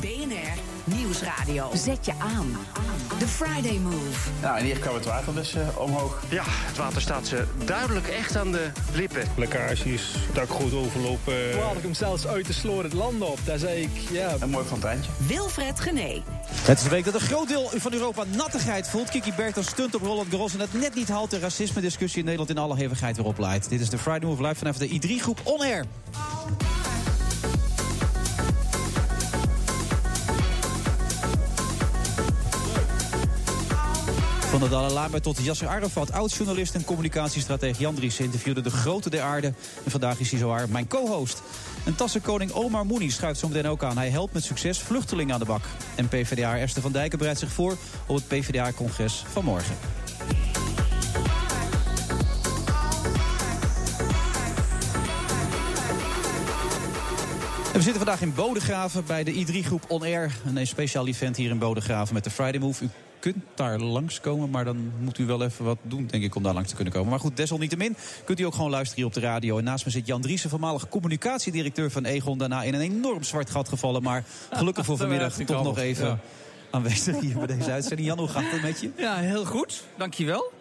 BNR 0.00 0.60
Nieuwsradio. 0.84 1.70
Zet 1.74 2.06
je 2.06 2.12
aan. 2.18 2.56
The 3.18 3.26
Friday 3.26 3.78
Move. 3.78 4.30
Nou, 4.42 4.58
en 4.58 4.64
hier 4.64 4.78
kwam 4.78 4.94
het 4.94 5.04
water 5.04 5.34
dus 5.34 5.54
uh, 5.54 5.78
omhoog. 5.78 6.22
Ja, 6.28 6.42
het 6.46 6.76
water 6.76 7.00
staat 7.00 7.26
ze 7.26 7.44
duidelijk 7.64 8.06
echt 8.06 8.36
aan 8.36 8.52
de 8.52 8.70
lippen. 8.92 9.22
Lekkages, 9.36 10.14
dakgoed 10.32 10.74
overlopen. 10.74 11.50
Toen 11.50 11.60
haalde 11.60 11.76
ik 11.76 11.82
hem 11.82 11.94
zelfs 11.94 12.26
uit 12.26 12.46
de 12.46 12.52
sloor 12.52 12.82
het 12.82 12.92
land 12.92 13.22
op. 13.22 13.38
Daar 13.44 13.58
zei 13.58 13.82
ik, 13.82 13.90
ja... 14.10 14.34
Een 14.40 14.50
mooi 14.50 14.66
fonteintje. 14.66 15.10
Wilfred 15.26 15.80
Gené. 15.80 16.22
Het 16.50 16.78
is 16.78 16.84
de 16.84 16.90
week 16.90 17.04
dat 17.04 17.14
een 17.14 17.20
groot 17.20 17.48
deel 17.48 17.70
van 17.74 17.92
Europa 17.92 18.24
nattigheid 18.36 18.88
voelt. 18.88 19.08
Kiki 19.08 19.32
Bertels 19.36 19.66
stunt 19.66 19.94
op 19.94 20.02
Roland 20.02 20.28
Garros 20.30 20.52
en 20.52 20.60
het 20.60 20.72
net 20.72 20.94
niet 20.94 21.08
haalt 21.08 21.30
de 21.30 21.38
racisme-discussie 21.38 22.18
in 22.18 22.24
Nederland 22.24 22.50
in 22.50 22.58
alle 22.58 22.76
hevigheid 22.76 23.16
weer 23.16 23.26
opleidt. 23.26 23.68
Dit 23.68 23.80
is 23.80 23.90
de 23.90 23.98
Friday 23.98 24.28
Move 24.28 24.42
live 24.42 24.54
vanaf 24.54 24.76
de 24.76 24.88
I3-groep 24.88 25.40
On 25.44 25.60
Air. 25.60 25.84
Van 34.50 34.60
de 34.60 34.68
Dalai 34.68 34.92
Lama 34.92 35.20
tot 35.20 35.38
Yasser 35.42 35.68
Arafat, 35.68 36.12
oud-journalist 36.12 36.74
en 36.74 36.84
communicatiestratege 36.84 37.80
Jan 37.80 37.94
Dries 37.94 38.20
interviewde 38.20 38.60
de 38.60 38.70
grote 38.70 39.10
der 39.10 39.22
aarde. 39.22 39.46
En 39.84 39.90
vandaag 39.90 40.20
is 40.20 40.30
hij 40.30 40.38
zowaar 40.38 40.68
mijn 40.68 40.86
co-host. 40.86 41.42
En 41.84 41.94
tassenkoning 41.94 42.52
Omar 42.52 42.86
Moeni 42.86 43.10
schuift 43.10 43.40
zo 43.40 43.48
meteen 43.48 43.66
ook 43.66 43.82
aan. 43.82 43.96
Hij 43.96 44.08
helpt 44.08 44.32
met 44.32 44.44
succes 44.44 44.78
vluchtelingen 44.78 45.34
aan 45.34 45.40
de 45.40 45.46
bak. 45.46 45.62
En 45.94 46.08
PvdA 46.08 46.58
Esther 46.58 46.82
van 46.82 46.92
Dijken 46.92 47.18
bereidt 47.18 47.40
zich 47.40 47.52
voor 47.52 47.76
op 48.06 48.16
het 48.16 48.28
PvdA-congres 48.28 49.24
van 49.32 49.44
morgen. 49.44 49.74
En 57.66 57.76
we 57.76 57.82
zitten 57.82 58.02
vandaag 58.02 58.22
in 58.22 58.34
Bodegraven 58.34 59.04
bij 59.06 59.24
de 59.24 59.46
I3-groep 59.46 59.84
On 59.88 60.02
Air. 60.02 60.32
Een 60.54 60.66
speciaal 60.66 61.06
event 61.06 61.36
hier 61.36 61.50
in 61.50 61.58
Bodegraven 61.58 62.14
met 62.14 62.24
de 62.24 62.30
Friday 62.30 62.60
Move. 62.60 62.84
Kunt 63.20 63.36
daar 63.54 63.78
langskomen, 63.78 64.50
maar 64.50 64.64
dan 64.64 64.92
moet 64.98 65.18
u 65.18 65.26
wel 65.26 65.42
even 65.42 65.64
wat 65.64 65.78
doen, 65.82 66.06
denk 66.06 66.22
ik, 66.22 66.34
om 66.34 66.42
daar 66.42 66.54
langs 66.54 66.68
te 66.68 66.74
kunnen 66.74 66.92
komen. 66.92 67.10
Maar 67.10 67.20
goed, 67.20 67.36
desalniettemin 67.36 67.96
kunt 68.24 68.40
u 68.40 68.42
ook 68.42 68.54
gewoon 68.54 68.70
luisteren 68.70 68.96
hier 68.96 69.06
op 69.06 69.14
de 69.14 69.20
radio. 69.20 69.58
En 69.58 69.64
naast 69.64 69.84
me 69.84 69.90
zit 69.90 70.06
Jan 70.06 70.20
Driessen, 70.20 70.50
voormalig 70.50 70.88
communicatiedirecteur 70.88 71.90
van 71.90 72.04
Egon. 72.04 72.38
Daarna 72.38 72.62
in 72.62 72.74
een 72.74 72.80
enorm 72.80 73.22
zwart 73.22 73.50
gat 73.50 73.68
gevallen, 73.68 74.02
maar 74.02 74.24
gelukkig 74.50 74.84
voor 74.84 74.96
vanmiddag 75.06 75.34
toch 75.34 75.62
nog 75.62 75.78
even... 75.78 76.06
Ja. 76.06 76.18
Aanwezig 76.70 77.20
hier 77.20 77.34
bij 77.34 77.46
deze 77.46 77.70
uitzending. 77.70 78.08
Jan, 78.08 78.18
hoe 78.18 78.28
gaat 78.28 78.42
het 78.46 78.62
met 78.62 78.80
je? 78.80 78.90
Ja, 78.96 79.16
heel 79.16 79.44
goed. 79.44 79.84
Dankjewel. 79.96 80.52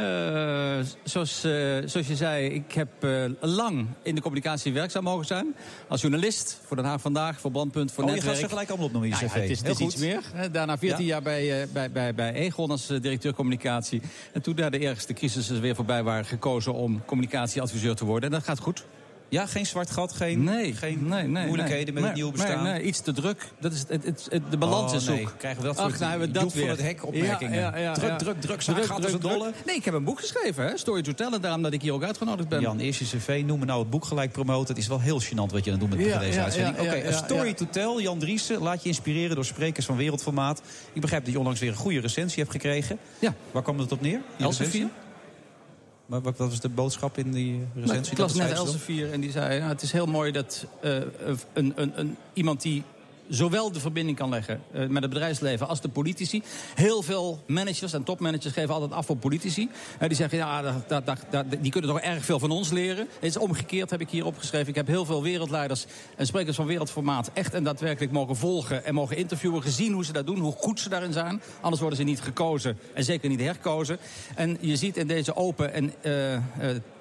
Uh, 0.00 0.78
zoals, 1.02 1.44
uh, 1.44 1.76
zoals 1.84 2.06
je 2.06 2.16
zei, 2.16 2.46
ik 2.46 2.72
heb 2.72 2.88
uh, 3.00 3.24
lang 3.40 3.86
in 4.02 4.14
de 4.14 4.20
communicatie 4.20 4.72
werkzaam 4.72 5.02
mogen 5.02 5.26
zijn. 5.26 5.54
Als 5.88 6.00
journalist 6.00 6.60
voor 6.64 6.76
Den 6.76 6.86
Haag 6.86 7.00
Vandaag, 7.00 7.40
voor 7.40 7.50
Brandpunt, 7.50 7.92
voor 7.92 8.04
oh, 8.04 8.10
Netwerk. 8.10 8.34
je 8.34 8.40
gaat 8.40 8.48
ze 8.48 8.54
gelijk 8.54 8.68
allemaal 8.68 8.86
opnoemen 8.86 9.10
in 9.10 9.16
je 9.16 9.24
nou, 9.24 9.32
cv. 9.32 9.36
Ja, 9.36 9.42
het 9.42 9.50
is, 9.50 9.58
het 9.58 9.80
is 9.80 9.86
iets 9.86 9.96
meer. 9.96 10.50
Daarna 10.52 10.78
14 10.78 11.04
ja. 11.04 11.10
jaar 11.10 11.22
bij, 11.22 11.68
bij, 11.72 11.90
bij, 11.90 12.14
bij 12.14 12.32
Egon 12.32 12.70
als 12.70 12.86
directeur 12.86 13.34
communicatie. 13.34 14.02
En 14.32 14.42
toen 14.42 14.54
daar 14.54 14.70
de 14.70 14.78
ergste 14.78 15.12
crisissen 15.12 15.60
weer 15.60 15.74
voorbij 15.74 16.02
waren 16.02 16.24
gekozen 16.24 16.74
om 16.74 17.04
communicatieadviseur 17.04 17.94
te 17.94 18.04
worden. 18.04 18.30
En 18.30 18.36
dat 18.36 18.44
gaat 18.44 18.58
goed. 18.58 18.84
Ja, 19.28 19.46
geen 19.46 19.66
zwart 19.66 19.90
gat, 19.90 20.12
geen, 20.12 20.44
nee, 20.44 20.74
geen 20.74 21.08
nee, 21.08 21.26
nee, 21.26 21.46
moeilijkheden 21.46 21.94
met 21.94 22.02
het 22.02 22.14
nieuwe 22.14 22.32
bestaan? 22.32 22.62
Nee, 22.62 22.72
nee, 22.72 22.82
iets 22.82 23.00
te 23.00 23.12
druk. 23.12 23.48
Dat 23.60 23.72
is 23.72 23.84
het, 23.88 24.04
het, 24.04 24.26
het, 24.30 24.42
de 24.50 24.56
balans 24.56 24.92
oh, 24.92 24.98
is 24.98 25.06
nee. 25.06 25.18
zoek. 25.18 25.34
Krijgen 25.38 25.60
we 25.62 25.66
dat 25.66 25.78
Ach, 25.78 25.98
nou, 25.98 26.20
we 26.20 26.30
dat 26.30 26.52
van 26.52 26.68
het 26.68 26.82
hek 26.82 27.06
opmerkingen. 27.06 27.58
Ja, 27.58 27.76
ja, 27.76 27.82
ja, 27.82 27.92
druk, 27.92 28.18
druk, 28.18 28.40
druk, 28.40 28.60
druk, 28.60 28.84
gaat 28.84 28.86
druk, 28.86 29.04
als 29.04 29.12
een 29.12 29.20
dolle. 29.20 29.52
Nee, 29.66 29.76
ik 29.76 29.84
heb 29.84 29.94
een 29.94 30.04
boek 30.04 30.20
geschreven, 30.20 30.64
hè? 30.64 30.76
Story 30.76 31.02
to 31.02 31.12
Tell. 31.12 31.32
En 31.32 31.40
daarom 31.40 31.62
dat 31.62 31.72
ik 31.72 31.82
hier 31.82 31.92
ook 31.92 32.02
uitgenodigd 32.02 32.48
ben. 32.48 32.60
Jan, 32.60 32.78
eerst 32.78 32.98
je 32.98 33.04
cv, 33.04 33.42
noem 33.46 33.58
me 33.58 33.64
nou 33.64 33.80
het 33.80 33.90
boek 33.90 34.04
gelijk 34.04 34.32
promoten. 34.32 34.68
Het 34.68 34.78
is 34.82 34.88
wel 34.88 35.00
heel 35.00 35.22
gênant 35.22 35.52
wat 35.52 35.64
je 35.64 35.70
dan 35.70 35.78
doet 35.78 35.88
met 35.88 35.98
Ja, 35.98 36.18
deze 36.18 36.38
ja, 36.38 36.44
uitzending. 36.44 36.78
Oké, 36.78 37.02
een 37.04 37.14
story 37.14 37.54
to 37.54 37.66
tell. 37.70 38.02
Jan 38.02 38.18
Driessen, 38.18 38.62
laat 38.62 38.82
je 38.82 38.88
inspireren 38.88 39.34
door 39.34 39.44
sprekers 39.44 39.86
van 39.86 39.96
wereldformaat. 39.96 40.62
Ik 40.92 41.00
begrijp 41.00 41.24
dat 41.24 41.32
je 41.32 41.38
onlangs 41.38 41.60
weer 41.60 41.70
een 41.70 41.76
goede 41.76 42.00
recensie 42.00 42.38
hebt 42.42 42.52
gekregen. 42.52 42.98
Ja. 43.18 43.34
Waar 43.50 43.62
kwam 43.62 43.78
het 43.78 43.92
op 43.92 44.00
neer? 44.00 44.20
Elsevier. 44.38 44.88
Maar 46.08 46.20
wat 46.20 46.36
wat 46.36 46.48
was 46.48 46.60
de 46.60 46.68
boodschap 46.68 47.18
in 47.18 47.32
die 47.32 47.66
recensie? 47.74 48.12
Ik 48.12 48.18
las 48.18 48.34
Dat 48.34 48.48
net? 48.48 48.56
Elsevier 48.56 49.12
en 49.12 49.20
die 49.20 49.30
zei... 49.30 49.58
Nou, 49.58 49.70
het 49.70 49.82
is 49.82 49.92
heel 49.92 50.06
mooi 50.06 50.32
dat 50.32 50.66
uh, 50.82 50.96
een, 51.52 51.72
een, 51.76 51.92
een, 51.94 52.16
iemand 52.32 52.62
die 52.62 52.82
zowel 53.28 53.72
de 53.72 53.80
verbinding 53.80 54.16
kan 54.16 54.28
leggen 54.28 54.60
uh, 54.72 54.86
met 54.86 55.02
het 55.02 55.12
bedrijfsleven 55.12 55.68
als 55.68 55.80
de 55.80 55.88
politici. 55.88 56.42
Heel 56.74 57.02
veel 57.02 57.42
managers 57.46 57.92
en 57.92 58.02
topmanagers 58.02 58.52
geven 58.52 58.74
altijd 58.74 58.92
af 58.92 59.10
op 59.10 59.20
politici. 59.20 59.68
Die 60.00 60.14
zeggen, 60.14 60.38
ja, 60.38 60.62
dat, 60.62 61.06
dat, 61.06 61.16
dat, 61.30 61.44
die 61.60 61.70
kunnen 61.70 61.90
toch 61.90 62.00
erg 62.00 62.24
veel 62.24 62.38
van 62.38 62.50
ons 62.50 62.70
leren. 62.70 63.08
Het 63.14 63.24
is 63.24 63.36
omgekeerd, 63.36 63.90
heb 63.90 64.00
ik 64.00 64.10
hier 64.10 64.26
opgeschreven. 64.26 64.68
Ik 64.68 64.74
heb 64.74 64.86
heel 64.86 65.04
veel 65.04 65.22
wereldleiders 65.22 65.86
en 66.16 66.26
sprekers 66.26 66.56
van 66.56 66.66
wereldformaat... 66.66 67.30
echt 67.34 67.54
en 67.54 67.64
daadwerkelijk 67.64 68.12
mogen 68.12 68.36
volgen 68.36 68.84
en 68.84 68.94
mogen 68.94 69.16
interviewen. 69.16 69.62
Gezien 69.62 69.92
hoe 69.92 70.04
ze 70.04 70.12
dat 70.12 70.26
doen, 70.26 70.38
hoe 70.38 70.52
goed 70.52 70.80
ze 70.80 70.88
daarin 70.88 71.12
zijn. 71.12 71.42
Anders 71.60 71.80
worden 71.80 71.98
ze 71.98 72.04
niet 72.04 72.20
gekozen 72.20 72.78
en 72.94 73.04
zeker 73.04 73.28
niet 73.28 73.40
herkozen. 73.40 73.98
En 74.34 74.58
je 74.60 74.76
ziet 74.76 74.96
in 74.96 75.06
deze 75.06 75.36
open 75.36 75.72
en 75.72 75.92
uh, 76.02 76.32
uh, 76.32 76.40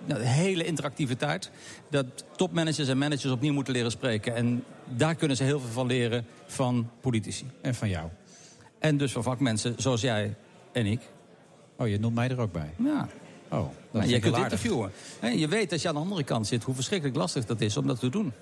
nou, 0.06 0.22
hele 0.22 0.66
interactieve 0.66 1.16
tijd... 1.16 1.52
dat 1.90 2.06
topmanagers 2.36 2.88
en 2.88 2.98
managers 2.98 3.32
opnieuw 3.32 3.54
moeten 3.54 3.74
leren 3.74 3.92
spreken. 3.92 4.36
En 4.36 4.64
daar 4.96 5.16
kunnen 5.16 5.38
ze 5.38 5.44
heel 5.44 5.60
veel 5.60 5.70
van 5.70 5.88
leren 5.88 6.26
van 6.46 6.90
politici. 7.02 7.46
En 7.62 7.76
van 7.76 7.90
jou. 7.90 8.10
En 8.80 8.98
dus 8.98 9.12
van 9.12 9.24
vakmensen 9.24 9.74
zoals 9.78 10.02
jij 10.02 10.36
en 10.72 10.86
ik. 10.86 11.02
Oh, 11.78 11.88
je 11.88 12.00
noemt 12.00 12.16
mij 12.16 12.30
er 12.30 12.40
ook 12.40 12.52
bij. 12.52 12.74
Ja. 12.78 13.08
Oh, 13.50 13.70
dat 13.92 14.04
is 14.04 14.10
je 14.10 14.20
kunt 14.20 14.36
aardig. 14.36 14.52
interviewen. 14.52 14.92
En 15.20 15.40
je 15.40 15.48
weet 15.48 15.72
als 15.72 15.82
je 15.82 15.88
aan 15.88 15.94
de 15.94 16.00
andere 16.00 16.24
kant 16.24 16.48
zit 16.48 16.64
hoe 16.64 16.76
verschrikkelijk 16.76 17.18
lastig 17.18 17.46
dat 17.46 17.62
is 17.62 17.78
om 17.78 17.88
dat 17.88 18.00
te 18.00 18.10
doen. 18.10 18.34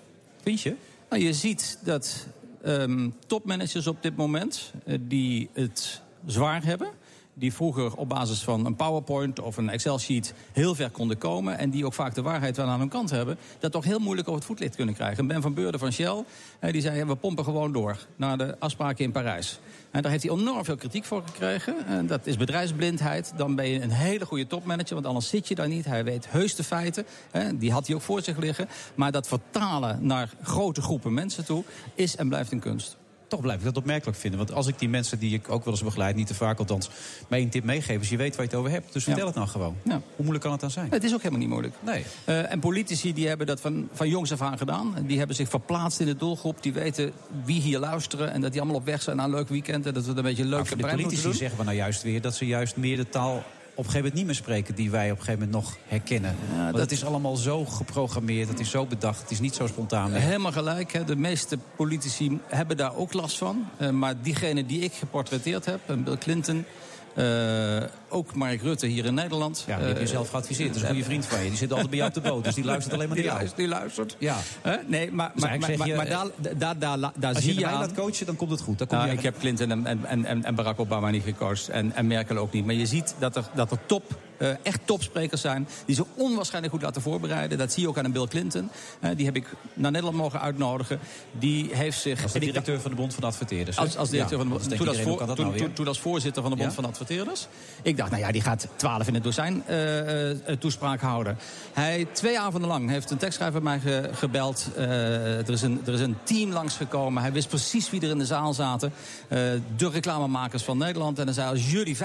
Vind 0.41 0.61
je? 0.61 0.75
Nou, 1.09 1.21
je 1.21 1.33
ziet 1.33 1.79
dat 1.83 2.27
um, 2.65 3.15
topmanagers 3.27 3.87
op 3.87 4.01
dit 4.01 4.15
moment 4.15 4.73
uh, 4.85 4.97
die 5.01 5.49
het 5.53 6.01
zwaar 6.25 6.63
hebben 6.63 6.89
die 7.37 7.53
vroeger 7.53 7.95
op 7.95 8.09
basis 8.09 8.43
van 8.43 8.65
een 8.65 8.75
PowerPoint 8.75 9.39
of 9.39 9.57
een 9.57 9.69
Excel-sheet 9.69 10.33
heel 10.51 10.75
ver 10.75 10.89
konden 10.89 11.17
komen... 11.17 11.57
en 11.57 11.69
die 11.69 11.85
ook 11.85 11.93
vaak 11.93 12.15
de 12.15 12.21
waarheid 12.21 12.57
wel 12.57 12.67
aan 12.67 12.79
hun 12.79 12.89
kant 12.89 13.09
hebben... 13.09 13.37
dat 13.59 13.71
toch 13.71 13.83
heel 13.83 13.99
moeilijk 13.99 14.27
over 14.27 14.39
het 14.39 14.49
voetlicht 14.49 14.75
kunnen 14.75 14.95
krijgen. 14.95 15.27
Ben 15.27 15.41
van 15.41 15.53
Beurden 15.53 15.79
van 15.79 15.91
Shell, 15.91 16.23
die 16.59 16.81
zei, 16.81 17.03
we 17.03 17.15
pompen 17.15 17.43
gewoon 17.43 17.71
door... 17.71 17.97
naar 18.15 18.37
de 18.37 18.55
afspraken 18.59 19.05
in 19.05 19.11
Parijs. 19.11 19.59
En 19.91 20.01
daar 20.01 20.11
heeft 20.11 20.23
hij 20.23 20.31
enorm 20.31 20.65
veel 20.65 20.75
kritiek 20.75 21.05
voor 21.05 21.23
gekregen. 21.25 21.85
En 21.85 22.07
dat 22.07 22.27
is 22.27 22.37
bedrijfsblindheid. 22.37 23.33
Dan 23.37 23.55
ben 23.55 23.67
je 23.67 23.81
een 23.81 23.91
hele 23.91 24.25
goede 24.25 24.47
topmanager, 24.47 24.93
want 24.93 25.05
anders 25.05 25.29
zit 25.29 25.47
je 25.47 25.55
daar 25.55 25.67
niet. 25.67 25.85
Hij 25.85 26.03
weet 26.03 26.29
heus 26.29 26.55
de 26.55 26.63
feiten. 26.63 27.05
Die 27.55 27.71
had 27.71 27.87
hij 27.87 27.95
ook 27.95 28.01
voor 28.01 28.21
zich 28.21 28.37
liggen. 28.37 28.67
Maar 28.95 29.11
dat 29.11 29.27
vertalen 29.27 30.05
naar 30.05 30.33
grote 30.41 30.81
groepen 30.81 31.13
mensen 31.13 31.45
toe... 31.45 31.63
is 31.95 32.15
en 32.15 32.27
blijft 32.27 32.51
een 32.51 32.59
kunst 32.59 32.97
toch 33.35 33.43
blijf 33.43 33.59
ik 33.59 33.65
dat 33.65 33.77
opmerkelijk 33.77 34.17
vinden. 34.17 34.39
Want 34.39 34.51
als 34.53 34.67
ik 34.67 34.79
die 34.79 34.89
mensen 34.89 35.19
die 35.19 35.33
ik 35.33 35.49
ook 35.49 35.63
wel 35.65 35.73
eens 35.73 35.83
begeleid, 35.83 36.15
niet 36.15 36.27
te 36.27 36.33
vaak 36.33 36.59
althans, 36.59 36.89
mij 37.27 37.41
een 37.41 37.49
tip 37.49 37.63
meegeef, 37.63 38.01
is 38.01 38.09
je 38.09 38.17
weet 38.17 38.35
waar 38.35 38.45
je 38.45 38.51
het 38.51 38.59
over 38.59 38.71
hebt. 38.71 38.93
Dus 38.93 39.03
vertel 39.03 39.21
Ja. 39.21 39.27
het 39.27 39.35
nou 39.35 39.47
gewoon. 39.47 39.75
Ja. 39.83 39.91
Hoe 39.91 40.01
moeilijk 40.15 40.41
kan 40.41 40.51
het 40.51 40.61
dan 40.61 40.71
zijn? 40.71 40.87
Het 40.89 41.03
is 41.03 41.11
ook 41.13 41.17
helemaal 41.17 41.39
niet 41.39 41.49
moeilijk. 41.49 41.73
Nee. 41.85 42.05
Uh, 42.25 42.51
en 42.51 42.59
politici 42.59 43.13
die 43.13 43.27
hebben 43.27 43.47
dat 43.47 43.61
van, 43.61 43.87
van 43.93 44.09
jongs 44.09 44.31
af 44.31 44.41
aan 44.41 44.57
gedaan. 44.57 44.95
Die 45.07 45.17
hebben 45.17 45.35
zich 45.35 45.49
verplaatst 45.49 45.99
in 45.99 46.05
de 46.05 46.15
doelgroep. 46.15 46.63
Die 46.63 46.73
weten 46.73 47.11
wie 47.43 47.61
hier 47.61 47.79
luisteren. 47.79 48.31
En 48.31 48.41
dat 48.41 48.51
die 48.51 48.61
allemaal 48.61 48.79
op 48.79 48.85
weg 48.85 49.01
zijn 49.01 49.15
naar 49.15 49.25
een 49.25 49.31
leuk 49.31 49.49
weekend. 49.49 49.85
En 49.85 49.93
dat 49.93 50.03
we 50.03 50.09
het 50.09 50.17
een 50.17 50.23
beetje 50.23 50.43
leuk 50.43 50.57
Maar 50.57 50.65
voor 50.67 50.77
de 50.77 50.87
politici 50.87 51.33
zeggen 51.33 51.57
we 51.57 51.63
nou 51.63 51.75
juist 51.75 52.03
weer 52.03 52.21
dat 52.21 52.35
ze 52.35 52.45
juist 52.45 52.75
meer 52.75 52.97
de 52.97 53.09
taal 53.09 53.43
op 53.77 53.83
een 53.85 53.91
gegeven 53.91 53.97
moment 53.97 54.13
niet 54.13 54.25
meer 54.25 54.35
spreken 54.35 54.75
die 54.75 54.91
wij 54.91 55.11
op 55.11 55.17
een 55.17 55.23
gegeven 55.23 55.45
moment 55.47 55.63
nog 55.65 55.77
herkennen. 55.87 56.35
Want 56.57 56.71
dat- 56.71 56.81
het 56.81 56.91
is 56.91 57.05
allemaal 57.05 57.35
zo 57.35 57.65
geprogrammeerd, 57.65 58.49
het 58.49 58.59
is 58.59 58.69
zo 58.69 58.85
bedacht, 58.85 59.21
het 59.21 59.31
is 59.31 59.39
niet 59.39 59.55
zo 59.55 59.67
spontaan 59.67 60.11
meer. 60.11 60.19
Helemaal 60.21 60.51
gelijk. 60.51 60.93
Hè. 60.93 61.03
De 61.03 61.15
meeste 61.15 61.57
politici 61.75 62.39
hebben 62.47 62.77
daar 62.77 62.95
ook 62.95 63.13
last 63.13 63.37
van. 63.37 63.65
Uh, 63.81 63.89
maar 63.89 64.13
diegene 64.21 64.65
die 64.65 64.81
ik 64.81 64.93
geportretteerd 64.93 65.65
heb, 65.65 65.79
en 65.85 66.03
Bill 66.03 66.17
Clinton... 66.17 66.65
uh, 67.15 67.83
ook 68.09 68.35
Mark 68.35 68.61
Rutte 68.61 68.85
hier 68.87 69.05
in 69.05 69.13
Nederland. 69.13 69.63
Ja, 69.67 69.77
die 69.77 69.85
heb 69.85 69.97
je 69.97 70.03
Uh, 70.03 70.09
zelf 70.09 70.29
geadviseerd. 70.29 70.67
Dat 70.67 70.75
is 70.77 70.81
een 70.81 70.87
goede 70.87 71.03
vriend 71.03 71.25
van 71.25 71.43
je. 71.43 71.49
Die 71.49 71.57
zit 71.57 71.71
altijd 71.71 71.89
bij 71.89 71.97
jou 71.97 72.09
op 72.09 72.23
de 72.23 72.29
boot, 72.29 72.43
dus 72.43 72.55
die 72.55 72.63
luistert 72.63 72.93
alleen 72.93 73.07
maar 73.07 73.17
naar 73.17 73.25
die 73.25 73.35
jou. 73.35 73.37
luistert, 73.37 73.59
die 73.61 73.67
luistert. 73.79 74.15
Ja. 74.19 74.37
Hè? 74.61 74.75
nee, 74.87 75.11
maar, 75.11 75.31
Dus 75.33 75.43
maar, 75.43 75.59
maar, 75.59 75.77
maar, 75.77 75.87
je, 75.87 75.95
maar 75.95 76.09
daar, 76.09 76.27
daar, 76.57 76.79
daar, 76.79 76.99
daar 77.15 77.33
Als 77.33 77.43
zie 77.43 77.53
je 77.53 77.59
je 77.59 77.67
aan... 77.67 77.79
laat 77.79 77.93
coachen, 77.93 78.25
dan 78.25 78.35
komt 78.35 78.51
het 78.51 78.61
goed. 78.61 78.77
Dan 78.77 78.87
kom 78.87 78.97
Nou, 78.97 79.09
je 79.09 79.15
ik 79.17 79.23
heb 79.23 79.39
Clinton 79.39 79.71
en, 79.71 79.85
en, 79.85 80.25
en, 80.25 80.43
en 80.43 80.55
Barack 80.55 80.79
Obama 80.79 81.09
niet 81.09 81.23
gecoacht. 81.23 81.69
En, 81.69 81.95
en 81.95 82.07
Merkel 82.07 82.37
ook 82.37 82.51
niet. 82.53 82.65
Maar 82.65 82.75
je 82.75 82.85
ziet 82.85 83.15
dat 83.19 83.35
er, 83.35 83.43
dat 83.53 83.71
er 83.71 83.77
top 83.85 84.03
eh, 84.37 84.49
echt 84.63 84.79
topsprekers 84.85 85.41
zijn. 85.41 85.67
Die 85.85 85.95
zich 85.95 86.05
onwaarschijnlijk 86.15 86.73
goed 86.73 86.83
laten 86.83 87.01
voorbereiden. 87.01 87.57
Dat 87.57 87.73
zie 87.73 87.81
je 87.81 87.89
ook 87.89 87.97
aan 87.97 88.05
een 88.05 88.11
Bill 88.11 88.27
Clinton. 88.27 88.69
Eh, 88.99 89.09
die 89.15 89.25
heb 89.25 89.35
ik 89.35 89.47
naar 89.73 89.91
Nederland 89.91 90.17
mogen 90.17 90.41
uitnodigen. 90.41 90.99
Die 91.31 91.75
heeft 91.75 91.99
zich... 91.99 92.23
Als 92.23 92.31
de 92.31 92.39
directeur 92.39 92.81
van 92.81 92.91
de 92.91 92.97
Bond 92.97 93.13
van 93.13 93.23
Adverteerders. 93.23 93.77
Als, 93.77 93.97
als 93.97 94.09
directeur 94.09 94.37
van 94.37 94.47
de 94.47 94.53
Bond. 94.53 94.77
toen, 94.77 94.87
als 94.87 95.01
voor, 95.01 95.17
toen, 95.17 95.45
nou 95.45 95.57
toen, 95.57 95.73
toen, 95.73 95.87
als 95.87 95.99
voorzitter 95.99 96.41
van 96.41 96.51
de 96.51 96.57
Bond 96.57 96.73
van 96.73 96.85
Adverteerders. 96.85 97.47
Ik 97.81 97.97
dacht, 97.97 98.11
nou 98.11 98.23
ja, 98.23 98.31
die 98.31 98.41
gaat 98.41 98.67
12 98.75 99.07
in 99.07 99.13
het 99.13 99.23
dozijn 99.23 99.63
uh, 99.69 100.55
toespraak 100.59 101.01
houden. 101.01 101.37
Hij 101.73 102.07
twee 102.11 102.39
avonden 102.39 102.69
lang 102.69 102.89
heeft 102.89 103.11
een 103.11 103.17
tekstschrijver 103.17 103.63
mij 103.63 103.79
ge, 103.79 104.09
gebeld. 104.13 104.69
er, 104.75 105.49
is 105.49 105.61
een, 105.61 105.81
er 105.85 105.93
is 105.93 106.01
een 106.01 106.17
team 106.23 106.51
langsgekomen. 106.51 107.21
Hij 107.21 107.31
wist 107.31 107.47
precies 107.47 107.89
wie 107.89 108.01
er 108.01 108.09
in 108.09 108.17
de 108.17 108.25
zaal 108.25 108.53
zaten. 108.53 108.93
de 109.77 109.89
reclamemakers 109.89 110.63
van 110.63 110.77
Nederland. 110.77 111.19
En 111.19 111.25
hij 111.25 111.33
zei, 111.33 111.49
als 111.49 111.71
jullie 111.71 111.97
5% 111.97 111.99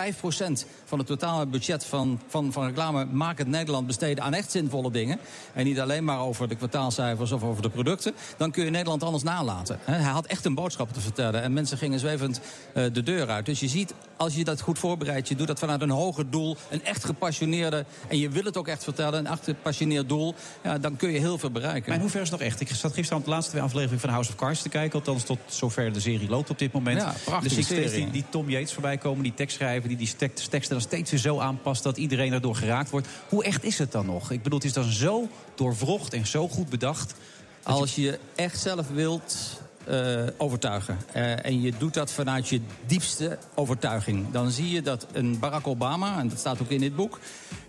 van 0.85 0.99
het 0.99 1.06
totale 1.06 1.47
budget 1.47 1.85
van, 1.85 2.19
van, 2.26 2.52
van 2.52 2.67
reclame 2.67 3.05
maken 3.05 3.50
Nederland 3.50 3.87
besteden 3.87 4.25
aan 4.25 4.34
echt 4.34 4.50
zinvolle 4.50 4.90
dingen. 4.90 5.19
En 5.52 5.64
niet 5.64 5.81
alleen 5.81 6.05
maar 6.05 6.20
over 6.20 6.49
de 6.49 6.55
kwartaalcijfers 6.55 7.32
of 7.32 7.43
over 7.43 7.62
de 7.62 7.70
producten. 7.70 8.14
Dan 8.37 8.50
kun 8.50 8.64
je 8.64 8.70
Nederland 8.70 9.02
anders 9.02 9.22
nalaten. 9.22 9.78
Hij 9.84 10.00
had 10.00 10.26
echt 10.26 10.44
een 10.44 10.55
boodschap 10.55 10.93
te 10.93 11.00
vertellen. 11.00 11.43
En 11.43 11.52
mensen 11.52 11.78
gingen 11.78 11.99
zwevend 11.99 12.40
de 12.72 13.02
deur 13.02 13.28
uit. 13.28 13.46
Dus 13.46 13.61
je 13.61 13.69
ziet, 13.69 13.94
als 14.17 14.34
je 14.34 14.44
dat 14.44 14.61
goed 14.61 14.78
voorbereidt, 14.78 15.28
je 15.28 15.34
doet 15.34 15.46
dat 15.46 15.58
vanuit 15.58 15.81
een 15.81 15.90
hoger 15.90 16.31
doel. 16.31 16.56
Een 16.70 16.84
echt 16.84 17.05
gepassioneerde, 17.05 17.84
en 18.08 18.19
je 18.19 18.28
wil 18.28 18.44
het 18.44 18.56
ook 18.56 18.69
echt 18.69 18.84
vertellen, 18.84 19.19
een 19.19 19.26
echt 19.26 19.44
gepassioneerd 19.44 20.08
doel. 20.08 20.34
Ja, 20.62 20.78
dan 20.78 20.96
kun 20.96 21.11
je 21.11 21.19
heel 21.19 21.38
veel 21.38 21.50
bereiken. 21.50 21.84
Maar 21.87 21.94
in 21.94 22.00
hoeverre 22.00 22.25
is 22.25 22.31
het 22.31 22.40
nog 22.40 22.49
echt? 22.49 22.61
Ik 22.61 22.69
zat 22.69 22.93
gisteren 22.93 23.19
aan 23.19 23.25
de 23.25 23.31
laatste 23.31 23.50
twee 23.50 23.62
afleveringen 23.62 24.00
van 24.00 24.11
House 24.11 24.31
of 24.31 24.37
Cards 24.37 24.62
te 24.62 24.69
kijken. 24.69 24.99
Althans 24.99 25.25
tot 25.25 25.38
zover 25.46 25.93
de 25.93 26.00
serie 26.00 26.28
loopt 26.28 26.50
op 26.50 26.58
dit 26.58 26.72
moment. 26.72 27.00
Ja, 27.00 27.40
dus 27.40 27.56
ik 27.56 27.64
steeds 27.64 27.93
die, 27.93 28.11
die 28.11 28.25
Tom 28.28 28.50
Yates 28.50 28.72
voorbij 28.72 28.99
komen, 28.99 29.22
die 29.22 29.34
tekstschrijver... 29.34 29.88
die 29.88 29.96
die 29.96 30.14
teksten 30.17 30.69
dan 30.69 30.81
steeds 30.81 31.11
weer 31.11 31.20
zo 31.20 31.38
aanpast 31.38 31.82
dat 31.82 31.96
iedereen 31.96 32.10
erdoor 32.19 32.57
geraakt 32.57 32.91
wordt. 32.91 33.09
Hoe 33.29 33.45
echt 33.45 33.65
is 33.65 33.79
het 33.79 33.93
dan 33.93 34.07
nog? 34.07 34.31
Ik 34.31 34.43
bedoel, 34.43 34.59
het 34.59 34.69
is 34.69 34.75
dan 34.75 34.91
zo 34.91 35.29
doorwrocht 35.55 36.15
en 36.15 36.27
zo 36.27 36.49
goed 36.49 36.69
bedacht. 36.69 37.15
Als 37.62 37.95
je 37.95 38.19
echt 38.35 38.61
zelf 38.61 38.89
wilt 38.89 39.61
uh, 39.88 40.23
overtuigen. 40.37 40.99
Uh, 41.17 41.44
en 41.44 41.61
je 41.61 41.73
doet 41.79 41.94
dat 41.94 42.12
vanuit 42.12 42.49
je 42.49 42.61
diepste 42.87 43.38
overtuiging. 43.55 44.31
Dan 44.31 44.50
zie 44.50 44.71
je 44.71 44.82
dat 44.82 45.06
een 45.12 45.38
Barack 45.38 45.67
Obama, 45.67 46.19
en 46.19 46.29
dat 46.29 46.38
staat 46.38 46.62
ook 46.62 46.69
in 46.71 46.81
dit 46.81 46.97
boek... 46.97 47.19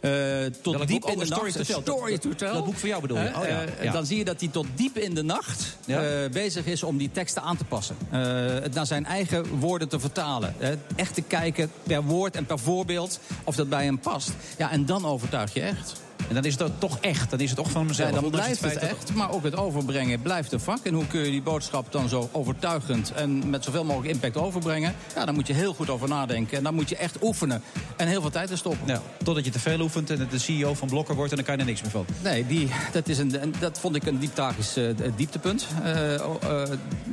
Uh, 0.01 0.11
tot 0.61 0.87
diep 0.87 1.01
boek? 1.01 1.09
in 1.09 1.17
de 1.17 1.25
Oh, 1.25 1.31
Story 1.31 1.51
nacht... 1.53 1.57
to 1.57 1.63
Tell. 1.63 1.81
Story 1.81 2.17
to 2.17 2.29
tell. 2.29 2.53
Dat 2.53 2.65
boek 2.65 2.75
voor 2.77 2.87
jou 2.89 3.01
bedoel 3.01 3.19
je? 3.19 3.31
Oh, 3.35 3.47
ja. 3.47 3.63
Ja. 3.81 3.91
Dan 3.91 4.05
zie 4.05 4.17
je 4.17 4.25
dat 4.25 4.39
hij 4.39 4.49
tot 4.49 4.65
diep 4.75 4.97
in 4.97 5.13
de 5.13 5.23
nacht 5.23 5.77
Ja. 5.85 6.29
bezig 6.29 6.65
is 6.65 6.83
om 6.83 6.97
die 6.97 7.11
teksten 7.11 7.41
aan 7.41 7.57
te 7.57 7.63
passen. 7.63 7.95
Het 8.09 8.73
naar 8.73 8.85
zijn 8.85 9.05
eigen 9.05 9.59
woorden 9.59 9.87
te 9.87 9.99
vertalen. 9.99 10.55
Echt 10.95 11.13
te 11.13 11.21
kijken 11.21 11.71
per 11.83 12.03
woord 12.03 12.35
en 12.35 12.45
per 12.45 12.59
voorbeeld 12.59 13.19
of 13.43 13.55
dat 13.55 13.69
bij 13.69 13.83
hem 13.83 13.99
past. 13.99 14.31
Ja, 14.57 14.71
en 14.71 14.85
dan 14.85 15.05
overtuig 15.05 15.53
je 15.53 15.61
echt. 15.61 16.01
En 16.27 16.33
dan 16.35 16.43
is 16.45 16.57
het 16.57 16.79
toch 16.79 16.97
echt. 16.99 17.29
Dan 17.29 17.39
is 17.39 17.49
het 17.49 17.57
toch 17.57 17.71
van 17.71 17.85
mezelf. 17.85 18.09
Ja, 18.09 18.15
dan 18.15 18.23
Ondanks 18.23 18.45
blijft 18.59 18.61
het 18.81 18.89
dat- 18.89 18.97
echt, 18.97 19.13
maar 19.13 19.31
ook 19.31 19.43
het 19.43 19.55
overbrengen 19.55 20.21
blijft 20.21 20.51
een 20.51 20.59
vak. 20.59 20.79
En 20.83 20.93
hoe 20.93 21.07
kun 21.07 21.19
je 21.19 21.31
die 21.31 21.41
boodschap 21.41 21.91
dan 21.91 22.09
zo 22.09 22.29
overtuigend 22.31 23.11
en 23.13 23.49
met 23.49 23.63
zoveel 23.63 23.83
mogelijk 23.83 24.11
impact 24.13 24.37
overbrengen? 24.37 24.95
Ja, 25.15 25.25
daar 25.25 25.33
moet 25.33 25.47
je 25.47 25.53
heel 25.53 25.73
goed 25.73 25.89
over 25.89 26.07
nadenken. 26.07 26.57
En 26.57 26.63
dan 26.63 26.73
moet 26.75 26.89
je 26.89 26.95
echt 26.95 27.17
oefenen 27.23 27.61
en 27.97 28.07
heel 28.07 28.21
veel 28.21 28.29
tijd 28.29 28.49
in 28.49 28.57
stoppen. 28.57 28.87
Ja, 28.87 29.01
totdat 29.23 29.45
je 29.45 29.51
te 29.51 29.59
veel 29.59 29.79
oefent 29.79 30.09
en 30.09 30.27
de 30.29 30.39
CEO 30.39 30.73
van 30.73 30.87
Blokker 30.87 31.15
wordt... 31.15 31.29
en 31.31 31.35
dan 31.37 31.45
kan 31.45 31.55
je 31.55 31.59
er 31.61 31.67
niks 31.67 31.81
meer 31.81 31.91
van. 31.91 32.05
Nee, 32.23 32.47
die, 32.47 32.69
dat, 32.91 33.07
is 33.07 33.17
een, 33.17 33.39
en 33.39 33.53
dat 33.59 33.79
vond 33.79 33.95
ik 33.95 34.05
een 34.05 34.19
diep 34.19 34.35
tragisch 34.35 34.75
eh, 34.77 34.85
dieptepunt. 35.15 35.67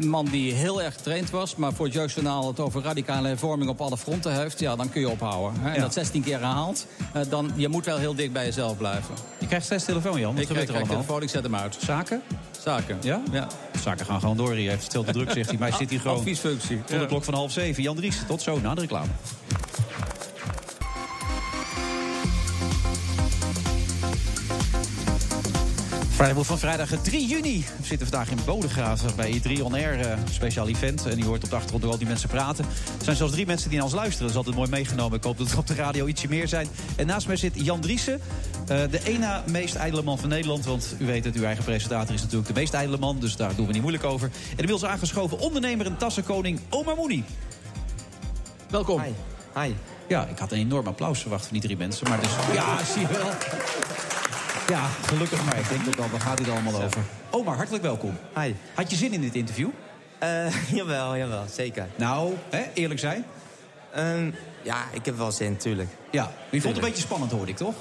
Een 0.01 0.09
man 0.09 0.25
die 0.25 0.53
heel 0.53 0.83
erg 0.83 0.95
getraind 0.95 1.31
was, 1.31 1.57
maar 1.57 1.73
voor 1.73 1.85
het 1.85 1.95
Jeugdjournaal 1.95 2.47
het 2.49 2.61
over 2.61 2.83
radicale 2.83 3.29
hervorming 3.29 3.71
op 3.71 3.81
alle 3.81 3.97
fronten 3.97 4.35
heeft. 4.35 4.61
Ja, 4.61 4.77
dan 4.77 4.91
kun 4.91 5.01
je 5.01 5.09
ophouden. 5.09 5.61
Hè. 5.61 5.69
En 5.69 5.75
Ja. 5.75 5.81
dat 5.81 5.93
16 5.93 6.23
keer 6.23 6.33
herhaald. 6.39 6.87
eh, 7.13 7.23
dan, 7.29 7.51
je 7.55 7.69
moet 7.69 7.85
wel 7.85 7.97
heel 7.99 8.15
dicht 8.15 8.33
bij 8.33 8.45
jezelf 8.45 8.77
blijven. 8.77 8.98
Je 9.39 9.47
krijgt 9.47 9.67
steeds 9.67 9.85
telefoon, 9.85 10.21
Jan. 10.21 10.33
Wat 10.33 10.43
ik 10.43 10.47
gebeurt 10.47 10.67
krijg 10.67 10.69
er 10.69 10.87
allemaal? 10.87 11.05
telefoon, 11.05 11.23
ik 11.23 11.29
zet 11.29 11.43
hem 11.43 11.55
uit. 11.55 11.77
Zaken? 11.85 12.23
Zaken. 12.63 12.99
Ja? 13.03 13.23
Ja. 13.33 13.47
Zaken 13.83 14.07
gaan 14.07 14.21
gewoon 14.21 14.37
door. 14.37 14.59
Je 14.59 14.69
heeft 14.69 14.83
het 14.83 14.93
veel 14.93 15.05
te 15.05 15.13
druk, 15.13 15.31
zegt 15.31 15.49
hij. 15.49 15.59
Maar 15.59 15.69
hij 15.69 15.79
zit 15.79 15.91
hier 15.91 16.01
gewoon 16.01 16.17
Adviesfunctie. 16.17 16.85
tot 16.85 17.01
de 17.01 17.07
klok 17.07 17.25
van 17.25 17.35
half 17.35 17.53
zeven. 17.53 17.83
Jan 17.83 17.97
Dries, 17.97 18.23
tot 18.27 18.43
zo 18.43 18.61
na 18.61 18.75
de 18.75 18.81
reclame. 18.81 19.09
Vrijdag 26.19 26.47
van 26.47 26.59
vrijdag 26.59 26.89
3 27.03 27.27
juni. 27.27 27.65
We 27.79 27.87
zitten 27.87 28.09
vandaag 28.09 28.31
in 28.31 28.39
Bodegraven 28.45 29.17
bij 29.17 29.41
I3 29.41 29.63
On 29.63 29.75
Air. 29.75 30.01
eh, 30.01 30.19
speciaal 30.31 30.69
event. 30.69 31.07
En 31.07 31.17
je 31.19 31.25
hoort 31.25 31.45
op 31.45 31.51
de 31.51 31.55
achtergrond 31.57 31.85
ook 31.85 31.91
al 31.93 31.99
die 31.99 32.07
mensen 32.07 32.29
praten. 32.29 32.65
Er 32.99 33.05
zijn 33.05 33.17
zelfs 33.17 33.33
drie 33.33 33.47
mensen 33.47 33.69
die 33.69 33.77
naar 33.79 33.87
ons 33.87 33.95
luisteren. 33.97 34.23
Dat 34.23 34.31
is 34.31 34.37
altijd 34.37 34.57
mooi 34.57 34.71
meegenomen. 34.71 35.19
Ik 35.19 35.25
hoop 35.25 35.39
dat 35.39 35.51
er 35.51 35.59
op 35.59 35.67
de 35.67 35.75
radio 35.75 36.07
ietsje 36.07 36.29
meer 36.29 36.49
zijn. 36.49 36.69
En 36.97 37.07
naast 37.07 37.27
mij 37.27 37.37
zit 37.37 37.53
Jan 37.55 37.81
Driessen. 37.81 38.21
eh, 38.67 38.81
de 38.91 39.01
ene 39.05 39.43
meest 39.47 39.75
ijdele 39.75 40.03
man 40.03 40.19
van 40.19 40.29
Nederland. 40.29 40.65
Want 40.65 40.95
u 40.99 41.07
weet 41.07 41.25
het, 41.25 41.35
uw 41.35 41.45
eigen 41.45 41.65
presentator 41.65 42.15
is 42.15 42.21
natuurlijk 42.21 42.49
de 42.49 42.55
meest 42.61 42.75
ijdele 42.75 42.99
man. 42.99 43.19
Dus 43.19 43.37
daar 43.37 43.55
doen 43.55 43.67
we 43.67 43.73
niet 43.73 43.83
moeilijk 43.83 44.05
over. 44.05 44.29
En 44.29 44.51
inmiddels 44.51 44.85
aangeschoven 44.85 45.39
ondernemer 45.39 45.87
en 45.87 45.97
tassenkoning 45.97 46.61
Omar 46.69 46.97
Moeni. 46.97 47.25
Welkom. 48.71 49.01
Hi. 49.01 49.11
Hi. 49.63 49.75
Ja, 50.09 50.27
ik 50.27 50.39
had 50.39 50.53
een 50.53 50.59
enorm 50.59 50.87
applaus 50.87 51.21
verwacht 51.21 51.43
van 51.43 51.53
die 51.53 51.63
drie 51.63 51.77
mensen. 51.77 52.09
Maar 52.09 52.21
dus, 52.21 52.31
ja, 52.53 52.85
zie 52.85 53.01
je 53.01 53.09
wel. 53.09 53.29
Ja, 54.69 54.87
gelukkig 54.87 55.45
maar. 55.45 55.59
Ik 55.59 55.69
denk 55.69 55.89
ook 55.89 55.97
al, 56.05 56.11
waar 56.11 56.21
gaat 56.21 56.39
dit 56.39 56.49
allemaal 56.49 56.83
over? 56.83 57.03
Omar, 57.31 57.57
hartelijk 57.57 57.83
welkom. 57.83 58.19
Hi. 58.35 58.55
Had 58.75 58.91
je 58.91 58.97
zin 58.97 59.13
in 59.13 59.21
dit 59.21 59.35
interview? 59.35 59.69
Eh, 60.19 60.71
jawel, 60.79 61.17
jawel, 61.17 61.45
zeker. 61.53 61.87
Nou, 61.97 62.35
hè, 62.51 62.65
eerlijk 62.75 63.01
zijn. 63.01 63.25
Ehm, 63.93 64.31
ja, 64.63 64.85
ik 64.93 65.05
heb 65.05 65.17
wel 65.17 65.33
zin, 65.33 65.57
tuurlijk. 65.57 65.89
Ja, 66.11 66.23
maar 66.23 66.33
je 66.51 66.61
vond 66.61 66.75
het 66.75 66.85
een 66.85 66.91
beetje 66.91 67.07
spannend, 67.07 67.33
hoorde 67.33 67.51
ik, 67.51 67.57
toch? 67.57 67.75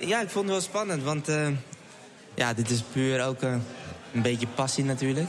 Ja, 0.00 0.20
ik 0.20 0.30
vond 0.30 0.44
het 0.44 0.52
wel 0.52 0.60
spannend, 0.60 1.02
want 1.02 1.28
eh, 1.28 1.48
ja, 2.34 2.54
dit 2.54 2.70
is 2.70 2.82
puur 2.92 3.24
ook 3.24 3.42
eh, 3.42 3.54
een 4.12 4.22
beetje 4.22 4.46
passie 4.46 4.84
natuurlijk. 4.84 5.28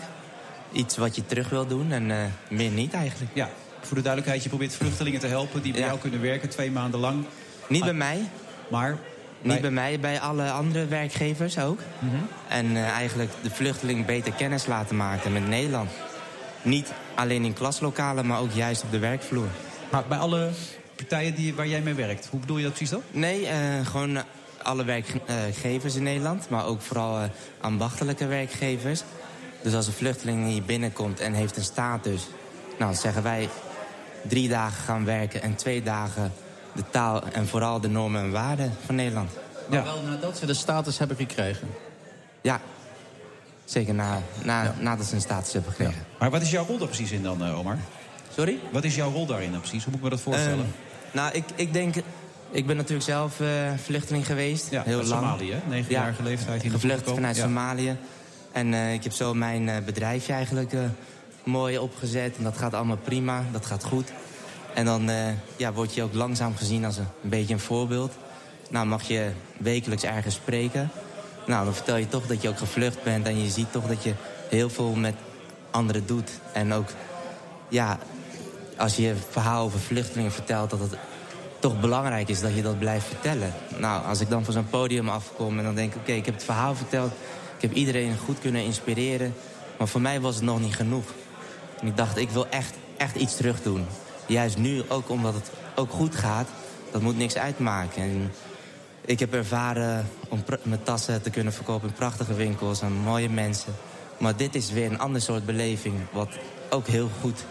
Iets 0.71 0.97
wat 0.97 1.15
je 1.15 1.25
terug 1.25 1.50
wil 1.50 1.67
doen 1.67 1.91
en 1.91 2.12
eh, 2.12 2.17
meer 2.50 2.71
niet 2.71 2.94
eigenlijk. 2.94 3.31
Ja, 3.33 3.50
voor 3.81 3.97
de 3.97 4.03
duidelijkheid, 4.03 4.44
je 4.44 4.50
probeert 4.50 4.73
vluchtelingen 4.73 5.19
te 5.19 5.27
helpen... 5.27 5.62
die 5.62 5.71
bij 5.71 5.81
jou 5.81 6.00
kunnen 6.00 6.21
werken 6.21 6.50
twee 6.50 6.71
maanden 6.71 7.00
lang. 7.00 7.25
Niet 7.67 7.83
bij 7.83 7.94
mij, 7.94 8.29
Maar... 8.69 8.97
niet 9.41 9.62
bij 9.62 9.71
mij, 9.71 10.00
bij 10.00 10.19
alle 10.19 10.51
andere 10.51 10.86
werkgevers 10.86 11.59
ook. 11.59 11.80
Mhm. 12.00 12.15
En 12.47 12.75
eh, 12.75 12.89
eigenlijk 12.89 13.31
de 13.41 13.50
vluchteling 13.50 14.06
beter 14.06 14.33
kennis 14.33 14.65
laten 14.65 14.95
maken 14.95 15.33
met 15.33 15.47
Nederland. 15.47 15.89
Niet 16.62 16.94
alleen 17.15 17.44
in 17.44 17.53
klaslokalen, 17.53 18.25
maar 18.25 18.39
ook 18.39 18.51
juist 18.51 18.83
op 18.83 18.91
de 18.91 19.00
werkvloer. 19.00 19.47
Maar 19.91 20.03
bij 20.07 20.18
alle 20.18 20.50
partijen 20.95 21.36
die, 21.36 21.53
waar 21.53 21.68
jij 21.68 21.81
mee 21.81 21.94
werkt, 21.94 22.27
hoe 22.31 22.39
bedoel 22.39 22.57
je 22.57 22.63
dat 22.63 22.74
precies 22.74 22.89
dan? 22.89 23.01
Nee, 23.12 23.47
eh, 23.47 23.86
gewoon 23.86 24.18
alle 24.63 24.83
werkgevers 24.83 25.95
in 25.95 26.03
Nederland, 26.03 26.50
maar 26.50 26.65
ook 26.65 26.81
vooral 26.81 27.19
eh, 27.19 27.30
ambachtelijke 27.62 28.27
werkgevers. 28.27 29.03
Dus 29.62 29.74
als 29.74 29.88
een 29.88 29.94
vluchteling 29.94 30.47
hier 30.47 30.63
binnenkomt 30.63 31.19
en 31.19 31.33
heeft 31.33 31.57
een 31.57 31.63
status, 31.63 32.27
nou 32.77 32.91
dan 32.91 32.95
zeggen 32.95 33.24
wij 33.24 33.50
drie 34.21 34.50
dagen 34.50 34.83
gaan 34.83 35.06
werken 35.06 35.41
en 35.41 35.56
twee 35.56 35.83
dagen 35.83 36.33
de 36.74 36.83
taal 36.89 37.24
en 37.24 37.48
vooral 37.48 37.79
de 37.79 37.88
normen 37.88 38.22
en 38.22 38.32
waarden 38.32 38.74
van 38.86 38.96
Nederland. 38.96 39.32
Maar 39.70 39.84
wel 39.84 40.01
nadat 40.01 40.38
ze 40.38 40.46
de 40.46 40.53
status 40.53 40.98
hebben 40.98 41.17
gekregen. 41.17 41.67
Ja, 42.41 42.62
zeker 43.65 43.93
na, 43.93 44.22
na, 44.43 44.75
nadat 44.79 45.05
ze 45.05 45.15
een 45.15 45.22
status 45.22 45.53
hebben 45.53 45.72
gekregen. 45.72 46.05
Maar 46.20 46.29
wat 46.29 46.41
is 46.41 46.51
jouw 46.51 46.65
rol 46.65 46.77
daar 46.77 46.88
precies 46.88 47.12
in 47.12 47.24
dan, 47.24 47.43
eh, 47.43 47.60
Omar? 47.60 47.77
Sorry? 48.34 48.60
Wat 48.72 48.84
is 48.84 48.96
jouw 48.96 49.12
rol 49.12 49.25
daarin 49.25 49.51
dan 49.51 49.60
precies? 49.60 49.84
Hoe 49.84 49.91
moet 49.91 50.00
ik 50.00 50.03
me 50.03 50.10
dat 50.10 50.22
voorstellen? 50.22 50.65
Eh, 50.65 51.13
nou, 51.13 51.34
ik, 51.34 51.43
ik 51.55 51.74
denk... 51.74 51.96
Ik 52.51 52.67
ben 52.67 52.75
natuurlijk 52.75 53.05
zelf 53.05 53.39
eh, 53.39 53.48
vluchteling 53.84 54.25
geweest. 54.25 54.70
ja, 54.70 54.84
heel 54.84 54.96
lang. 54.96 55.08
Somalië, 55.08 55.51
hè? 55.51 55.60
Negenjarige 55.67 56.24
leeftijd 56.24 56.62
hier 56.62 56.72
Gevlucht 56.72 57.10
vanuit. 57.10 57.36
Ja. 57.36 57.41
Somalië. 57.41 57.98
En 58.51 58.74
eh, 58.74 58.93
ik 58.93 59.03
heb 59.03 59.12
zo 59.12 59.34
mijn 59.34 59.70
eh, 59.70 59.75
bedrijfje 59.86 60.34
eigenlijk 60.34 60.74
eh, 60.74 60.79
mooi 61.43 61.77
opgezet. 61.77 62.38
En 62.38 62.43
dat 62.43 62.58
gaat 62.58 62.74
allemaal 62.74 62.98
prima, 62.98 63.43
dat 63.51 63.65
gaat 63.65 63.84
goed. 63.84 64.12
En 64.73 64.85
dan 64.85 65.09
eh, 65.09 65.27
ja, 65.55 65.73
word 65.73 65.93
je 65.93 66.03
ook 66.03 66.13
langzaam 66.13 66.55
gezien 66.55 66.85
als 66.85 66.97
een, 66.97 67.07
beetje 67.21 67.53
een 67.53 67.59
voorbeeld. 67.59 68.13
Nou, 68.69 68.85
mag 68.85 69.03
je 69.03 69.31
wekelijks 69.57 70.03
ergens 70.03 70.35
spreken. 70.35 70.91
Nou, 71.45 71.65
dan 71.65 71.73
vertel 71.73 71.95
je 71.95 72.07
toch 72.07 72.27
dat 72.27 72.41
je 72.41 72.49
ook 72.49 72.57
gevlucht 72.57 73.03
bent. 73.03 73.25
En 73.25 73.43
je 73.43 73.49
ziet 73.49 73.71
toch 73.71 73.88
dat 73.88 74.03
je 74.03 74.13
heel 74.49 74.69
veel 74.69 74.93
met 74.93 75.15
anderen 75.71 76.05
doet. 76.05 76.29
En 76.53 76.73
ook, 76.73 76.88
ja, 77.67 77.99
als 78.77 78.95
je 78.95 79.15
verhaal 79.29 79.63
over 79.63 79.79
vluchtelingen 79.79 80.31
vertelt... 80.31 80.69
dat 80.69 80.79
het 80.79 80.97
toch 81.59 81.79
belangrijk 81.79 82.29
is 82.29 82.39
dat 82.39 82.55
je 82.55 82.61
dat 82.61 82.79
blijft 82.79 83.05
vertellen. 83.05 83.53
Nou, 83.77 84.05
als 84.05 84.19
ik 84.19 84.29
dan 84.29 84.43
van 84.45 84.53
zo'n 84.53 84.69
podium 84.69 85.09
afkom 85.09 85.57
en 85.57 85.63
dan 85.63 85.75
denk 85.75 85.93
ik... 85.93 85.99
oké, 85.99 86.11
ik 86.11 86.25
heb 86.25 86.33
het 86.33 86.43
verhaal 86.43 86.75
verteld, 86.75 87.11
ik 87.55 87.61
heb 87.61 87.73
iedereen 87.73 88.17
goed 88.17 88.39
kunnen 88.39 88.63
inspireren... 88.63 89.33
maar 89.77 89.88
voor 89.88 90.01
mij 90.01 90.21
was 90.21 90.35
het 90.35 90.43
nog 90.43 90.59
niet 90.59 90.75
genoeg. 90.75 91.13
En 91.81 91.88
ik 91.88 91.97
dacht, 91.97 92.17
ik 92.17 92.29
wil 92.29 92.47
echt, 92.47 92.73
echt 92.97 93.15
iets 93.15 93.35
terug 93.35 93.61
doen. 93.61 93.85
Juist 94.29 94.57
nu, 94.57 94.83
ook 94.88 95.09
omdat 95.09 95.33
het 95.33 95.51
ook 95.75 95.91
goed 95.91 96.15
gaat, 96.15 96.48
dat 96.91 97.01
moet 97.01 97.17
niks 97.17 97.38
uitmaken. 97.38 98.01
En 98.01 98.31
ik 99.05 99.19
heb 99.19 99.33
ervaren 99.33 100.07
om 100.27 100.43
mijn 100.63 100.83
tassen 100.83 101.21
te 101.21 101.29
kunnen 101.29 101.53
verkopen 101.53 101.88
in 101.88 101.93
prachtige 101.93 102.33
winkels... 102.33 102.81
aan 102.81 102.91
mooie 102.91 103.29
mensen. 103.29 103.75
Maar 104.17 104.36
dit 104.36 104.55
is 104.55 104.71
weer 104.71 104.91
een 104.91 105.00
ander 105.00 105.21
soort 105.21 105.45
beleving, 105.45 105.95
wat 106.12 106.29
ook 106.69 106.88
heel 106.88 107.09
goed 107.21 107.45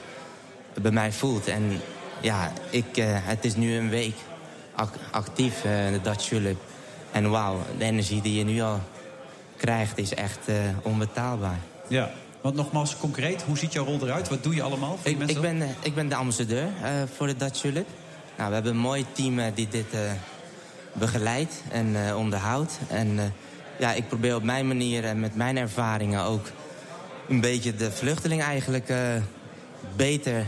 bij 0.82 0.90
mij 0.90 1.12
voelt. 1.12 1.47
En 1.47 1.80
ja, 2.20 2.52
ik, 2.70 2.97
eh, 2.97 3.06
het 3.11 3.44
is 3.44 3.56
nu 3.56 3.76
een 3.76 3.88
week, 3.88 4.16
actief, 5.11 5.61
de 5.62 6.00
Dutch 6.02 6.28
Tulip. 6.28 6.61
En 7.12 7.30
wauw, 7.30 7.58
de 7.78 7.85
energie 7.85 8.23
die 8.23 8.38
je 8.38 8.44
nu 8.44 8.61
al 8.61 8.80
krijgt 9.56 9.99
is 9.99 10.14
echt 10.14 10.38
onbetaalbaar. 10.82 11.58
Ja, 11.88 12.11
want 12.40 12.54
nogmaals, 12.54 12.97
concreet, 12.97 13.42
hoe 13.42 13.59
ziet 13.59 13.73
jouw 13.73 13.85
rol 13.85 13.99
eruit? 14.02 14.28
Wat 14.28 14.42
doe 14.42 14.54
je 14.54 14.62
allemaal 14.62 14.99
voor 15.02 15.11
ik, 15.11 15.18
mensen? 15.18 15.37
Ik 15.37 15.42
ben, 15.42 15.68
ik 15.83 15.95
ben 15.95 16.09
de 16.09 16.14
ambassadeur 16.14 16.68
voor 17.16 17.26
de 17.26 17.37
Dutch 17.37 17.61
Tulip. 17.61 17.87
Nou, 18.37 18.49
we 18.49 18.54
hebben 18.54 18.73
een 18.73 18.78
mooi 18.78 19.07
team 19.12 19.40
die 19.54 19.68
dit 19.68 19.97
begeleidt 20.92 21.62
en 21.71 22.14
onderhoudt. 22.14 22.78
En 22.88 23.35
ja, 23.78 23.92
ik 23.92 24.09
probeer 24.09 24.35
op 24.35 24.42
mijn 24.42 24.66
manier 24.66 25.04
en 25.04 25.21
met 25.21 25.37
mijn 25.37 25.57
ervaringen 25.57 26.23
ook... 26.23 26.47
een 27.28 27.40
beetje 27.40 27.76
de 27.76 27.90
vluchteling 27.92 28.42
eigenlijk 28.42 28.92
beter 29.97 30.47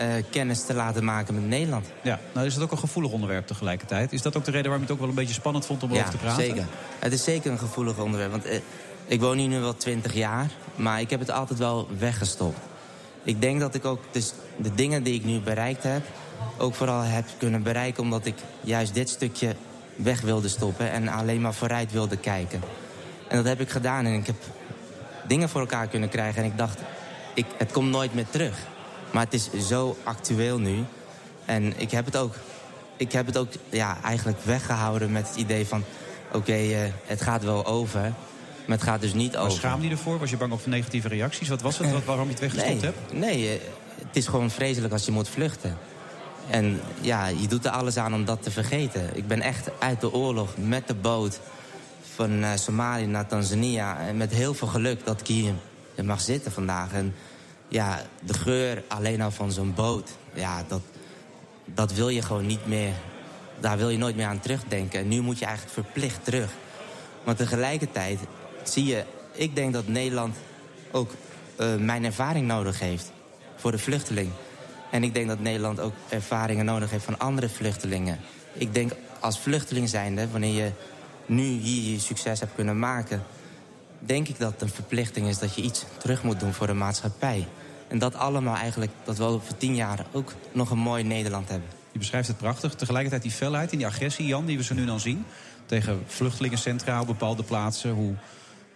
uh, 0.00 0.06
kennis 0.30 0.64
te 0.64 0.74
laten 0.74 1.04
maken 1.04 1.34
met 1.34 1.46
Nederland. 1.46 1.86
Ja, 2.02 2.20
nou 2.32 2.46
is 2.46 2.54
het 2.54 2.62
ook 2.62 2.70
een 2.70 2.78
gevoelig 2.78 3.10
onderwerp 3.12 3.46
tegelijkertijd. 3.46 4.12
Is 4.12 4.22
dat 4.22 4.36
ook 4.36 4.44
de 4.44 4.50
reden 4.50 4.70
waarom 4.70 4.86
je 4.86 4.92
het 4.92 4.94
ook 4.94 5.00
wel 5.00 5.08
een 5.08 5.20
beetje 5.22 5.40
spannend 5.40 5.66
vond 5.66 5.82
om 5.82 5.92
ja, 5.92 5.98
over 5.98 6.10
te 6.10 6.16
praten? 6.16 6.44
zeker. 6.44 6.64
Het 6.98 7.12
is 7.12 7.24
zeker 7.24 7.50
een 7.50 7.58
gevoelig 7.58 7.98
onderwerp. 7.98 8.30
Want 8.30 8.46
uh, 8.46 8.52
ik 9.12 9.20
woon 9.20 9.38
hier 9.38 9.48
nu 9.48 9.60
wel 9.60 9.76
twintig 9.76 10.14
jaar, 10.14 10.50
maar 10.74 11.00
ik 11.00 11.10
heb 11.10 11.20
het 11.20 11.30
altijd 11.30 11.58
wel 11.58 11.88
weggestopt. 11.98 12.58
Ik 13.22 13.40
denk 13.40 13.60
dat 13.60 13.74
ik 13.74 13.84
ook 13.84 14.00
dus 14.10 14.32
de 14.56 14.74
dingen 14.74 15.02
die 15.02 15.14
ik 15.14 15.24
nu 15.24 15.40
bereikt 15.40 15.82
heb... 15.82 16.02
ook 16.58 16.74
vooral 16.74 17.00
heb 17.00 17.24
kunnen 17.38 17.62
bereiken 17.62 18.02
omdat 18.02 18.26
ik 18.26 18.34
juist 18.60 18.94
dit 18.94 19.08
stukje 19.08 19.56
weg 19.96 20.20
wilde 20.20 20.48
stoppen... 20.48 20.90
en 20.90 21.08
alleen 21.08 21.40
maar 21.40 21.54
vooruit 21.54 21.92
wilde 21.92 22.16
kijken. 22.16 22.60
En 23.28 23.36
dat 23.36 23.44
heb 23.44 23.60
ik 23.60 23.70
gedaan 23.70 24.06
en 24.06 24.12
ik 24.12 24.26
heb 24.26 24.36
dingen 25.26 25.48
voor 25.48 25.60
elkaar 25.60 25.86
kunnen 25.86 26.08
krijgen. 26.08 26.42
En 26.42 26.50
ik 26.50 26.58
dacht, 26.58 26.78
ik, 27.34 27.46
het 27.56 27.72
komt 27.72 27.90
nooit 27.90 28.14
meer 28.14 28.28
terug. 28.30 28.58
Maar 29.10 29.24
het 29.24 29.34
is 29.34 29.68
zo 29.68 29.96
actueel 30.02 30.58
nu. 30.58 30.84
En 31.44 31.80
ik 31.80 31.90
heb 31.90 32.04
het 32.04 32.16
ook, 32.16 32.34
ik 32.96 33.12
heb 33.12 33.26
het 33.26 33.38
ook 33.38 33.52
ja, 33.70 33.98
eigenlijk 34.02 34.38
weggehouden 34.44 35.12
met 35.12 35.28
het 35.28 35.36
idee 35.36 35.66
van... 35.66 35.84
oké, 36.32 36.58
uh, 36.58 36.78
het 37.06 37.22
gaat 37.22 37.44
wel 37.44 37.66
over, 37.66 38.12
maar 38.66 38.76
het 38.76 38.86
gaat 38.86 39.00
dus 39.00 39.14
niet 39.14 39.36
over. 39.36 39.52
schaamde 39.52 39.86
je 39.86 39.92
ervoor? 39.92 40.18
Was 40.18 40.30
je 40.30 40.36
bang 40.36 40.60
voor 40.60 40.70
negatieve 40.70 41.08
reacties? 41.08 41.48
Wat 41.48 41.62
was 41.62 41.78
het? 41.78 41.90
Wat, 41.90 42.04
waarom 42.04 42.24
je 42.24 42.30
het 42.30 42.40
weggestopt 42.40 42.80
nee, 42.80 42.84
hebt? 42.84 43.12
Nee, 43.12 43.54
uh, 43.54 43.60
het 44.06 44.16
is 44.16 44.26
gewoon 44.26 44.50
vreselijk 44.50 44.92
als 44.92 45.04
je 45.04 45.12
moet 45.12 45.28
vluchten. 45.28 45.78
En 46.50 46.80
ja, 47.00 47.26
je 47.26 47.46
doet 47.48 47.64
er 47.64 47.70
alles 47.70 47.96
aan 47.96 48.14
om 48.14 48.24
dat 48.24 48.42
te 48.42 48.50
vergeten. 48.50 49.10
Ik 49.16 49.26
ben 49.26 49.40
echt 49.40 49.70
uit 49.78 50.00
de 50.00 50.12
oorlog 50.12 50.56
met 50.56 50.86
de 50.86 50.94
boot 50.94 51.40
van 52.14 52.30
uh, 52.30 52.50
Somalië 52.54 53.06
naar 53.06 53.26
Tanzania... 53.26 53.98
en 53.98 54.16
met 54.16 54.32
heel 54.32 54.54
veel 54.54 54.68
geluk 54.68 55.04
dat 55.04 55.20
ik 55.20 55.26
hier 55.26 55.54
mag 56.04 56.20
zitten 56.20 56.52
vandaag... 56.52 56.92
En, 56.92 57.14
ja, 57.72 58.02
de 58.20 58.34
geur 58.34 58.82
alleen 58.88 59.20
al 59.20 59.30
van 59.30 59.52
zo'n 59.52 59.74
boot, 59.74 60.10
ja, 60.34 60.64
dat, 60.68 60.80
dat 61.64 61.92
wil 61.92 62.08
je 62.08 62.22
gewoon 62.22 62.46
niet 62.46 62.66
meer. 62.66 62.92
Daar 63.60 63.76
wil 63.76 63.88
je 63.88 63.98
nooit 63.98 64.16
meer 64.16 64.26
aan 64.26 64.40
terugdenken. 64.40 65.00
En 65.00 65.08
nu 65.08 65.20
moet 65.20 65.38
je 65.38 65.44
eigenlijk 65.44 65.74
verplicht 65.74 66.24
terug. 66.24 66.50
Maar 67.24 67.36
tegelijkertijd 67.36 68.20
zie 68.62 68.84
je, 68.84 69.04
ik 69.32 69.54
denk 69.54 69.72
dat 69.72 69.86
Nederland 69.86 70.36
ook 70.90 71.10
uh, 71.60 71.76
mijn 71.76 72.04
ervaring 72.04 72.46
nodig 72.46 72.78
heeft 72.78 73.12
voor 73.56 73.70
de 73.70 73.78
vluchteling. 73.78 74.30
En 74.90 75.04
ik 75.04 75.14
denk 75.14 75.28
dat 75.28 75.40
Nederland 75.40 75.80
ook 75.80 75.94
ervaringen 76.08 76.64
nodig 76.64 76.90
heeft 76.90 77.04
van 77.04 77.18
andere 77.18 77.48
vluchtelingen. 77.48 78.18
Ik 78.52 78.74
denk 78.74 78.92
als 79.20 79.38
vluchteling 79.38 79.88
zijnde, 79.88 80.28
wanneer 80.28 80.64
je 80.64 80.70
nu 81.26 81.42
hier 81.42 81.92
je 81.92 82.00
succes 82.00 82.40
hebt 82.40 82.54
kunnen 82.54 82.78
maken... 82.78 83.22
denk 83.98 84.28
ik 84.28 84.38
dat 84.38 84.52
het 84.52 84.62
een 84.62 84.68
verplichting 84.68 85.28
is 85.28 85.38
dat 85.38 85.54
je 85.54 85.62
iets 85.62 85.84
terug 85.98 86.22
moet 86.22 86.40
doen 86.40 86.52
voor 86.52 86.66
de 86.66 86.72
maatschappij. 86.72 87.48
En 87.88 87.98
dat 87.98 88.14
allemaal 88.14 88.56
eigenlijk, 88.56 88.92
dat 89.04 89.16
we 89.16 89.24
over 89.24 89.56
tien 89.56 89.74
jaar 89.74 90.06
ook 90.12 90.34
nog 90.52 90.70
een 90.70 90.78
mooi 90.78 91.02
Nederland 91.02 91.48
hebben. 91.48 91.68
Je 91.92 91.98
beschrijft 91.98 92.28
het 92.28 92.36
prachtig. 92.36 92.74
Tegelijkertijd 92.74 93.22
die 93.22 93.30
felheid 93.30 93.72
en 93.72 93.78
die 93.78 93.86
agressie, 93.86 94.26
Jan, 94.26 94.46
die 94.46 94.56
we 94.56 94.64
zo 94.64 94.74
nu 94.74 94.84
dan 94.84 95.00
zien... 95.00 95.24
tegen 95.66 96.02
vluchtelingencentra 96.06 97.00
op 97.00 97.06
bepaalde 97.06 97.42
plaatsen... 97.42 97.90
hoe 97.90 98.14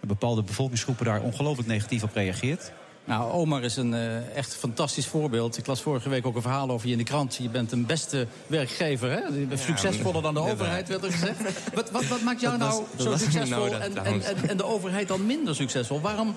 bepaalde 0.07 0.43
bevolkingsgroepen 0.43 1.05
daar 1.05 1.21
ongelooflijk 1.21 1.67
negatief 1.67 2.03
op 2.03 2.13
reageert. 2.13 2.71
Nou, 3.07 3.31
Omar 3.31 3.63
is 3.63 3.75
een 3.75 3.93
uh, 3.93 4.35
echt 4.35 4.55
fantastisch 4.55 5.07
voorbeeld. 5.07 5.57
Ik 5.57 5.67
las 5.67 5.81
vorige 5.81 6.09
week 6.09 6.25
ook 6.25 6.35
een 6.35 6.41
verhaal 6.41 6.69
over 6.69 6.85
je 6.85 6.91
in 6.91 6.97
de 6.97 7.03
krant. 7.03 7.35
Je 7.35 7.49
bent 7.49 7.71
een 7.71 7.85
beste 7.85 8.27
werkgever, 8.47 9.11
hè? 9.11 9.19
Je 9.39 9.45
bent 9.45 9.59
succesvoller 9.59 10.21
dan 10.21 10.33
de 10.33 10.39
overheid, 10.39 10.87
werd 10.87 11.03
er 11.03 11.11
gezegd. 11.11 11.37
Wat, 11.73 11.91
wat, 11.91 12.07
wat 12.07 12.21
maakt 12.21 12.41
jou 12.41 12.57
nou 12.57 12.83
zo 12.97 13.17
succesvol 13.17 13.65
en, 13.65 14.05
en, 14.05 14.23
en, 14.23 14.49
en 14.49 14.57
de 14.57 14.65
overheid 14.65 15.07
dan 15.07 15.25
minder 15.25 15.55
succesvol? 15.55 16.01
Waarom, 16.01 16.35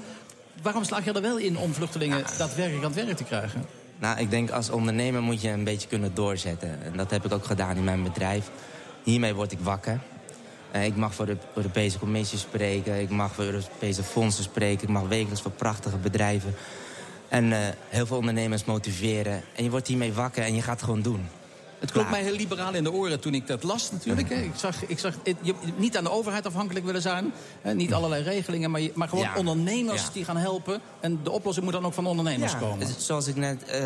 waarom 0.62 0.84
slaag 0.84 1.04
je 1.04 1.12
er 1.12 1.22
wel 1.22 1.36
in 1.36 1.58
om 1.58 1.74
vluchtelingen 1.74 2.24
daadwerkelijk 2.38 2.84
aan 2.84 2.92
het 2.92 3.04
werk 3.04 3.16
te 3.16 3.24
krijgen? 3.24 3.64
Nou, 3.98 4.18
ik 4.18 4.30
denk 4.30 4.50
als 4.50 4.70
ondernemer 4.70 5.22
moet 5.22 5.42
je 5.42 5.48
een 5.48 5.64
beetje 5.64 5.88
kunnen 5.88 6.14
doorzetten. 6.14 6.82
En 6.82 6.92
dat 6.96 7.10
heb 7.10 7.24
ik 7.24 7.32
ook 7.32 7.44
gedaan 7.44 7.76
in 7.76 7.84
mijn 7.84 8.02
bedrijf. 8.02 8.50
Hiermee 9.02 9.34
word 9.34 9.52
ik 9.52 9.58
wakker. 9.60 10.00
Uh, 10.76 10.84
ik 10.84 10.96
mag 10.96 11.14
voor 11.14 11.26
de 11.26 11.36
Europese 11.54 11.98
Commissie 11.98 12.38
spreken. 12.38 13.00
Ik 13.00 13.10
mag 13.10 13.34
voor 13.34 13.44
Europese 13.44 14.02
fondsen 14.02 14.44
spreken. 14.44 14.82
Ik 14.82 14.94
mag 14.94 15.08
wekelijks 15.08 15.40
voor 15.42 15.50
prachtige 15.50 15.96
bedrijven. 15.96 16.54
En 17.28 17.44
uh, 17.44 17.58
heel 17.88 18.06
veel 18.06 18.16
ondernemers 18.16 18.64
motiveren. 18.64 19.42
En 19.56 19.64
je 19.64 19.70
wordt 19.70 19.86
hiermee 19.86 20.12
wakker 20.12 20.42
en 20.44 20.54
je 20.54 20.62
gaat 20.62 20.74
het 20.74 20.84
gewoon 20.84 21.02
doen. 21.02 21.28
Het 21.78 21.92
klonk 21.92 22.10
mij 22.10 22.22
heel 22.22 22.36
liberaal 22.36 22.74
in 22.74 22.84
de 22.84 22.92
oren 22.92 23.20
toen 23.20 23.34
ik 23.34 23.46
dat 23.46 23.62
las 23.62 23.92
natuurlijk. 23.92 24.30
Ik 24.30 24.50
zag, 24.56 24.86
ik 24.86 24.98
zag 24.98 25.14
je, 25.42 25.54
niet 25.76 25.96
aan 25.96 26.04
de 26.04 26.10
overheid 26.10 26.46
afhankelijk 26.46 26.84
willen 26.84 27.02
zijn. 27.02 27.32
Hè, 27.62 27.74
niet 27.74 27.94
allerlei 27.94 28.22
regelingen, 28.22 28.70
maar, 28.70 28.80
je, 28.80 28.92
maar 28.94 29.08
gewoon 29.08 29.24
Ja. 29.24 29.36
ondernemers 29.36 30.02
Ja. 30.02 30.08
die 30.12 30.24
gaan 30.24 30.36
helpen. 30.36 30.80
En 31.00 31.20
de 31.22 31.30
oplossing 31.30 31.64
moet 31.64 31.74
dan 31.74 31.84
ook 31.84 31.92
van 31.92 32.06
ondernemers 32.06 32.52
Ja, 32.52 32.58
komen. 32.58 32.86
Zoals 32.98 33.26
ik 33.26 33.36
net... 33.36 33.64
eh, 33.64 33.84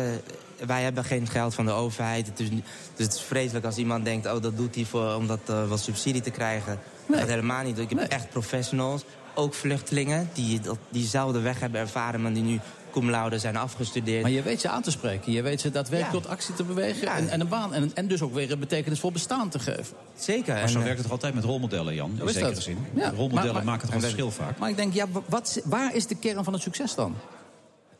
wij 0.65 0.83
hebben 0.83 1.03
geen 1.03 1.27
geld 1.27 1.53
van 1.55 1.65
de 1.65 1.71
overheid. 1.71 2.27
Het 2.27 2.39
is, 2.39 2.49
dus 2.49 2.59
het 3.05 3.13
is 3.13 3.21
vreselijk 3.21 3.65
als 3.65 3.77
iemand 3.77 4.05
denkt... 4.05 4.25
oh, 4.25 4.41
dat 4.41 4.57
doet 4.57 4.75
hij 4.75 4.85
voor, 4.85 5.13
om 5.15 5.27
dat 5.27 5.39
eh, 5.45 5.67
wat 5.67 5.79
subsidie 5.79 6.21
te 6.21 6.29
krijgen. 6.31 6.79
Nee. 7.07 7.19
Dat 7.19 7.29
helemaal 7.29 7.63
niet. 7.63 7.77
Ik 7.79 7.89
heb 7.89 7.99
echt 7.99 8.29
professionals, 8.29 9.03
ook 9.35 9.53
vluchtelingen... 9.53 10.29
die 10.33 10.59
dat- 10.59 10.77
diezelfde 10.89 11.39
weg 11.39 11.59
hebben 11.59 11.79
ervaren... 11.81 12.21
maar 12.21 12.33
die 12.33 12.43
nu 12.43 12.59
cum 12.91 13.09
laude 13.09 13.39
zijn 13.39 13.55
afgestudeerd. 13.57 14.21
Maar 14.21 14.31
je 14.31 14.41
weet 14.41 14.61
ze 14.61 14.69
aan 14.69 14.81
te 14.81 14.91
spreken. 14.91 15.31
Je 15.31 15.41
weet 15.41 15.61
ze 15.61 15.71
daadwerkelijk 15.71 16.15
Ja. 16.15 16.21
tot 16.21 16.31
actie 16.37 16.53
te 16.53 16.63
bewegen. 16.63 17.01
Ja. 17.01 17.17
En, 17.17 17.29
en 17.29 17.39
een 17.41 17.47
baan. 17.47 17.73
En, 17.73 17.91
en 17.93 18.07
dus 18.07 18.21
ook 18.21 18.33
weer 18.33 18.51
een 18.51 18.59
betekenisvol 18.59 19.11
bestaan 19.11 19.49
te 19.49 19.59
geven. 19.59 19.95
Zeker. 20.17 20.53
Maar 20.53 20.69
zo 20.69 20.77
eh, 20.77 20.83
werkt 20.83 20.97
het 20.97 21.03
toch 21.03 21.11
altijd 21.15 21.33
met 21.33 21.43
rolmodellen, 21.43 21.95
Jan? 21.95 22.19
In 22.21 22.29
zekere 22.29 22.53
dat. 22.53 22.63
zin. 22.63 22.77
Ja, 22.93 23.09
Rolmodellen 23.09 23.45
maar- 23.45 23.53
maar- 23.53 23.63
maken 23.65 23.85
toch 23.85 23.95
een 23.95 24.01
verschil 24.01 24.31
vaak? 24.31 24.57
Maar 24.57 24.69
ik 24.69 24.75
denk, 24.75 24.93
ja, 24.93 25.05
wat, 25.25 25.61
waar 25.65 25.95
is 25.95 26.07
de 26.07 26.15
kern 26.15 26.43
van 26.43 26.53
het 26.53 26.61
succes 26.61 26.95
dan? 26.95 27.15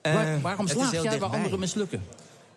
eh, 0.01 0.13
Waar- 0.13 0.41
waarom 0.41 0.67
heel 0.67 1.03
jij 1.03 1.19
waar 1.19 1.29
anderen 1.29 1.59
mislukken? 1.59 2.03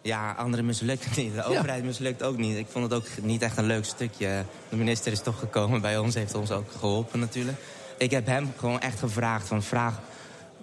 Ja, 0.09 0.33
anderen 0.33 0.65
mislukken 0.65 1.11
niet. 1.23 1.35
De 1.35 1.45
overheid 1.45 1.85
mislukt 1.85 2.23
ook 2.23 2.37
niet. 2.37 2.57
Ik 2.57 2.67
vond 2.71 2.85
het 2.85 2.95
ook 2.95 3.07
niet 3.23 3.43
echt 3.43 3.57
een 3.57 3.67
leuk 3.67 3.85
stukje. 3.85 4.45
De 4.69 4.77
minister 4.77 5.12
is 5.12 5.21
toch 5.21 5.38
gekomen 5.38 5.81
bij 5.81 5.99
ons, 5.99 6.15
heeft 6.15 6.35
ons 6.35 6.50
ook 6.50 6.71
geholpen 6.79 7.19
natuurlijk. 7.21 7.59
Ik 7.99 8.11
heb 8.11 8.27
hem 8.27 8.53
gewoon 8.57 8.81
echt 8.81 8.99
gevraagd 8.99 9.49
van 9.49 9.62
vraag 9.62 10.00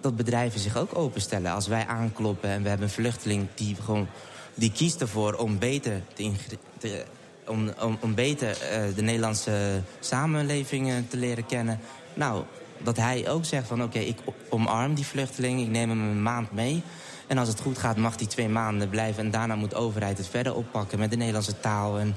dat 0.00 0.16
bedrijven 0.16 0.60
zich 0.60 0.76
ook 0.76 0.98
openstellen. 0.98 1.52
Als 1.52 1.66
wij 1.66 1.86
aankloppen 1.86 2.50
en 2.50 2.62
we 2.62 2.68
hebben 2.68 2.86
een 2.86 2.92
vluchteling 2.92 3.46
die 3.54 3.76
gewoon 3.84 4.06
die 4.54 4.72
kiest 4.72 5.00
ervoor 5.00 5.34
om 5.34 5.58
beter 5.58 6.02
te, 6.14 6.32
te- 6.78 7.04
om, 7.46 7.70
om, 7.82 7.98
om 8.00 8.14
beter 8.14 8.48
eh, 8.60 8.80
de 8.94 9.02
Nederlandse 9.02 9.82
samenleving 10.00 10.90
eh, 10.90 10.94
te 11.08 11.16
leren 11.16 11.46
kennen. 11.46 11.80
Nou, 12.14 12.42
dat 12.78 12.96
hij 12.96 13.28
ook 13.30 13.44
zegt 13.44 13.66
van 13.66 13.82
oké, 13.82 13.98
ik 13.98 14.18
omarm 14.48 14.94
die 14.94 15.06
vluchteling, 15.06 15.60
ik 15.60 15.68
neem 15.68 15.88
hem 15.88 16.00
een 16.00 16.22
maand 16.22 16.52
mee. 16.52 16.82
En 17.26 17.38
als 17.38 17.48
het 17.48 17.60
goed 17.60 17.78
gaat, 17.78 17.96
mag 17.96 18.16
die 18.16 18.26
twee 18.26 18.48
maanden 18.48 18.88
blijven. 18.88 19.24
En 19.24 19.30
daarna 19.30 19.54
moet 19.54 19.70
de 19.70 19.76
overheid 19.76 20.18
het 20.18 20.28
verder 20.28 20.54
oppakken 20.54 20.98
met 20.98 21.10
de 21.10 21.16
Nederlandse 21.16 21.60
taal 21.60 21.98
en, 21.98 22.16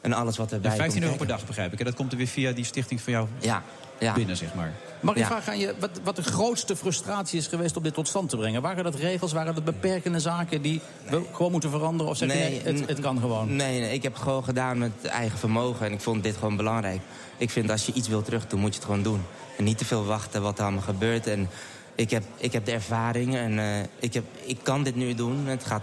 en 0.00 0.12
alles 0.12 0.36
wat 0.36 0.52
erbij 0.52 0.70
En 0.70 0.76
15 0.76 1.00
komt 1.00 1.12
euro 1.12 1.24
per 1.24 1.36
dag, 1.36 1.46
begrijp 1.46 1.72
ik. 1.72 1.78
En 1.78 1.84
dat 1.84 1.94
komt 1.94 2.12
er 2.12 2.18
weer 2.18 2.26
via 2.26 2.52
die 2.52 2.64
stichting 2.64 3.00
van 3.00 3.12
jou 3.12 3.26
Ja, 3.38 3.62
ja. 3.98 4.12
binnen, 4.12 4.36
zeg 4.36 4.54
maar. 4.54 4.72
Mag 5.00 5.14
ik 5.14 5.20
Ja. 5.20 5.26
vragen 5.26 5.52
aan 5.52 5.58
je 5.58 5.74
wat, 5.78 5.90
wat 6.02 6.16
de 6.16 6.22
grootste 6.22 6.76
frustratie 6.76 7.38
is 7.38 7.46
geweest 7.46 7.76
om 7.76 7.82
dit 7.82 7.94
tot 7.94 8.08
stand 8.08 8.28
te 8.28 8.36
brengen? 8.36 8.62
Waren 8.62 8.84
dat 8.84 8.94
regels, 8.94 9.32
waren 9.32 9.54
dat 9.54 9.64
beperkende 9.64 10.20
zaken 10.20 10.62
die 10.62 10.80
we 11.10 11.22
gewoon 11.32 11.52
moeten 11.52 11.70
veranderen? 11.70 12.12
Of 12.12 12.18
zeg 12.18 12.28
je 12.32 12.38
nee, 12.38 12.60
het, 12.64 12.88
het 12.88 13.00
kan 13.00 13.18
gewoon? 13.20 13.56
Nee, 13.56 13.80
nee, 13.80 13.92
ik 13.92 14.02
heb 14.02 14.12
het 14.12 14.22
gewoon 14.22 14.44
gedaan 14.44 14.78
met 14.78 14.92
eigen 15.02 15.38
vermogen. 15.38 15.86
En 15.86 15.92
ik 15.92 16.00
vond 16.00 16.22
dit 16.22 16.36
gewoon 16.36 16.56
belangrijk. 16.56 17.00
Ik 17.36 17.50
vind 17.50 17.70
als 17.70 17.86
je 17.86 17.92
iets 17.92 18.08
wil 18.08 18.22
terug 18.22 18.46
doen, 18.46 18.60
moet 18.60 18.70
je 18.72 18.76
het 18.76 18.84
gewoon 18.84 19.02
doen. 19.02 19.22
En 19.58 19.64
niet 19.64 19.78
te 19.78 19.84
veel 19.84 20.04
wachten 20.04 20.42
wat 20.42 20.58
er 20.58 20.64
allemaal 20.64 20.82
gebeurt. 20.82 21.26
En 21.26 21.48
ik 21.94 22.10
heb, 22.10 22.22
ik 22.36 22.52
heb 22.52 22.64
de 22.64 22.72
ervaring 22.72 23.34
en 23.36 23.58
eh, 23.58 23.80
ik, 23.98 24.14
heb, 24.14 24.24
ik 24.44 24.58
kan 24.62 24.82
dit 24.82 24.94
nu 24.96 25.14
doen. 25.14 25.46
Het 25.46 25.64
gaat 25.64 25.82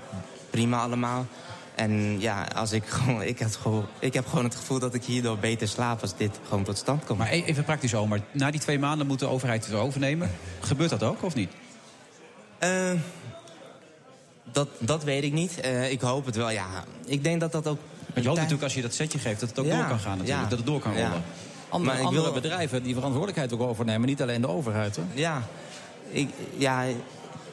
prima 0.49 0.81
allemaal. 0.81 1.25
En 1.75 2.19
ja, 2.19 2.43
als 2.55 2.71
ik, 2.71 2.85
gewoon, 2.97 3.21
ik, 3.23 3.39
had 3.39 3.55
gewoon, 3.55 3.85
ik 3.99 4.13
heb 4.13 4.27
gewoon 4.27 4.43
het 4.43 4.55
gevoel 4.55 4.79
dat 4.79 4.93
ik 4.93 5.03
hierdoor 5.03 5.37
beter 5.37 5.67
slaap 5.67 6.01
als 6.01 6.15
dit 6.17 6.39
gewoon 6.47 6.63
tot 6.63 6.77
stand 6.77 7.03
komt. 7.05 7.19
Maar 7.19 7.31
e- 7.31 7.43
even 7.43 7.63
praktisch, 7.63 7.93
Omar. 7.95 8.19
Na 8.31 8.51
die 8.51 8.59
twee 8.59 8.79
maanden 8.79 9.07
moet 9.07 9.19
de 9.19 9.27
overheid 9.27 9.65
het 9.65 9.75
overnemen. 9.75 10.31
Gebeurt 10.59 10.89
dat 10.89 11.03
ook, 11.03 11.23
of 11.23 11.35
niet? 11.35 11.51
Eh, 12.59 12.91
dat, 14.51 14.67
dat 14.79 15.03
weet 15.03 15.23
ik 15.23 15.31
niet. 15.33 15.59
Eh, 15.59 15.91
ik 15.91 16.01
hoop 16.01 16.25
het 16.25 16.35
wel, 16.35 16.49
ja. 16.49 16.67
Ik 17.05 17.23
denk 17.23 17.39
dat 17.39 17.51
dat 17.51 17.67
ook... 17.67 17.79
Want 17.99 18.21
je 18.21 18.27
hoopt 18.27 18.35
natuurlijk 18.35 18.63
als 18.63 18.73
je 18.73 18.81
dat 18.81 18.93
setje 18.93 19.19
geeft 19.19 19.39
dat 19.39 19.49
het 19.49 19.59
ook 19.59 19.65
Ja, 19.65 19.77
door 19.77 19.87
kan 19.87 19.99
gaan 19.99 20.17
natuurlijk. 20.17 20.43
ja. 20.43 20.49
Dat 20.49 20.57
het 20.57 20.67
door 20.67 20.79
kan 20.79 20.93
Ja. 20.93 21.05
rollen. 21.07 21.23
Andere, 21.69 21.91
Maar 21.91 22.01
ik 22.01 22.07
andere 22.07 22.23
wil- 22.23 22.33
bedrijven 22.41 22.83
die 22.83 22.93
verantwoordelijkheid 22.93 23.53
ook 23.53 23.61
overnemen, 23.61 24.07
niet 24.07 24.21
alleen 24.21 24.41
de 24.41 24.47
overheid. 24.47 24.95
Hè? 24.95 25.01
Ja, 25.13 25.43
ik, 26.11 26.29
ja, 26.57 26.83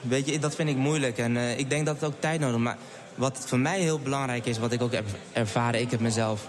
weet 0.00 0.28
je, 0.28 0.38
dat 0.38 0.54
vind 0.54 0.68
ik 0.68 0.76
moeilijk. 0.76 1.18
En 1.18 1.36
eh, 1.36 1.58
ik 1.58 1.70
denk 1.70 1.86
dat 1.86 1.94
het 1.94 2.04
ook 2.04 2.20
tijd 2.20 2.40
nodig 2.40 2.56
is. 2.56 2.62
Maar 2.62 2.76
wat 3.14 3.44
voor 3.46 3.58
mij 3.58 3.80
heel 3.80 3.98
belangrijk 3.98 4.46
is, 4.46 4.58
wat 4.58 4.72
ik 4.72 4.82
ook 4.82 4.92
heb 4.92 5.06
ervaren... 5.32 5.80
ik 5.80 5.90
heb 5.90 6.00
mezelf 6.00 6.48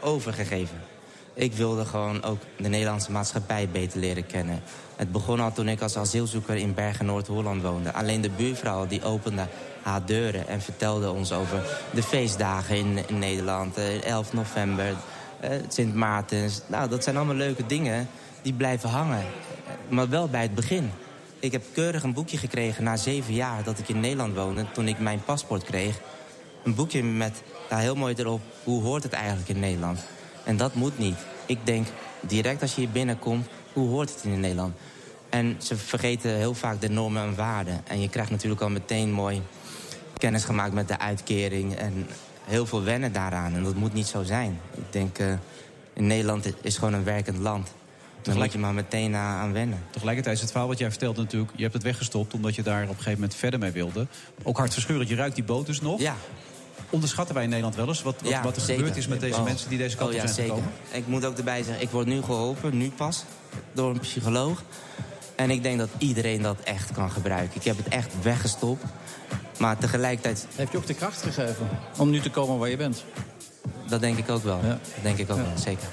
overgegeven. 0.00 0.80
Ik 1.34 1.52
wilde 1.52 1.84
gewoon 1.84 2.22
ook 2.22 2.40
de 2.56 2.68
Nederlandse 2.68 3.12
maatschappij 3.12 3.68
beter 3.72 4.00
leren 4.00 4.26
kennen. 4.26 4.62
Het 4.96 5.12
begon 5.12 5.40
al 5.40 5.52
toen 5.52 5.68
ik 5.68 5.80
als 5.80 5.96
asielzoeker 5.96 6.56
in 6.56 6.74
Bergen, 6.74 7.06
Noord-Holland 7.06 7.62
woonde. 7.62 7.92
Alleen 7.92 8.20
de 8.20 8.30
buurvrouw 8.30 8.86
die 8.86 9.04
opende 9.04 9.46
haar 9.82 10.04
deuren 10.04 10.48
en 10.48 10.60
vertelde 10.60 11.10
ons 11.10 11.32
over 11.32 11.62
de 11.90 12.02
feestdagen 12.02 12.76
in, 12.76 13.18
Nederland. 13.18 13.76
eh, 13.76 14.02
11 14.02 14.32
november, 14.32 14.94
eh, 15.40 15.50
Sint 15.68 15.94
Maartens. 15.94 16.60
Nou, 16.66 16.88
dat 16.88 17.04
zijn 17.04 17.16
allemaal 17.16 17.34
leuke 17.34 17.66
dingen 17.66 18.08
die 18.42 18.52
blijven 18.52 18.88
hangen. 18.88 19.24
Maar 19.88 20.08
wel 20.08 20.28
bij 20.28 20.42
het 20.42 20.54
begin. 20.54 20.90
Ik 21.40 21.52
heb 21.52 21.62
keurig 21.72 22.02
een 22.02 22.12
boekje 22.12 22.36
gekregen 22.36 22.84
na 22.84 22.96
zeven 22.96 23.34
jaar 23.34 23.62
dat 23.62 23.78
ik 23.78 23.88
in 23.88 24.00
Nederland 24.00 24.34
woonde... 24.34 24.66
toen 24.72 24.88
ik 24.88 24.98
mijn 24.98 25.22
paspoort 25.24 25.64
kreeg. 25.64 26.00
Een 26.64 26.74
boekje 26.74 27.02
met 27.02 27.42
daar 27.68 27.80
heel 27.80 27.94
mooi 27.94 28.14
erop... 28.14 28.40
hoe 28.64 28.82
hoort 28.82 29.02
het 29.02 29.12
eigenlijk 29.12 29.48
in 29.48 29.60
Nederland? 29.60 30.04
En 30.44 30.56
dat 30.56 30.74
moet 30.74 30.98
niet. 30.98 31.16
Ik 31.46 31.58
denk, 31.64 31.86
direct 32.20 32.62
als 32.62 32.74
je 32.74 32.80
hier 32.80 32.90
binnenkomt, 32.90 33.46
hoe 33.72 33.88
hoort 33.88 34.14
het 34.14 34.24
in 34.24 34.40
Nederland? 34.40 34.74
En 35.28 35.56
ze 35.58 35.76
vergeten 35.76 36.36
heel 36.36 36.54
vaak 36.54 36.80
de 36.80 36.88
normen 36.88 37.22
en 37.22 37.34
waarden. 37.34 37.80
En 37.86 38.00
je 38.00 38.08
krijgt 38.08 38.30
natuurlijk 38.30 38.60
al 38.60 38.70
meteen 38.70 39.12
mooi 39.12 39.42
kennis 40.16 40.44
gemaakt 40.44 40.72
met 40.72 40.88
de 40.88 40.98
uitkering... 40.98 41.76
en 41.76 42.06
heel 42.44 42.66
veel 42.66 42.82
wennen 42.82 43.12
daaraan. 43.12 43.54
En 43.54 43.64
dat 43.64 43.74
moet 43.74 43.94
niet 43.94 44.06
zo 44.06 44.22
zijn. 44.22 44.60
Ik 44.74 44.92
denk, 44.92 45.18
eh, 45.18 45.32
in 45.92 46.06
Nederland 46.06 46.52
is 46.60 46.78
gewoon 46.78 46.94
een 46.94 47.04
werkend 47.04 47.38
land. 47.38 47.68
Daar 48.22 48.36
moet 48.36 48.52
je 48.52 48.58
maar 48.58 48.74
meteen 48.74 49.14
aan 49.14 49.40
aan 49.40 49.52
wennen. 49.52 49.78
Tegelijkertijd 49.90 50.34
is 50.34 50.40
het 50.40 50.50
verhaal 50.50 50.68
wat 50.68 50.78
jij 50.78 50.90
vertelt 50.90 51.16
natuurlijk... 51.16 51.52
je 51.56 51.62
hebt 51.62 51.74
het 51.74 51.82
weggestopt 51.82 52.34
omdat 52.34 52.54
je 52.54 52.62
daar 52.62 52.82
op 52.82 52.88
een 52.88 52.94
gegeven 52.94 53.12
moment 53.12 53.34
verder 53.34 53.58
mee 53.60 53.70
wilde. 53.72 54.06
Ook 54.42 54.56
hartverscheurend, 54.58 55.08
je 55.08 55.14
ruikt 55.14 55.34
die 55.34 55.44
boot 55.44 55.66
dus 55.66 55.80
nog. 55.80 56.00
Ja. 56.00 56.14
Onderschatten 56.90 57.34
wij 57.34 57.42
in 57.44 57.48
Nederland 57.48 57.76
wel 57.76 57.88
eens 57.88 58.02
wat, 58.02 58.14
wat, 58.20 58.30
Ja, 58.30 58.42
wat 58.42 58.56
er 58.56 58.60
zeker. 58.62 58.76
gebeurd 58.76 58.96
is 58.96 59.06
met 59.08 59.20
deze 59.20 59.38
Oh. 59.38 59.44
mensen 59.44 59.68
die 59.68 59.78
deze 59.78 59.96
kant 59.96 60.10
oh, 60.10 60.16
op 60.16 60.20
ja, 60.22 60.26
zijn 60.32 60.46
zeker. 60.46 60.62
gekomen? 60.62 60.72
Ik 60.90 61.06
moet 61.06 61.24
ook 61.24 61.36
erbij 61.38 61.62
zeggen, 61.62 61.82
ik 61.82 61.90
word 61.90 62.06
nu 62.06 62.22
geholpen, 62.22 62.76
nu 62.76 62.90
pas, 62.90 63.24
door 63.72 63.90
een 63.90 64.00
psycholoog. 64.00 64.62
En 65.36 65.50
ik 65.50 65.62
denk 65.62 65.78
dat 65.78 65.88
iedereen 65.98 66.42
dat 66.42 66.56
echt 66.64 66.92
kan 66.92 67.10
gebruiken. 67.10 67.56
Ik 67.56 67.64
heb 67.64 67.76
het 67.76 67.88
echt 67.88 68.12
weggestopt. 68.22 68.84
Maar 69.58 69.78
tegelijkertijd, 69.78 70.46
Heeft 70.54 70.72
je 70.72 70.78
ook 70.78 70.86
de 70.86 70.94
kracht 70.94 71.22
gegeven 71.22 71.68
om 71.96 72.10
nu 72.10 72.20
te 72.20 72.30
komen 72.30 72.58
waar 72.58 72.68
je 72.68 72.76
bent? 72.76 73.04
dat 73.88 74.00
denk 74.00 74.18
ik 74.18 74.30
ook 74.30 74.42
wel. 74.42 74.58
Ja. 74.62 74.68
Dat 74.68 75.02
denk 75.02 75.18
ik 75.18 75.30
ook 75.30 75.36
wel, 75.36 75.52
zeker. 75.58 75.88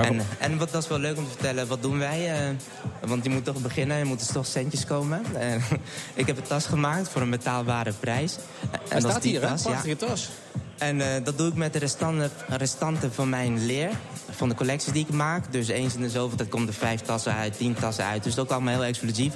Maar 0.00 0.10
en, 0.10 0.26
en 0.38 0.58
wat, 0.58 0.72
dat 0.72 0.82
is 0.82 0.88
wel 0.88 0.98
leuk 0.98 1.16
om 1.16 1.24
te 1.24 1.30
vertellen, 1.30 1.66
wat 1.66 1.82
doen 1.82 1.98
wij? 1.98 2.32
eh, 2.32 3.08
want 3.08 3.24
je 3.24 3.30
moet 3.30 3.44
toch 3.44 3.56
beginnen, 3.56 3.96
er 3.96 4.06
moeten 4.06 4.32
toch 4.32 4.46
centjes 4.46 4.84
komen. 4.84 5.22
En 5.34 5.62
ik 6.14 6.26
heb 6.26 6.36
een 6.36 6.42
tas 6.42 6.66
gemaakt 6.66 7.08
voor 7.08 7.22
een 7.22 7.30
betaalbare 7.30 7.92
prijs. 7.92 8.36
En 8.70 8.78
dat 8.88 8.92
is 8.92 9.10
staat 9.10 9.22
die 9.22 9.30
hier, 9.30 9.40
hè? 9.40 9.48
tas, 9.48 9.62
ja. 9.62 9.70
Prachtige 9.70 9.96
tas. 9.96 10.30
En 10.78 11.00
eh, 11.00 11.24
dat 11.24 11.38
doe 11.38 11.48
ik 11.48 11.54
met 11.54 11.72
de 11.72 11.78
restanten, 11.78 12.30
restanten 12.48 13.12
van 13.12 13.28
mijn 13.28 13.66
leer. 13.66 13.90
Van 14.30 14.48
de 14.48 14.54
collecties 14.54 14.92
die 14.92 15.06
ik 15.08 15.12
maak. 15.12 15.52
Dus 15.52 15.68
eens 15.68 15.94
in 15.94 16.00
de 16.00 16.10
zoveel 16.10 16.36
tijd 16.36 16.48
komen 16.48 16.68
er 16.68 16.74
vijf 16.74 17.00
tassen 17.00 17.34
uit, 17.34 17.56
tien 17.56 17.74
tassen 17.74 18.04
uit. 18.04 18.24
Dus 18.24 18.34
dat 18.34 18.44
is 18.44 18.50
ook 18.50 18.56
allemaal 18.56 18.74
heel 18.74 18.84
exclusief. 18.84 19.34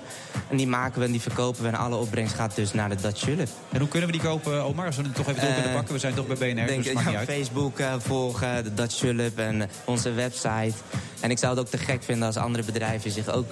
En 0.50 0.56
die 0.56 0.66
maken 0.66 0.98
we 0.98 1.06
en 1.06 1.12
die 1.12 1.20
verkopen 1.20 1.62
we. 1.62 1.68
En 1.68 1.74
alle 1.74 1.96
opbrengst 1.96 2.34
gaat 2.34 2.54
dus 2.54 2.72
naar 2.72 2.88
de 2.88 2.96
Dutch 2.96 3.24
Julep. 3.26 3.48
En 3.72 3.78
hoe 3.78 3.88
kunnen 3.88 4.10
we 4.10 4.18
die 4.18 4.26
kopen, 4.26 4.64
Omar? 4.64 4.86
Als 4.86 4.96
we 4.96 5.02
het 5.02 5.14
toch 5.14 5.28
even 5.28 5.40
door 5.40 5.48
Eh, 5.50 5.54
kunnen 5.54 5.72
pakken. 5.72 5.94
We 5.94 6.00
zijn 6.00 6.14
toch 6.14 6.26
bij 6.26 6.36
BNR, 6.36 6.66
Denk, 6.66 6.84
dus 6.84 6.92
maakt 6.92 7.10
ja. 7.10 7.24
Facebook 7.24 7.78
eh, 7.78 7.94
volgen, 7.98 8.64
de 8.64 8.74
Dutch 8.74 9.00
Julep 9.00 9.38
en 9.38 9.62
eh, 9.62 9.68
onze 9.84 10.12
website. 10.12 10.74
En 11.20 11.30
ik 11.30 11.38
zou 11.38 11.56
het 11.56 11.64
ook 11.64 11.70
te 11.70 11.78
gek 11.78 12.02
vinden 12.02 12.26
als 12.26 12.36
andere 12.36 12.64
bedrijven 12.64 13.10
zich 13.10 13.28
ook 13.28 13.46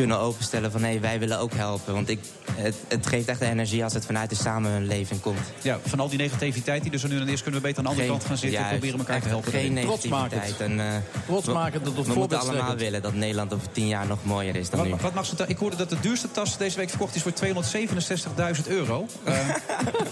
kunnen 0.00 0.18
openstellen 0.18 0.70
van... 0.70 0.82
hé, 0.82 1.00
wij 1.00 1.18
willen 1.18 1.38
ook 1.38 1.52
helpen. 1.54 1.94
Want 1.94 2.08
ik, 2.08 2.18
het, 2.52 2.74
het 2.88 3.06
geeft 3.06 3.28
echt 3.28 3.40
energie 3.40 3.84
als 3.84 3.92
het 3.92 4.06
vanuit 4.06 4.30
de 4.30 4.36
samenleving 4.36 5.20
komt. 5.20 5.38
Ja, 5.62 5.78
van 5.86 6.00
al 6.00 6.08
die 6.08 6.18
negativiteit 6.18 6.82
die 6.82 6.92
er 6.92 6.98
zo 6.98 7.08
nu 7.08 7.12
en 7.14 7.20
dan 7.20 7.28
is... 7.28 7.42
kunnen 7.42 7.60
we 7.60 7.66
beter 7.66 7.78
aan 7.78 7.84
de 7.84 7.90
andere 7.90 8.08
Geen- 8.08 8.16
kant 8.18 8.28
gaan 8.28 8.38
zitten 8.38 8.60
en 8.60 8.68
proberen 8.68 8.98
elkaar 8.98 9.20
te 9.20 9.28
helpen. 9.28 9.52
Geen 9.52 9.72
negativiteit. 9.72 10.60
En, 10.60 10.80
eh, 10.80 10.86
Trots 11.26 11.46
maken 11.46 11.84
dat 11.84 11.96
het 11.96 12.06
We 12.06 12.14
moeten 12.14 12.38
allemaal 12.40 12.76
willen 12.76 13.02
dat 13.02 13.14
Nederland 13.14 13.54
over 13.54 13.70
tien 13.72 13.86
jaar 13.86 14.06
nog 14.06 14.18
mooier 14.22 14.56
is 14.56 14.70
dan 14.70 14.84
nu. 14.84 14.90
Wat, 14.90 15.00
wat 15.00 15.14
mag 15.14 15.32
ik 15.46 15.56
hoorde 15.56 15.76
dat 15.76 15.88
de 15.90 16.00
duurste 16.00 16.30
tas 16.30 16.56
deze 16.56 16.76
week 16.76 16.88
verkocht 16.88 17.14
is 17.14 17.22
voor 17.22 17.32
267.000 18.62 18.66
euro. 18.66 19.06
Eh, 19.24 19.34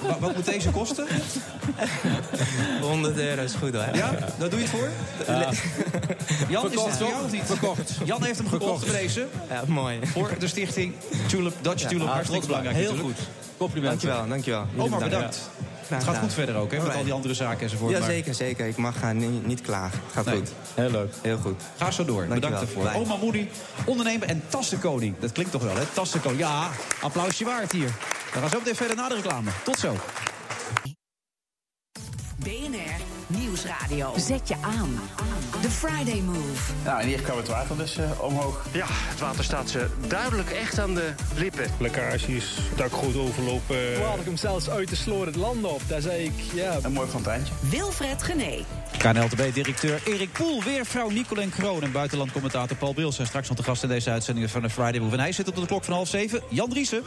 wa- 0.02 0.18
wat 0.20 0.34
moet 0.34 0.44
deze 0.44 0.70
kosten? 0.70 1.06
100 2.80 3.16
euro 3.16 3.42
is 3.42 3.54
goed 3.54 3.74
hoor. 3.74 3.84
Ja, 3.96 4.10
daar 4.38 4.50
doe 4.50 4.58
je 4.58 4.64
het 4.66 4.68
voor? 4.68 4.88
Jan, 6.48 6.72
is 6.72 6.80
het 6.82 6.96
voor 6.96 7.06
jou 7.08 7.30
niet? 7.30 7.42
Verkocht. 7.44 7.94
Jan 8.04 8.24
heeft 8.24 8.38
hem 8.38 8.48
gekocht 8.48 8.90
deze. 8.90 9.26
Ja, 9.48 9.62
mooi. 9.82 9.98
Voor 10.14 10.34
de 10.38 10.48
stichting 10.48 10.94
Tulip, 11.26 11.54
Dutch 11.60 11.86
Tulip. 11.88 12.06
Hartstikke 12.08 12.46
belangrijk 12.46 12.76
Heel 12.76 12.90
natuurlijk. 12.90 13.18
goed. 13.18 13.28
Compliment. 13.56 14.00
Dankjewel, 14.00 14.28
dankjewel. 14.28 14.66
Omar, 14.76 14.98
bedankt. 15.02 15.50
Het 15.88 15.96
gaat 15.98 16.06
gedaan. 16.06 16.22
goed 16.22 16.32
verder 16.32 16.54
ook, 16.56 16.70
hè? 16.72 16.82
Met 16.82 16.94
al 16.94 17.04
die 17.04 17.12
andere 17.12 17.34
zaken 17.34 17.60
enzovoort. 17.62 17.92
Ja, 17.92 17.98
maar 17.98 18.08
zeker, 18.08 18.34
zeker. 18.34 18.66
Ik 18.66 18.76
mag 18.76 18.98
gaan 18.98 19.16
niet, 19.16 19.46
niet 19.46 19.60
klagen. 19.60 20.00
Het 20.04 20.12
gaat 20.12 20.24
Nee. 20.24 20.36
goed. 20.36 20.50
Heel 20.74 20.90
leuk. 20.90 21.14
Heel 21.22 21.38
goed. 21.38 21.62
Ga 21.76 21.90
zo 21.90 22.04
door. 22.04 22.26
Dankjewel. 22.26 22.50
Bedankt 22.60 22.74
ervoor. 22.76 23.00
Oma 23.00 23.16
Moody, 23.16 23.48
ondernemer 23.84 24.28
en 24.28 24.42
tassenkoning. 24.48 25.14
Dat 25.18 25.32
klinkt 25.32 25.52
toch 25.52 25.62
wel, 25.62 25.76
hè? 25.76 25.82
Tassenkoning. 25.92 26.40
Ja, 26.40 26.70
applausje 27.00 27.44
waard 27.44 27.72
hier. 27.72 27.92
We 28.32 28.38
gaan 28.38 28.48
zo 28.48 28.58
meteen 28.58 28.76
verder 28.76 28.96
na 28.96 29.08
de 29.08 29.14
reclame. 29.14 29.50
Tot 29.64 29.78
zo. 29.78 29.96
BNR 32.36 33.17
Nieuwsradio. 33.28 34.12
Zet 34.16 34.48
je 34.48 34.54
aan. 34.60 35.00
The 35.62 35.70
Friday 35.70 36.20
Move. 36.20 36.72
Nou, 36.84 37.00
en 37.00 37.06
hier 37.06 37.20
kwam 37.20 37.36
het 37.36 37.48
water 37.48 37.76
dus 37.76 37.96
eh, 37.96 38.20
omhoog. 38.20 38.66
Ja, 38.72 38.86
het 38.88 39.20
water 39.20 39.44
staat 39.44 39.70
ze 39.70 39.86
duidelijk 40.06 40.50
echt 40.50 40.78
aan 40.78 40.94
de 40.94 41.12
lippen. 41.34 41.70
Lekkages, 41.78 42.58
dakgoot 42.76 43.16
overlopen. 43.16 43.94
Toen 43.94 44.04
haalde 44.04 44.20
ik 44.20 44.26
hem 44.26 44.36
zelfs 44.36 44.70
uit 44.70 44.88
de 44.88 44.96
sloor 44.96 45.26
het 45.26 45.36
land 45.36 45.64
op. 45.64 45.80
Daar 45.86 46.00
zei 46.00 46.24
ik, 46.24 46.32
ja, 46.54 46.76
Een 46.82 46.92
mooi 46.92 47.08
fonteintje. 47.08 47.52
Wilfred 47.60 48.22
Gené. 48.22 48.64
KNLTB-directeur 48.98 50.00
Erik 50.04 50.32
Poel, 50.32 50.62
weer 50.62 50.86
vrouw 50.86 51.08
Nicolien 51.08 51.50
Kroon... 51.50 51.82
en 51.82 51.92
buitenlandcommentator 51.92 52.76
Paul 52.76 52.94
Beels 52.94 53.14
zijn 53.14 53.26
straks 53.26 53.48
nog 53.48 53.56
de 53.56 53.62
gast 53.62 53.82
in 53.82 53.88
deze 53.88 54.10
uitzending 54.10 54.50
van 54.50 54.62
de 54.62 54.70
Friday 54.70 55.00
Move. 55.00 55.12
En 55.12 55.20
hij 55.20 55.32
zit 55.32 55.48
op 55.48 55.56
de 55.56 55.66
klok 55.66 55.84
van 55.84 55.94
half 55.94 56.08
zeven. 56.08 56.42
Jan 56.48 56.68
Driessen. 56.68 57.02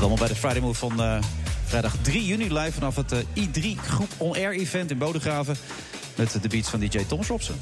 Dat 0.00 0.08
allemaal 0.08 0.26
bij 0.26 0.34
de 0.34 0.40
Friday 0.40 0.60
Move 0.60 0.78
van 0.78 1.02
eh, 1.02 1.18
vrijdag 1.64 1.94
3 2.02 2.26
juni... 2.26 2.52
live 2.52 2.72
vanaf 2.72 2.96
het 2.96 3.12
eh, 3.12 3.18
I3 3.18 3.80
Groep 3.80 4.08
On 4.16 4.34
Air 4.34 4.52
Event 4.52 4.90
in 4.90 4.98
Bodegraven... 4.98 5.56
met 6.14 6.42
de 6.42 6.48
beats 6.48 6.68
van 6.68 6.80
DJ 6.80 7.04
Thomas 7.04 7.26
Robson. 7.26 7.56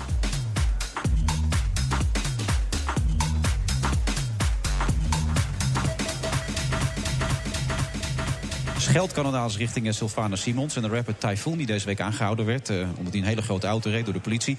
Scheldkanonades 8.89 9.57
richting 9.57 9.87
eh, 9.87 9.93
Sylvana 9.93 10.37
Simons 10.37 10.77
en 10.77 10.83
de 10.83 10.89
rapper 10.89 11.19
Typhoon... 11.19 11.57
die 11.57 11.67
deze 11.67 11.87
week 11.87 12.01
aangehouden 12.01 12.47
werd, 12.47 12.69
eh, 12.69 12.77
omdat 12.97 13.13
hij 13.13 13.23
een 13.23 13.29
hele 13.29 13.43
grote 13.43 13.67
auto 13.67 13.91
reed 13.91 14.05
door 14.05 14.15
de 14.15 14.21
politie. 14.21 14.59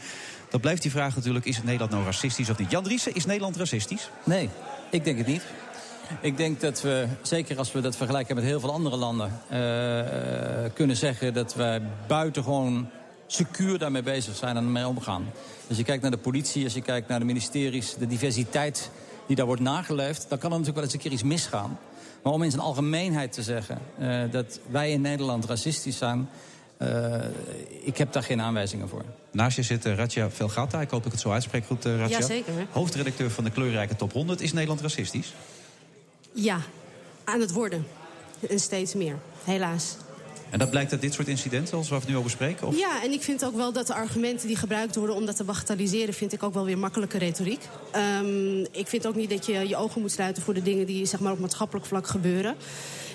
Dan 0.50 0.60
blijft 0.60 0.82
die 0.82 0.92
vraag 0.92 1.16
natuurlijk, 1.16 1.46
is 1.46 1.56
het 1.56 1.66
Nederland 1.66 1.92
nou 1.92 2.04
racistisch 2.04 2.50
of 2.50 2.58
niet? 2.58 2.72
Jan 2.72 2.84
Driessen, 2.84 3.16
is 3.16 3.26
Nederland 3.26 3.58
racistisch? 3.58 4.10
Nee, 4.24 4.50
ik 4.90 5.04
denk 5.04 5.18
het 5.18 5.28
niet. 5.28 5.44
Ik 6.22 6.38
denk 6.38 6.62
dat 6.62 6.82
we, 6.82 7.08
zeker 7.22 7.58
als 7.58 7.72
we 7.72 7.82
dat 7.82 7.96
vergelijken 7.96 8.36
met 8.36 8.44
heel 8.44 8.60
veel 8.60 8.72
andere 8.72 8.96
landen... 8.96 9.42
eh, 9.50 9.60
kunnen 10.74 10.96
zeggen 10.96 11.34
dat 11.34 11.56
wij 11.56 11.82
buitengewoon 12.08 12.90
secuur 13.28 13.78
daarmee 13.78 14.04
bezig 14.04 14.36
zijn 14.36 14.58
en 14.58 14.64
ermee 14.64 14.88
omgaan. 14.88 15.26
Als 15.68 15.78
je 15.78 15.84
kijkt 15.84 16.02
naar 16.02 16.12
de 16.12 16.18
politie, 16.18 16.64
als 16.64 16.74
je 16.74 16.82
kijkt 16.82 17.08
naar 17.08 17.20
de 17.20 17.26
ministeries... 17.26 17.96
de 17.96 18.08
diversiteit 18.08 18.92
die 19.28 19.36
daar 19.36 19.46
wordt 19.46 19.62
nageleefd... 19.62 20.26
dan 20.30 20.38
kan 20.38 20.52
er 20.52 20.58
natuurlijk 20.58 20.76
wel 20.76 20.84
eens 20.84 20.94
een 20.94 21.00
keer 21.00 21.12
iets 21.12 21.24
misgaan. 21.24 21.80
Maar 22.24 22.34
om 22.34 22.44
in 22.44 22.52
zijn 22.52 22.64
algemeenheid 22.64 23.32
te 23.32 23.44
zeggen 23.44 23.78
eh, 23.98 24.22
dat 24.32 24.60
wij 24.70 24.92
in 24.92 25.02
Nederland 25.02 25.46
racistisch 25.46 25.98
zijn... 25.98 26.30
eh, 26.78 27.14
ik 27.84 27.98
heb 27.98 28.14
daar 28.14 28.24
geen 28.24 28.42
aanwijzingen 28.42 28.90
voor. 28.90 29.04
Naast 29.32 29.56
je 29.56 29.64
zit 29.64 29.86
Ratja 29.86 30.30
Velgata, 30.30 30.82
ik 30.82 30.90
hoop 30.90 31.04
dat 31.04 31.06
ik 31.06 31.12
het 31.12 31.22
zo 31.22 31.32
uitspreek 31.32 31.66
goed, 31.66 31.86
eh 31.86 31.98
Ratja. 31.98 32.20
Jazeker. 32.20 32.54
Hoofdredacteur 32.72 33.32
van 33.32 33.44
de 33.44 33.52
kleurrijke 33.52 33.96
Top 33.96 34.14
100. 34.14 34.42
Is 34.42 34.54
Nederland 34.54 34.82
racistisch? 34.82 35.34
Ja, 36.32 36.62
aan 37.24 37.42
het 37.42 37.52
worden. 37.52 37.86
En 38.50 38.60
steeds 38.60 38.94
meer, 38.94 39.16
helaas. 39.44 39.96
En 40.50 40.60
dat 40.60 40.70
blijkt 40.70 40.92
uit 40.92 41.02
dit 41.02 41.14
soort 41.14 41.28
incidenten, 41.28 41.68
zoals 41.68 41.90
we 41.90 41.96
het 41.96 42.08
nu 42.08 42.18
over 42.18 42.30
spreken? 42.30 42.68
Of? 42.68 42.78
Ja, 42.78 43.04
en 43.04 43.12
ik 43.12 43.22
vind 43.22 43.46
ook 43.46 43.56
wel 43.56 43.74
dat 43.74 43.88
de 43.88 43.94
argumenten 43.94 44.48
die 44.48 44.56
gebruikt 44.56 44.96
worden 44.96 45.16
om 45.16 45.26
dat 45.26 45.36
te 45.36 45.44
bagatelliseren, 45.44 46.14
vind 46.14 46.34
ik 46.34 46.44
ook 46.44 46.54
wel 46.54 46.66
weer 46.66 46.78
makkelijke 46.78 47.18
retoriek. 47.18 47.62
Ehm, 47.92 48.60
ik 48.60 48.88
vind 48.88 49.08
ook 49.08 49.16
niet 49.16 49.30
dat 49.30 49.46
je 49.46 49.68
je 49.68 49.76
ogen 49.76 50.02
moet 50.02 50.12
sluiten 50.12 50.44
voor 50.44 50.54
de 50.54 50.62
dingen 50.62 50.86
die 50.86 51.06
zeg 51.06 51.20
maar, 51.20 51.32
op 51.32 51.40
maatschappelijk 51.40 51.86
vlak 51.86 52.08
gebeuren. 52.08 52.56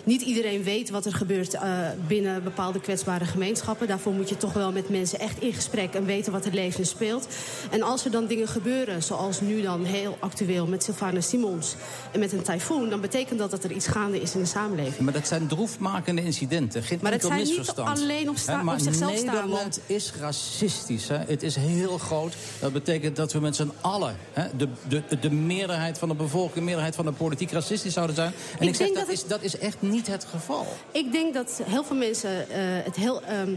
Niet 0.04 0.22
iedereen 0.22 0.62
weet 0.62 0.90
wat 0.90 1.06
er 1.06 1.14
gebeurt 1.14 1.54
uh, 1.54 1.60
binnen 2.06 2.42
bepaalde 2.44 2.80
kwetsbare 2.80 3.24
gemeenschappen. 3.24 3.86
Daarvoor 3.86 4.12
moet 4.12 4.28
je 4.28 4.36
toch 4.36 4.52
wel 4.52 4.72
met 4.72 4.88
mensen 4.88 5.18
echt 5.18 5.40
in 5.42 5.52
gesprek 5.52 5.94
en 5.94 6.04
weten 6.04 6.32
wat 6.32 6.44
er 6.44 6.52
leeft 6.54 6.78
en 6.78 6.86
speelt. 6.86 7.26
En 7.70 7.82
als 7.82 8.04
er 8.04 8.10
dan 8.10 8.26
dingen 8.26 8.48
gebeuren, 8.48 9.02
zoals 9.02 9.40
nu 9.40 9.62
dan 9.62 9.84
heel 9.84 10.16
actueel 10.20 10.66
met 10.66 10.82
Sylvana 10.84 11.20
Simons 11.20 11.74
en 12.12 12.20
met 12.20 12.32
een 12.32 12.42
tyfoon, 12.42 12.88
dan 12.88 13.00
betekent 13.00 13.38
dat 13.38 13.50
dat 13.50 13.64
er 13.64 13.72
iets 13.72 13.86
gaande 13.86 14.20
is 14.20 14.34
in 14.34 14.40
de 14.40 14.46
samenleving. 14.46 14.98
Maar 14.98 15.12
dat 15.12 15.26
zijn 15.26 15.46
droefmakende 15.46 16.22
incidenten. 16.22 16.82
Geen 16.82 16.98
maar 17.02 17.12
het 17.12 17.22
zijn 17.24 17.38
misverstand. 17.38 17.88
niet 17.88 17.98
alleen 17.98 18.28
op, 18.28 18.36
sta- 18.36 18.62
op 18.72 18.78
zichzelf 18.78 19.24
Nederland 19.24 19.80
is 19.86 20.12
racistisch. 20.20 21.08
Hè? 21.08 21.16
Het 21.26 21.42
is 21.42 21.56
heel 21.56 21.98
groot. 21.98 22.34
Dat 22.60 22.72
betekent 22.72 23.16
dat 23.16 23.32
we 23.32 23.40
met 23.40 23.56
z'n 23.56 23.70
allen, 23.80 24.16
hè, 24.32 24.44
de, 24.56 24.68
de, 24.88 25.02
de 25.20 25.30
meerderheid 25.30 25.98
van 25.98 26.08
de 26.08 26.14
bevolking, 26.14 26.54
de 26.54 26.60
meerderheid 26.60 26.94
van 26.94 27.04
de 27.04 27.12
politiek 27.12 27.50
racistisch 27.50 27.92
zouden 27.92 28.16
zijn. 28.16 28.32
En 28.58 28.62
ik, 28.62 28.68
Ik 28.68 28.74
zeg 28.74 28.86
dat, 28.86 28.96
dat 28.96 29.08
is, 29.08 29.20
het- 29.20 29.28
dat 29.28 29.42
is 29.42 29.58
echt 29.58 29.76
niet 29.78 29.92
het 30.02 30.24
geval. 30.24 30.66
Ik 30.92 31.12
denk 31.12 31.34
dat 31.34 31.60
heel 31.64 31.84
veel 31.84 31.96
mensen 31.96 32.48
eh, 32.50 32.56
het 32.84 32.96
heel 32.96 33.22
ehm, 33.22 33.54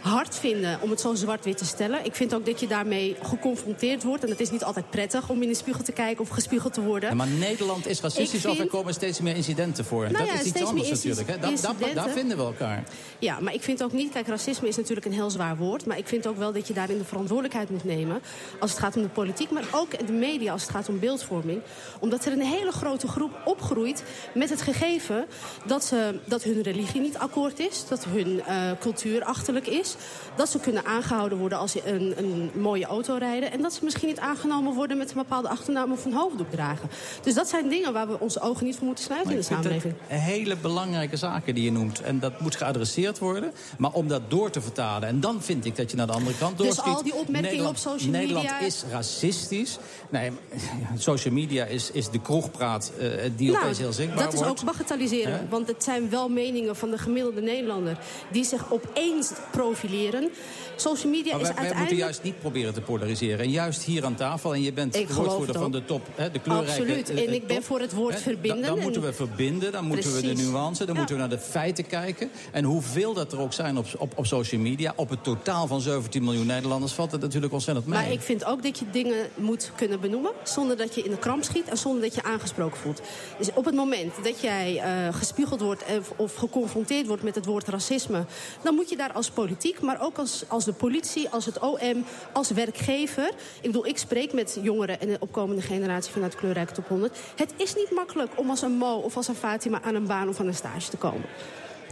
hard 0.00 0.36
vinden 0.36 0.80
om 0.80 0.90
het 0.90 1.00
zo 1.00 1.14
zwart-wit 1.14 1.58
te 1.58 1.64
stellen. 1.64 2.04
Ik 2.04 2.14
vind 2.14 2.34
ook 2.34 2.46
dat 2.46 2.60
je 2.60 2.66
daarmee 2.66 3.16
geconfronteerd 3.22 4.02
wordt. 4.02 4.24
En 4.24 4.30
het 4.30 4.40
is 4.40 4.50
niet 4.50 4.64
altijd 4.64 4.90
prettig 4.90 5.28
om 5.28 5.42
in 5.42 5.48
de 5.48 5.54
spiegel 5.54 5.84
te 5.84 5.92
kijken 5.92 6.20
of 6.20 6.28
gespiegeld 6.28 6.72
te 6.72 6.80
worden. 6.80 7.08
Ja, 7.08 7.14
maar 7.14 7.28
Nederland 7.28 7.86
is 7.86 8.00
racistisch 8.00 8.46
of 8.46 8.58
er 8.58 8.66
komen 8.66 8.94
steeds 8.94 9.20
meer 9.20 9.36
incidenten 9.36 9.84
voor. 9.84 10.02
Nou 10.02 10.16
dat 10.16 10.26
ja, 10.26 10.40
is 10.40 10.46
iets 10.46 10.62
anders 10.62 10.88
natuurlijk. 10.88 11.28
Hè? 11.28 11.38
Dat, 11.38 11.94
daar 11.94 12.10
vinden 12.10 12.36
we 12.36 12.42
elkaar. 12.42 12.84
Ja, 13.18 13.40
maar 13.40 13.54
ik 13.54 13.62
vind 13.62 13.82
ook 13.82 13.92
niet... 13.92 14.12
Kijk, 14.12 14.26
racisme 14.26 14.68
is 14.68 14.76
natuurlijk 14.76 15.06
een 15.06 15.12
heel 15.12 15.30
zwaar 15.30 15.56
woord. 15.56 15.86
Maar 15.86 15.98
ik 15.98 16.08
vind 16.08 16.26
ook 16.26 16.36
wel 16.36 16.52
dat 16.52 16.68
je 16.68 16.74
daarin 16.74 16.98
de 16.98 17.04
verantwoordelijkheid 17.04 17.70
moet 17.70 17.84
nemen. 17.84 18.20
Als 18.60 18.70
het 18.70 18.80
gaat 18.80 18.96
om 18.96 19.02
de 19.02 19.08
politiek, 19.08 19.50
maar 19.50 19.64
ook 19.70 20.06
de 20.06 20.12
media 20.12 20.52
als 20.52 20.62
het 20.62 20.70
gaat 20.70 20.88
om 20.88 20.98
beeldvorming. 20.98 21.60
Omdat 21.98 22.24
er 22.24 22.32
een 22.32 22.42
hele 22.42 22.72
grote 22.72 23.08
groep 23.08 23.40
opgroeit 23.44 24.02
met 24.34 24.50
het 24.50 24.62
gegeven... 24.62 25.26
dat, 25.66 25.84
ze, 25.84 26.18
dat 26.24 26.42
hun 26.42 26.62
religie 26.62 27.00
niet 27.00 27.18
akkoord 27.18 27.58
is. 27.58 27.84
Dat 27.88 28.04
hun 28.04 28.42
eh, 28.42 28.70
cultuur 28.80 29.24
achterlijk 29.24 29.66
is. 29.66 29.87
Dat 30.36 30.48
ze 30.50 30.58
kunnen 30.58 30.84
aangehouden 30.84 31.38
worden 31.38 31.58
als 31.58 31.72
ze 31.72 31.80
een, 31.92 32.14
een 32.18 32.50
mooie 32.60 32.86
auto 32.86 33.16
rijden. 33.16 33.52
En 33.52 33.62
dat 33.62 33.72
ze 33.72 33.84
misschien 33.84 34.08
niet 34.08 34.18
aangenomen 34.18 34.74
worden 34.74 34.98
met 34.98 35.08
een 35.10 35.16
bepaalde 35.16 35.48
achternaam 35.48 35.92
of 35.92 36.04
een 36.04 36.12
hoofddoek 36.12 36.50
dragen. 36.50 36.88
Dus 37.22 37.34
dat 37.34 37.48
zijn 37.48 37.68
dingen 37.68 37.92
waar 37.92 38.08
we 38.08 38.20
onze 38.20 38.40
ogen 38.40 38.64
niet 38.66 38.76
voor 38.76 38.86
moeten 38.86 39.04
sluiten 39.04 39.30
in 39.32 39.36
de 39.38 39.42
samenleving. 39.44 39.94
hele 40.06 40.56
belangrijke 40.56 41.16
zaken 41.16 41.54
die 41.54 41.64
je 41.64 41.72
noemt. 41.72 42.00
En 42.00 42.18
dat 42.18 42.40
moet 42.40 42.56
geadresseerd 42.56 43.18
worden. 43.18 43.52
Maar 43.78 43.92
om 43.92 44.08
dat 44.08 44.30
door 44.30 44.50
te 44.50 44.60
vertalen. 44.60 45.08
En 45.08 45.20
dan 45.20 45.42
vind 45.42 45.64
ik 45.64 45.76
dat 45.76 45.90
je 45.90 45.96
naar 45.96 46.06
de 46.06 46.12
andere 46.12 46.36
kant 46.38 46.58
Dus 46.58 46.66
doorschiet. 46.66 46.94
al 46.94 47.02
die 47.02 47.14
opmerkingen 47.14 47.42
Nederland, 47.42 47.76
op 47.76 47.82
social 47.92 48.10
Nederland 48.12 48.44
media- 48.46 48.66
is 48.66 48.84
racistisch. 48.90 49.78
Nee, 50.10 50.30
social 50.96 51.34
media 51.34 51.64
is, 51.64 51.90
is 51.90 52.10
de 52.10 52.20
kroegpraat 52.20 52.92
eh, 52.98 53.08
die 53.36 53.50
Nou, 53.50 53.62
opeens 53.62 53.78
heel 53.78 53.92
zichtbaar 53.92 54.24
dat 54.24 54.32
is 54.32 54.38
wordt. 54.40 54.60
ook 54.60 54.64
bagatelliseren. 54.66 55.46
Want 55.50 55.66
het 55.68 55.84
zijn 55.84 56.10
wel 56.10 56.28
meningen 56.28 56.76
van 56.76 56.90
de 56.90 56.98
gemiddelde 56.98 57.40
Nederlander... 57.40 57.98
die 58.32 58.44
zich 58.44 58.72
opeens 58.72 59.30
profileren. 59.78 60.30
Social 60.76 61.12
media 61.12 61.32
Maar 61.32 61.40
is 61.40 61.46
wij 61.46 61.56
uiteindelijk... 61.56 61.78
moeten 61.78 61.96
juist 61.96 62.22
niet 62.22 62.38
proberen 62.40 62.74
te 62.74 62.80
polariseren. 62.80 63.38
En 63.38 63.50
juist 63.50 63.82
hier 63.82 64.04
aan 64.04 64.14
tafel, 64.14 64.54
en 64.54 64.62
je 64.62 64.72
bent 64.72 64.94
Ik 64.96 65.08
woordvoerder 65.10 65.54
van 65.58 65.70
de 65.72 65.84
top, 65.84 66.06
hè, 66.14 66.30
de 66.30 66.38
kleurrijke 66.38 66.80
Absoluut. 66.80 67.10
eh, 67.10 67.26
En 67.26 67.34
ik 67.34 67.46
ben 67.46 67.62
voor 67.62 67.80
het 67.80 67.92
woord 67.92 68.14
Hè, 68.14 68.20
verbinden. 68.20 68.60
Dan, 68.60 68.68
dan 68.68 68.76
en- 68.76 68.82
moeten 68.82 69.02
we 69.02 69.12
verbinden, 69.12 69.72
dan 69.72 69.84
moeten 69.84 70.14
we 70.14 70.20
de 70.22 70.32
nuance... 70.42 70.84
dan 70.84 70.94
Ja. 70.94 70.98
moeten 71.00 71.14
we 71.16 71.20
naar 71.20 71.30
de 71.30 71.38
feiten 71.38 71.86
kijken. 71.86 72.30
En 72.52 72.64
hoeveel 72.64 73.12
dat 73.14 73.32
er 73.32 73.40
ook 73.40 73.52
zijn 73.52 73.78
op, 73.78 73.86
op, 73.98 74.12
op 74.18 74.26
social 74.26 74.60
media... 74.60 74.92
op 74.96 75.08
het 75.10 75.24
totaal 75.24 75.66
van 75.66 75.80
17 75.80 76.24
miljoen 76.24 76.46
Nederlanders 76.46 76.92
valt 76.92 77.12
het 77.12 77.20
natuurlijk 77.20 77.52
ontzettend 77.52 77.86
mee. 77.86 77.98
Maar 78.02 78.12
ik 78.12 78.20
vind 78.20 78.44
ook 78.44 78.62
dat 78.62 78.78
je 78.78 78.84
dingen 78.90 79.28
moet 79.34 79.70
kunnen 79.76 80.00
benoemen... 80.00 80.30
zonder 80.42 80.76
dat 80.76 80.94
je 80.94 81.02
in 81.02 81.10
de 81.10 81.18
kramp 81.18 81.44
schiet 81.44 81.68
en 81.68 81.76
zonder 81.78 82.02
dat 82.02 82.14
je 82.14 82.22
aangesproken 82.22 82.76
voelt. 82.80 83.00
Dus 83.38 83.48
op 83.54 83.64
het 83.64 83.74
moment 83.74 84.12
dat 84.22 84.40
jij 84.40 84.78
eh, 84.78 85.14
gespiegeld 85.14 85.60
wordt... 85.60 85.82
Of, 85.98 86.12
of 86.16 86.34
geconfronteerd 86.34 87.06
wordt 87.06 87.22
met 87.22 87.34
het 87.34 87.46
woord 87.46 87.68
racisme... 87.68 88.24
dan 88.62 88.74
moet 88.74 88.88
je 88.88 88.96
daar 88.96 89.12
als 89.12 89.30
politiek, 89.30 89.67
maar 89.80 90.00
ook 90.00 90.18
als, 90.18 90.44
als 90.48 90.64
de 90.64 90.72
politie, 90.72 91.28
als 91.28 91.44
het 91.44 91.58
OM... 91.58 92.04
als 92.32 92.50
werkgever... 92.50 93.28
Ik 93.60 93.62
bedoel, 93.62 93.86
ik 93.86 93.98
spreek 93.98 94.32
met 94.32 94.58
jongeren 94.62 95.00
en 95.00 95.08
de 95.08 95.16
opkomende 95.20 95.62
generatie... 95.62 96.12
vanuit 96.12 96.34
Kleurrijke 96.34 96.72
Top 96.72 96.88
100. 96.88 97.18
Het 97.36 97.52
is 97.56 97.74
niet 97.74 97.90
makkelijk 97.90 98.30
om 98.34 98.50
als 98.50 98.62
een 98.62 98.76
Mo 98.76 98.94
of 98.94 99.16
als 99.16 99.28
een 99.28 99.34
Fatima... 99.34 99.82
aan 99.82 99.94
een 99.94 100.06
baan 100.06 100.28
of 100.28 100.40
aan 100.40 100.46
een 100.46 100.54
stage 100.54 100.90
te 100.90 100.96
komen. 100.96 101.26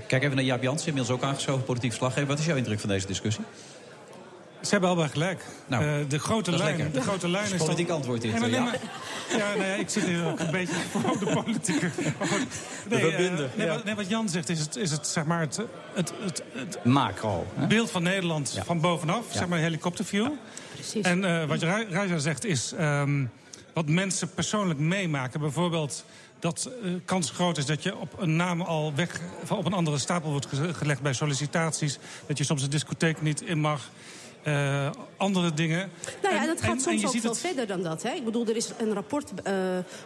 Kijk 0.07 0.23
even 0.23 0.37
naar 0.37 0.45
Jaap 0.45 0.63
Jansen, 0.63 0.89
inmiddels 0.89 1.17
ook 1.17 1.25
aangeschoven, 1.25 1.65
politiek 1.65 1.91
verslaggever. 1.91 2.29
Wat 2.29 2.39
is 2.39 2.47
jouw 2.47 2.57
indruk 2.57 2.81
van 2.81 2.89
deze 2.89 3.07
discussie? 3.07 3.45
Ze 4.67 4.73
hebben 4.73 4.89
allebei 4.91 5.09
gelijk. 5.11 5.45
Nou, 5.67 5.85
Eh, 5.85 5.95
de 6.09 6.19
grote 6.19 6.51
lijn, 6.51 6.77
lekker. 6.77 6.93
de 6.93 7.01
grote 7.01 7.29
lijn 7.29 7.45
Dat 7.45 7.53
is 7.53 7.59
is 7.61 7.65
politiek 7.67 7.87
dan- 7.87 7.97
antwoord 7.97 8.21
dit, 8.23 8.31
Nee, 8.33 8.41
nee, 8.41 8.51
ja. 8.51 8.63
maar- 8.63 8.79
ja, 9.31 9.37
nou 9.57 9.65
ja, 9.69 9.75
ik 9.75 9.89
zit 9.89 10.05
hier 10.05 10.27
ook 10.27 10.41
een 10.41 10.51
beetje 10.51 10.75
voor 10.91 11.19
de 11.19 11.27
politieke. 11.43 11.91
Nee, 11.99 12.13
We 12.89 12.95
eh, 12.97 13.01
verbinden, 13.01 13.51
nee, 13.57 13.67
ja. 13.67 13.75
wat, 13.75 13.85
nee, 13.85 13.95
wat 13.95 14.09
Jan 14.09 14.29
zegt 14.29 14.49
is 14.49 14.59
het, 14.61 14.77
is 14.77 14.91
het, 14.91 15.07
zeg 15.07 15.25
maar 15.25 15.41
het, 15.41 15.61
het, 15.95 16.13
het, 16.25 16.43
het 16.53 16.85
Macro. 16.85 17.47
hè? 17.55 17.67
beeld 17.67 17.91
van 17.91 18.03
Nederland 18.03 18.61
van 18.65 18.81
bovenaf, 18.81 19.25
zeg 19.31 19.49
maar 19.49 19.59
een 19.59 19.65
helikopterview. 19.65 20.27
Precies. 20.75 21.05
En 21.05 21.25
eh, 21.25 21.45
wat 21.45 21.63
Raja 21.63 22.19
zegt 22.19 22.45
is 22.45 22.73
ehm, 22.79 23.25
wat 23.73 23.89
mensen 23.89 24.31
persoonlijk 24.35 24.79
meemaken. 24.79 25.41
Bijvoorbeeld 25.41 26.05
dat 26.39 26.71
eh, 26.85 26.91
kans 27.05 27.31
groot 27.31 27.59
is 27.59 27.67
dat 27.67 27.83
je 27.83 27.97
op 27.97 28.15
een 28.19 28.37
naam 28.37 28.61
al 28.61 28.93
weg 28.95 29.21
van 29.45 29.57
op 29.59 29.65
een 29.67 29.73
andere 29.73 29.99
stapel 29.99 30.31
wordt 30.31 30.47
ge- 30.47 30.75
gelegd 30.75 31.01
bij 31.03 31.13
sollicitaties. 31.13 31.99
Dat 32.27 32.39
je 32.39 32.45
soms 32.45 32.63
een 32.63 32.71
discotheek 32.71 33.23
niet 33.23 33.41
in 33.43 33.59
mag. 33.59 33.89
Eh, 34.47 34.93
andere 35.17 35.55
dingen. 35.55 35.91
Nou 36.23 36.35
ja, 36.35 36.41
En- 36.41 36.47
dat 36.47 36.61
gaat 36.63 36.71
en- 36.75 36.81
soms 36.81 37.05
ook 37.05 37.11
veel 37.21 37.31
het- 37.31 37.39
verder 37.39 37.67
dan 37.67 37.83
dat. 37.83 38.03
Hè? 38.03 38.11
Ik 38.11 38.25
bedoel, 38.25 38.47
er 38.47 38.57
is 38.57 38.71
een 38.79 38.93
rapport 38.93 39.31
eh, 39.43 39.55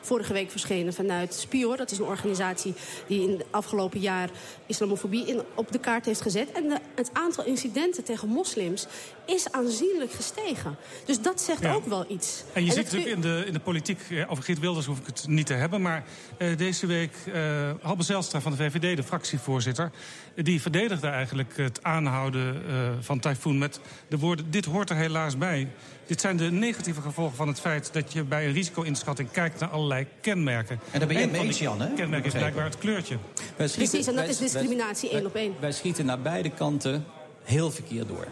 vorige 0.01 0.33
week 0.33 0.51
verschenen 0.51 0.95
vanuit 0.95 1.35
Spior. 1.35 1.77
Dat 1.77 1.91
is 1.91 1.99
een 1.99 2.05
organisatie 2.05 2.75
die 3.07 3.23
in 3.23 3.31
het 3.31 3.45
afgelopen 3.51 4.01
jaar 4.01 4.29
islamofobie 4.67 5.27
in, 5.27 5.41
op 5.55 5.73
de 5.73 5.79
kaart 5.79 6.05
heeft 6.07 6.21
gezet. 6.21 6.53
En 6.53 6.69
de, 6.69 6.77
het 6.95 7.11
aantal 7.13 7.45
incidenten 7.45 8.05
tegen 8.05 8.29
moslims 8.29 8.87
is 9.27 9.53
aanzienlijk 9.53 10.13
gestegen. 10.13 10.77
Dus 11.05 11.21
dat 11.21 11.41
zegt 11.41 11.63
Ja. 11.63 11.73
ook 11.73 11.87
wel 11.87 12.05
iets. 12.09 12.45
En 12.53 12.65
je 12.65 12.73
ziet 12.73 12.85
natuurlijk 12.85 13.11
in 13.15 13.21
de, 13.21 13.43
in 13.47 13.53
de 13.53 13.61
politiek, 13.61 14.01
eh, 14.11 14.31
over 14.31 14.45
Geert 14.45 14.59
Wilders 14.59 14.87
hoef 14.87 14.99
ik 14.99 15.07
het 15.07 15.25
niet 15.29 15.47
te 15.47 15.55
hebben... 15.55 15.83
maar 15.83 16.05
eh, 16.37 16.57
deze 16.57 16.87
week 16.87 17.13
eh 17.33 17.71
Halbe 17.83 18.03
Zijlstra 18.03 18.41
van 18.41 18.53
de 18.53 18.57
VVD, 18.59 18.97
de 18.97 19.03
fractievoorzitter... 19.03 19.91
die 20.35 20.61
verdedigde 20.61 21.07
eigenlijk 21.09 21.57
het 21.57 21.83
aanhouden 21.83 22.63
van 23.01 23.19
Typhoon 23.21 23.59
met 23.59 23.81
de 24.09 24.19
woorden... 24.19 24.51
dit 24.51 24.65
hoort 24.65 24.91
er 24.91 24.97
helaas 25.01 25.39
bij. 25.39 25.69
Dit 26.07 26.21
zijn 26.21 26.37
de 26.37 26.51
negatieve 26.51 27.01
gevolgen 27.01 27.37
van 27.37 27.49
het 27.49 27.61
feit 27.61 27.93
dat 27.93 28.13
je 28.13 28.25
bij 28.25 28.47
een 28.47 28.53
risico-inschatting 28.53 29.31
kijkt 29.31 29.61
naar 29.61 29.69
allerlei 29.69 30.07
kenmerken. 30.21 30.81
En 30.91 30.99
daar 30.99 31.09
ben 31.09 31.17
je 31.17 31.23
het 31.23 31.33
mee 31.33 31.41
eens, 31.41 31.59
Jan, 31.59 31.81
hè? 31.81 31.95
kenmerken 31.95 32.27
is 32.27 32.33
blijkbaar 32.39 32.65
het 32.65 32.79
kleurtje. 32.79 33.17
Schieten- 33.57 33.75
Precies, 33.75 34.07
en 34.07 34.15
dat 34.15 34.15
wij- 34.15 34.29
is 34.29 34.39
discriminatie 34.39 35.11
één 35.11 35.27
op 35.27 35.35
één. 35.35 35.55
Wij 35.61 35.73
schieten 35.73 36.07
naar 36.07 36.21
beide 36.21 36.51
kanten 36.51 37.05
heel 37.43 37.71
verkeerd 37.71 38.09
door. 38.09 38.27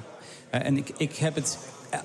Eh, 0.50 0.64
en 0.66 0.76
ik, 0.76 0.90
ik 0.96 1.16
heb 1.16 1.34
het 1.34 1.58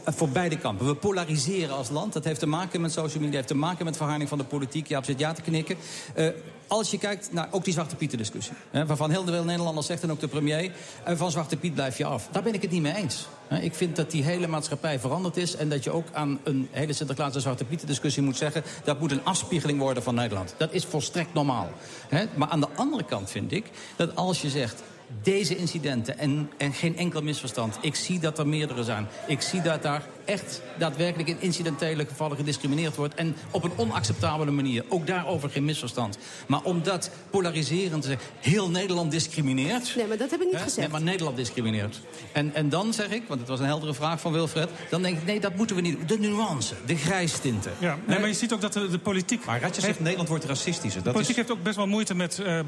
voor 0.05 0.29
beide 0.29 0.57
kampen. 0.57 0.85
We 0.85 0.95
polariseren 0.95 1.75
als 1.75 1.89
land. 1.89 2.13
Dat 2.13 2.23
heeft 2.23 2.39
te 2.39 2.45
maken 2.45 2.81
met 2.81 2.91
social 2.91 3.19
media, 3.21 3.35
heeft 3.35 3.47
te 3.47 3.55
maken 3.55 3.85
met 3.85 3.97
verharding 3.97 4.29
van 4.29 4.37
de 4.37 4.43
politiek. 4.43 4.87
Jaap 4.87 5.05
zit 5.05 5.19
ja 5.19 5.33
te 5.33 5.41
knikken. 5.41 5.75
Eh, 6.13 6.27
als 6.67 6.91
je 6.91 6.97
kijkt 6.97 7.33
naar 7.33 7.47
ook 7.51 7.63
die 7.63 7.73
Zwarte 7.73 7.95
Pieten 7.95 8.17
discussie. 8.17 8.53
Hè, 8.71 8.85
waarvan 8.85 9.09
heel 9.09 9.25
veel 9.25 9.43
Nederlanders 9.43 9.87
zegt 9.87 10.03
en 10.03 10.11
ook 10.11 10.19
de 10.19 10.27
premier. 10.27 10.71
En 11.03 11.17
van 11.17 11.31
Zwarte 11.31 11.57
Piet 11.57 11.73
blijf 11.73 11.97
je 11.97 12.05
af. 12.05 12.27
Daar 12.31 12.43
ben 12.43 12.53
ik 12.53 12.61
het 12.61 12.71
niet 12.71 12.81
mee 12.81 12.95
eens. 12.95 13.27
Ik 13.61 13.75
vind 13.75 13.95
dat 13.95 14.11
die 14.11 14.23
hele 14.23 14.47
maatschappij 14.47 14.99
veranderd 14.99 15.37
is. 15.37 15.55
En 15.55 15.69
dat 15.69 15.83
je 15.83 15.91
ook 15.91 16.07
aan 16.11 16.39
een 16.43 16.67
hele 16.71 16.93
Sinterklaas 16.93 17.35
en 17.35 17.41
Zwarte 17.41 17.65
Pieten 17.65 17.87
discussie 17.87 18.23
moet 18.23 18.37
zeggen. 18.37 18.63
Dat 18.83 18.99
moet 18.99 19.11
een 19.11 19.25
afspiegeling 19.25 19.79
worden 19.79 20.03
van 20.03 20.15
Nederland. 20.15 20.55
Dat 20.57 20.73
is 20.73 20.85
volstrekt 20.85 21.33
normaal. 21.33 21.69
Hè, 22.07 22.25
maar 22.35 22.47
aan 22.47 22.59
de 22.59 22.69
andere 22.75 23.03
kant 23.03 23.29
vind 23.29 23.51
ik 23.51 23.65
dat 23.95 24.15
als 24.15 24.41
je 24.41 24.49
zegt 24.49 24.83
deze 25.21 25.57
incidenten 25.57 26.17
en, 26.17 26.49
en 26.57 26.73
geen 26.73 26.97
enkel 26.97 27.21
misverstand. 27.21 27.77
Ik 27.81 27.95
zie 27.95 28.19
dat 28.19 28.39
er 28.39 28.47
meerdere 28.47 28.83
zijn. 28.83 29.07
Ik 29.27 29.41
zie 29.41 29.61
dat 29.61 29.81
daar 29.81 30.03
echt 30.25 30.61
daadwerkelijk 30.77 31.29
in 31.29 31.37
incidentele 31.39 32.05
gevallen 32.05 32.37
gediscrimineerd 32.37 32.95
wordt. 32.95 33.13
En 33.15 33.35
op 33.51 33.63
een 33.63 33.71
onacceptabele 33.75 34.51
manier. 34.51 34.83
Ook 34.89 35.07
daarover 35.07 35.49
geen 35.49 35.65
misverstand. 35.65 36.17
Maar 36.47 36.61
om 36.63 36.83
dat 36.83 37.09
polariserend 37.29 38.01
te 38.01 38.07
zeggen, 38.07 38.27
heel 38.39 38.69
Nederland 38.69 39.11
discrimineert. 39.11 39.93
Nee, 39.95 40.07
maar 40.07 40.17
dat 40.17 40.31
heb 40.31 40.39
ik 40.39 40.45
niet 40.45 40.55
Hè? 40.55 40.61
gezegd. 40.61 40.77
Nee, 40.77 40.89
maar 40.89 41.01
Nederland 41.01 41.37
discrimineert. 41.37 41.99
En, 42.31 42.53
en 42.55 42.69
dan 42.69 42.93
zeg 42.93 43.09
ik, 43.09 43.23
want 43.27 43.39
het 43.39 43.49
was 43.49 43.59
een 43.59 43.65
heldere 43.65 43.93
vraag 43.93 44.19
van 44.21 44.31
Wilfred... 44.31 44.69
dan 44.89 45.01
denk 45.01 45.17
ik, 45.17 45.25
nee, 45.25 45.39
dat 45.39 45.55
moeten 45.55 45.75
we 45.75 45.81
niet 45.81 45.97
doen. 46.07 46.07
De 46.21 46.27
nuance, 46.27 46.73
de 46.85 46.95
grijstinten. 46.95 47.71
Ja, 47.79 47.97
nee, 48.07 48.19
maar 48.19 48.27
je 48.27 48.33
ziet 48.33 48.53
ook 48.53 48.61
dat 48.61 48.73
de, 48.73 48.89
de 48.89 48.99
politiek... 48.99 49.45
Maar 49.45 49.61
Ratje 49.61 49.81
zegt 49.81 49.99
Nederland 49.99 50.29
wordt 50.29 50.45
racistischer. 50.45 50.99
De 50.99 51.03
Dat 51.03 51.13
politiek 51.13 51.29
is... 51.37 51.41
heeft 51.41 51.51
ook 51.51 51.63
best 51.63 51.75
wel 51.75 51.87
moeite 51.87 52.15
met 52.15 52.39
eh, 52.39 52.59
eh, 52.59 52.65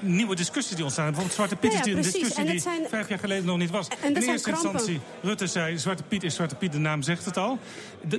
nieuwe 0.00 0.34
discussies 0.34 0.74
die 0.74 0.82
ontstaan. 0.84 1.04
Bijvoorbeeld 1.04 1.34
Zwarte 1.36 1.56
Piet 1.56 1.72
ja, 1.72 1.78
is 1.78 1.84
die- 1.84 1.94
een 1.96 2.02
discussie 2.02 2.44
die 2.44 2.60
zijn- 2.60 2.86
vijf 2.88 3.08
jaar 3.08 3.18
geleden 3.18 3.44
nog 3.44 3.58
niet 3.58 3.70
was. 3.70 3.88
En 3.88 4.12
dat 4.14 4.22
In 4.22 4.28
eerste 4.28 4.50
krampen. 4.50 4.72
instantie, 4.72 5.00
Rutte 5.22 5.46
zei, 5.46 5.78
Zwarte 5.78 6.02
Piet 6.02 6.22
is 6.22 6.34
Zwarte 6.34 6.54
Piet 6.54 6.72
de 6.72 6.78
naam 6.78 6.91
naam 6.92 7.02
zegt 7.02 7.24
het 7.24 7.36
al. 7.36 7.58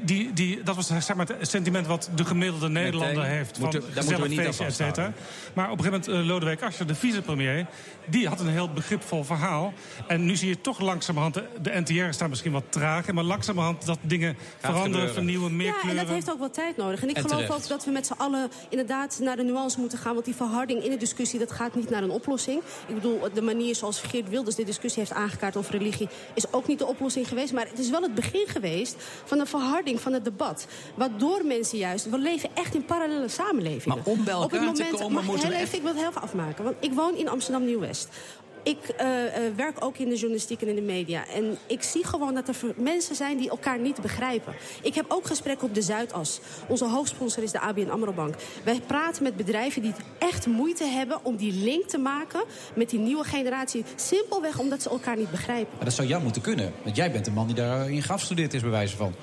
Die, 0.02 0.34
die, 0.34 0.64
dat 0.64 0.76
was 0.76 0.88
zeg 0.88 1.16
maar, 1.16 1.28
het 1.38 1.50
sentiment 1.50 1.88
wat 1.88 2.10
de 2.16 2.26
gemiddelde 2.26 2.70
Nederlander 2.70 3.24
heeft. 3.24 3.52
Van 3.52 3.62
Moeten- 3.62 3.80
daar 3.80 3.90
moeten 3.90 4.06
we 4.06 4.12
gezellig 4.12 4.30
niet 4.30 4.40
feestje, 4.40 4.66
et 4.66 4.76
cetera. 4.76 5.14
Maar 5.54 5.72
op 5.72 5.78
een 5.78 5.84
gegeven 5.84 6.06
moment, 6.12 6.26
uh, 6.26 6.32
Lodewijk 6.32 6.62
Asscher, 6.64 6.88
de 6.88 6.96
vicepremier... 6.96 7.66
die 8.06 8.28
had 8.28 8.40
een 8.40 8.48
heel 8.48 8.70
begripvol 8.74 9.24
verhaal. 9.24 9.74
En 10.08 10.26
nu 10.26 10.36
zie 10.36 10.48
je 10.50 10.62
toch 10.62 10.80
langzamerhand... 10.80 11.34
de, 11.34 11.44
de 11.62 11.80
NTR 11.80 12.14
staat 12.14 12.30
misschien 12.30 12.52
wat 12.52 12.64
traag... 12.70 13.12
maar 13.12 13.24
langzamerhand 13.24 13.86
dat 13.86 13.98
dingen 14.02 14.38
veranderen, 14.58 14.90
gebeuren. 14.90 15.14
vernieuwen, 15.14 15.56
meer 15.56 15.66
ja, 15.66 15.74
en 15.74 15.80
kleuren. 15.80 16.06
dat 16.06 16.14
heeft 16.14 16.32
ook 16.32 16.40
wel 16.40 16.50
tijd 16.50 16.78
nodig. 16.78 17.02
En 17.02 17.10
ik 17.10 17.16
En 17.16 17.22
geloof 17.22 17.42
terecht. 17.42 17.64
ook 17.64 17.68
dat 17.68 17.86
we 17.86 17.92
met 17.92 18.06
z'n 18.06 18.14
allen 18.18 18.50
inderdaad 18.70 19.20
naar 19.22 19.36
de 19.36 19.44
nuance 19.44 19.80
moeten 19.80 19.98
gaan. 19.98 20.14
Want 20.14 20.26
die 20.26 20.36
verharding 20.36 20.84
in 20.84 20.90
de 20.90 20.98
discussie, 20.98 21.40
dat 21.40 21.52
gaat 21.52 21.76
niet 21.76 21.90
naar 21.90 22.04
een 22.04 22.10
oplossing. 22.10 22.62
Ik 22.88 22.96
bedoel, 22.96 23.20
de 23.34 23.42
manier 23.42 23.76
zoals 23.76 24.02
Geert 24.02 24.30
Wilders 24.30 24.56
de 24.56 24.64
discussie 24.64 25.02
heeft 25.02 25.14
aangekaart 25.14 25.58
over 25.58 25.72
religie... 25.72 26.08
is 26.34 26.54
ook 26.54 26.68
niet 26.68 26.80
de 26.80 26.86
oplossing 26.86 27.28
geweest. 27.28 27.54
Maar 27.54 27.68
het 27.70 27.80
is 27.80 27.90
wel 27.90 28.02
het 28.02 28.16
begin 28.16 28.48
geweest 28.48 28.96
van 29.26 29.40
een 29.40 29.48
verharding 29.48 29.72
van 29.82 30.14
het 30.14 30.24
debat. 30.24 30.68
Waardoor 30.96 31.46
mensen 31.46 31.78
juist... 31.78 32.10
We 32.10 32.18
leven 32.18 32.50
echt 32.54 32.76
in 32.76 32.86
parallele 32.86 33.28
samenlevingen. 33.28 33.98
Maar 33.98 34.14
om 34.14 34.24
bij 34.24 34.34
elkaar 34.34 34.60
Op 34.60 34.66
het 34.68 34.76
te 34.76 34.82
moment, 34.84 35.00
komen 35.00 35.14
mag, 35.14 35.24
moeten 35.26 35.48
we 35.48 35.54
heel 35.54 35.64
echt- 35.64 35.74
even, 35.74 35.78
Ik 35.78 35.84
wil 35.84 35.92
het 35.92 36.00
heel 36.02 36.10
even 36.10 36.22
afmaken. 36.22 36.64
Want 36.64 36.76
ik 36.80 36.94
woon 36.94 37.16
in 37.16 37.30
Amsterdam 37.30 37.66
Nieuw-West. 37.66 38.08
Ik 38.64 38.78
eh, 38.98 39.26
eh, 39.26 39.56
werk 39.56 39.86
ook 39.86 39.98
in 39.98 40.10
de 40.10 40.16
journalistiek 40.16 40.62
en 40.62 40.68
in 40.68 40.76
de 40.76 40.82
media. 40.82 41.28
En 41.28 41.58
ik 41.68 41.84
zie 41.84 42.06
gewoon 42.06 42.34
dat 42.34 42.48
er 42.48 42.56
mensen 42.76 43.16
zijn 43.16 43.38
die 43.38 43.50
elkaar 43.50 43.80
niet 43.80 44.02
begrijpen. 44.02 44.54
Ik 44.82 44.96
heb 44.96 45.06
ook 45.08 45.26
gesprekken 45.26 45.68
op 45.68 45.74
de 45.76 45.82
Zuidas. 45.82 46.40
Onze 46.68 46.86
hoofdsponsor 46.86 47.44
is 47.44 47.52
de 47.52 47.60
ABN 47.60 47.90
AMRO 47.90 48.12
Bank. 48.12 48.36
Wij 48.64 48.82
praten 48.88 49.24
met 49.24 49.36
bedrijven 49.36 49.82
die 49.82 49.94
echt 50.20 50.48
moeite 50.48 50.84
hebben... 50.84 51.20
om 51.24 51.36
die 51.36 51.54
link 51.54 51.86
te 51.88 51.98
maken 51.98 52.44
met 52.76 52.90
die 52.90 53.00
nieuwe 53.00 53.24
generatie. 53.24 53.84
Simpelweg 53.96 54.60
omdat 54.60 54.82
ze 54.82 54.90
elkaar 54.90 55.18
niet 55.18 55.32
begrijpen. 55.32 55.74
Maar 55.76 55.86
dat 55.86 55.94
zou 55.94 56.08
jou 56.08 56.24
moeten 56.24 56.42
kunnen. 56.42 56.74
Want 56.84 56.96
jij 56.96 57.12
bent 57.12 57.26
de 57.26 57.32
man 57.32 57.48
die 57.48 57.56
daarin 57.56 58.02
geafstudeerd 58.02 58.54
is, 58.54 58.62
bij 58.62 58.70
wijze 58.70 58.96
van. 58.96 59.14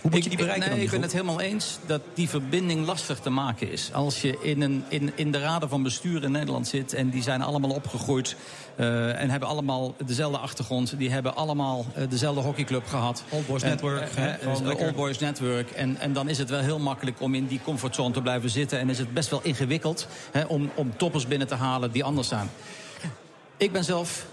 Hoe 0.00 0.10
moet 0.10 0.22
je 0.22 0.28
die 0.28 0.38
bereiken 0.38 0.68
nee, 0.68 0.76
dan, 0.76 0.84
ik 0.84 0.90
ben 0.90 1.02
het 1.02 1.12
helemaal 1.12 1.40
eens 1.40 1.78
dat 1.86 2.00
die 2.14 2.28
verbinding 2.28 2.86
lastig 2.86 3.18
te 3.18 3.30
maken 3.30 3.72
is. 3.72 3.90
Als 3.92 4.20
je 4.20 4.38
in, 4.42 4.62
een, 4.62 4.84
in, 4.88 5.12
in 5.14 5.32
de 5.32 5.38
raden 5.38 5.68
van 5.68 5.82
bestuur 5.82 6.24
in 6.24 6.30
Nederland 6.30 6.68
zit... 6.68 6.92
en 6.92 7.10
die 7.10 7.22
zijn 7.22 7.42
allemaal 7.42 7.70
opgegroeid 7.70 8.36
eh, 8.76 9.20
en 9.20 9.30
hebben 9.30 9.48
allemaal 9.48 9.94
dezelfde 10.06 10.38
achtergrond... 10.38 10.98
die 10.98 11.10
hebben 11.10 11.36
allemaal 11.36 11.86
eh, 11.94 12.04
dezelfde 12.08 12.40
hockeyclub 12.40 12.86
gehad. 12.86 13.22
Old 13.28 13.46
Boys 13.46 13.62
En, 13.62 13.68
Network, 13.68 14.14
hè, 14.14 14.30
eh. 14.30 14.48
Old 14.48 14.94
Boys 14.94 15.18
Network. 15.18 15.70
En, 15.70 15.96
en 15.98 16.12
dan 16.12 16.28
is 16.28 16.38
het 16.38 16.50
wel 16.50 16.60
heel 16.60 16.78
makkelijk 16.78 17.20
om 17.20 17.34
in 17.34 17.46
die 17.46 17.60
comfortzone 17.64 18.14
te 18.14 18.22
blijven 18.22 18.50
zitten... 18.50 18.78
en 18.78 18.90
is 18.90 18.98
het 18.98 19.14
best 19.14 19.30
wel 19.30 19.40
ingewikkeld 19.42 20.06
om, 20.48 20.70
om 20.74 20.96
toppers 20.96 21.26
binnen 21.26 21.48
te 21.48 21.54
halen 21.54 21.92
die 21.92 22.04
anders 22.04 22.28
zijn. 22.28 22.50
Ik 23.56 23.72
ben 23.72 23.84
zelf 23.84 24.26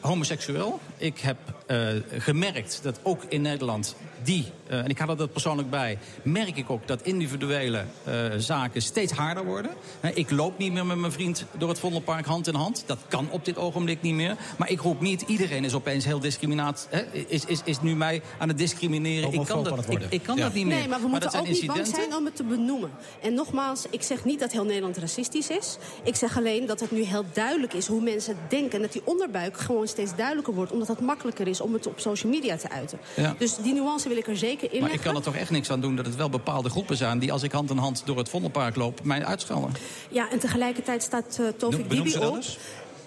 homoseksueel. 0.00 0.80
Ik 0.96 1.18
heb 1.18 1.36
eh, 1.66 1.88
gemerkt 2.18 2.80
dat 2.82 3.00
ook 3.02 3.24
in 3.28 3.42
Nederland 3.42 3.96
die, 4.22 4.44
eh, 4.44 4.61
en 4.78 4.88
ik 4.88 4.98
had 4.98 5.08
er 5.08 5.16
dat 5.16 5.32
persoonlijk 5.32 5.70
bij, 5.70 5.98
merk 6.22 6.56
ik 6.56 6.70
ook 6.70 6.86
dat 6.86 7.02
individuele 7.02 7.84
eh, 8.04 8.14
zaken 8.36 8.82
steeds 8.82 9.12
harder 9.12 9.44
worden. 9.44 9.70
Hè, 10.00 10.10
ik 10.10 10.30
loop 10.30 10.58
niet 10.58 10.72
meer 10.72 10.86
met 10.86 10.96
mijn 10.96 11.12
vriend 11.12 11.44
door 11.58 11.68
het 11.68 11.78
Vondelpark 11.78 12.26
hand 12.26 12.46
in 12.46 12.54
hand. 12.54 12.82
Dat 12.86 12.98
kan 13.08 13.28
op 13.30 13.44
dit 13.44 13.56
ogenblik 13.58 14.02
niet 14.02 14.14
meer. 14.14 14.36
Maar 14.58 14.70
ik 14.70 14.80
roep 14.80 15.00
niet, 15.00 15.22
iedereen 15.26 15.64
is 15.64 15.74
opeens 15.74 16.04
heel 16.04 16.20
discriminaat. 16.20 16.86
Hè, 16.90 17.02
is, 17.28 17.44
is, 17.44 17.60
is 17.64 17.80
nu 17.80 17.94
mij 17.94 18.22
aan 18.38 18.48
het 18.48 18.58
discrimineren. 18.58 19.32
Ik 19.32 19.44
kan, 19.46 19.64
dat, 19.64 19.76
het 19.76 19.84
ik, 19.84 19.90
worden. 19.90 20.08
ik 20.10 20.22
kan 20.22 20.36
Ja. 20.36 20.42
dat 20.42 20.54
niet 20.54 20.66
meer. 20.66 20.78
Nee, 20.78 20.88
maar 20.88 21.00
we 21.00 21.06
moeten 21.08 21.40
ook 21.40 21.48
niet 21.48 21.66
bang 21.66 21.86
zijn 21.86 22.16
om 22.16 22.24
het 22.24 22.36
te 22.36 22.44
benoemen. 22.44 22.90
En 23.22 23.34
nogmaals, 23.34 23.86
ik 23.90 24.02
zeg 24.02 24.24
niet 24.24 24.40
dat 24.40 24.52
heel 24.52 24.64
Nederland 24.64 24.96
racistisch 24.96 25.48
is. 25.48 25.76
Ik 26.02 26.16
zeg 26.16 26.36
alleen 26.36 26.66
dat 26.66 26.80
het 26.80 26.90
nu 26.90 27.02
heel 27.02 27.24
duidelijk 27.32 27.72
is 27.72 27.86
hoe 27.86 28.00
mensen 28.02 28.36
denken. 28.48 28.72
En 28.72 28.82
dat 28.82 28.92
die 28.92 29.02
onderbuik 29.04 29.56
gewoon 29.56 29.88
steeds 29.88 30.16
duidelijker 30.16 30.54
wordt. 30.54 30.72
Omdat 30.72 30.88
het 30.88 31.00
makkelijker 31.00 31.48
is 31.48 31.60
om 31.60 31.72
het 31.72 31.86
op 31.86 32.00
social 32.00 32.32
media 32.32 32.56
te 32.56 32.70
uiten. 32.70 32.98
Ja. 33.16 33.34
Dus 33.38 33.56
die 33.56 33.74
nuance 33.74 34.08
wil 34.08 34.16
ik 34.16 34.26
er 34.26 34.36
zeker 34.36 34.61
Maar 34.80 34.92
ik 34.92 35.00
kan 35.00 35.16
er 35.16 35.22
toch 35.22 35.36
echt 35.36 35.50
niks 35.50 35.70
aan 35.70 35.80
doen 35.80 35.96
dat 35.96 36.06
het 36.06 36.16
wel 36.16 36.30
bepaalde 36.30 36.70
groepen 36.70 36.96
zijn... 36.96 37.18
die 37.18 37.32
als 37.32 37.42
ik 37.42 37.52
hand 37.52 37.70
in 37.70 37.76
hand 37.76 38.02
door 38.04 38.16
het 38.16 38.28
Vondelpark 38.28 38.76
loop, 38.76 39.04
mij 39.04 39.24
uitschelden. 39.24 39.72
Ja, 40.08 40.30
en 40.30 40.38
tegelijkertijd 40.38 41.02
staat 41.02 41.38
uh, 41.40 41.48
Tovik 41.48 41.90
Dibi 41.90 42.16
op. 42.16 42.38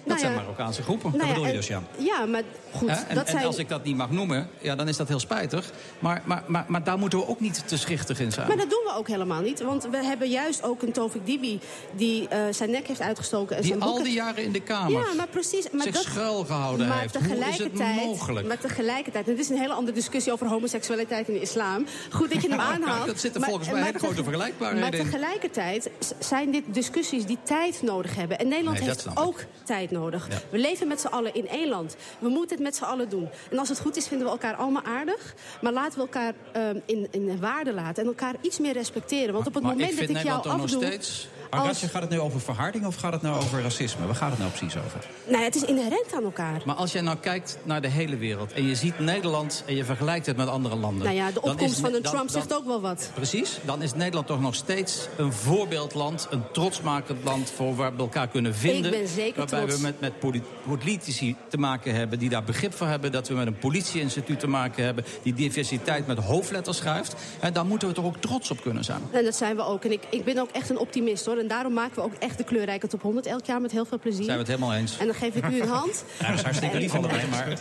Dat 0.05 0.13
Nou 0.17 0.19
zijn 0.19 0.33
Marokkaanse 0.35 0.81
groepen. 0.83 1.11
nou 1.17 1.27
bedoel 1.27 1.45
je 1.47 1.53
dus, 1.53 1.67
ja. 1.67 1.81
Ja, 1.97 2.25
maar 2.25 2.41
goed? 2.71 2.89
En, 2.89 3.15
dat 3.15 3.25
en 3.25 3.31
zijn... 3.31 3.45
als 3.45 3.57
ik 3.57 3.69
dat 3.69 3.83
niet 3.83 3.95
mag 3.95 4.11
noemen, 4.11 4.49
ja, 4.61 4.75
dan 4.75 4.87
is 4.87 4.97
dat 4.97 5.07
heel 5.07 5.19
spijtig. 5.19 5.71
Maar, 5.99 6.21
maar, 6.25 6.43
maar, 6.47 6.65
maar 6.67 6.83
daar 6.83 6.97
moeten 6.97 7.19
we 7.19 7.27
ook 7.27 7.39
niet 7.39 7.67
te 7.67 7.77
schichtig 7.77 8.19
in 8.19 8.31
zijn. 8.31 8.47
Maar 8.47 8.57
dat 8.57 8.69
doen 8.69 8.83
we 8.85 8.93
ook 8.97 9.07
helemaal 9.07 9.41
niet. 9.41 9.61
Want 9.61 9.87
we 9.91 9.97
hebben 9.97 10.29
juist 10.29 10.63
ook 10.63 10.81
een 10.81 10.91
Tovik 10.91 11.25
Dibi 11.25 11.59
die 11.95 12.27
eh, 12.27 12.39
zijn 12.51 12.71
nek 12.71 12.87
heeft 12.87 13.01
uitgestoken. 13.01 13.55
En 13.55 13.61
die 13.61 13.71
zijn 13.71 13.83
al 13.83 14.03
die 14.03 14.13
jaren 14.13 14.43
in 14.43 14.51
de 14.51 14.59
Kamer 14.61 14.91
Ja, 14.91 15.13
maar 15.17 15.27
precies. 15.27 15.65
Maar 15.71 15.83
zich 15.83 15.93
dat... 15.93 16.03
schuilgehouden 16.03 16.87
maar 16.87 16.99
heeft. 16.99 17.15
Hoe 17.15 17.23
is 17.25 17.29
het 17.29 17.39
tegelijkertijd, 17.39 18.05
mogelijk? 18.05 18.47
Maar 18.47 18.57
tegelijkertijd, 18.59 19.27
en 19.27 19.35
dit 19.35 19.43
is 19.43 19.49
een 19.49 19.57
hele 19.57 19.73
andere 19.73 19.97
discussie 19.97 20.31
over 20.31 20.47
homoseksualiteit 20.47 21.27
in 21.27 21.33
de 21.33 21.41
islam. 21.41 21.85
Goed 22.11 22.33
dat 22.33 22.41
je 22.41 22.49
hem 22.49 22.59
aanhaalt. 22.73 23.05
Dat 23.07 23.19
zit 23.19 23.33
er 23.33 23.39
maar- 23.39 23.49
volgens 23.49 23.69
mij 23.71 23.83
hele 23.83 23.99
grote 23.99 24.23
vergelijkbaarheden 24.23 24.89
Maar 24.89 24.99
in. 24.99 25.05
tegelijkertijd 25.11 25.89
zijn 26.19 26.51
dit 26.51 26.63
discussies 26.67 27.25
die 27.25 27.37
tijd 27.43 27.81
nodig 27.81 28.15
hebben. 28.15 28.39
En 28.39 28.47
Nederland 28.47 28.79
Nee, 28.79 28.87
dat 28.87 29.03
heeft 29.03 29.17
ook 29.17 29.39
tijd 29.63 29.91
nodig. 29.91 29.93
Ja. 30.29 30.37
We 30.49 30.57
leven 30.57 30.87
met 30.87 31.01
z'n 31.01 31.07
allen 31.07 31.33
in 31.33 31.47
één 31.47 31.69
land. 31.69 31.95
We 32.19 32.29
moeten 32.29 32.55
het 32.55 32.65
met 32.65 32.75
z'n 32.75 32.83
allen 32.83 33.09
doen. 33.09 33.29
En 33.51 33.59
als 33.59 33.69
het 33.69 33.79
goed 33.79 33.95
is, 33.95 34.07
vinden 34.07 34.27
we 34.27 34.33
elkaar 34.33 34.55
allemaal 34.55 34.83
aardig. 34.83 35.33
Maar 35.61 35.73
laten 35.73 35.93
we 35.93 35.99
elkaar 35.99 36.33
ehm, 36.51 36.79
in, 36.85 37.07
in 37.11 37.39
waarde 37.39 37.73
laten. 37.73 38.03
En 38.03 38.09
elkaar 38.09 38.35
iets 38.41 38.59
meer 38.59 38.73
respecteren. 38.73 39.33
Want 39.33 39.47
op 39.47 39.53
het 39.53 39.63
maar 39.63 39.71
moment 39.71 39.91
ik 39.91 40.07
dat 40.07 40.17
ik 40.17 40.23
jou 40.23 40.41
toch 40.41 40.51
nog 40.51 40.63
afdoe... 40.63 40.85
steeds... 40.85 41.27
Arantje, 41.49 41.87
gaat 41.87 42.01
het 42.01 42.11
nu 42.11 42.19
over 42.19 42.41
verharding 42.41 42.85
of 42.85 42.95
gaat 42.95 43.13
het 43.13 43.21
nou 43.21 43.37
over 43.37 43.61
racisme? 43.61 44.05
Waar 44.05 44.15
gaat 44.15 44.29
het 44.29 44.39
nou 44.39 44.51
precies 44.51 44.77
over? 44.77 45.07
Nou, 45.27 45.43
het 45.43 45.55
is 45.55 45.63
inherent 45.63 46.13
aan 46.13 46.23
elkaar. 46.23 46.61
Maar 46.65 46.75
als 46.75 46.91
jij 46.91 47.01
nou 47.01 47.17
kijkt 47.17 47.57
naar 47.63 47.81
de 47.81 47.87
hele 47.87 48.17
wereld... 48.17 48.53
en 48.53 48.67
je 48.67 48.75
ziet 48.75 48.99
Nederland 48.99 49.63
en 49.65 49.75
je 49.75 49.85
vergelijkt 49.85 50.25
het 50.25 50.37
met 50.37 50.47
andere 50.47 50.75
landen... 50.75 51.03
Nou 51.03 51.15
ja, 51.15 51.31
de 51.31 51.41
opkomst 51.41 51.73
is 51.75 51.79
van 51.79 51.91
dan- 51.91 52.01
Trump 52.01 52.17
dan- 52.17 52.29
zegt 52.29 52.55
ook 52.55 52.65
wel 52.65 52.81
wat. 52.81 53.11
Precies, 53.13 53.59
dan 53.65 53.81
is 53.81 53.93
Nederland 53.93 54.27
toch 54.27 54.41
nog 54.41 54.55
steeds 54.55 55.07
een 55.17 55.33
voorbeeldland, 55.33 56.27
een 56.29 56.43
trotsmakend 56.51 57.23
land 57.23 57.51
voor 57.55 57.75
waar 57.75 57.95
we 57.95 58.01
elkaar 58.01 58.27
kunnen 58.27 58.55
vinden. 58.55 58.93
Ik 58.93 58.99
ben 58.99 59.07
zeker 59.07 59.37
waarbij 59.37 59.59
trots. 59.59 59.75
we 59.75 59.81
met, 59.85 59.99
met 59.99 60.19
poli- 60.19 60.43
politici 60.67 61.35
te 61.49 61.57
maken 61.57 61.95
hebben 61.95 62.19
die 62.19 62.29
daar 62.29 62.43
begrip 62.43 62.73
voor 62.73 62.87
hebben. 62.87 63.11
Dat 63.11 63.27
we 63.27 63.33
met 63.33 63.47
een 63.47 63.57
politieinstituut 63.57 64.39
te 64.39 64.47
maken 64.47 64.83
hebben 64.83 65.05
die 65.23 65.33
diversiteit 65.33 66.07
met 66.07 66.17
hoofdletters 66.17 66.77
schrijft. 66.77 67.15
En 67.39 67.53
daar 67.53 67.65
moeten 67.65 67.87
we 67.87 67.93
toch 67.93 68.05
ook 68.05 68.17
trots 68.17 68.51
op 68.51 68.61
kunnen 68.61 68.83
zijn. 68.83 69.01
En 69.11 69.23
dat 69.23 69.35
zijn 69.35 69.55
we 69.55 69.63
ook. 69.65 69.83
En 69.85 69.91
ik, 69.91 70.03
ik 70.09 70.23
ben 70.25 70.37
ook 70.37 70.49
echt 70.51 70.69
een 70.69 70.77
optimist 70.77 71.25
hoor. 71.25 71.37
En 71.37 71.47
daarom 71.47 71.73
maken 71.73 71.95
we 71.95 72.01
ook 72.01 72.13
echt 72.19 72.37
de 72.37 72.43
kleurrijke 72.43 72.87
top 72.87 73.01
100 73.01 73.25
elk 73.25 73.45
jaar 73.45 73.61
met 73.61 73.71
heel 73.71 73.85
veel 73.85 73.99
plezier. 73.99 74.23
Zijn 74.23 74.37
we 74.37 74.43
het 74.43 74.51
helemaal 74.51 74.73
eens. 74.73 74.97
En 74.97 75.05
dan 75.05 75.15
geef 75.15 75.35
ik 75.35 75.47
u 75.49 75.61
een 75.61 75.67
hand. 75.67 76.03
Ja, 76.19 76.27
dat 76.27 76.35
is 76.37 76.43
hartstikke 76.43 76.77
lief 76.77 76.95
allebei. 76.95 77.21
Maar 77.29 77.49
je- 77.49 77.55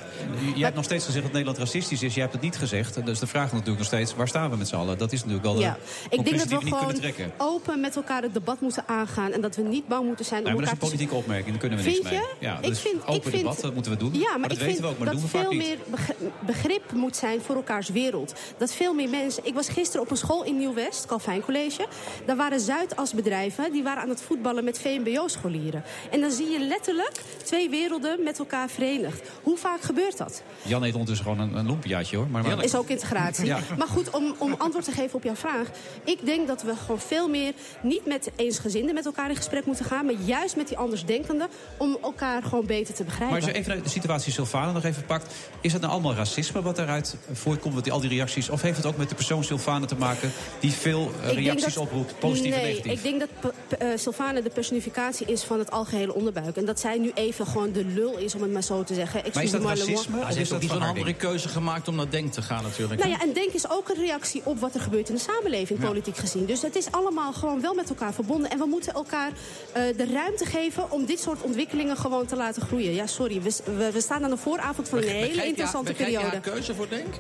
jij 0.55 0.63
hebt 0.63 0.75
nog 0.77 0.85
steeds 0.85 1.05
gezegd 1.05 1.23
dat 1.25 1.33
Nederland 1.33 1.59
racistisch 1.59 2.03
is. 2.03 2.13
Jij 2.15 2.23
hebt 2.23 2.35
het 2.35 2.43
niet 2.43 2.57
gezegd. 2.57 3.07
Dus 3.07 3.19
de 3.19 3.27
vraag 3.27 3.45
is 3.47 3.51
natuurlijk 3.53 3.79
nog 3.79 3.87
steeds, 3.87 4.15
waar 4.15 4.29
staan 4.29 4.51
we 4.51 4.57
met 4.57 4.69
z'n 4.69 4.75
allen? 4.77 4.99
Dat 4.99 5.13
is 5.13 5.19
natuurlijk 5.19 5.45
wel 5.45 5.55
de 5.55 5.61
Ja, 5.61 5.77
ik 6.11 6.25
denk 6.25 6.39
dat 6.39 6.49
we 6.49 6.67
gewoon 6.69 6.95
open 7.39 7.81
met 7.81 7.97
elkaar 7.97 8.23
het 8.23 8.35
debat 8.35 8.61
moeten 8.61 8.85
aangaan. 8.87 9.33
En 9.33 9.41
dat 9.41 9.57
we 9.57 9.63
niet 9.63 9.89
bang 9.89 10.07
moeten 10.07 10.25
zijn 10.25 10.43
Ja, 10.43 10.47
om 10.49 10.53
maar 10.55 10.65
dat 10.65 10.73
is 10.75 10.79
elkaar 10.81 10.91
een 10.93 10.97
politieke 10.99 11.23
opmerking, 11.23 11.51
daar 11.51 11.59
kunnen 11.59 11.79
we 11.79 11.85
niks 11.85 12.03
mee. 12.03 12.13
Je? 12.15 12.35
Ja, 12.39 12.59
Ik 12.61 12.67
dus 12.69 12.81
vind- 12.81 13.03
ik 13.09 13.23
vind- 13.23 13.33
debat, 13.37 13.61
dat 13.61 13.75
moeten 13.75 13.93
we 13.93 13.99
doen. 13.99 14.15
Ja, 14.15 14.37
maar, 14.37 14.49
dat 14.49 14.59
ik 14.59 14.65
weten 14.65 14.67
vind 14.67 14.79
we 14.79 14.87
ook, 14.87 14.99
maar 14.99 15.07
dat 15.13 15.21
dat 15.21 15.31
doen 15.33 15.41
we 15.41 15.49
vaak 15.49 15.59
veel 15.59 15.59
niet. 15.59 15.69
meer 15.69 15.79
beg- 15.87 16.31
begrip 16.47 16.93
moet 16.93 17.17
zijn 17.17 17.41
voor 17.41 17.55
elkaars 17.55 17.89
wereld. 17.89 18.33
Dat 18.59 18.73
veel 18.75 18.95
meer 18.95 19.09
mensen... 19.09 19.45
Ik 19.47 19.55
was 19.55 19.69
gisteren 19.69 20.03
op 20.03 20.11
een 20.11 20.17
school 20.17 20.45
in 20.45 20.57
Nieuw-West, 20.59 21.07
Calvijn 21.07 21.41
College. 21.41 21.87
Daar 22.27 22.37
waren 22.37 22.61
Zuidasbedrijven, 22.61 23.73
die 23.73 23.83
waren 23.83 24.03
aan 24.03 24.09
het 24.09 24.23
voetballen 24.23 24.65
met 24.65 24.79
VMBO-scholieren. 24.79 25.83
En 26.11 26.21
dan 26.21 26.31
zie 26.31 26.49
je 26.51 26.59
letterlijk 26.59 27.13
twee 27.45 27.71
werelden 27.71 28.23
met 28.23 28.39
elkaar 28.39 28.69
verenigd. 28.69 29.31
Hoe 29.43 29.57
vaak 29.57 29.81
gebeurt 29.83 30.17
dat? 30.19 30.43
Jan 30.63 30.83
eet 30.83 30.93
ondertussen 30.93 31.25
gewoon 31.27 31.41
een, 31.41 31.57
een 31.57 31.67
lumpiaatje 31.67 32.17
hoor. 32.17 32.27
Maar, 32.29 32.43
maar 32.43 32.65
Is 32.65 32.75
ook 32.75 32.89
integratie. 32.89 33.45
Ja. 33.55 33.59
Maar 33.79 33.87
goed, 33.89 34.11
om, 34.11 34.35
om 34.39 34.55
antwoord 34.59 34.85
te 34.85 34.93
geven 34.93 35.15
op 35.15 35.23
jouw 35.25 35.35
vraag. 35.35 35.69
Ik 36.05 36.27
denk 36.27 36.47
dat 36.47 36.63
we 36.63 36.77
gewoon 36.77 37.01
veel 37.01 37.29
meer 37.29 37.53
niet 37.83 38.07
met 38.07 38.31
eensgezinden 38.37 38.95
met 38.95 39.07
elkaar 39.07 39.29
in 39.31 39.37
gesprek 39.37 39.67
moeten 39.67 39.85
gaan. 39.85 40.05
Maar 40.05 40.15
juist 40.25 40.57
met 40.57 40.69
die 40.69 40.77
andersdenkenden. 40.77 41.49
Om 41.77 41.97
elkaar 42.05 42.43
gewoon 42.43 42.67
beter 42.67 42.95
te 42.95 43.05
begrijpen. 43.05 43.37
Maar 43.37 43.45
als 43.47 43.53
je 43.53 43.59
even 43.59 43.83
de 43.83 43.89
situatie 43.89 44.33
Sylvana 44.33 44.73
nog 44.73 44.85
even 44.85 45.05
pakt... 45.05 45.35
is 45.61 45.73
het 45.73 45.81
nou 45.81 45.93
allemaal 45.93 46.15
racisme 46.15 46.63
wat 46.63 46.77
daaruit 46.77 47.17
voortkomt, 47.33 47.75
met 47.75 47.85
die, 47.85 47.93
al 47.93 48.01
die 48.01 48.09
reacties? 48.11 48.49
Of 48.51 48.63
heeft 48.63 48.77
het 48.77 48.87
ook 48.87 48.97
met 48.97 49.09
de 49.09 49.15
persoon 49.15 49.45
Sylvana 49.45 49.87
te 49.87 49.97
maken... 49.97 50.33
die 50.61 50.73
veel 50.73 51.11
eh, 51.23 51.33
reacties 51.33 51.75
dat- 51.75 51.83
oproept, 51.83 52.19
positief 52.19 52.51
nee, 52.51 52.61
en 52.61 52.67
negatief? 52.67 52.93
ik 52.93 53.03
denk 53.03 53.21
dat 53.21 53.29
P- 53.41 53.55
P- 53.69 53.73
eh, 53.73 53.89
Sylvana 53.97 54.41
de 54.41 54.51
personificatie 54.51 55.27
is 55.27 55.43
van 55.43 55.59
het 55.59 55.71
algehele 55.71 56.15
onderbuik. 56.15 56.57
En 56.57 56.65
dat 56.65 56.81
zij 56.81 56.99
nu 56.99 57.11
even 57.15 57.47
gewoon 57.47 57.73
de 57.73 57.85
lul 57.85 58.17
is, 58.19 58.35
om 58.35 58.43
het 58.43 58.53
maar 58.53 58.63
zo 58.63 58.85
te 58.85 58.95
zeggen. 58.95 59.23
Maar 59.35 59.43
is 59.43 59.51
dat 59.51 59.63
racisme? 59.63 60.19
Ja, 60.19 60.31
ze 60.31 60.39
heeft 60.39 60.53
ook 60.53 60.61
dat 60.61 60.61
niet 60.61 60.71
zo'n 60.71 60.79
verharding? 60.79 61.07
andere 61.07 61.15
keuze 61.15 61.49
gemaakt 61.49 61.89
om 61.89 61.95
naar 61.95 62.11
Denk 62.11 62.33
te 62.33 62.43
gaan 62.43 62.63
natuurlijk. 62.63 63.01
Nou 63.01 63.13
ja, 63.13 63.21
en 63.21 63.33
denk 63.33 63.53
is 63.53 63.71
ook 63.71 63.89
een 63.89 63.97
reactie 63.97 64.41
op 64.45 64.61
wat 64.61 64.75
er 64.75 64.81
gebeurt 64.81 65.09
in 65.09 65.15
de 65.15 65.21
samenleving, 65.21 65.81
politiek 65.81 66.17
gezien. 66.17 66.45
Dus 66.45 66.63
het 66.63 66.77
is 66.77 66.91
allemaal 66.91 67.33
gewoon 67.33 67.61
wel 67.61 67.75
met 67.75 67.89
elkaar 67.89 68.13
verbonden. 68.13 68.51
En 68.51 68.59
we 68.59 68.67
moeten 68.67 68.93
elkaar 68.93 69.33
eh, 69.73 69.83
de 69.97 70.07
ruimte 70.13 70.45
geven 70.45 70.91
om 70.91 71.05
dit 71.05 71.21
soort 71.21 71.43
ontwikkelingen 71.43 71.84
gewoon 71.97 72.27
te 72.27 72.37
laten 72.37 72.63
groeien. 72.63 72.95
Ja, 72.95 73.07
sorry, 73.07 73.43
we, 73.43 73.51
we, 73.77 73.91
we 73.93 74.01
staan 74.01 74.25
aan 74.25 74.31
de 74.31 74.37
vooravond 74.37 74.89
van 74.89 74.99
een 74.99 75.05
hele 75.05 75.35
je- 75.35 75.45
interessante 75.47 75.91
begrijp 75.93 76.11
je 76.11 76.17
periode. 76.17 76.37
haar 76.37 76.53
keuze 76.53 76.75
voor 76.75 76.89
Denk? 76.89 77.15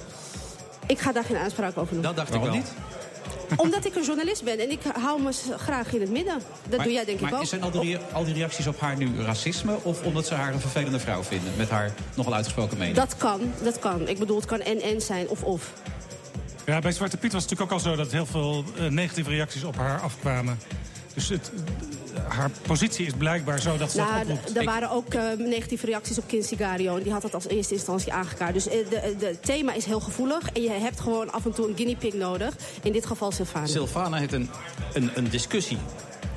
Ik 0.86 0.98
ga 0.98 1.12
daar 1.12 1.24
geen 1.24 1.36
uitspraak 1.36 1.78
over 1.78 1.94
doen. 1.94 2.02
Dat 2.02 2.16
dacht 2.16 2.28
Waarom 2.30 2.46
ik 2.48 2.52
wel. 2.54 2.60
niet? 2.62 2.72
Omdat 3.64 3.84
ik 3.84 3.94
een 3.94 4.02
journalist 4.04 4.44
ben 4.44 4.58
en 4.58 4.70
ik 4.70 4.80
hou 5.00 5.22
me 5.22 5.30
graag 5.56 5.92
in 5.94 6.00
het 6.00 6.10
midden. 6.10 6.34
Dat 6.68 6.76
maar, 6.76 6.84
doe 6.84 6.92
jij 6.94 7.04
denk 7.04 7.20
maar 7.20 7.32
ik 7.32 7.36
ook. 7.38 7.44
zijn 7.44 7.62
al 7.62 7.70
die, 7.70 7.98
al 8.12 8.24
die 8.24 8.34
reacties 8.34 8.66
op 8.66 8.80
haar 8.80 8.96
nu 8.96 9.22
racisme... 9.22 9.76
of 9.82 10.02
omdat 10.02 10.26
ze 10.26 10.34
haar 10.34 10.52
een 10.54 10.60
vervelende 10.60 10.98
vrouw 10.98 11.22
vinden 11.22 11.52
met 11.56 11.70
haar 11.70 11.92
nogal 12.14 12.34
uitgesproken 12.34 12.78
mening? 12.78 12.96
Dat 12.96 13.16
kan, 13.16 13.40
dat 13.62 13.78
kan. 13.78 14.08
Ik 14.08 14.18
bedoel, 14.18 14.36
het 14.36 14.46
kan 14.46 14.60
en-en 14.60 15.00
zijn 15.00 15.28
of-of. 15.28 15.72
Ja, 16.66 16.78
bij 16.78 16.92
Zwarte 16.92 17.16
Piet 17.16 17.32
was 17.32 17.42
het 17.42 17.50
natuurlijk 17.50 17.82
ook 17.82 17.84
al 17.86 17.90
zo 17.92 18.02
dat 18.02 18.12
heel 18.12 18.26
veel 18.26 18.64
uh, 18.80 18.86
negatieve 18.90 19.30
reacties 19.30 19.64
op 19.64 19.76
haar 19.76 20.00
afkwamen. 20.00 20.58
Dus 21.14 21.28
het, 21.28 21.50
haar 22.28 22.50
positie 22.66 23.06
is 23.06 23.12
blijkbaar 23.12 23.60
zo 23.60 23.76
dat 23.76 23.90
ze 23.90 23.96
nou, 23.96 24.12
dat 24.12 24.36
oproept. 24.36 24.56
Er 24.56 24.64
waren 24.64 24.90
ook 24.90 25.14
uh, 25.14 25.22
negatieve 25.38 25.86
reacties 25.86 26.18
op 26.18 26.26
Kin 26.26 26.42
Sigario. 26.42 26.96
En 26.96 27.02
die 27.02 27.12
had 27.12 27.22
het 27.22 27.34
als 27.34 27.48
eerste 27.48 27.74
instantie 27.74 28.12
aangekaart. 28.12 28.54
Dus 28.54 28.64
het 28.64 29.22
uh, 29.22 29.28
thema 29.40 29.72
is 29.72 29.84
heel 29.84 30.00
gevoelig. 30.00 30.52
En 30.52 30.62
je 30.62 30.70
hebt 30.70 31.00
gewoon 31.00 31.32
af 31.32 31.44
en 31.44 31.52
toe 31.52 31.68
een 31.68 31.76
guinea 31.76 31.96
pig 31.96 32.14
nodig. 32.14 32.56
In 32.82 32.92
dit 32.92 33.06
geval 33.06 33.32
Sylvana. 33.32 33.66
Sylvana 33.66 34.16
heeft 34.16 34.32
een, 34.32 34.50
een, 34.92 35.10
een 35.14 35.28
discussie 35.28 35.78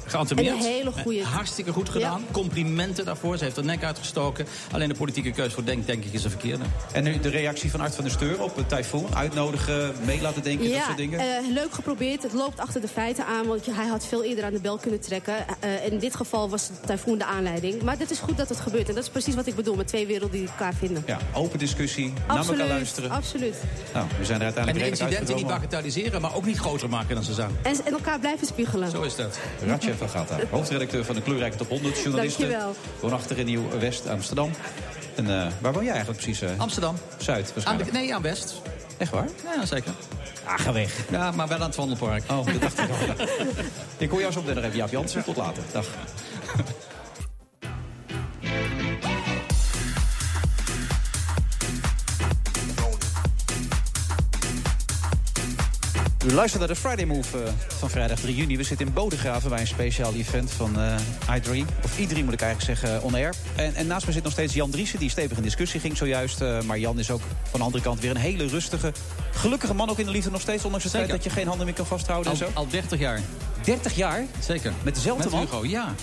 geantemeerd. 0.08 0.56
Een 0.56 0.62
hele 0.62 0.92
goede. 0.92 1.24
Hartstikke 1.24 1.72
goed 1.72 1.90
gedaan. 1.90 2.22
Ja. 2.26 2.32
Complimenten 2.32 3.06
daarvoor. 3.06 3.38
Ze 3.38 3.44
heeft 3.44 3.58
er 3.58 3.66
nek 3.66 3.84
uitgestoken. 3.84 4.48
Alleen 4.72 4.90
de 4.90 4.96
politieke 4.96 5.32
keuze 5.32 5.52
voor 5.52 5.64
Denk, 5.64 5.86
denk 5.86 6.04
ik, 6.04 6.14
is 6.14 6.24
een 6.24 6.30
verkeerde. 6.30 6.64
En 6.94 7.04
nu 7.04 7.20
de 7.20 7.30
reactie 7.30 7.72
van 7.72 7.80
Art 7.80 7.96
van 7.96 8.04
der 8.04 8.14
Steur 8.14 8.42
op 8.42 8.56
het 8.56 8.70
tyfoon. 8.70 9.16
Uitnodigen, 9.16 9.96
mee 10.06 10.22
laten 10.22 10.44
denken, 10.44 10.68
ja, 10.68 10.76
dat 10.76 10.86
soort 10.86 10.98
dingen. 10.98 11.20
Uh, 11.20 11.54
leuk 11.54 11.74
geprobeerd. 11.74 12.24
Het 12.24 12.34
loopt 12.34 12.60
achter 12.60 12.82
de 12.82 12.88
feiten 12.88 13.26
aan. 13.26 13.46
Want 13.46 13.66
hij 13.66 13.88
had 13.88 14.06
veel 14.06 14.24
eerder 14.24 14.44
aan 14.44 14.54
de 14.54 14.62
bel 14.62 14.78
kunnen 14.78 15.00
trekken. 15.00 15.36
Uh, 15.64 15.86
in 15.86 16.00
dit 16.00 16.16
geval 16.16 16.50
was 16.50 16.68
de 16.68 16.74
tyfoon 16.86 17.18
de 17.18 17.26
aanleiding. 17.26 17.82
Maar 17.82 17.96
het 17.98 18.12
is 18.12 18.20
goed 18.20 18.38
dat 18.38 18.50
het 18.50 18.60
gebeurt. 18.60 18.90
En 18.90 18.96
dat 18.96 19.04
is 19.04 19.10
precies 19.10 19.36
wat 19.36 19.48
ik 19.48 19.56
bedoel 19.56 19.76
met 19.76 19.88
twee 19.88 20.08
werelden 20.08 20.40
die 20.40 20.48
elkaar 20.48 20.74
vinden. 20.74 21.04
Ja, 21.08 21.18
open 21.34 21.60
discussie. 21.60 22.14
Absoluut, 22.28 22.48
naar 22.48 22.60
elkaar 22.60 22.68
luisteren. 22.68 23.12
Absoluut. 23.12 23.56
Nou, 23.94 24.08
we 24.20 24.26
zijn 24.26 24.40
er 24.40 24.46
uiteindelijk 24.46 24.86
En 24.86 24.92
de 24.94 25.00
incidenten 25.00 25.36
niet 25.36 25.48
bagatelliseren, 25.48 26.22
maar 26.22 26.36
ook 26.36 26.46
niet 26.46 26.58
groter 26.58 26.90
maken 26.90 27.16
dan 27.16 27.24
ze 27.24 27.34
zijn. 27.34 27.52
En, 27.62 27.76
en 27.86 27.94
elkaar 27.94 28.20
blijven 28.20 28.48
spiegelen. 28.48 28.90
Zo 28.92 29.02
is 29.02 29.16
dat. 29.16 29.40
Ratje 29.66 29.94
van 29.98 30.10
Gata, 30.10 30.38
hoofdredacteur 30.50 31.06
van 31.06 31.16
de 31.16 31.22
kleurrijke 31.22 31.58
top 31.58 31.70
100 31.70 32.02
journalisten. 32.02 32.42
Dankjewel. 32.42 32.76
Woonachtig 33.00 33.38
in 33.38 33.46
Nieuw-West 33.46 34.08
Amsterdam. 34.08 34.52
En 35.16 35.26
uh, 35.26 35.48
waar 35.62 35.74
woon 35.74 35.84
jij 35.84 35.94
eigenlijk 35.94 36.24
precies? 36.24 36.44
Uh? 36.44 36.60
Amsterdam. 36.60 36.96
Zuid 37.18 37.54
waarschijnlijk. 37.54 37.90
Aan, 37.90 37.96
nee, 37.96 38.16
aan 38.16 38.22
West. 38.22 38.62
Echt 38.98 39.12
waar? 39.12 39.28
Ja, 39.56 39.66
zeker. 39.66 39.92
Ah, 40.44 40.60
ga 40.60 40.74
weg. 40.74 40.96
Ja, 41.12 41.32
maar 41.32 41.48
wel 41.48 41.58
aan 41.58 41.64
het 41.64 41.76
wandelpark. 41.76 42.24
Oh, 42.32 42.46
dat 42.46 42.62
dacht 42.62 42.80
ik 42.80 42.90
al. 42.90 43.26
ik 43.98 44.10
hoor 44.10 44.20
jou 44.20 44.32
zo 44.32 44.40
op 44.40 44.46
de 44.46 44.58
even, 44.58 44.76
Jaap 44.76 44.92
Jansen. 44.92 45.24
Tot 45.24 45.36
later. 45.36 45.64
Dag. 45.72 45.88
U 56.28 56.34
luistert 56.34 56.60
naar 56.60 56.74
de 56.74 56.76
Friday 56.76 57.06
Move 57.06 57.38
uh, 57.38 57.44
van 57.68 57.90
vrijdag 57.90 58.20
3 58.20 58.36
juni. 58.36 58.58
We 58.58 58.64
zitten 58.64 58.88
in 58.88 58.94
Bodegraven 58.94 59.50
bij 59.50 59.60
een 59.60 59.68
speciaal 59.68 60.14
event 60.14 60.52
van 60.52 60.80
uh, 60.80 60.96
i3. 61.22 61.66
Of 61.84 61.98
i3 61.98 62.24
moet 62.24 62.34
ik 62.34 62.42
eigenlijk 62.42 62.62
zeggen, 62.62 63.04
on 63.04 63.16
air. 63.16 63.34
En, 63.56 63.76
en, 63.76 63.88
naast 63.88 64.06
me 64.06 64.12
zit 64.12 64.24
nog 64.24 64.32
steeds 64.32 64.54
Jan 64.54 64.70
Driessen, 64.70 65.00
die 65.00 65.10
stevig 65.10 65.38
in 65.38 65.44
discussie 65.44 65.80
ging 65.80 65.98
zojuist. 65.98 66.42
Uh, 66.42 66.62
maar 66.62 66.80
Jan 66.80 67.00
is 67.00 67.12
ook 67.12 67.22
van 67.50 67.60
de 67.60 67.66
andere 67.66 67.84
kant 67.84 68.00
weer 68.00 68.10
een 68.10 68.18
hele 68.18 68.48
rustige, 68.48 68.92
gelukkige 69.32 69.74
man. 69.74 69.90
Ook 69.90 70.00
in 70.00 70.06
de 70.06 70.12
liefde 70.12 70.32
nog 70.32 70.42
steeds, 70.42 70.64
ondanks 70.64 70.86
het 70.86 70.94
feit 70.94 71.10
dat 71.10 71.24
je 71.24 71.30
geen 71.30 71.48
handen 71.48 71.66
meer 71.66 71.76
kan 71.76 71.86
vasthouden 71.86 72.32
al, 72.32 72.40
en 72.40 72.46
zo. 72.46 72.52
Al 72.54 72.68
30 72.68 73.00
jaar. 73.00 73.22
30 73.64 73.96
jaar? 73.96 74.26
Zeker. 74.40 74.74
Met 74.84 74.96
dezelfde 74.96 75.24
Met 75.24 75.34
man? 75.34 75.42
Hugo, 75.42 75.66
ja. 75.66 75.94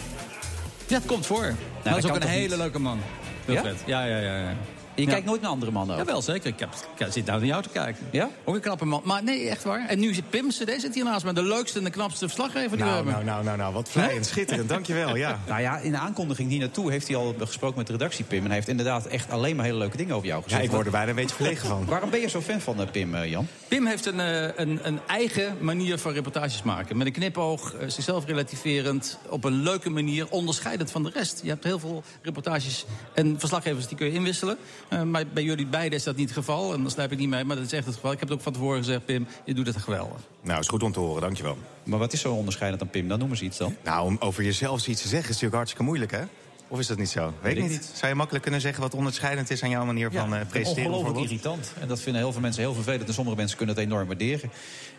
Ja, 0.87 0.97
het 0.97 1.07
komt 1.07 1.27
voor. 1.27 1.43
Nou, 1.43 1.55
dat 1.83 1.97
is 1.97 2.11
ook 2.11 2.17
een 2.17 2.29
hele 2.29 2.49
niet. 2.49 2.57
leuke 2.57 2.79
man. 2.79 3.01
Ja? 3.47 3.63
Ja, 3.87 4.05
ja, 4.05 4.19
ja. 4.19 4.39
ja. 4.39 4.57
En 4.95 5.03
je 5.03 5.09
ja. 5.09 5.13
kijkt 5.13 5.27
nooit 5.27 5.41
naar 5.41 5.51
andere 5.51 5.71
mannen? 5.71 5.97
Ja, 5.97 6.05
wel 6.05 6.23
zeker. 6.23 6.47
Ik, 6.51 6.59
heb, 6.59 6.69
ik 6.97 7.13
zit 7.13 7.27
nou 7.27 7.39
naar 7.39 7.49
jou 7.49 7.63
te 7.63 7.69
kijken. 7.69 8.07
Ja? 8.11 8.31
Ook 8.45 8.55
een 8.55 8.61
knappe 8.61 8.85
man. 8.85 9.01
Maar 9.05 9.23
nee, 9.23 9.49
echt 9.49 9.65
waar. 9.65 9.89
En 9.89 9.99
nu 9.99 10.15
zit 10.15 10.31
Pim 10.31 10.49
CD 10.49 10.81
zit 10.81 10.95
hier 10.95 11.05
naast 11.05 11.25
me. 11.25 11.33
De 11.33 11.43
leukste 11.43 11.79
en 11.79 11.85
de 11.85 11.91
knapste 11.91 12.25
verslaggever 12.25 12.77
die 12.77 12.87
nou, 12.87 12.91
we 12.91 12.95
hebben. 12.95 13.13
Nou, 13.13 13.25
nou, 13.25 13.45
nou, 13.45 13.57
nou, 13.57 13.75
wat 13.75 13.89
vrij 13.89 14.17
en 14.17 14.25
schitterend. 14.25 14.69
Dankjewel, 14.69 15.17
ja. 15.17 15.39
Nou 15.49 15.61
ja, 15.61 15.79
in 15.79 15.91
de 15.91 15.99
aankondiging 15.99 16.51
hier 16.51 16.59
naartoe 16.59 16.91
heeft 16.91 17.09
hij 17.09 17.17
al 17.17 17.35
gesproken 17.39 17.77
met 17.77 17.87
de 17.87 17.93
redactie, 17.93 18.25
Pim. 18.25 18.39
En 18.39 18.47
hij 18.47 18.55
heeft 18.55 18.69
inderdaad 18.69 19.07
echt 19.07 19.31
alleen 19.31 19.57
maar 19.57 19.65
hele 19.65 19.79
leuke 19.79 19.97
dingen 19.97 20.15
over 20.15 20.29
jou 20.29 20.43
gezegd. 20.43 20.61
Ja, 20.61 20.67
ik 20.67 20.75
word 20.75 20.87
er 20.87 20.93
bijna 20.93 21.09
een 21.09 21.15
beetje 21.15 21.37
verlegen 21.37 21.69
van. 21.69 21.85
Waarom 21.85 22.11
ben 22.11 22.21
je 22.21 22.29
zo 22.29 22.41
fan 22.41 22.61
van 22.61 22.81
uh, 22.81 22.91
Pim, 22.91 23.15
uh, 23.15 23.31
Jan? 23.31 23.47
Pim 23.69 23.87
heeft 23.87 24.07
een, 24.07 24.19
uh, 24.19 24.43
een, 24.57 24.81
een, 24.83 25.01
eigen 25.07 25.57
manier 25.61 25.99
van 25.99 26.13
reportages 26.13 26.63
maken. 26.63 26.97
Met 26.97 27.07
een 27.07 27.13
knipoog, 27.13 27.75
zichzelf 27.87 28.27
relativerend, 28.27 29.19
op 29.29 29.45
een 29.45 29.63
leuke 29.63 29.91
manier, 29.91 30.27
onderscheidend 30.31 30.91
van 30.91 31.03
de 31.03 31.11
rest. 31.15 31.41
Je 31.43 31.49
hebt 31.49 31.65
heel 31.65 31.79
veel 31.79 32.03
reportages 32.23 32.85
en 33.15 33.39
verslaggevers 33.39 33.87
die 33.87 33.97
kun 33.97 34.07
je 34.07 34.13
inwisselen. 34.13 34.59
Maar 35.05 35.25
bij 35.33 35.43
jullie 35.43 35.67
beiden 35.67 35.99
is 35.99 36.05
dat 36.05 36.17
niet 36.17 36.29
het 36.29 36.39
geval. 36.39 36.73
En 36.73 36.83
dan 36.83 36.91
slijp 36.91 37.13
ik 37.13 37.19
niet 37.19 37.29
mee, 37.29 37.45
maar 37.45 37.57
dat 37.57 37.65
is 37.65 37.73
echt 37.73 37.87
het 37.87 37.95
geval. 37.95 38.13
Ik 38.13 38.19
heb 38.19 38.29
het 38.29 38.37
ook 38.39 38.45
van 38.45 38.53
tevoren 38.53 38.79
gezegd, 38.79 39.05
Pim, 39.05 39.27
je 39.45 39.55
doet 39.55 39.67
het 39.67 39.77
geweldig. 39.77 40.21
Nou, 40.43 40.61
is 40.61 40.69
goed 40.69 40.83
om 40.83 40.93
te 40.93 41.01
horen, 41.01 41.23
dankjewel. 41.23 41.59
Maar 41.83 41.99
wat 41.99 42.13
is 42.13 42.21
zo 42.21 42.33
onderscheidend 42.33 42.83
aan 42.83 42.91
Pim? 42.91 43.09
Dan 43.09 43.19
noem 43.19 43.31
eens 43.31 43.43
iets 43.43 43.59
dan. 43.59 43.77
Nou, 43.85 44.07
om 44.07 44.17
over 44.21 44.43
jezelf 44.43 44.87
iets 44.87 45.03
te 45.03 45.09
zeggen 45.09 45.29
is 45.29 45.35
natuurlijk 45.35 45.55
hartstikke 45.55 45.85
moeilijk, 45.85 46.11
hè? 46.11 46.23
Of 46.69 46.79
is 46.79 46.87
dat 46.87 46.99
niet 46.99 47.09
zo? 47.09 47.33
Weet 47.41 47.57
ik 47.57 47.63
niet. 47.63 47.71
niet. 47.71 47.91
Zou 47.95 48.09
je 48.09 48.15
makkelijk 48.15 48.43
kunnen 48.43 48.61
zeggen 48.61 48.83
wat 48.83 48.95
onderscheidend 48.95 49.51
is 49.51 49.63
aan 49.63 49.71
jouw 49.71 49.85
manier 49.85 50.13
ja, 50.13 50.21
van 50.21 50.35
uh, 50.35 50.41
presenteren? 50.49 50.91
Ongelooflijk 50.91 51.31
irritant. 51.31 51.73
En 51.81 51.89
dat 51.89 52.01
vinden 52.01 52.23
heel 52.23 52.33
veel 52.33 52.41
mensen 52.41 52.63
heel 52.63 52.75
vervelend. 52.75 53.09
En 53.09 53.15
sommige 53.15 53.37
mensen 53.37 53.57
kunnen 53.57 53.75
het 53.75 53.85
enorm 53.85 54.07
waarderen. 54.07 54.51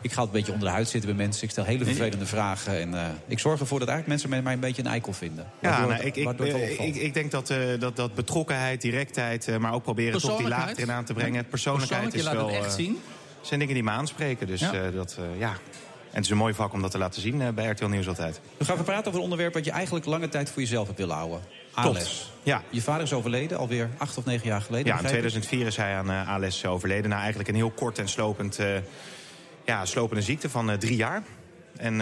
Ik 0.02 0.12
ga 0.12 0.20
het 0.20 0.30
een 0.30 0.36
beetje 0.36 0.52
onder 0.52 0.68
de 0.68 0.74
huid 0.74 0.90
zitten 0.90 1.16
bij 1.16 1.26
mensen. 1.26 1.44
Ik 1.44 1.50
stel 1.50 1.64
hele 1.64 1.86
vervelende 1.86 2.26
vragen. 2.26 2.80
En 2.80 2.94
uh, 2.94 3.06
ik 3.28 3.40
zorg 3.40 3.60
ervoor 3.60 3.80
dat 3.80 3.88
eigenlijk 3.88 4.22
mensen 4.22 4.44
mij 4.44 4.54
een 4.54 4.60
beetje 4.60 4.82
een 4.82 4.88
eikel 4.88 5.14
vinden. 5.14 5.46
Ja, 5.62 5.86
nou, 5.86 5.94
ik, 5.94 6.16
ik, 6.16 6.40
ik, 6.80 6.96
ik, 6.96 7.14
denk 7.14 7.32
dat, 7.32 7.50
uh, 7.50 7.58
dat, 7.80 7.96
dat 7.96 8.16
betrokkenheid, 8.16 8.82
directheid... 8.82 9.60
maar 9.60 9.74
ook 9.74 9.84
proberen 9.84 10.22
toch 10.22 10.38
die 10.38 10.48
laag 10.48 10.72
erin 10.72 10.92
aan 10.92 11.06
te 11.06 11.14
brengen. 11.14 11.46
Persoonlijkheid 11.48 12.14
is 12.14 12.24
wel... 12.24 12.50
echt 12.50 12.74
zien. 12.74 13.00
zijn 13.42 13.60
dingen 13.60 13.74
die 13.74 13.84
me 13.84 13.92
aanspreken. 13.92 14.48
Dus 14.48 14.60
ja. 14.60 14.92
dat, 14.92 15.18
ja... 15.38 15.58
En 16.16 16.22
het 16.22 16.30
is 16.30 16.36
een 16.36 16.44
mooi 16.44 16.54
vak 16.54 16.74
om 16.74 16.82
dat 16.82 16.92
te 16.92 16.98
laten 16.98 17.22
zien 17.22 17.42
uh, 17.42 17.50
bij 17.50 17.66
RTL 17.66 17.86
Nieuws 17.86 18.08
altijd. 18.08 18.42
We 18.58 18.66
gaan 18.66 18.84
praten 18.84 19.06
over 19.06 19.16
een 19.16 19.24
onderwerp 19.24 19.54
wat 19.54 19.66
je 19.66 19.72
eigenlijk 19.72 20.06
lange 20.06 20.30
tijd 20.30 20.50
voor 20.50 20.62
jezelf 20.62 20.86
hebt 20.86 21.00
willen 21.00 21.16
houden. 21.16 21.42
ALS. 21.74 22.32
Ja. 22.44 22.62
Je 22.70 22.82
vader 22.82 23.04
is 23.04 23.14
overleden, 23.14 23.58
alweer 23.58 23.90
acht 23.98 24.18
of 24.18 24.26
negen 24.26 24.48
jaar 24.48 24.62
geleden. 24.62 24.94
Ja, 24.94 25.00
in 25.00 25.06
2004 25.06 25.66
is 25.66 25.78
hij 25.78 25.96
aan 25.96 26.10
uh, 26.10 26.34
ALS 26.34 26.66
overleden. 26.66 27.10
Nou, 27.10 27.20
eigenlijk 27.20 27.50
een 27.50 27.56
heel 27.56 27.72
kort 27.72 28.00
en 28.00 28.08
slopend, 28.08 28.60
uh, 28.60 28.68
ja, 29.66 29.86
slopende 29.86 30.22
ziekte 30.22 30.50
van 30.50 30.70
uh, 30.70 30.76
drie 30.76 30.96
jaar. 30.96 31.24
En 31.78 31.96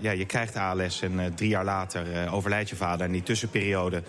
ja, 0.00 0.10
je 0.10 0.26
krijgt 0.26 0.56
ALS 0.56 1.02
en 1.02 1.32
drie 1.34 1.48
jaar 1.48 1.64
later 1.64 2.30
overlijdt 2.30 2.68
je 2.68 2.76
vader. 2.76 3.06
En 3.06 3.12
die 3.12 3.22
tussenperiode 3.22 4.02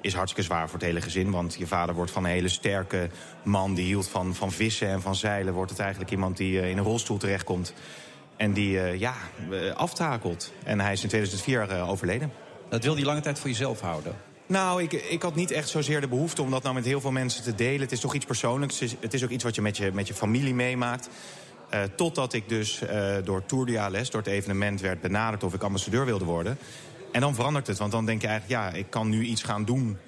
is 0.00 0.14
hartstikke 0.14 0.48
zwaar 0.48 0.68
voor 0.68 0.78
het 0.78 0.88
hele 0.88 1.00
gezin. 1.00 1.30
Want 1.30 1.54
je 1.58 1.66
vader 1.66 1.94
wordt 1.94 2.10
van 2.10 2.24
een 2.24 2.30
hele 2.30 2.48
sterke 2.48 3.08
man 3.42 3.74
die 3.74 3.84
hield 3.84 4.08
van, 4.08 4.34
van 4.34 4.52
vissen 4.52 4.88
en 4.88 5.02
van 5.02 5.14
zeilen... 5.14 5.54
wordt 5.54 5.70
het 5.70 5.80
eigenlijk 5.80 6.10
iemand 6.10 6.36
die 6.36 6.70
in 6.70 6.78
een 6.78 6.84
rolstoel 6.84 7.16
terechtkomt... 7.16 7.74
En 8.42 8.52
die 8.52 8.74
uh, 8.74 8.98
ja, 8.98 9.14
aftakelt. 9.74 10.52
En 10.64 10.80
hij 10.80 10.92
is 10.92 11.02
in 11.02 11.08
2004 11.08 11.70
uh, 11.70 11.90
overleden. 11.90 12.32
Dat 12.68 12.84
wil 12.84 12.94
hij 12.94 13.04
lange 13.04 13.20
tijd 13.20 13.38
voor 13.38 13.48
jezelf 13.48 13.80
houden? 13.80 14.14
Nou, 14.46 14.82
ik, 14.82 14.92
ik 14.92 15.22
had 15.22 15.34
niet 15.34 15.50
echt 15.50 15.68
zozeer 15.68 16.00
de 16.00 16.08
behoefte 16.08 16.42
om 16.42 16.50
dat 16.50 16.62
nou 16.62 16.74
met 16.74 16.84
heel 16.84 17.00
veel 17.00 17.10
mensen 17.10 17.42
te 17.42 17.54
delen. 17.54 17.80
Het 17.80 17.92
is 17.92 18.00
toch 18.00 18.14
iets 18.14 18.24
persoonlijks. 18.24 18.80
Het 18.80 18.90
is, 18.90 18.96
het 19.00 19.14
is 19.14 19.24
ook 19.24 19.30
iets 19.30 19.44
wat 19.44 19.54
je 19.54 19.62
met 19.62 19.76
je, 19.76 19.90
met 19.92 20.08
je 20.08 20.14
familie 20.14 20.54
meemaakt. 20.54 21.08
Uh, 21.74 21.80
totdat 21.96 22.32
ik 22.32 22.48
dus 22.48 22.80
door 23.24 23.44
Tour 23.44 23.66
de 23.66 23.80
ALS, 23.80 24.10
door 24.10 24.20
het 24.20 24.30
evenement, 24.30 24.80
werd 24.80 25.00
benaderd 25.00 25.44
of 25.44 25.54
ik 25.54 25.62
ambassadeur 25.62 26.04
wilde 26.04 26.24
worden. 26.24 26.58
En 27.12 27.20
dan 27.20 27.34
verandert 27.34 27.66
het, 27.66 27.78
want 27.78 27.92
dan 27.92 28.06
denk 28.06 28.20
je 28.20 28.26
eigenlijk, 28.26 28.60
ja, 28.60 28.78
ik 28.78 28.90
kan 28.90 29.08
nu 29.08 29.24
iets 29.24 29.42
gaan 29.42 29.64
doen 29.64 29.98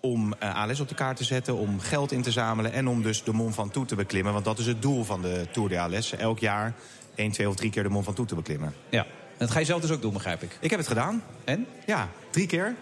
om 0.00 0.34
ALS 0.38 0.80
op 0.80 0.88
de 0.88 0.94
kaart 0.94 1.16
te 1.16 1.24
zetten, 1.24 1.56
om 1.56 1.80
geld 1.80 2.12
in 2.12 2.22
te 2.22 2.30
zamelen... 2.30 2.72
en 2.72 2.88
om 2.88 3.02
dus 3.02 3.24
de 3.24 3.32
Mont 3.32 3.54
Ventoux 3.54 3.88
te 3.88 3.94
beklimmen. 3.94 4.32
Want 4.32 4.44
dat 4.44 4.58
is 4.58 4.66
het 4.66 4.82
doel 4.82 5.04
van 5.04 5.22
de 5.22 5.46
Tour 5.52 5.68
de 5.68 5.80
ALS. 5.80 6.16
Elk 6.16 6.38
jaar 6.38 6.74
één, 7.14 7.32
twee 7.32 7.48
of 7.48 7.56
drie 7.56 7.70
keer 7.70 7.82
de 7.82 7.88
Mont 7.88 8.04
Ventoux 8.04 8.28
te 8.28 8.34
beklimmen. 8.34 8.74
Ja, 8.88 9.02
en 9.04 9.46
dat 9.46 9.50
ga 9.50 9.58
je 9.58 9.64
zelf 9.64 9.80
dus 9.80 9.90
ook 9.90 10.02
doen, 10.02 10.12
begrijp 10.12 10.42
ik? 10.42 10.56
Ik 10.60 10.70
heb 10.70 10.78
het 10.78 10.88
gedaan. 10.88 11.22
En? 11.44 11.66
Ja, 11.86 12.08
drie 12.30 12.46
keer. 12.46 12.74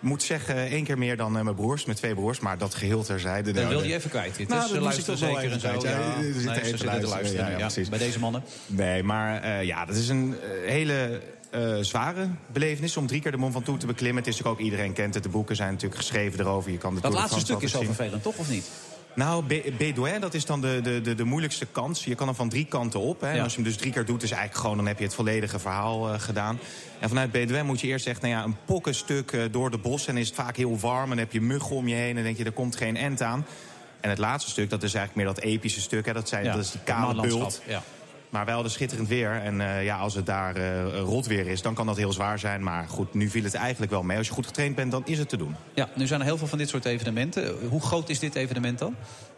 Moet 0.00 0.22
zeggen, 0.22 0.56
één 0.56 0.84
keer 0.84 0.98
meer 0.98 1.16
dan 1.16 1.36
uh, 1.36 1.42
mijn 1.42 1.56
broers, 1.56 1.84
met 1.84 1.96
twee 1.96 2.14
broers. 2.14 2.40
Maar 2.40 2.58
dat 2.58 2.74
geheel 2.74 3.02
terzijde. 3.02 3.52
Dat 3.52 3.68
wil 3.68 3.82
je 3.82 3.94
even 3.94 4.10
kwijt. 4.10 4.38
Het 4.38 4.48
nou, 4.48 4.74
is, 4.74 4.80
luisteren 4.80 5.18
zeker 5.18 5.52
en 5.52 5.60
zo. 5.60 5.68
Ja, 5.68 5.90
ja, 5.90 6.20
nee, 6.20 6.32
ze 6.32 6.40
zitten 6.40 7.00
te 7.00 7.06
luisteren. 7.06 7.58
Ja, 7.58 7.68
ja, 7.74 7.88
bij 7.90 7.98
deze 7.98 8.18
mannen. 8.18 8.42
Nee, 8.66 9.02
maar 9.02 9.44
uh, 9.44 9.62
ja, 9.62 9.84
dat 9.84 9.96
is 9.96 10.08
een 10.08 10.36
hele... 10.64 11.20
Uh, 11.54 11.76
zware 11.80 12.28
belevenis 12.52 12.96
om 12.96 13.06
drie 13.06 13.20
keer 13.20 13.30
de 13.30 13.36
Mont 13.36 13.52
Ventoux 13.52 13.80
te 13.80 13.86
beklimmen. 13.86 14.24
Het 14.24 14.34
is 14.34 14.44
ook 14.44 14.58
iedereen 14.58 14.92
kent 14.92 15.14
het. 15.14 15.22
De 15.22 15.28
boeken 15.28 15.56
zijn 15.56 15.70
natuurlijk 15.70 16.00
geschreven 16.00 16.40
erover. 16.40 16.70
Je 16.70 16.78
kan 16.78 16.94
de 16.94 17.00
dat 17.00 17.12
laatste 17.12 17.40
stuk 17.40 17.60
is 17.60 17.70
zo 17.70 17.82
vervelend, 17.82 18.22
toch? 18.22 18.36
Of 18.36 18.50
niet? 18.50 18.70
Nou, 19.16 19.44
Bédouin, 19.78 20.20
dat 20.20 20.34
is 20.34 20.44
dan 20.44 20.60
de, 20.60 20.80
de, 20.82 21.00
de, 21.00 21.14
de 21.14 21.24
moeilijkste 21.24 21.66
kans. 21.66 22.04
Je 22.04 22.14
kan 22.14 22.28
er 22.28 22.34
van 22.34 22.48
drie 22.48 22.64
kanten 22.64 23.00
op. 23.00 23.20
Hè. 23.20 23.30
Ja. 23.30 23.36
En 23.36 23.42
als 23.42 23.54
je 23.54 23.60
hem 23.60 23.68
dus 23.68 23.76
drie 23.76 23.92
keer 23.92 24.04
doet, 24.04 24.22
is 24.22 24.30
eigenlijk 24.30 24.60
gewoon... 24.60 24.76
dan 24.76 24.86
heb 24.86 24.98
je 24.98 25.04
het 25.04 25.14
volledige 25.14 25.58
verhaal 25.58 26.12
uh, 26.12 26.20
gedaan. 26.20 26.58
En 26.98 27.08
vanuit 27.08 27.32
Bédouin 27.32 27.66
moet 27.66 27.80
je 27.80 27.86
eerst 27.86 28.06
echt 28.06 28.20
nou 28.20 28.34
ja, 28.34 28.44
een 28.44 28.56
pokkenstuk 28.64 29.32
uh, 29.32 29.42
door 29.50 29.70
de 29.70 29.78
bos... 29.78 30.06
en 30.06 30.16
is 30.16 30.26
het 30.26 30.36
vaak 30.36 30.56
heel 30.56 30.78
warm 30.78 31.02
en 31.02 31.08
dan 31.08 31.18
heb 31.18 31.32
je 31.32 31.40
muggen 31.40 31.76
om 31.76 31.88
je 31.88 31.94
heen... 31.94 32.16
en 32.16 32.22
denk 32.22 32.36
je, 32.36 32.44
er 32.44 32.52
komt 32.52 32.76
geen 32.76 32.96
end 32.96 33.22
aan. 33.22 33.46
En 34.00 34.10
het 34.10 34.18
laatste 34.18 34.50
stuk, 34.50 34.70
dat 34.70 34.82
is 34.82 34.94
eigenlijk 34.94 35.26
meer 35.26 35.34
dat 35.34 35.44
epische 35.44 35.80
stuk. 35.80 36.06
Hè. 36.06 36.12
Dat, 36.12 36.28
zijn, 36.28 36.44
ja, 36.44 36.52
dat 36.52 36.64
is 36.64 36.70
die 36.70 36.80
kale 36.84 37.22
bult. 37.22 37.62
Ja. 37.66 37.82
Maar 38.36 38.44
wij 38.44 38.54
hadden 38.54 38.72
schitterend 38.72 39.08
weer. 39.08 39.30
En 39.30 39.60
uh, 39.60 39.84
ja, 39.84 39.96
als 39.96 40.14
het 40.14 40.26
daar 40.26 40.56
uh, 40.56 40.98
rot 40.98 41.26
weer 41.26 41.46
is, 41.46 41.62
dan 41.62 41.74
kan 41.74 41.86
dat 41.86 41.96
heel 41.96 42.12
zwaar 42.12 42.38
zijn. 42.38 42.62
Maar 42.62 42.88
goed, 42.88 43.14
nu 43.14 43.28
viel 43.28 43.42
het 43.44 43.54
eigenlijk 43.54 43.92
wel 43.92 44.02
mee. 44.02 44.18
Als 44.18 44.26
je 44.26 44.32
goed 44.32 44.46
getraind 44.46 44.74
bent, 44.74 44.90
dan 44.90 45.02
is 45.06 45.18
het 45.18 45.28
te 45.28 45.36
doen. 45.36 45.56
Ja, 45.74 45.88
nu 45.94 46.06
zijn 46.06 46.20
er 46.20 46.26
heel 46.26 46.38
veel 46.38 46.46
van 46.46 46.58
dit 46.58 46.68
soort 46.68 46.84
evenementen. 46.84 47.54
Hoe 47.68 47.80
groot 47.80 48.08
is 48.08 48.18
dit 48.18 48.34
evenement 48.34 48.78
dan? 48.78 48.94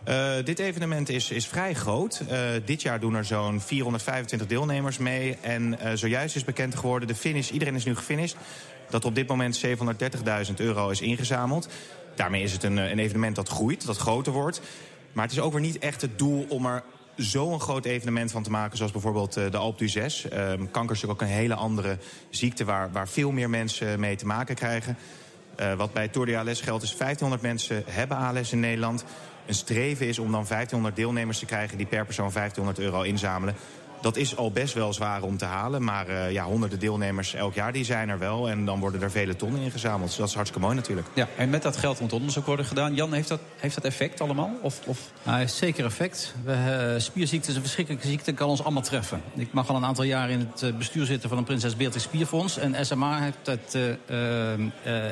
Uh, 0.09 0.31
dit 0.45 0.59
evenement 0.59 1.09
is, 1.09 1.31
is 1.31 1.47
vrij 1.47 1.75
groot. 1.75 2.23
dit 2.65 2.83
jaar 2.83 3.01
doen 3.01 3.15
er 3.15 3.25
zo'n 3.25 3.61
425 3.61 4.49
deelnemers 4.49 4.99
mee. 4.99 5.39
En 5.41 5.79
zojuist 5.95 6.37
is 6.37 6.45
bekend 6.45 6.77
geworden, 6.77 7.09
de 7.09 7.15
finish, 7.15 7.51
iedereen 7.51 7.75
is 7.75 7.85
nu 7.85 7.97
gefinished... 7.97 8.37
dat 8.91 9.05
op 9.05 9.15
dit 9.15 9.29
moment 9.29 9.67
730.000 9.67 10.55
euro 10.57 10.91
is 10.91 11.01
ingezameld. 11.01 11.69
Daarmee 12.15 12.43
is 12.43 12.53
het 12.53 12.63
een, 12.63 12.77
een 12.77 12.99
evenement 12.99 13.37
dat 13.37 13.49
groeit, 13.49 13.87
dat 13.87 13.97
groter 13.97 14.33
wordt... 14.33 14.61
Maar 15.13 15.27
het 15.27 15.37
is 15.37 15.43
ook 15.43 15.53
weer 15.53 15.61
niet 15.61 15.79
echt 15.79 16.01
het 16.01 16.19
doel 16.19 16.47
om 16.49 16.67
er 16.67 16.83
zo'n 17.19 17.61
groot 17.61 17.85
evenement 17.85 18.31
van 18.31 18.43
te 18.43 18.51
maken... 18.51 18.77
zoals 18.77 18.93
bijvoorbeeld 18.93 19.33
de 19.33 19.57
Alp 19.57 19.79
du 19.79 19.89
6. 19.89 20.27
Um, 20.33 20.71
kanker 20.71 20.97
is 20.97 21.07
ook 21.07 21.21
een 21.21 21.27
hele 21.27 21.55
andere 21.55 21.99
ziekte... 22.31 22.65
waar, 22.65 22.93
waar 22.93 23.09
veel 23.09 23.31
meer 23.31 23.51
mensen 23.51 24.01
mee 24.01 24.17
te 24.17 24.27
maken 24.27 24.55
krijgen. 24.55 24.97
Uh, 25.61 25.75
wat 25.75 25.93
bij 25.93 26.09
Tour 26.09 26.27
de 26.27 26.39
ALS 26.39 26.61
geldt 26.61 26.83
is 26.83 26.97
1500 26.97 27.43
mensen 27.43 27.83
hebben 27.87 28.17
ALS 28.17 28.53
in 28.53 28.61
Nederland. 28.61 29.05
Een 29.47 29.55
streven 29.55 30.07
is 30.07 30.19
om 30.19 30.33
dan 30.33 30.45
1500 30.49 30.97
deelnemers 30.97 31.39
te 31.39 31.47
krijgen... 31.47 31.77
die 31.77 31.87
per 31.87 32.05
persoon 32.05 32.31
1500 32.33 32.79
euro 32.79 33.03
inzamelen. 33.03 33.55
Dat 34.01 34.17
is 34.17 34.37
al 34.37 34.51
best 34.51 34.75
wel 34.75 34.93
zwaar 34.93 35.23
om 35.23 35.37
te 35.37 35.45
halen. 35.45 35.85
Maar 35.85 36.09
uh, 36.09 36.33
ja, 36.33 36.45
honderden 36.45 36.79
deelnemers 36.79 37.35
elk 37.35 37.55
jaar 37.55 37.73
die 37.73 37.85
zijn 37.85 38.09
er 38.09 38.19
wel. 38.19 38.49
En 38.49 38.65
dan 38.65 38.81
worden 38.81 39.03
er 39.03 39.11
vele 39.11 39.37
tonnen 39.37 39.61
ingezameld. 39.61 40.09
Dus 40.09 40.17
dat 40.17 40.29
is 40.29 40.35
hartstikke 40.35 40.67
mooi 40.67 40.77
natuurlijk. 40.79 41.07
Ja, 41.15 41.29
en 41.37 41.51
met 41.51 41.63
dat 41.63 41.77
geld 41.77 42.01
moet 42.01 42.13
onderzoek 42.13 42.47
worden 42.47 42.65
gedaan. 42.65 42.95
Jan, 42.95 43.13
heeft 43.13 43.29
dat, 43.29 43.41
heeft 43.57 43.75
dat 43.75 43.85
effect 43.85 44.21
allemaal? 44.21 44.51
Of, 44.63 44.81
of... 44.87 44.99
Nou, 45.23 45.39
heeft 45.39 45.55
zeker 45.55 45.85
effect. 45.85 46.35
We, 46.45 46.93
uh, 46.95 47.01
spierziekte 47.01 47.49
is 47.51 47.55
een 47.57 47.63
verschrikkelijke 47.63 48.07
ziekte. 48.07 48.33
kan 48.33 48.49
ons 48.49 48.63
allemaal 48.63 48.83
treffen. 48.83 49.23
Ik 49.35 49.53
mag 49.53 49.69
al 49.69 49.77
een 49.77 49.85
aantal 49.85 50.05
jaar 50.05 50.31
in 50.31 50.39
het 50.39 50.63
eh, 50.63 50.73
bestuur 50.75 51.07
zitten 51.07 51.29
van 51.29 51.39
een 51.39 51.45
Prinses 51.45 51.77
Beatrix 51.77 52.05
Spierfonds. 52.05 52.59
En 52.59 52.87
SMA 52.87 53.21
heeft 53.21 53.39
dat 53.43 53.79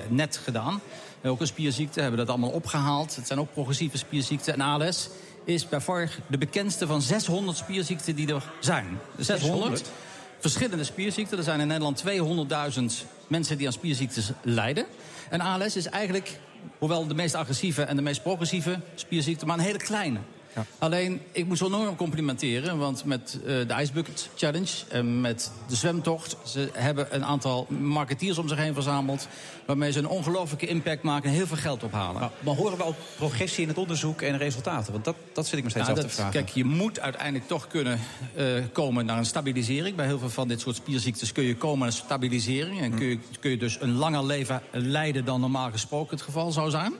net 0.09 0.41
gedaan. 0.45 0.81
Ook 1.25 1.41
een 1.41 1.47
spierziekte, 1.47 2.01
hebben 2.01 2.19
dat 2.19 2.29
allemaal 2.29 2.51
opgehaald. 2.51 3.17
Het 3.17 3.27
zijn 3.27 3.39
ook 3.39 3.53
progressieve 3.53 3.99
spierziekten. 3.99 4.55
En 4.55 4.61
ALS 4.61 5.09
is 5.47 5.69
bij 5.69 5.81
VAR 5.81 6.11
de 6.27 6.39
bekendste 6.39 6.87
van 6.87 7.03
600 7.03 7.57
spierziekten 7.57 8.15
die 8.15 8.35
er 8.35 8.53
zijn. 8.61 8.99
600, 9.19 9.91
verschillende 10.39 10.85
spierziekten. 10.85 11.39
Er 11.39 11.45
zijn 11.45 11.61
in 11.61 11.67
Nederland 11.67 12.05
200.000 12.79 12.85
mensen 13.27 13.59
die 13.59 13.67
aan 13.67 13.73
spierziektes 13.73 14.31
lijden. 14.43 14.87
En 15.31 15.41
ALS 15.41 15.77
is 15.77 15.87
eigenlijk, 15.87 16.39
hoewel 16.79 17.07
de 17.07 17.15
meest 17.15 17.35
agressieve 17.35 17.83
en 17.83 17.97
de 17.97 18.03
meest 18.03 18.23
progressieve 18.23 18.81
spierziekte... 18.95 19.47
maar 19.47 19.59
een 19.59 19.65
hele 19.65 19.79
kleine. 19.79 20.19
Ja. 20.57 20.65
Alleen, 20.79 21.21
ik 21.33 21.47
moet 21.47 21.59
ze 21.59 21.65
enorm 21.65 21.97
complimenteren. 21.97 22.79
Want 22.79 23.05
met 23.05 23.39
uh, 23.41 23.47
de 23.47 23.75
Ice 23.81 23.93
Bucket 23.93 24.29
Challenge 24.37 24.73
en 24.89 25.21
met 25.21 25.51
de 25.69 25.77
zwemtocht... 25.77 26.37
ze 26.45 26.71
hebben 26.73 27.15
een 27.15 27.25
aantal 27.25 27.67
marketeers 27.69 28.39
om 28.39 28.49
zich 28.49 28.59
heen 28.59 28.75
verzameld... 28.75 29.29
waarmee 29.67 29.93
ze 29.93 29.99
een 29.99 30.09
ongelofelijke 30.09 30.67
impact 30.67 31.03
maken 31.03 31.29
en 31.29 31.37
heel 31.37 31.47
veel 31.47 31.57
geld 31.57 31.83
ophalen. 31.83 32.21
Maar, 32.21 32.31
maar, 32.41 32.55
horen 32.55 32.79
we 32.79 32.85
ook 32.85 32.97
progressie 33.17 33.63
in 33.63 33.69
het 33.69 33.79
onderzoek 33.79 34.23
en 34.23 34.39
resultaten? 34.39 34.93
Want 34.93 35.05
dat, 35.05 35.17
dat 35.33 35.47
zit 35.47 35.59
ik 35.59 35.65
me 35.65 35.71
steeds 35.71 35.87
nou, 35.87 35.99
af 35.99 36.05
te 36.05 36.11
vragen. 36.11 36.33
Kijk, 36.33 36.49
je 36.49 36.65
moet 36.65 37.01
uiteindelijk 37.01 37.49
toch 37.49 37.67
kunnen 37.67 38.01
uh, 38.37 38.65
komen 38.73 39.07
naar 39.07 39.19
een 39.19 39.27
stabilisering. 39.27 39.97
Bij 39.97 40.07
heel 40.07 40.19
veel 40.19 40.31
van 40.31 40.49
dit 40.49 40.61
soort 40.61 40.77
spierziektes 40.77 41.33
kun 41.33 41.45
je 41.45 41.57
komen 41.57 41.79
naar 41.79 41.89
een 41.89 41.93
stabilisering. 41.93 42.81
En 42.81 42.95
kun 42.95 43.07
je, 43.07 43.19
kun 43.41 43.51
je 43.51 43.57
dus 43.57 43.81
een 43.81 43.95
langer 43.95 44.25
leven 44.25 44.63
leiden 44.71 45.25
dan 45.25 45.41
normaal 45.41 45.71
gesproken 45.71 46.17
het 46.17 46.25
geval 46.25 46.51
zou 46.53 46.71
zijn. 46.71 46.93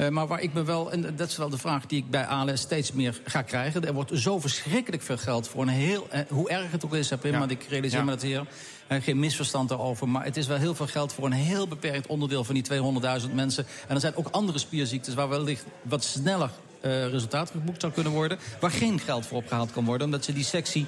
Uh, 0.00 0.08
maar 0.08 0.26
waar 0.26 0.40
ik 0.40 0.52
me 0.52 0.62
wel, 0.62 0.92
en 0.92 1.16
dat 1.16 1.28
is 1.28 1.36
wel 1.36 1.48
de 1.48 1.58
vraag 1.58 1.86
die 1.86 1.98
ik 1.98 2.10
bij 2.10 2.26
ALS 2.26 2.60
steeds 2.60 2.92
meer 2.92 3.20
ga 3.24 3.42
krijgen. 3.42 3.86
Er 3.86 3.92
wordt 3.92 4.10
zo 4.14 4.38
verschrikkelijk 4.38 5.02
veel 5.02 5.18
geld 5.18 5.48
voor 5.48 5.62
een 5.62 5.68
heel... 5.68 6.06
Eh, 6.10 6.20
hoe 6.28 6.48
erg 6.48 6.70
het 6.70 6.84
ook 6.84 6.94
is, 6.94 7.10
heb 7.10 7.22
je, 7.22 7.30
ja. 7.30 7.38
maar 7.38 7.50
ik 7.50 7.66
realiseer 7.68 7.98
ja. 7.98 8.04
me 8.04 8.10
dat 8.10 8.22
hier. 8.22 8.46
Uh, 8.88 9.02
geen 9.02 9.18
misverstand 9.18 9.68
daarover. 9.68 10.08
Maar 10.08 10.24
het 10.24 10.36
is 10.36 10.46
wel 10.46 10.56
heel 10.56 10.74
veel 10.74 10.86
geld 10.86 11.12
voor 11.12 11.24
een 11.24 11.32
heel 11.32 11.68
beperkt 11.68 12.06
onderdeel 12.06 12.44
van 12.44 12.54
die 12.54 12.64
200.000 13.22 13.34
mensen. 13.34 13.66
En 13.88 13.94
er 13.94 14.00
zijn 14.00 14.16
ook 14.16 14.28
andere 14.30 14.58
spierziektes 14.58 15.14
waar 15.14 15.28
wellicht 15.28 15.64
wat 15.82 16.04
sneller 16.04 16.50
uh, 16.82 17.06
resultaat 17.06 17.50
geboekt 17.50 17.80
zou 17.80 17.92
kunnen 17.92 18.12
worden. 18.12 18.38
Waar 18.60 18.70
geen 18.70 18.98
geld 18.98 19.26
voor 19.26 19.38
opgehaald 19.38 19.72
kan 19.72 19.84
worden. 19.84 20.06
Omdat 20.06 20.24
ze 20.24 20.32
die 20.32 20.44
sectie 20.44 20.86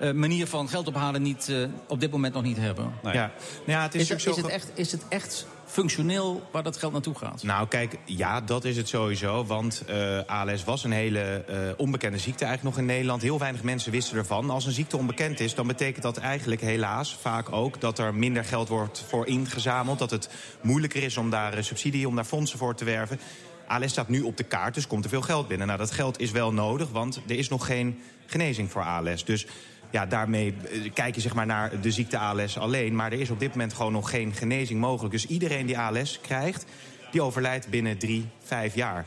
uh, 0.00 0.12
manier 0.12 0.46
van 0.46 0.68
geld 0.68 0.88
ophalen 0.88 1.22
niet, 1.22 1.48
uh, 1.50 1.66
op 1.88 2.00
dit 2.00 2.10
moment 2.10 2.34
nog 2.34 2.42
niet 2.42 2.56
hebben. 2.56 2.92
Nee. 3.02 3.14
Ja. 3.14 3.30
Nou 3.66 3.78
ja, 3.78 3.82
het 3.82 3.94
is, 3.94 4.00
is, 4.00 4.08
het, 4.08 4.26
is, 4.26 4.36
het 4.36 4.46
echt, 4.46 4.70
is 4.74 4.92
het 4.92 5.04
echt 5.08 5.46
functioneel 5.72 6.42
waar 6.50 6.62
dat 6.62 6.76
geld 6.76 6.92
naartoe 6.92 7.14
gaat? 7.14 7.42
Nou, 7.42 7.68
kijk, 7.68 7.98
ja, 8.04 8.40
dat 8.40 8.64
is 8.64 8.76
het 8.76 8.88
sowieso. 8.88 9.44
Want 9.44 9.82
uh, 9.90 10.20
ALS 10.26 10.64
was 10.64 10.84
een 10.84 10.92
hele 10.92 11.44
uh, 11.50 11.56
onbekende 11.76 12.18
ziekte 12.18 12.44
eigenlijk 12.44 12.76
nog 12.76 12.84
in 12.84 12.90
Nederland. 12.90 13.22
Heel 13.22 13.38
weinig 13.38 13.62
mensen 13.62 13.92
wisten 13.92 14.16
ervan. 14.16 14.50
Als 14.50 14.66
een 14.66 14.72
ziekte 14.72 14.96
onbekend 14.96 15.40
is, 15.40 15.54
dan 15.54 15.66
betekent 15.66 16.02
dat 16.02 16.16
eigenlijk 16.16 16.60
helaas 16.60 17.16
vaak 17.20 17.52
ook... 17.52 17.80
dat 17.80 17.98
er 17.98 18.14
minder 18.14 18.44
geld 18.44 18.68
wordt 18.68 19.04
voor 19.08 19.26
ingezameld. 19.26 19.98
Dat 19.98 20.10
het 20.10 20.28
moeilijker 20.60 21.02
is 21.02 21.16
om 21.16 21.30
daar 21.30 21.56
uh, 21.56 21.62
subsidie, 21.62 22.08
om 22.08 22.14
daar 22.14 22.24
fondsen 22.24 22.58
voor 22.58 22.74
te 22.74 22.84
werven. 22.84 23.20
ALS 23.66 23.90
staat 23.90 24.08
nu 24.08 24.22
op 24.22 24.36
de 24.36 24.44
kaart, 24.44 24.74
dus 24.74 24.86
komt 24.86 25.04
er 25.04 25.10
veel 25.10 25.22
geld 25.22 25.48
binnen. 25.48 25.66
Nou, 25.66 25.78
dat 25.78 25.90
geld 25.90 26.20
is 26.20 26.30
wel 26.30 26.52
nodig, 26.52 26.90
want 26.90 27.20
er 27.26 27.38
is 27.38 27.48
nog 27.48 27.66
geen 27.66 28.00
genezing 28.26 28.70
voor 28.70 28.82
ALS. 28.82 29.24
Dus 29.24 29.46
ja, 29.92 30.06
daarmee 30.06 30.54
kijk 30.94 31.14
je 31.14 31.20
zeg 31.20 31.34
maar 31.34 31.46
naar 31.46 31.80
de 31.80 31.90
ziekte 31.90 32.18
ALS 32.18 32.58
alleen. 32.58 32.96
Maar 32.96 33.12
er 33.12 33.20
is 33.20 33.30
op 33.30 33.40
dit 33.40 33.50
moment 33.50 33.72
gewoon 33.72 33.92
nog 33.92 34.10
geen 34.10 34.34
genezing 34.34 34.80
mogelijk. 34.80 35.12
Dus 35.12 35.26
iedereen 35.26 35.66
die 35.66 35.78
ALS 35.78 36.18
krijgt, 36.20 36.64
die 37.10 37.22
overlijdt 37.22 37.68
binnen 37.68 37.98
drie, 37.98 38.28
vijf 38.42 38.74
jaar. 38.74 39.06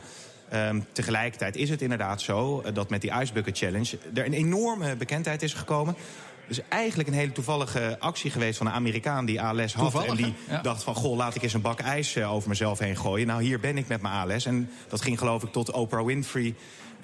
Um, 0.52 0.84
tegelijkertijd 0.92 1.56
is 1.56 1.70
het 1.70 1.82
inderdaad 1.82 2.20
zo 2.20 2.62
dat 2.72 2.90
met 2.90 3.00
die 3.00 3.12
Ice 3.20 3.32
Bucket 3.32 3.58
Challenge... 3.58 3.98
er 4.14 4.26
een 4.26 4.32
enorme 4.32 4.96
bekendheid 4.96 5.42
is 5.42 5.54
gekomen. 5.54 5.96
Dus 6.48 6.60
eigenlijk 6.68 7.08
een 7.08 7.14
hele 7.14 7.32
toevallige 7.32 7.96
actie 8.00 8.30
geweest 8.30 8.58
van 8.58 8.66
een 8.66 8.72
Amerikaan 8.72 9.24
die 9.24 9.42
ALS 9.42 9.74
had. 9.74 9.82
Toevallig, 9.82 10.08
en 10.08 10.16
die 10.16 10.34
ja. 10.48 10.62
dacht 10.62 10.82
van, 10.82 10.94
goh, 10.94 11.16
laat 11.16 11.34
ik 11.34 11.42
eens 11.42 11.54
een 11.54 11.60
bak 11.60 11.80
ijs 11.80 12.16
uh, 12.16 12.32
over 12.32 12.48
mezelf 12.48 12.78
heen 12.78 12.96
gooien. 12.96 13.26
Nou, 13.26 13.42
hier 13.42 13.60
ben 13.60 13.78
ik 13.78 13.88
met 13.88 14.02
mijn 14.02 14.14
ALS. 14.14 14.46
En 14.46 14.70
dat 14.88 15.00
ging 15.00 15.18
geloof 15.18 15.42
ik 15.42 15.52
tot 15.52 15.70
Oprah 15.70 16.04
Winfrey. 16.04 16.54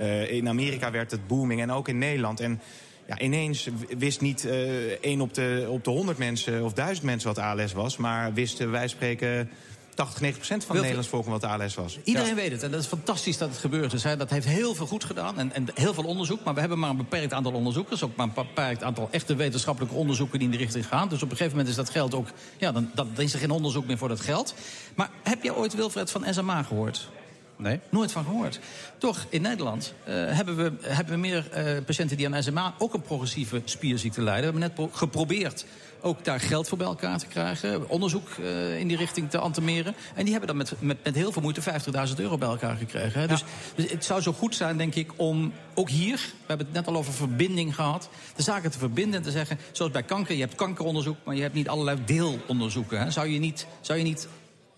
Uh, 0.01 0.30
in 0.30 0.49
Amerika 0.49 0.91
werd 0.91 1.11
het 1.11 1.26
booming 1.26 1.61
en 1.61 1.72
ook 1.72 1.89
in 1.89 1.99
Nederland. 1.99 2.41
En 2.41 2.61
ja, 3.07 3.19
ineens 3.19 3.69
wist 3.99 4.21
niet 4.21 4.45
uh, 4.45 4.53
één 4.87 5.21
op 5.21 5.35
de, 5.35 5.67
op 5.69 5.85
de 5.85 5.91
100 5.91 6.19
mensen 6.19 6.65
of 6.65 6.73
duizend 6.73 7.07
mensen 7.07 7.35
wat 7.35 7.45
ALS 7.45 7.73
was. 7.73 7.97
Maar 7.97 8.33
wisten 8.33 8.71
wij 8.71 8.89
spreken 8.89 9.51
80, 9.95 10.21
90 10.21 10.37
procent 10.37 10.65
van 10.65 10.77
het 10.77 10.85
Nederlands 10.85 11.11
volk 11.11 11.27
wat 11.27 11.45
ALS 11.45 11.75
was. 11.75 11.99
Iedereen 12.05 12.29
ja. 12.29 12.35
weet 12.35 12.51
het. 12.51 12.63
En 12.63 12.71
dat 12.71 12.81
is 12.81 12.87
fantastisch 12.87 13.39
dat 13.39 13.49
het 13.49 13.59
gebeurd 13.59 13.93
is. 13.93 14.03
Hè. 14.03 14.17
Dat 14.17 14.31
heeft 14.31 14.47
heel 14.47 14.75
veel 14.75 14.87
goed 14.87 15.05
gedaan. 15.05 15.39
En, 15.39 15.53
en 15.53 15.67
heel 15.75 15.95
veel 15.95 16.05
onderzoek. 16.05 16.45
Maar 16.45 16.55
we 16.55 16.61
hebben 16.61 16.79
maar 16.79 16.91
een 16.91 16.97
beperkt 16.97 17.33
aantal 17.33 17.53
onderzoekers. 17.53 18.03
Ook 18.03 18.17
maar 18.17 18.27
een 18.27 18.33
beperkt 18.35 18.83
aantal 18.83 19.09
echte 19.11 19.35
wetenschappelijke 19.35 19.97
onderzoeken 19.97 20.39
die 20.39 20.49
in 20.49 20.55
die 20.55 20.65
richting 20.65 20.87
gaan. 20.87 21.09
Dus 21.09 21.23
op 21.23 21.31
een 21.31 21.37
gegeven 21.37 21.57
moment 21.57 21.69
is 21.69 21.77
dat 21.77 21.91
geld 21.91 22.15
ook... 22.15 22.29
Ja, 22.59 22.73
dan, 22.73 22.91
dan 22.95 23.09
is 23.17 23.33
er 23.33 23.39
geen 23.39 23.51
onderzoek 23.51 23.87
meer 23.87 23.99
voor 23.99 24.09
dat 24.09 24.21
geld. 24.21 24.55
Maar 24.95 25.11
heb 25.23 25.43
je 25.43 25.57
ooit 25.57 25.75
Wilfred 25.75 26.11
van 26.11 26.25
SMA 26.31 26.63
gehoord? 26.63 27.09
Nee. 27.57 27.81
Nooit 27.89 28.13
van 28.13 28.25
gehoord. 28.25 28.61
Toch, 28.99 29.27
in 29.29 29.43
Nederland 29.43 29.95
uh, 30.09 30.15
hebben, 30.15 30.57
we, 30.57 30.73
hebben 30.81 31.15
we 31.15 31.21
meer 31.21 31.49
uh, 31.57 31.85
patiënten 31.85 32.17
die 32.17 32.29
aan 32.29 32.43
SMA 32.43 32.75
ook 32.79 32.95
een 32.95 33.03
progressieve 33.03 33.63
spierziekte 33.65 34.23
lijden. 34.23 34.55
We 34.55 34.61
hebben 34.61 34.77
net 34.77 34.91
geprobeerd 34.93 35.65
ook 36.03 36.25
daar 36.25 36.41
geld 36.41 36.69
voor 36.69 36.79
bij 36.79 36.87
elkaar 36.87 37.19
te 37.19 37.27
krijgen. 37.27 37.89
Onderzoek 37.89 38.29
uh, 38.41 38.79
in 38.79 38.89
die 38.89 38.97
richting 38.97 39.31
te 39.31 39.39
antemeren. 39.39 39.95
En 40.15 40.23
die 40.23 40.31
hebben 40.31 40.49
dan 40.49 40.57
met, 40.57 40.73
met, 40.79 41.05
met 41.05 41.15
heel 41.15 41.33
veel 41.33 41.43
moeite 41.43 41.61
50.000 42.09 42.15
euro 42.17 42.39
bij 42.39 42.49
elkaar 42.49 42.77
gekregen. 42.77 43.13
Hè? 43.13 43.21
Ja. 43.21 43.27
Dus, 43.27 43.45
dus 43.75 43.91
het 43.91 44.05
zou 44.05 44.21
zo 44.21 44.33
goed 44.33 44.55
zijn, 44.55 44.77
denk 44.77 44.95
ik, 44.95 45.11
om 45.17 45.53
ook 45.75 45.89
hier... 45.89 46.17
we 46.17 46.47
hebben 46.47 46.67
het 46.67 46.75
net 46.75 46.87
al 46.87 46.97
over 46.97 47.13
verbinding 47.13 47.75
gehad... 47.75 48.09
de 48.37 48.43
zaken 48.43 48.71
te 48.71 48.79
verbinden 48.79 49.15
en 49.15 49.23
te 49.23 49.31
zeggen... 49.31 49.59
zoals 49.73 49.93
bij 49.93 50.03
kanker, 50.03 50.35
je 50.35 50.41
hebt 50.41 50.55
kankeronderzoek... 50.55 51.17
maar 51.25 51.35
je 51.35 51.43
hebt 51.43 51.55
niet 51.55 51.69
allerlei 51.69 51.99
deelonderzoeken. 52.05 53.01
Hè? 53.01 53.11
Zou 53.11 53.29
je 53.29 53.39
niet... 53.39 53.67
Zou 53.81 53.99
je 53.99 54.05
niet 54.05 54.29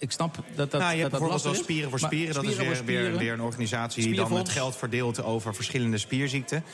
ik 0.05 0.13
snap 0.13 0.35
dat 0.55 0.71
dat. 0.71 0.81
Nou, 0.81 0.95
je 0.95 1.01
hebt 1.01 1.11
dat 1.11 1.11
bijvoorbeeld 1.11 1.43
wel. 1.43 1.55
Spieren 1.55 1.91
voor 1.91 1.99
Spieren. 1.99 2.35
Dat 2.35 2.45
is 2.45 2.57
weer, 2.57 2.77
spieren. 2.77 3.11
Weer, 3.11 3.19
weer, 3.19 3.33
een 3.33 3.41
organisatie 3.41 4.03
die 4.05 4.15
dan 4.15 4.33
het 4.33 4.49
geld 4.49 4.77
verdeelt 4.77 5.23
over 5.23 5.55
verschillende 5.55 5.99
spierziekten. 5.99 6.65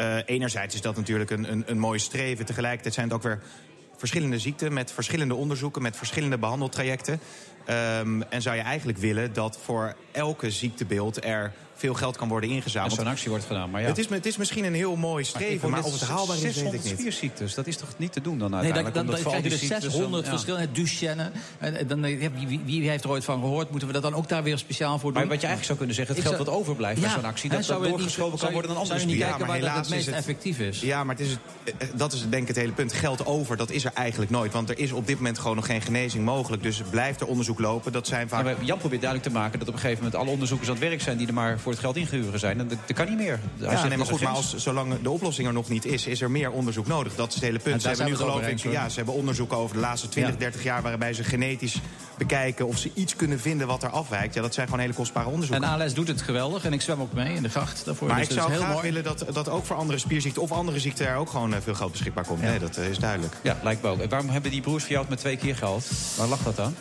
Uh, 0.00 0.16
enerzijds 0.26 0.74
is 0.74 0.80
dat 0.80 0.96
natuurlijk 0.96 1.30
een, 1.30 1.52
een, 1.52 1.64
een 1.66 1.78
mooi 1.78 1.98
streven. 1.98 2.46
Tegelijkertijd 2.46 2.94
zijn 2.94 3.06
het 3.06 3.16
ook 3.16 3.22
weer 3.22 3.42
verschillende 3.96 4.38
ziekten 4.38 4.72
met 4.72 4.92
verschillende 4.92 5.34
onderzoeken, 5.34 5.82
met 5.82 5.96
verschillende 5.96 6.38
behandeltrajecten. 6.38 7.20
Um, 8.00 8.22
en 8.22 8.42
zou 8.42 8.56
je 8.56 8.62
eigenlijk 8.62 8.98
willen 8.98 9.32
dat 9.32 9.58
voor 9.64 9.94
elke 10.12 10.50
ziektebeeld 10.50 11.24
er 11.24 11.52
veel 11.78 11.94
geld 11.94 12.16
kan 12.16 12.28
worden 12.28 12.50
ingezameld. 12.50 12.92
Zo'n 12.92 13.06
actie 13.06 13.30
wordt 13.30 13.44
gedaan, 13.44 13.70
maar 13.70 13.80
ja. 13.80 13.86
Het 13.86 13.98
is, 13.98 14.08
het 14.08 14.26
is 14.26 14.36
misschien 14.36 14.64
een 14.64 14.74
heel 14.74 14.96
mooi 14.96 15.24
streven, 15.24 15.70
maar, 15.70 15.80
maar 15.80 15.88
of 15.88 16.00
het 16.00 16.08
haalbaar 16.08 16.36
is, 16.36 16.42
weet 16.42 16.72
ik 16.72 16.84
niet. 16.84 16.98
spierziektes, 16.98 17.54
dat 17.54 17.66
is 17.66 17.76
toch 17.76 17.88
niet 17.96 18.12
te 18.12 18.20
doen 18.20 18.38
dan 18.38 18.50
nee, 18.50 18.60
uiteindelijk? 18.60 18.94
dan, 18.94 19.06
dan, 19.06 19.14
dan 19.14 19.24
krijg 19.24 19.42
je 19.42 19.48
dus 19.50 19.58
ziektes 19.58 19.82
600 19.82 20.24
ja. 20.24 20.30
verschillende, 20.30 20.72
Duchenne. 20.72 21.30
En, 21.58 21.86
dan, 21.86 22.00
wie, 22.00 22.30
wie, 22.46 22.60
wie, 22.64 22.88
heeft 22.88 23.04
er 23.04 23.10
ooit 23.10 23.24
van 23.24 23.40
gehoord? 23.40 23.70
Moeten 23.70 23.88
we 23.88 23.94
dat 23.94 24.02
dan 24.02 24.14
ook 24.14 24.28
daar 24.28 24.42
weer 24.42 24.58
speciaal 24.58 24.98
voor 24.98 25.12
doen? 25.12 25.20
Maar 25.20 25.30
wat 25.30 25.40
je 25.40 25.46
eigenlijk 25.46 25.66
zou 25.66 25.78
kunnen 25.78 25.96
zeggen, 25.96 26.14
het 26.14 26.24
geld 26.24 26.38
wat 26.38 26.48
overblijft 26.48 27.00
bij 27.00 27.10
zo'n 27.10 27.24
actie... 27.24 27.50
dat 27.50 27.64
dat 27.64 27.82
doorgeschoven 27.82 28.38
kan 28.38 28.52
worden 28.52 28.70
naar 28.70 28.80
andere 28.80 28.98
Zou 28.98 29.10
je 29.10 29.16
niet 29.16 29.24
spieren. 29.24 29.46
kijken 29.46 29.62
waar 29.62 29.74
dat 29.74 29.86
het 29.86 29.94
meest 29.94 30.08
effectief 30.08 30.58
is? 30.58 30.80
Ja, 30.80 31.04
maar 31.04 31.16
het 31.16 31.26
is, 31.26 31.36
dat 31.94 32.12
is 32.12 32.28
denk 32.28 32.42
ik 32.42 32.48
het 32.48 32.56
hele 32.56 32.72
punt. 32.72 32.92
Geld 32.92 33.26
over, 33.26 33.56
dat 33.56 33.70
is 33.70 33.84
er 33.84 33.92
eigenlijk 33.94 34.30
nooit. 34.30 34.52
Want 34.52 34.70
er 34.70 34.78
is 34.78 34.92
op 34.92 35.06
dit 35.06 35.16
moment 35.16 35.38
gewoon 35.38 35.56
nog 35.56 35.66
geen 35.66 35.82
genezing 35.82 36.24
mogelijk. 36.24 36.62
Dus 36.62 36.82
blijft 36.90 37.20
er 37.20 37.26
onderzoek 37.26 37.58
lopen. 37.58 37.92
Dat 37.92 38.06
zijn 38.06 38.28
vaak... 38.28 38.56
Jan 38.60 38.78
probeert 38.78 39.02
duidelijk 39.02 39.32
te 39.32 39.38
maken 39.38 39.58
dat 39.58 39.68
op 39.68 39.74
een 39.74 39.80
gegeven 39.80 40.04
moment 40.04 40.20
alle 40.20 40.30
onderzoekers 40.30 40.68
aan 40.68 40.76
het 40.76 40.84
werk 40.84 41.00
zijn... 41.00 41.16
die 41.16 41.26
er 41.26 41.34
maar 41.34 41.58
voor 41.58 41.67
voor 41.68 41.76
het 41.76 41.86
geld 41.86 41.96
ingehuurd 41.96 42.40
zijn. 42.40 42.58
Dat, 42.58 42.68
dat 42.68 42.96
kan 42.96 43.08
niet 43.08 43.16
meer. 43.16 43.40
Ja, 43.56 43.86
nee, 43.86 43.96
maar 43.96 44.06
goed, 44.06 44.20
maar 44.20 44.32
als, 44.32 44.56
zolang 44.56 45.02
de 45.02 45.10
oplossing 45.10 45.46
er 45.46 45.52
nog 45.52 45.68
niet 45.68 45.84
is, 45.84 46.06
is 46.06 46.20
er 46.20 46.30
meer 46.30 46.50
onderzoek 46.50 46.86
nodig. 46.86 47.14
Dat 47.14 47.28
is 47.28 47.34
het 47.34 47.44
hele 47.44 47.58
punt. 47.58 47.82
Ze 47.82 47.88
hebben 47.88 48.06
nu 48.06 48.16
geloof 48.16 48.46
ik, 48.46 48.58
ja, 48.58 48.88
ze 48.88 48.96
hebben 48.96 49.14
onderzoek 49.14 49.52
over 49.52 49.74
de 49.74 49.80
laatste 49.80 50.08
20, 50.08 50.32
Ja. 50.32 50.38
30 50.38 50.62
jaar... 50.62 50.82
waarbij 50.82 51.12
ze 51.12 51.24
genetisch 51.24 51.80
bekijken 52.18 52.66
of 52.66 52.78
ze 52.78 52.90
iets 52.94 53.16
kunnen 53.16 53.40
vinden 53.40 53.66
wat 53.66 53.82
er 53.82 53.88
afwijkt. 53.88 54.34
Ja, 54.34 54.42
dat 54.42 54.54
zijn 54.54 54.66
gewoon 54.66 54.80
hele 54.82 54.94
kostbare 54.94 55.28
onderzoeken. 55.28 55.68
En 55.68 55.80
ALS 55.80 55.94
doet 55.94 56.08
het 56.08 56.22
geweldig. 56.22 56.64
En 56.64 56.72
ik 56.72 56.80
zwem 56.80 57.00
ook 57.00 57.12
mee 57.12 57.34
in 57.34 57.42
de 57.42 57.48
gracht 57.48 57.84
daarvoor. 57.84 58.08
maar 58.08 58.18
Dus 58.18 58.26
ik 58.28 58.32
zou 58.32 58.50
heel 58.50 58.60
graag 58.60 58.72
mooi. 58.72 58.82
willen 58.82 59.04
dat, 59.04 59.24
dat 59.32 59.48
ook 59.48 59.66
voor 59.66 59.76
andere 59.76 59.98
spierziekten... 59.98 60.42
of 60.42 60.52
andere 60.52 60.78
ziekten 60.80 61.06
er 61.06 61.16
ook 61.16 61.30
gewoon 61.30 61.54
eh, 61.54 61.60
veel 61.60 61.74
geld 61.74 61.90
beschikbaar 61.92 62.26
komt. 62.26 62.42
Nee, 62.42 62.58
dat 62.58 62.76
eh, 62.76 62.88
is 62.88 62.98
duidelijk. 62.98 63.34
Ja, 63.42 63.56
lijkt 63.62 63.82
me 63.82 63.88
ook. 63.88 64.00
En 64.00 64.08
waarom 64.08 64.28
hebben 64.28 64.50
die 64.50 64.60
broers 64.60 64.82
van 64.82 64.92
jou 64.92 65.00
het 65.02 65.10
met 65.10 65.20
twee 65.20 65.36
keer 65.36 65.56
gehaald? 65.56 65.84
Waar 66.16 66.28
lag 66.28 66.42
dat 66.42 66.60
aan? 66.60 66.76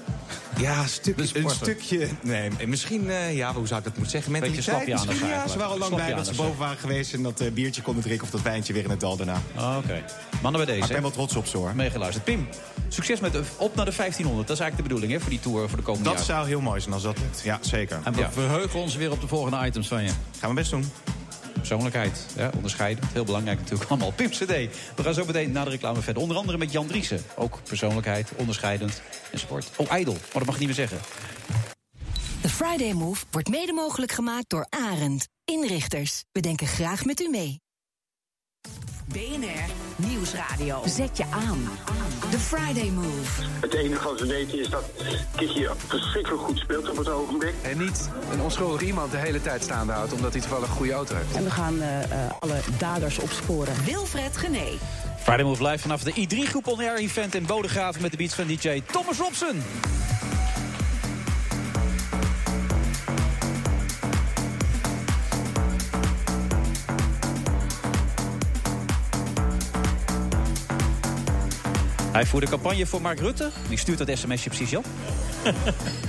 Ja, 0.59 0.81
een, 0.81 0.89
stuk, 0.89 1.17
een 1.33 1.49
stukje... 1.49 2.07
Nee, 2.21 2.49
misschien... 2.65 3.09
eh, 3.09 3.35
ja, 3.35 3.53
hoe 3.53 3.67
zou 3.67 3.79
ik 3.79 3.85
dat 3.85 3.93
moeten 3.97 4.11
zeggen? 4.11 4.31
Mentaliteit 4.31 4.76
slapjanus 4.85 5.19
Ja, 5.19 5.47
ze 5.47 5.57
waren 5.57 5.71
al 5.73 5.77
lang 5.77 5.95
blij 5.95 6.13
dat 6.13 6.27
ze 6.27 6.33
boven 6.33 6.57
waren 6.57 6.77
geweest... 6.77 7.13
en 7.13 7.23
dat 7.23 7.39
eh, 7.41 7.51
biertje 7.51 7.81
konden 7.81 8.03
drinken 8.03 8.25
of 8.25 8.31
dat 8.31 8.41
wijntje 8.41 8.73
weer 8.73 8.83
in 8.83 8.89
het 8.89 8.99
dal 8.99 9.15
daarna. 9.17 9.41
Ah, 9.55 9.77
Oké. 9.77 10.03
Mannen 10.41 10.41
bij 10.41 10.51
Maar 10.51 10.75
ik 10.75 10.81
deze. 10.81 10.93
ben 10.93 11.01
wel 11.01 11.11
trots 11.11 11.35
op 11.35 11.45
ze, 11.47 11.57
hoor. 11.57 11.75
Meegeluisterd. 11.75 12.23
Pim, 12.25 12.47
succes 12.87 13.19
met 13.19 13.31
de, 13.31 13.43
op 13.57 13.75
naar 13.75 13.85
de 13.85 13.93
1500. 13.95 14.47
Dat 14.47 14.57
is 14.57 14.63
eigenlijk 14.63 14.75
de 14.77 14.83
bedoeling 14.83 15.11
hè, 15.11 15.19
voor 15.19 15.29
die 15.29 15.39
tour 15.39 15.67
voor 15.69 15.77
de 15.77 15.83
komende 15.83 16.09
Dat 16.09 16.13
jaren. 16.19 16.33
zou 16.35 16.47
heel 16.47 16.61
mooi 16.61 16.79
zijn 16.81 16.93
als 16.93 17.03
dat 17.03 17.17
lukt. 17.19 17.41
Ja, 17.43 17.57
zeker. 17.61 17.99
En 18.03 18.13
we 18.13 18.19
Ja. 18.19 18.31
verheugen 18.31 18.79
ons 18.79 18.95
weer 18.95 19.11
op 19.11 19.21
de 19.21 19.27
volgende 19.27 19.65
items 19.65 19.87
van 19.87 20.03
je. 20.03 20.09
Gaan 20.39 20.49
we 20.49 20.55
best 20.55 20.71
doen. 20.71 20.91
Persoonlijkheid, 21.53 22.25
ja, 22.35 22.49
onderscheidend. 22.55 23.05
Heel 23.13 23.23
belangrijk 23.23 23.59
natuurlijk 23.59 23.89
allemaal. 23.89 24.11
Pim 24.11 24.29
CD. 24.29 24.47
We 24.95 25.03
gaan 25.03 25.13
zo 25.13 25.25
meteen 25.25 25.51
na 25.51 25.63
de 25.63 25.69
reclame 25.69 26.01
verder. 26.01 26.21
Onder 26.21 26.37
andere 26.37 26.57
met 26.57 26.71
Jan 26.71 26.87
Driessen. 26.87 27.21
Ook 27.35 27.59
persoonlijkheid, 27.63 28.31
onderscheidend 28.35 29.01
enzovoort. 29.31 29.69
Oh, 29.75 29.91
ijdel. 29.91 30.13
Maar 30.13 30.21
dat 30.33 30.45
mag 30.45 30.53
ik 30.53 30.59
niet 30.59 30.67
meer 30.77 30.87
zeggen. 30.87 30.97
De 32.41 32.49
Friday 32.49 32.93
Move 32.93 33.25
wordt 33.31 33.49
mede 33.49 33.73
mogelijk 33.73 34.11
gemaakt 34.11 34.49
door 34.49 34.65
Arend. 34.69 35.27
Inrichters, 35.45 36.23
we 36.31 36.39
denken 36.39 36.67
graag 36.67 37.05
met 37.05 37.19
u 37.19 37.29
mee. 37.29 37.61
BNR 39.05 39.69
Nieuwsradio. 39.95 40.81
Zet 40.85 41.17
je 41.17 41.25
aan. 41.29 41.69
The 42.31 42.39
Friday 42.39 42.89
Move. 42.89 43.43
Het 43.61 43.73
enige 43.73 44.03
wat 44.03 44.19
we 44.19 44.27
weten 44.27 44.59
is 44.59 44.69
dat 44.69 44.83
Kiki 45.35 45.67
verschrikkelijk 45.87 46.41
goed 46.41 46.57
speelt 46.57 46.89
op 46.89 46.97
het 46.97 47.09
ogenblik. 47.09 47.53
En 47.61 47.77
niet 47.77 48.09
een 48.31 48.41
onschuldig 48.41 48.81
iemand 48.81 49.11
de 49.11 49.17
hele 49.17 49.41
tijd 49.41 49.63
staande 49.63 49.93
houdt... 49.93 50.13
omdat 50.13 50.31
hij 50.31 50.41
toevallig 50.41 50.69
een 50.69 50.75
goede 50.75 50.93
auto 50.93 51.15
heeft. 51.15 51.35
En 51.35 51.43
we 51.43 51.51
gaan 51.51 51.81
eh, 51.81 52.03
eh, 52.03 52.31
alle 52.39 52.59
daders 52.77 53.19
opsporen. 53.19 53.83
Wilfred 53.85 54.37
Gené. 54.37 54.67
Friday 55.19 55.45
Move 55.45 55.63
live 55.67 55.79
vanaf 55.79 56.03
de 56.03 56.27
I3 56.27 56.49
Groep 56.49 56.67
On 56.67 56.79
Air 56.79 56.97
event 56.97 57.35
in 57.35 57.45
Bodegraven... 57.45 58.01
met 58.01 58.11
de 58.11 58.17
beats 58.17 58.33
van 58.33 58.47
DJ 58.47 58.81
Thomas 58.91 59.17
Robson. 59.17 59.63
Hij 72.17 72.25
voerde 72.25 72.47
campagne 72.47 72.85
voor 72.85 73.01
Mark 73.01 73.19
Rutte. 73.19 73.49
Wie 73.67 73.77
stuurt 73.77 73.97
dat 73.97 74.17
sms'je 74.17 74.49
precies, 74.49 74.69
Jan? 74.69 74.83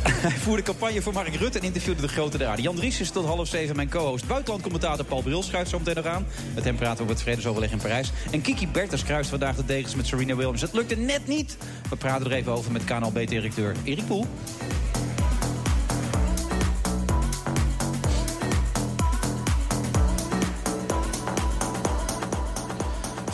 Hij 0.08 0.30
voerde 0.30 0.62
campagne 0.62 1.02
voor 1.02 1.12
Mark 1.12 1.34
Rutte 1.34 1.58
en 1.58 1.64
interviewde 1.72 2.00
de 2.00 2.08
grote 2.08 2.38
draden. 2.38 2.62
Jan 2.62 2.74
Dries 2.74 3.00
is 3.00 3.10
tot 3.10 3.24
half 3.26 3.48
zeven 3.48 3.76
mijn 3.76 3.90
co-host. 3.90 4.26
Buitenlandcommentator 4.26 5.04
Paul 5.04 5.22
Bril 5.22 5.42
schuift 5.42 5.70
zo 5.70 5.78
meteen 5.78 5.94
nog 5.94 6.06
aan. 6.06 6.26
Met 6.54 6.64
hem 6.64 6.76
praten 6.76 6.96
we 6.96 7.02
over 7.02 7.14
het 7.14 7.22
vredesoverleg 7.22 7.70
in 7.70 7.78
Parijs. 7.78 8.10
En 8.30 8.40
Kiki 8.40 8.68
Bertens 8.68 9.04
kruist 9.04 9.30
vandaag 9.30 9.56
de 9.56 9.64
degens 9.64 9.94
met 9.94 10.06
Serena 10.06 10.36
Williams. 10.36 10.60
Het 10.60 10.72
lukte 10.72 10.96
net 10.96 11.26
niet. 11.26 11.56
We 11.90 11.96
praten 11.96 12.26
er 12.26 12.32
even 12.32 12.52
over 12.52 12.72
met 12.72 12.84
KNLB-directeur 12.84 13.76
Erik 13.84 14.06
Poel. 14.06 14.26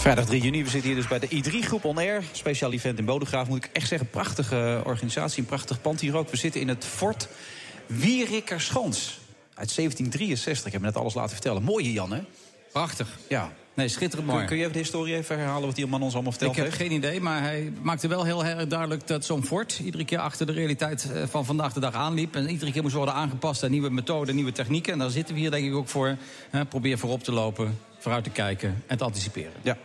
Vrijdag 0.05 0.25
3 0.25 0.43
juni, 0.43 0.65
we 0.65 0.71
zitten 0.71 0.91
hier 0.91 0.99
dus 0.99 1.09
bij 1.09 1.19
de 1.19 1.29
I3-groep 1.29 1.85
On 1.85 1.99
Air. 1.99 2.23
Speciaal 2.33 2.73
event 2.73 2.99
in 2.99 3.05
Bodegraaf, 3.05 3.49
moet 3.49 3.65
ik 3.65 3.71
echt 3.73 3.89
zeggen. 3.89 4.09
Prachtige 4.09 4.83
organisatie, 4.85 5.41
een 5.41 5.49
prachtig 5.49 5.81
pand 5.81 6.01
hier 6.01 6.17
ook. 6.17 6.31
We 6.31 6.37
zitten 6.37 6.61
in 6.61 6.69
het 6.69 6.85
fort 6.85 7.29
Wierikkerschans. 7.87 9.21
Uit 9.55 9.75
1763, 9.75 10.67
ik 10.67 10.73
heb 10.73 10.81
me 10.81 10.87
net 10.87 10.97
alles 10.97 11.15
laten 11.15 11.33
vertellen. 11.33 11.63
Mooie 11.63 11.93
Jan, 11.93 12.13
hè? 12.13 12.21
Prachtig. 12.73 13.09
Ja. 13.29 13.53
Nee, 13.75 13.89
schitterend 13.89 14.29
mooi. 14.29 14.45
kun 14.45 14.57
je 14.57 14.63
even 14.63 14.73
de 14.73 14.79
historie 14.79 15.15
even 15.15 15.39
herhalen 15.39 15.67
wat 15.67 15.77
die 15.77 15.87
man 15.87 16.03
ons 16.03 16.15
allemaal 16.15 16.33
verteld 16.33 16.51
Ik 16.51 16.57
heb 16.57 16.67
heeft? 16.67 16.83
geen 16.83 16.93
idee, 16.93 17.21
maar 17.21 17.43
hij 17.43 17.73
maakte 17.83 18.09
wel 18.09 18.25
heel 18.25 18.45
erg 18.45 18.67
duidelijk 18.67 19.07
dat 19.07 19.25
zo'n 19.25 19.45
fort 19.45 19.81
iedere 19.85 20.05
keer 20.05 20.19
achter 20.19 20.47
de 20.47 20.53
realiteit 20.53 21.13
eh, 21.13 21.23
van 21.27 21.45
vandaag 21.45 21.73
de 21.73 21.81
dag 21.81 21.95
aanliep. 21.95 22.35
En 22.37 22.49
iedere 22.49 22.73
keer 22.73 22.83
moest 22.83 22.95
worden 22.95 23.15
aangepast 23.15 23.63
aan 23.65 23.71
nieuwe 23.71 23.91
methoden, 23.91 24.35
nieuwe 24.35 24.53
technieken. 24.53 24.93
En 24.93 24.99
daar 24.99 25.11
zitten 25.11 25.35
we 25.35 25.41
hier 25.41 25.51
denk 25.51 25.67
ik 25.67 25.75
ook 25.75 25.89
voor. 25.89 26.17
Probeer 26.69 26.99
voorop 26.99 27.23
te 27.23 27.33
lopen, 27.33 27.79
vooruit 27.99 28.25
te 28.25 28.31
kijken 28.31 28.83
en 28.87 28.97
te 28.97 29.05
anticiperen. 29.05 29.53
Ja. 29.63 29.77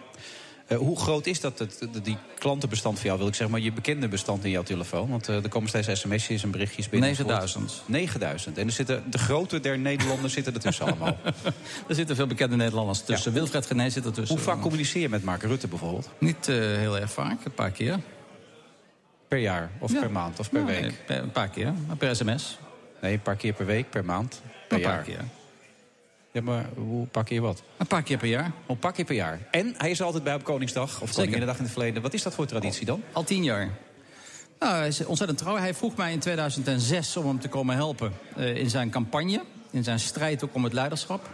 Eh, 0.69 0.77
hoe 0.77 0.99
groot 0.99 1.25
is 1.25 1.39
dat, 1.39 1.65
die 2.03 2.17
klantenbestand 2.37 2.97
voor 2.97 3.05
jou, 3.05 3.17
wil 3.17 3.27
ik 3.27 3.33
zeggen, 3.33 3.55
maar 3.55 3.65
je 3.65 3.71
bekende 3.71 4.07
bestand 4.07 4.43
in 4.43 4.49
jouw 4.49 4.63
telefoon? 4.63 5.09
Want 5.09 5.27
eh, 5.29 5.43
er 5.43 5.49
komen 5.49 5.69
steeds 5.69 5.99
sms'jes 5.99 6.43
en 6.43 6.51
berichtjes 6.51 6.89
binnen. 6.89 7.09
9000. 7.09 7.81
9000. 7.85 8.57
En 8.57 8.65
er 8.65 8.71
zitten, 8.71 9.03
de 9.11 9.17
grote 9.17 9.59
der 9.59 9.79
Nederlanders 9.79 10.33
zitten 10.33 10.53
ertussen 10.53 10.85
allemaal. 10.85 11.17
Er 11.87 11.95
zitten 11.95 12.15
veel 12.15 12.27
bekende 12.27 12.55
Nederlanders 12.55 13.01
tussen. 13.01 13.33
Wilfred 13.33 13.65
Gené 13.65 13.89
zit 13.89 14.05
ertussen. 14.05 14.35
Hoe 14.35 14.45
vaak 14.45 14.61
communiceer 14.61 15.01
je 15.01 15.09
met 15.09 15.23
Mark 15.23 15.43
Rutte 15.43 15.67
bijvoorbeeld? 15.67 16.09
Niet 16.19 16.47
eh, 16.47 16.55
heel 16.55 16.97
erg 16.99 17.11
vaak, 17.11 17.45
een 17.45 17.53
paar 17.53 17.71
keer. 17.71 17.99
Per 19.27 19.37
jaar 19.37 19.69
of 19.79 19.91
Ja. 19.91 19.99
per 19.99 20.11
maand 20.11 20.39
of 20.39 20.49
per 20.49 20.59
Ja, 20.59 20.65
week? 20.65 20.93
nee, 21.07 21.17
een 21.17 21.31
paar 21.31 21.49
keer, 21.49 21.73
maar 21.87 21.95
per 21.95 22.15
sms. 22.15 22.57
Nee, 23.01 23.13
een 23.13 23.21
paar 23.21 23.35
keer 23.35 23.53
per 23.53 23.65
week, 23.65 23.89
per 23.89 24.05
maand, 24.05 24.41
per 24.67 24.77
Een 24.77 24.83
paar 24.83 24.93
jaar. 24.93 25.03
keer. 25.03 25.23
Ja, 26.31 26.41
maar 26.41 26.65
hoe 26.75 27.07
paar 27.07 27.23
keer 27.23 27.41
wat? 27.41 27.63
Een 27.77 27.87
paar 27.87 28.03
keer 28.03 28.17
per 28.17 28.27
jaar. 28.27 28.51
Een 28.67 28.79
paar 28.79 28.91
keer 28.91 29.05
per 29.05 29.15
jaar. 29.15 29.39
En 29.51 29.73
hij 29.77 29.89
is 29.89 29.99
er 29.99 30.05
altijd 30.05 30.23
bij 30.23 30.33
op 30.33 30.43
Koningsdag 30.43 31.01
of 31.01 31.13
Koninginnedag 31.13 31.57
in 31.57 31.63
het 31.63 31.71
verleden. 31.71 32.01
Wat 32.01 32.13
is 32.13 32.23
dat 32.23 32.33
voor 32.33 32.45
traditie 32.45 32.85
dan? 32.85 33.03
Al 33.11 33.23
tien 33.23 33.43
jaar. 33.43 33.69
Nou, 34.59 34.75
hij 34.75 34.87
is 34.87 35.05
ontzettend 35.05 35.39
trouw. 35.39 35.55
Hij 35.55 35.73
vroeg 35.73 35.95
mij 35.95 36.11
in 36.11 36.19
2006 36.19 37.17
om 37.17 37.27
hem 37.27 37.39
te 37.39 37.47
komen 37.47 37.75
helpen 37.75 38.13
eh, 38.35 38.55
in 38.55 38.69
zijn 38.69 38.89
campagne. 38.89 39.43
In 39.71 39.83
zijn 39.83 39.99
strijd 39.99 40.43
ook 40.43 40.55
om 40.55 40.63
het 40.63 40.73
leiderschap. 40.73 41.29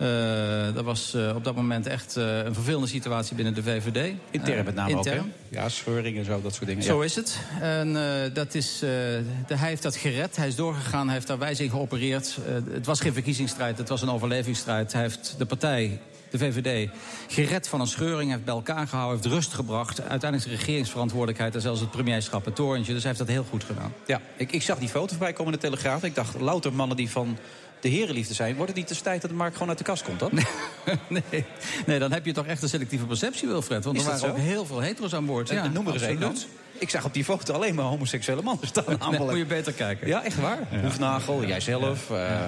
Eh, 0.00 0.74
dat 0.74 0.84
was 0.84 1.14
eh, 1.14 1.32
op 1.36 1.44
dat 1.44 1.54
moment 1.54 1.86
echt 1.86 2.16
eh, 2.16 2.44
een 2.44 2.54
vervelende 2.54 2.86
situatie 2.86 3.36
binnen 3.36 3.54
de 3.54 3.62
VVD. 3.62 4.14
Intern 4.30 4.64
met 4.64 4.74
name 4.74 4.96
ook, 4.96 5.04
hè? 5.04 5.20
Ja, 5.48 5.68
scheuring 5.68 6.18
en 6.18 6.24
zo, 6.24 6.40
dat 6.42 6.54
soort 6.54 6.66
dingen. 6.66 6.82
Zo 6.82 6.98
ja. 6.98 7.04
is 7.04 7.16
het. 7.16 7.38
En 7.60 7.96
dat 8.32 8.54
is, 8.54 8.78
de, 8.78 9.24
hij 9.46 9.68
heeft 9.68 9.82
dat 9.82 9.96
gered. 9.96 10.36
Hij 10.36 10.48
is 10.48 10.54
doorgegaan, 10.54 11.04
hij 11.04 11.14
heeft 11.14 11.26
daar 11.26 11.38
wijs 11.38 11.60
in 11.60 11.70
geopereerd. 11.70 12.38
Het 12.70 12.86
was 12.86 13.00
geen 13.00 13.12
verkiezingsstrijd, 13.12 13.78
het 13.78 13.88
was 13.88 14.02
een 14.02 14.10
overlevingsstrijd. 14.10 14.92
Hij 14.92 15.02
heeft 15.02 15.34
de 15.38 15.46
partij, 15.46 16.00
de 16.30 16.38
VVD, 16.38 16.90
gered 17.28 17.68
van 17.68 17.80
een 17.80 17.86
scheuring. 17.86 18.30
heeft 18.30 18.44
bij 18.44 18.54
elkaar 18.54 18.86
gehouden, 18.86 19.20
heeft 19.20 19.34
rust 19.34 19.54
gebracht. 19.54 20.00
Uiteindelijk 20.00 20.50
de 20.50 20.56
regeringsverantwoordelijkheid 20.56 21.54
en 21.54 21.60
zelfs 21.60 21.80
het 21.80 21.90
premierschap, 21.90 22.44
het 22.44 22.54
torentje. 22.54 22.92
Dus 22.92 23.02
hij 23.02 23.12
heeft 23.12 23.26
dat 23.26 23.36
heel 23.36 23.46
goed 23.50 23.64
gedaan. 23.64 23.92
Ja, 24.06 24.20
ik, 24.36 24.52
ik 24.52 24.62
zag 24.62 24.78
die 24.78 24.88
foto 24.88 25.08
voorbij 25.08 25.32
komen 25.32 25.52
in 25.52 25.58
de 25.60 25.66
Telegraaf. 25.66 26.04
Ik 26.04 26.14
dacht, 26.14 26.40
louter 26.40 26.72
mannen 26.72 26.96
die 26.96 27.10
van 27.10 27.38
de 27.80 27.88
herenliefde 27.88 28.34
zijn. 28.34 28.54
Wordt 28.54 28.70
het 28.70 28.78
niet 28.80 28.88
de 28.88 29.02
tijd 29.02 29.20
dat 29.20 29.30
de 29.30 29.36
markt 29.36 29.52
gewoon 29.52 29.68
uit 29.68 29.78
de 29.78 29.84
kast 29.84 30.02
komt 30.02 30.18
dan? 30.18 30.30
nee, 31.08 31.44
nee, 31.86 31.98
dan 31.98 32.12
heb 32.12 32.26
je 32.26 32.32
toch 32.32 32.46
echt 32.46 32.62
een 32.62 32.68
selectieve 32.68 33.04
perceptie, 33.04 33.48
Wilfred. 33.48 33.84
Want 33.84 33.98
er 33.98 34.04
waren 34.04 34.18
zo? 34.20 34.26
ook 34.26 34.36
heel 34.36 34.66
veel 34.66 34.80
hetero's 34.80 35.14
aan 35.14 35.26
boord. 35.26 35.50
En- 35.50 35.56
Ja, 35.56 35.66
noem 35.68 35.86
er 35.86 35.92
eens 35.92 36.02
één 36.02 36.20
dan. 36.20 36.36
Ik 36.78 36.90
zag 36.90 37.04
op 37.04 37.14
die 37.14 37.24
foto 37.24 37.52
alleen 37.54 37.74
maar 37.74 37.84
homoseksuele 37.84 38.42
mannen 38.42 38.66
staan. 38.66 38.84
Nee, 39.10 39.18
moet 39.20 39.36
je 39.36 39.46
beter 39.46 39.72
kijken. 39.72 40.06
Ja, 40.08 40.24
echt 40.24 40.36
waar? 40.40 40.58
Hoefnagel, 40.82 41.44
jijzelf. 41.44 42.10
eh 42.10 42.40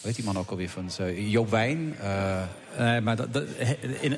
Weet 0.00 0.14
die 0.16 0.24
man 0.24 0.38
ook 0.38 0.50
alweer 0.50 0.68
van 0.68 0.90
eh, 0.98 1.30
Joop 1.30 1.50
Wijn. 1.50 1.94
eh, 2.00 2.42
Nee, 2.78 3.00
maar 3.00 3.16
dat, 3.16 3.28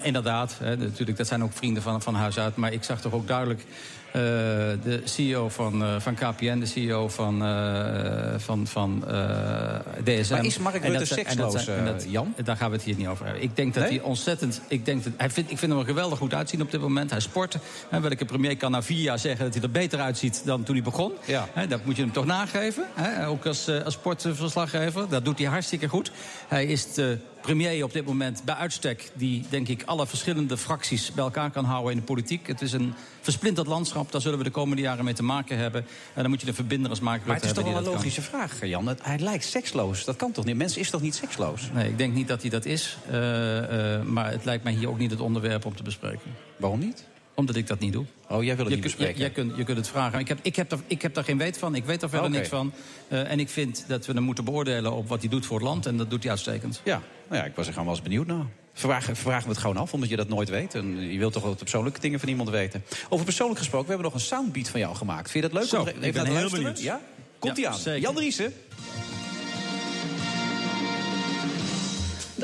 inderdaad, 0.03 0.57
hè, 0.59 0.77
natuurlijk, 0.77 1.17
dat 1.19 1.27
zijn 1.27 1.43
ook 1.43 1.53
vrienden 1.53 1.83
van, 1.83 2.03
van 2.03 2.15
huis 2.15 2.39
uit. 2.39 2.57
Maar 2.57 2.73
ik 2.73 2.85
zag 2.85 3.01
toch 3.01 3.13
ook 3.13 3.27
duidelijk 3.27 3.61
eh, 3.61 3.67
de 4.15 5.01
CEO 5.05 5.49
van, 5.49 5.83
eh, 5.83 6.01
van 6.01 6.15
KPN, 6.15 6.59
de 6.59 6.67
CEO 6.67 7.09
van, 7.09 7.45
eh, 7.45 8.35
van, 8.37 8.67
van 8.67 9.05
eh, 9.09 9.75
DSM. 10.05 10.33
Maar 10.33 10.45
is 10.45 10.59
Mark 10.59 10.85
Rutte 10.85 11.05
seksloos, 11.05 11.67
eh, 11.67 11.77
Jan? 12.07 12.35
Daar 12.45 12.57
gaan 12.57 12.71
we 12.71 12.77
het 12.77 12.85
hier 12.85 12.97
niet 12.97 13.07
over 13.07 13.25
hebben. 13.25 13.43
Ik 13.43 13.57
denk 13.57 13.75
dat 13.75 13.83
Nee? 13.83 13.99
hij 13.99 14.03
ontzettend... 14.03 14.61
Ik, 14.69 14.85
denk 14.85 15.05
dat, 15.05 15.13
hij 15.17 15.31
vindt, 15.31 15.51
ik 15.51 15.59
vind 15.59 15.71
hem 15.73 15.81
er 15.81 15.87
geweldig 15.87 16.19
goed 16.19 16.35
uitzien 16.35 16.63
op 16.63 16.71
dit 16.71 16.81
moment. 16.81 17.11
Hij 17.11 17.21
sport. 17.21 17.57
Hè, 17.89 18.01
welke 18.01 18.25
premier 18.25 18.57
kan 18.57 18.71
na 18.71 18.83
vier 18.83 19.01
jaar 19.01 19.19
zeggen 19.19 19.45
dat 19.45 19.55
hij 19.55 19.63
er 19.63 19.71
beter 19.71 20.01
uitziet 20.01 20.43
dan 20.45 20.63
toen 20.63 20.75
hij 20.75 20.85
begon? 20.85 21.13
Ja. 21.25 21.49
Hè, 21.53 21.67
dat 21.67 21.85
moet 21.85 21.97
je 21.97 22.03
hem 22.03 22.13
toch 22.13 22.27
nageven. 22.27 22.85
Hè? 22.95 23.27
Ook 23.29 23.47
als, 23.47 23.69
eh, 23.69 23.85
als 23.85 23.95
sportverslaggever. 23.95 25.09
Dat 25.09 25.25
doet 25.25 25.39
hij 25.39 25.49
hartstikke 25.49 25.89
goed. 25.89 26.11
Hij 26.49 26.67
is 26.67 26.95
de 26.95 27.19
premier 27.45 27.85
op 27.85 27.93
dit 27.93 28.07
moment 28.07 28.43
bij 28.45 28.55
uitstek... 28.55 29.11
die, 29.15 29.45
denk 29.51 29.69
ik, 29.69 29.83
alle 29.85 30.07
verschillende 30.07 30.57
fracties 30.57 31.13
bij 31.13 31.25
elkaar 31.25 31.51
kan 31.51 31.65
houden 31.65 31.93
in 31.93 31.99
de 31.99 32.05
politiek. 32.05 32.47
Het 32.47 32.63
is 32.63 32.73
een 32.73 32.95
versplinterd 33.21 33.67
landschap. 33.67 34.13
Daar 34.13 34.21
zullen 34.21 34.39
we 34.39 34.45
de 34.45 34.51
komende 34.51 34.83
jaren 34.83 35.05
mee 35.05 35.15
te 35.15 35.23
maken 35.23 35.59
hebben. 35.59 35.87
En 36.15 36.21
dan 36.23 36.31
moet 36.31 36.41
je 36.41 36.47
een 36.47 36.55
verbinder 36.55 36.91
als 36.91 37.01
Mark 37.01 37.27
maar 37.27 37.35
het 37.37 37.45
is 37.45 37.53
toch 37.53 37.65
wel 37.65 37.77
een 37.77 37.83
kan. 37.85 37.93
logische 37.93 38.23
vraag, 38.23 38.67
Jan. 38.67 38.87
Het- 38.87 39.05
Hij 39.05 39.19
lijkt 39.19 39.45
seksloos. 39.45 40.05
Dat 40.05 40.17
kan 40.17 40.33
toch 40.33 40.45
niet? 40.45 40.57
Mens 40.57 40.77
is 40.77 40.91
toch 40.91 41.01
niet 41.01 41.15
seksloos? 41.15 41.71
Nee, 41.73 41.89
ik 41.89 41.99
denk 41.99 42.15
niet 42.15 42.29
dat 42.29 42.41
hij 42.41 42.51
dat 42.51 42.65
is. 42.65 42.97
Eh, 43.11 43.95
eh, 43.97 44.03
maar 44.03 44.31
het 44.31 44.45
lijkt 44.45 44.65
mij 44.65 44.73
hier 44.73 44.89
ook 44.89 44.99
niet 44.99 45.11
het 45.11 45.21
onderwerp 45.21 45.65
om 45.65 45.77
te 45.77 45.83
bespreken. 45.83 46.35
Waarom 46.57 46.79
niet? 46.79 47.05
Omdat 47.35 47.57
ik 47.57 47.67
dat 47.67 47.79
niet 47.79 47.93
doe. 47.93 48.05
Oh, 48.29 48.43
jij 48.45 48.57
wil 48.57 48.65
het 48.65 48.69
je, 48.75 48.81
niet 48.81 48.81
bespreken? 48.81 49.15
je- 49.15 49.21
jij 49.21 49.31
kunt, 49.31 49.57
je 49.57 49.65
kunt 49.65 49.77
het 49.77 49.89
vragen. 49.89 50.19
Ik 50.19 50.29
heb, 50.29 50.39
ik, 50.43 50.57
heb 50.57 50.73
er, 50.73 50.79
ik 50.87 51.03
heb 51.03 51.15
daar 51.15 51.25
geen 51.25 51.39
weet 51.39 51.59
van. 51.59 51.75
Ik 51.75 51.85
weet 51.85 52.03
er 52.03 52.09
verder 52.09 52.31
niks 52.31 52.49
van. 52.49 52.73
Eh, 53.09 53.31
en 53.31 53.41
ik 53.41 53.49
vind 53.49 53.85
dat 53.89 54.07
we 54.07 54.13
hem 54.13 54.23
moeten 54.23 54.45
beoordelen 54.45 54.93
op 54.93 55.09
wat 55.09 55.21
hij 55.21 55.29
doet 55.29 55.47
voor 55.47 55.57
het 55.59 55.67
land. 55.69 55.87
En 55.87 55.97
dat 55.97 56.11
doet 56.11 56.23
hij 56.23 56.31
uitstekend. 56.31 56.81
Ja, 56.85 57.03
nou 57.29 57.41
ja, 57.43 57.47
ik 57.49 57.55
was 57.57 57.67
er 57.67 57.73
gewoon 57.73 57.87
wel 57.89 57.95
eens 57.97 58.05
benieuwd 58.05 58.27
naar. 58.27 58.47
Vragen, 58.73 59.17
vragen 59.17 59.43
we 59.45 59.49
het 59.49 59.59
gewoon 59.59 59.77
af, 59.77 59.93
omdat 59.93 60.09
je 60.09 60.17
dat 60.17 60.29
nooit 60.29 60.49
weet. 60.49 60.75
En 60.75 61.13
je 61.13 61.19
wilt 61.19 61.33
toch 61.33 61.43
wel 61.43 61.51
de 61.53 61.59
persoonlijke 61.59 62.01
dingen 62.01 62.21
van 62.21 62.29
iemand 62.29 62.49
weten. 62.51 62.85
Over 63.09 63.25
persoonlijk 63.25 63.59
gesproken, 63.59 63.87
we 63.87 63.93
hebben 63.93 64.13
nog 64.13 64.21
een 64.21 64.27
soundbeat 64.27 64.69
van 64.69 64.81
jou 64.81 64.95
gemaakt. 64.97 65.31
Vind 65.31 65.45
je 65.45 65.51
dat 65.51 65.59
leuk? 65.61 65.69
Zo, 65.69 65.83
er 65.83 65.89
ik 65.89 65.95
even 66.03 66.13
ben 66.13 66.25
heel 66.25 66.35
luisteren? 66.35 66.63
benieuwd. 66.65 66.83
Ja? 66.83 67.01
Komt 67.39 67.57
Ja, 67.57 67.71
aan. 67.71 67.79
zeker. 67.79 68.01
Jan 68.01 68.15
Driessen. 68.15 68.53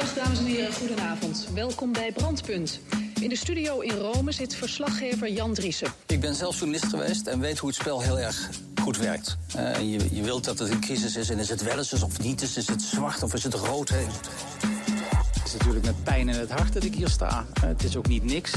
Dag 0.01 0.15
dames 0.15 0.39
en 0.39 0.45
heren, 0.45 0.73
goedenavond. 0.73 1.47
Welkom 1.55 1.93
bij 1.93 2.13
Brandpunt. 2.13 2.81
In 3.21 3.29
de 3.29 3.37
studio 3.37 3.81
in 3.81 3.97
Rome 3.97 4.33
zit 4.33 4.55
verslaggever 4.55 5.31
Jan 5.31 5.55
Driessen. 5.55 5.89
Ik 6.07 6.21
ben 6.21 6.35
zelf 6.35 6.59
journalist 6.59 6.87
geweest 6.87 7.27
en 7.27 7.41
weet 7.41 7.59
hoe 7.59 7.69
het 7.69 7.79
spel 7.79 8.01
heel 8.01 8.19
erg 8.19 8.51
goed 8.83 8.97
werkt. 8.97 9.37
Eh, 9.55 9.77
je, 9.79 10.15
je 10.15 10.23
wilt 10.23 10.45
dat 10.45 10.59
het 10.59 10.71
een 10.71 10.81
crisis 10.81 11.17
is 11.17 11.31
en 11.31 11.39
is 11.39 11.49
het 11.49 11.63
wel 11.63 11.79
eens 11.79 12.03
of 12.03 12.23
niet 12.23 12.43
is. 12.43 12.57
Is 12.57 12.69
het 12.69 12.83
zwart 12.83 13.23
of 13.23 13.35
is 13.35 13.43
het 13.43 13.55
rood? 13.55 13.89
Hè? 13.89 13.97
Het 13.97 15.45
is 15.45 15.53
natuurlijk 15.53 15.85
met 15.85 16.05
pijn 16.05 16.29
in 16.29 16.39
het 16.39 16.51
hart 16.51 16.73
dat 16.73 16.85
ik 16.85 16.95
hier 16.95 17.09
sta. 17.09 17.47
Eh, 17.55 17.63
het 17.63 17.85
is 17.85 17.97
ook 17.97 18.09
niet 18.09 18.25
niks. 18.25 18.53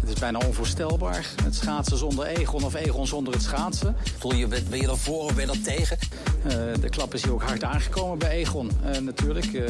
Het 0.00 0.08
is 0.08 0.20
bijna 0.20 0.38
onvoorstelbaar. 0.46 1.26
Het 1.42 1.54
schaatsen 1.54 1.96
zonder 1.98 2.26
Egon 2.26 2.64
of 2.64 2.74
Egon 2.74 3.06
zonder 3.06 3.32
het 3.32 3.42
schaatsen. 3.42 3.96
Bedoel 4.12 4.34
je, 4.34 4.46
ben 4.46 4.80
je 4.80 4.88
er 4.88 4.98
voor 4.98 5.22
of 5.22 5.34
ben 5.34 5.46
je 5.46 5.52
er 5.52 5.62
tegen? 5.62 5.98
Eh, 6.44 6.52
de 6.80 6.88
klap 6.88 7.14
is 7.14 7.22
hier 7.22 7.32
ook 7.32 7.42
hard 7.42 7.64
aangekomen 7.64 8.18
bij 8.18 8.30
Egon. 8.30 8.70
Eh, 8.84 9.00
natuurlijk, 9.00 9.46
eh, 9.46 9.64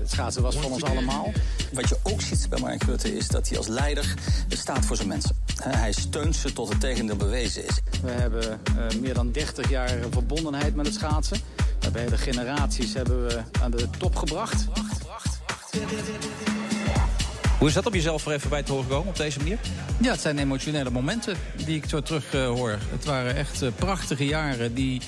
het 0.00 0.10
schaatsen 0.10 0.42
was 0.42 0.56
van 0.56 0.70
ons 0.70 0.82
allemaal. 0.82 1.32
Wat 1.72 1.88
je 1.88 1.96
ook 2.02 2.20
ziet 2.20 2.46
bij 2.48 2.60
Mark 2.60 2.82
Rutte 2.82 3.16
is 3.16 3.28
dat 3.28 3.48
hij 3.48 3.58
als 3.58 3.66
leider 3.66 4.14
staat 4.48 4.84
voor 4.84 4.96
zijn 4.96 5.08
mensen. 5.08 5.36
Hij 5.62 5.92
steunt 5.92 6.36
ze 6.36 6.52
tot 6.52 6.68
het 6.68 6.80
tegendeel 6.80 7.16
bewezen 7.16 7.66
is. 7.66 7.80
We 8.02 8.10
hebben 8.10 8.60
meer 9.00 9.14
dan 9.14 9.32
30 9.32 9.70
jaar 9.70 9.98
verbondenheid 10.10 10.74
met 10.74 10.86
het 10.86 10.94
schaatsen. 10.94 11.38
We 11.56 11.64
hebben 11.80 12.02
hele 12.02 12.18
generaties 12.18 12.94
hebben 12.94 13.26
we 13.26 13.40
aan 13.60 13.70
de 13.70 13.86
top 13.98 14.16
gebracht. 14.16 14.66
Hoe 17.62 17.70
is 17.70 17.76
dat 17.76 17.86
om 17.86 17.92
jezelf 17.92 18.26
er 18.26 18.32
even 18.32 18.50
bij 18.50 18.62
te 18.62 18.72
horen 18.72 18.88
komen 18.88 19.08
op 19.08 19.16
deze 19.16 19.38
manier? 19.38 19.58
Ja, 20.00 20.10
het 20.10 20.20
zijn 20.20 20.38
emotionele 20.38 20.90
momenten 20.90 21.36
die 21.56 21.76
ik 21.76 21.84
zo 21.88 22.00
terug 22.00 22.34
eh, 22.34 22.46
hoor. 22.46 22.78
Het 22.90 23.04
waren 23.04 23.36
echt 23.36 23.62
eh, 23.62 23.68
prachtige 23.76 24.24
jaren 24.24 24.74
die 24.74 25.00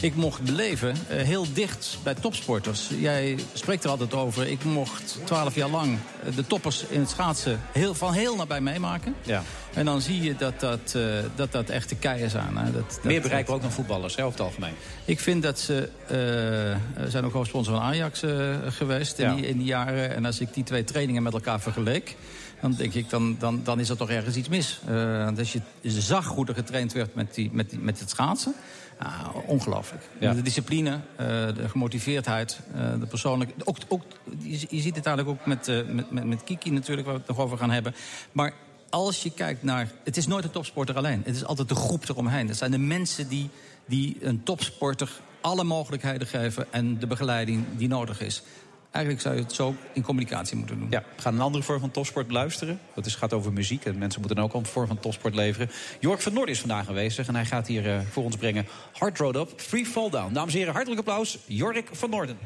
ik 0.00 0.14
mocht 0.14 0.40
beleven. 0.42 0.94
eh, 1.08 1.22
heel 1.22 1.46
dicht 1.52 1.98
bij 2.02 2.14
topsporters. 2.14 2.88
Jij 2.98 3.38
spreekt 3.52 3.84
er 3.84 3.90
altijd 3.90 4.14
over. 4.14 4.46
Ik 4.46 4.64
mocht 4.64 5.18
twaalf 5.24 5.54
jaar 5.54 5.68
lang 5.68 5.98
eh, 6.24 6.36
de 6.36 6.46
toppers 6.46 6.84
in 6.88 7.00
het 7.00 7.10
schaatsen 7.10 7.60
heel, 7.72 7.94
van 7.94 8.12
heel 8.12 8.36
nabij 8.36 8.60
meemaken. 8.60 9.14
Ja. 9.22 9.42
En 9.74 9.84
dan 9.84 10.00
zie 10.00 10.22
je 10.22 10.36
dat 10.36 10.60
dat, 10.60 10.94
eh, 10.96 11.02
dat, 11.34 11.52
dat 11.52 11.68
echte 11.68 11.94
keien 11.94 12.30
zijn. 12.30 12.56
Hè. 12.56 12.72
Dat, 12.72 12.88
dat, 12.90 13.04
Meer 13.04 13.20
bereiken 13.20 13.54
ook 13.54 13.62
dan 13.62 13.72
voetballers, 13.72 14.16
hè, 14.16 14.24
over 14.24 14.38
het 14.38 14.46
algemeen. 14.48 14.74
Ik 15.04 15.20
vind 15.20 15.42
dat 15.42 15.58
ze... 15.58 15.88
eh, 16.06 17.08
zijn 17.10 17.24
ook 17.24 17.32
hoofdsponsor 17.32 17.74
van 17.74 17.82
Ajax 17.82 18.22
geweest 18.68 19.18
in, 19.18 19.24
Ja. 19.28 19.34
die, 19.34 19.46
in 19.46 19.56
die 19.56 19.66
jaren. 19.66 20.14
En 20.14 20.24
als 20.24 20.40
ik 20.40 20.54
die 20.54 20.64
twee 20.64 20.84
trainingen 20.84 21.22
met 21.22 21.32
elkaar 21.32 21.60
vergeleek... 21.60 22.16
dan 22.60 22.74
denk 22.74 22.94
ik, 22.94 23.10
dan, 23.10 23.36
dan, 23.38 23.60
dan 23.64 23.80
is 23.80 23.88
er 23.88 23.96
toch 23.96 24.10
ergens 24.10 24.36
iets 24.36 24.48
mis. 24.48 24.80
Want 25.24 25.38
als 25.38 25.52
je 25.52 25.60
zag 25.82 26.26
hoe 26.26 26.46
er 26.46 26.54
getraind 26.54 26.92
werd 26.92 27.14
met, 27.14 27.34
die, 27.34 27.50
met, 27.52 27.70
die, 27.70 27.78
met 27.78 28.00
het 28.00 28.10
schaatsen... 28.10 28.54
ah, 29.02 29.36
ongelooflijk. 29.46 30.02
Ja. 30.18 30.34
De 30.34 30.42
discipline, 30.42 31.00
eh, 31.16 31.26
de 31.54 31.68
gemotiveerdheid, 31.68 32.60
eh, 32.74 33.00
de 33.00 33.06
persoonlijke... 33.06 33.54
Ook, 33.64 33.76
ook, 33.88 34.02
je, 34.38 34.66
je 34.70 34.80
ziet 34.80 34.96
het 34.96 35.06
eigenlijk 35.06 35.38
ook 35.38 35.46
met, 35.46 35.68
eh, 35.68 35.76
met, 35.86 36.10
met, 36.10 36.24
met 36.24 36.44
Kiki 36.44 36.70
natuurlijk, 36.70 37.06
waar 37.06 37.16
we 37.16 37.22
het 37.26 37.36
nog 37.36 37.44
over 37.44 37.58
gaan 37.58 37.70
hebben. 37.70 37.94
Maar 38.32 38.52
als 38.90 39.22
je 39.22 39.30
kijkt 39.30 39.62
naar... 39.62 39.88
Het 40.04 40.16
is 40.16 40.26
nooit 40.26 40.44
een 40.44 40.50
topsporter 40.50 40.96
alleen. 40.96 41.22
Het 41.24 41.34
is 41.34 41.44
altijd 41.44 41.68
de 41.68 41.74
groep 41.74 42.08
eromheen. 42.08 42.48
Het 42.48 42.56
zijn 42.56 42.70
de 42.70 42.78
mensen 42.78 43.28
die, 43.28 43.50
die 43.86 44.16
een 44.20 44.42
topsporter 44.42 45.10
alle 45.40 45.64
mogelijkheden 45.64 46.26
geven... 46.26 46.72
en 46.72 46.98
de 46.98 47.06
begeleiding 47.06 47.64
die 47.76 47.88
nodig 47.88 48.20
is. 48.20 48.42
Eigenlijk 48.90 49.24
zou 49.24 49.36
je 49.36 49.42
het 49.42 49.52
zo 49.52 49.74
in 49.92 50.02
communicatie 50.02 50.56
moeten 50.56 50.78
doen. 50.78 50.86
Ja, 50.90 51.02
we 51.16 51.22
gaan 51.22 51.34
een 51.34 51.40
andere 51.40 51.64
vorm 51.64 51.80
van 51.80 51.90
topsport 51.90 52.26
beluisteren. 52.26 52.80
Dat 52.94 53.06
is, 53.06 53.14
gaat 53.14 53.32
over 53.32 53.52
muziek 53.52 53.84
en 53.84 53.98
mensen 53.98 54.20
moeten 54.20 54.38
ook 54.38 54.54
een 54.54 54.66
vorm 54.66 54.86
van 54.86 54.98
topsport 54.98 55.34
leveren. 55.34 55.70
Jork 56.00 56.20
van 56.20 56.32
Noord 56.32 56.48
is 56.48 56.60
vandaag 56.60 56.88
aanwezig 56.88 57.28
en 57.28 57.34
hij 57.34 57.44
gaat 57.44 57.66
hier 57.66 57.92
eh, 57.92 58.00
voor 58.10 58.24
ons 58.24 58.36
brengen 58.36 58.66
Hard 58.92 59.18
Road 59.18 59.36
Up, 59.36 59.52
Free 59.56 59.86
Fall 59.86 60.10
Down. 60.10 60.32
Dames 60.32 60.52
en 60.52 60.58
heren, 60.58 60.74
hartelijk 60.74 61.00
applaus, 61.00 61.38
Jork 61.46 61.88
van 61.92 62.10
Noorden. 62.10 62.38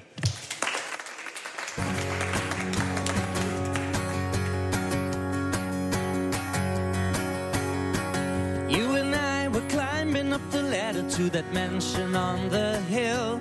You 8.66 8.98
and 8.98 9.14
I 9.14 9.48
were 9.50 9.66
climbing 9.66 10.32
up 10.32 10.50
the 10.50 10.62
ladder 10.62 11.06
to 11.06 11.30
that 11.30 11.52
mansion 11.52 12.16
on 12.16 12.48
the 12.48 12.78
hill. 12.88 13.38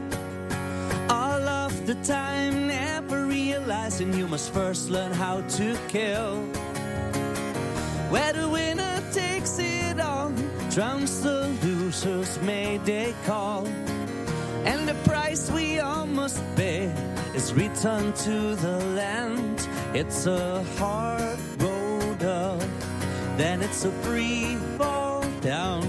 All 1.08 1.47
of 1.66 1.86
the 1.86 1.95
time, 2.01 2.68
never 2.68 2.93
realizing 3.74 4.13
you 4.13 4.28
must 4.28 4.53
first 4.53 4.91
learn 4.91 5.11
how 5.11 5.41
to 5.41 5.76
kill. 5.88 6.38
Where 8.13 8.32
the 8.32 8.47
winner 8.47 9.01
takes 9.11 9.57
it 9.57 9.99
all, 9.99 10.32
drowns 10.69 11.21
the 11.21 11.49
loser's 11.63 12.39
mayday 12.41 13.15
call. 13.26 13.65
And 14.65 14.88
the 14.88 14.93
price 15.09 15.49
we 15.49 15.80
all 15.80 16.05
must 16.05 16.41
pay 16.55 16.86
is 17.34 17.51
return 17.53 18.13
to 18.28 18.55
the 18.55 18.78
land. 18.95 19.67
It's 19.95 20.28
a 20.28 20.63
hard 20.78 21.39
road 21.57 22.24
up, 22.24 22.61
then 23.38 23.63
it's 23.63 23.86
a 23.86 23.91
free 24.03 24.55
fall 24.78 25.26
down. 25.41 25.82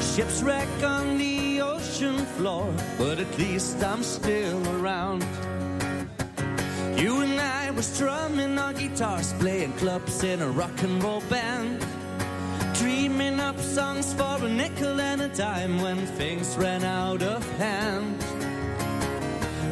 Ships 0.00 0.42
wreck 0.42 0.82
on 0.82 1.18
the 1.18 1.60
ocean 1.60 2.18
floor, 2.36 2.66
but 2.98 3.20
at 3.20 3.38
least 3.38 3.82
I'm 3.84 4.02
still 4.02 4.60
around. 4.76 5.24
You 6.96 7.20
and 7.22 7.40
I 7.40 7.72
were 7.72 7.82
strumming 7.82 8.56
our 8.56 8.72
guitars, 8.72 9.32
playing 9.34 9.72
clubs 9.72 10.22
in 10.22 10.40
a 10.40 10.48
rock 10.48 10.82
and 10.82 11.02
roll 11.02 11.22
band. 11.22 11.84
Dreaming 12.74 13.40
up 13.40 13.58
songs 13.58 14.14
for 14.14 14.44
a 14.44 14.48
nickel 14.48 15.00
and 15.00 15.20
a 15.22 15.28
dime 15.28 15.82
when 15.82 16.06
things 16.18 16.56
ran 16.56 16.84
out 16.84 17.22
of 17.22 17.42
hand. 17.58 18.18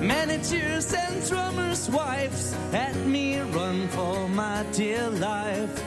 Managers 0.01 0.93
and 0.93 1.29
drummers' 1.29 1.89
wives 1.91 2.57
had 2.73 2.97
me 3.07 3.39
run 3.39 3.87
for 3.89 4.29
my 4.29 4.65
dear 4.73 5.09
life. 5.11 5.81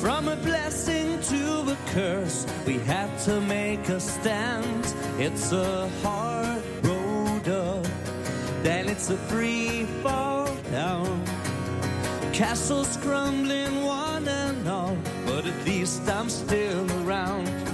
From 0.00 0.28
a 0.28 0.36
blessing 0.36 1.20
to 1.20 1.72
a 1.72 1.76
curse, 1.86 2.46
we 2.64 2.78
had 2.78 3.10
to 3.24 3.40
make 3.40 3.88
a 3.88 3.98
stand. 3.98 4.84
It's 5.18 5.50
a 5.50 5.88
hard 6.02 6.62
road 6.84 7.48
up, 7.48 7.86
then 8.62 8.88
it's 8.88 9.10
a 9.10 9.16
free 9.16 9.84
fall 10.02 10.29
down. 10.70 11.24
Castles 12.32 12.96
crumbling, 12.98 13.84
one 13.84 14.26
and 14.28 14.68
all, 14.68 14.96
but 15.26 15.46
at 15.46 15.66
least 15.66 16.08
I'm 16.08 16.28
still 16.28 16.86
around. 17.02 17.69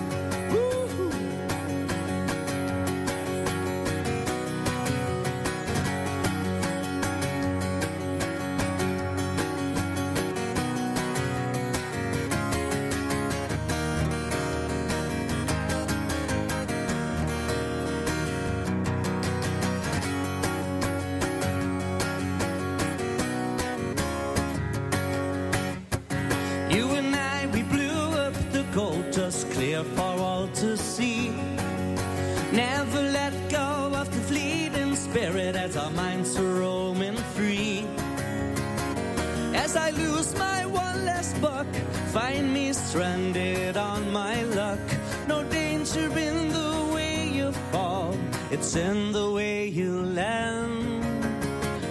Stranded 42.96 43.76
on 43.76 44.10
my 44.10 44.42
luck. 44.56 44.80
No 45.28 45.44
danger 45.44 46.08
in 46.18 46.48
the 46.48 46.90
way 46.94 47.28
you 47.28 47.52
fall, 47.70 48.16
it's 48.50 48.74
in 48.74 49.12
the 49.12 49.30
way 49.32 49.66
you 49.66 50.02
land. 50.02 51.04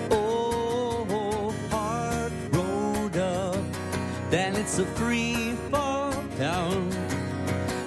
Oh, 0.09 1.53
hard 1.69 2.33
road 2.55 3.15
up, 3.17 3.63
then 4.31 4.55
it's 4.55 4.79
a 4.79 4.85
free 4.97 5.53
fall 5.69 6.11
down. 6.39 6.89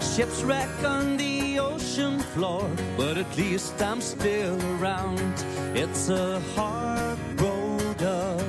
Ships 0.01 0.45
wreck 0.45 0.85
on 0.85 1.16
the 1.16 1.59
ocean 1.59 2.21
floor, 2.21 2.71
but 2.97 3.19
at 3.19 3.37
least 3.37 3.83
I'm 3.83 4.01
still 4.01 4.57
around. 4.75 5.35
It's 5.75 6.09
a 6.09 6.39
hard 6.55 7.19
road 7.41 8.01
up, 8.01 8.47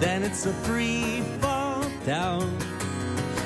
then 0.00 0.24
it's 0.24 0.44
a 0.46 0.52
free 0.66 1.20
fall 1.38 1.84
down. 2.04 2.50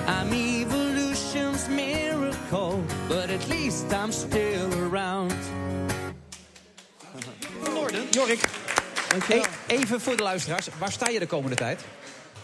I'm 0.06 0.32
evolution's 0.32 1.68
miracle, 1.68 2.82
but 3.08 3.30
at 3.30 3.48
least 3.48 3.92
I'm 3.92 4.12
still 4.12 4.72
around. 4.72 5.34
Jorik, 8.10 8.40
even 9.66 10.00
voor 10.00 10.16
de 10.16 10.22
luisteraars, 10.22 10.68
waar 10.78 10.92
sta 10.92 11.08
je 11.08 11.18
de 11.18 11.26
komende 11.26 11.56
tijd? 11.56 11.80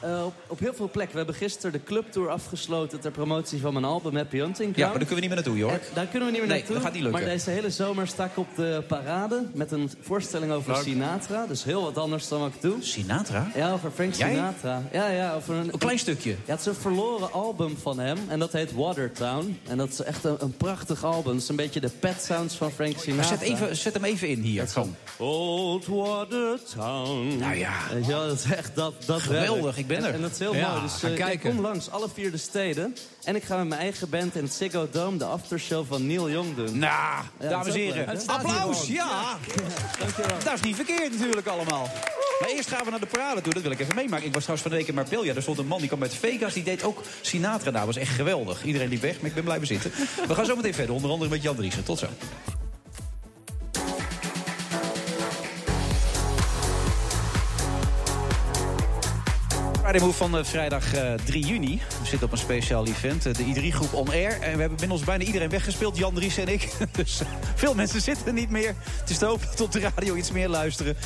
Uh, 0.04 0.24
op, 0.24 0.34
op, 0.46 0.58
heel 0.58 0.74
veel 0.74 0.90
plekken. 0.90 1.12
We 1.12 1.16
hebben 1.16 1.34
gisteren 1.34 1.72
de 1.72 1.82
clubtour 1.82 2.28
afgesloten 2.28 3.00
ter 3.00 3.10
promotie 3.10 3.60
van 3.60 3.72
mijn 3.72 3.84
album 3.84 4.16
Happy 4.16 4.38
Hunting. 4.38 4.76
Ja, 4.76 4.88
maar 4.88 4.98
daar 4.98 5.06
kunnen 5.06 5.14
we 5.14 5.20
niet 5.20 5.30
meer 5.30 5.44
naartoe, 5.44 5.56
Jorik. 5.56 5.82
daar 5.94 6.06
kunnen 6.06 6.28
we 6.28 6.34
niet 6.34 6.40
meer 6.40 6.50
nee, 6.50 6.58
naartoe. 6.58 6.74
dat 6.74 6.84
gaat 6.84 6.92
niet 6.92 7.02
lukken. 7.02 7.20
Maar 7.20 7.30
deze 7.30 7.50
hele 7.50 7.70
zomer 7.70 8.06
sta 8.06 8.24
ik 8.24 8.36
op 8.36 8.48
de 8.56 8.82
parade 8.88 9.46
met 9.52 9.72
een 9.72 9.90
voorstelling 10.00 10.52
over. 10.52 10.76
Sinatra. 10.76 11.46
Dus 11.46 11.64
heel 11.64 11.82
wat 11.82 11.98
anders 11.98 12.28
dan 12.28 12.40
wat 12.40 12.54
ik 12.54 12.60
doe. 12.60 12.76
Sinatra? 12.80 13.50
Ja, 13.54 13.72
over 13.72 13.90
Frank 13.90 14.14
Jij? 14.14 14.30
Sinatra. 14.30 14.82
Ja, 14.92 15.08
ja, 15.08 15.34
over 15.34 15.54
een, 15.54 15.72
Een 15.72 15.78
klein 15.78 15.98
stukje. 15.98 16.30
Ja, 16.30 16.36
het 16.52 16.60
is 16.60 16.66
een 16.66 16.74
verloren 16.74 17.32
album 17.32 17.76
van 17.76 17.98
hem. 17.98 18.18
En 18.28 18.38
dat 18.38 18.52
heet 18.52 18.72
Watertown. 18.72 19.58
En 19.68 19.76
dat 19.76 19.88
is 19.88 20.02
echt 20.02 20.24
een, 20.24 20.36
een 20.38 20.56
prachtig 20.56 21.04
album. 21.04 21.32
Het 21.32 21.42
is 21.42 21.48
een 21.48 21.56
beetje 21.56 21.80
de 21.80 21.90
pet 22.00 22.22
sounds 22.22 22.54
van 22.54 22.70
Frank 22.70 22.98
Sinatra. 22.98 23.14
Maar 23.14 23.38
zet, 23.38 23.40
even, 23.40 23.76
zet 23.76 23.94
hem 23.94 24.04
even 24.04 24.28
in 24.28 24.40
hier. 24.40 24.70
Old 25.18 25.86
Watertown. 25.86 27.36
Nou 27.38 27.54
ja. 27.54 27.72
Weet 27.92 28.06
je 28.06 28.12
wel, 28.12 28.26
dat 28.26 28.38
is 28.44 28.50
echt 28.50 28.74
dat, 28.74 28.94
dat 29.06 29.20
Geweldig, 29.20 29.76
ben 29.94 30.02
En- 30.02 30.08
er. 30.08 30.14
En, 30.14 30.20
dat 30.20 30.30
is 30.30 30.38
heel 30.38 30.54
Ja, 30.54 30.68
mooi. 30.70 30.82
Dus 30.82 31.02
eh, 31.02 31.32
ik 31.32 31.40
kom 31.40 31.60
langs 31.60 31.90
alle 31.90 32.08
vier 32.14 32.30
de 32.30 32.36
steden. 32.36 32.96
En 33.24 33.36
ik 33.36 33.42
ga 33.44 33.56
met 33.56 33.68
mijn 33.68 33.80
eigen 33.80 34.08
band 34.08 34.34
in 34.36 34.42
het 34.42 34.52
Ziggo 34.52 34.88
Dome 34.90 35.16
de 35.16 35.24
aftershow 35.24 35.86
van 35.88 36.06
Neil 36.06 36.30
Young 36.30 36.54
doen. 36.56 36.78
Nou, 36.78 36.78
Ja, 36.78 37.22
dat 37.38 37.50
dames 37.50 37.66
en 37.66 37.72
heren. 37.80 38.06
leuk, 38.06 38.22
Applaus, 38.26 38.86
ja. 38.86 39.38
Dankjewel. 39.98 40.36
Dat 40.44 40.52
is 40.54 40.60
niet 40.60 40.76
verkeerd 40.76 41.18
natuurlijk 41.18 41.46
allemaal. 41.46 41.90
Maar 42.40 42.50
eerst 42.50 42.68
gaan 42.68 42.84
we 42.84 42.90
naar 42.90 43.00
de 43.00 43.06
parade 43.06 43.40
toe. 43.40 43.52
Dat 43.52 43.62
wil 43.62 43.70
ik 43.72 43.80
even 43.80 43.94
meemaken. 43.94 44.26
Ik 44.26 44.32
was 44.34 44.42
trouwens 44.42 44.62
van 44.62 44.70
de 44.70 44.76
week 44.76 44.88
in 44.88 44.94
Marbella. 44.94 45.32
Daar 45.32 45.42
stond 45.42 45.58
een 45.58 45.66
man 45.66 45.78
die 45.78 45.88
kwam 45.88 46.02
uit 46.02 46.14
Vegas. 46.14 46.54
Die 46.54 46.62
deed 46.62 46.82
ook 46.82 47.02
Sinatra 47.20 47.70
daar. 47.70 47.86
was 47.86 47.96
echt 47.96 48.14
geweldig. 48.14 48.64
Iedereen 48.64 48.88
liep 48.88 49.00
weg, 49.00 49.16
maar 49.20 49.28
ik 49.28 49.34
ben 49.34 49.44
blijven 49.44 49.66
zitten. 49.66 49.90
We 50.28 50.34
gaan 50.34 50.44
zo 50.46 50.56
meteen 50.56 50.74
verder. 50.74 50.94
Onder 50.94 51.10
andere 51.10 51.30
met 51.30 51.42
Jan 51.42 51.56
Driessen. 51.56 51.84
Tot 51.84 51.98
zo. 51.98 52.06
Friday 59.92 60.10
Move 60.10 60.24
van 60.24 60.38
eh, 60.38 60.44
vrijdag 60.44 60.94
eh, 60.94 61.12
3 61.24 61.46
juni. 61.46 61.80
We 62.00 62.06
zitten 62.06 62.22
op 62.26 62.32
een 62.32 62.38
speciaal 62.38 62.86
event, 62.86 63.26
eh, 63.26 63.34
de 63.34 63.44
I3-groep 63.44 63.92
On 63.94 64.08
Air. 64.08 64.32
En 64.32 64.52
we 64.52 64.60
hebben 64.60 64.78
binnen 64.78 64.90
ons 64.96 65.04
bijna 65.04 65.24
iedereen 65.24 65.48
weggespeeld, 65.48 65.96
Jan 65.96 66.14
Dries 66.14 66.36
en 66.36 66.48
ik. 66.48 66.72
Dus 66.92 67.20
eh, 67.20 67.26
veel 67.54 67.74
mensen 67.74 68.00
zitten 68.00 68.26
er 68.26 68.32
niet 68.32 68.50
meer. 68.50 68.74
Het 69.00 69.10
is 69.10 69.18
te 69.18 69.24
hopen 69.24 69.46
dat 69.50 69.60
op 69.60 69.72
de 69.72 69.80
radio 69.80 70.14
iets 70.14 70.30
meer 70.30 70.48
luisteren. 70.48 70.96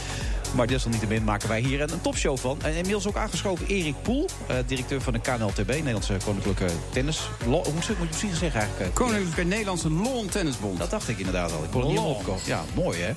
Maar 0.55 0.67
desalniettemin 0.67 1.25
maken 1.25 1.49
wij 1.49 1.61
hier 1.61 1.81
een, 1.81 1.93
een 1.93 2.01
topshow 2.01 2.39
van. 2.39 2.59
En 2.63 2.75
inmiddels 2.75 3.07
ook 3.07 3.17
aangeschoven 3.17 3.67
Erik 3.67 3.95
Poel, 4.03 4.29
eh, 4.47 4.57
directeur 4.67 5.01
van 5.01 5.13
de 5.13 5.19
KNLTB, 5.21 5.69
Nederlandse 5.69 6.17
Koninklijke 6.25 6.67
Tennis. 6.93 7.21
Lo- 7.47 7.63
hoe 7.63 7.73
moet 7.73 7.85
je 7.85 7.95
het 7.99 8.09
precies 8.11 8.39
zeggen 8.39 8.61
eigenlijk? 8.61 8.89
eh, 8.91 8.95
Koninklijke 8.95 9.43
Nederlandse 9.43 9.91
Lawn 9.91 10.27
Tennisbond. 10.29 10.79
Dat 10.79 10.91
dacht 10.91 11.09
ik 11.09 11.19
inderdaad 11.19 11.53
al. 11.53 11.65
Ik 11.65 11.71
kon 11.71 11.81
het 11.81 11.91
niet 11.91 11.99
opkomen. 11.99 12.41
Ja, 12.45 12.65
mooi 12.75 13.01
hè? 13.01 13.13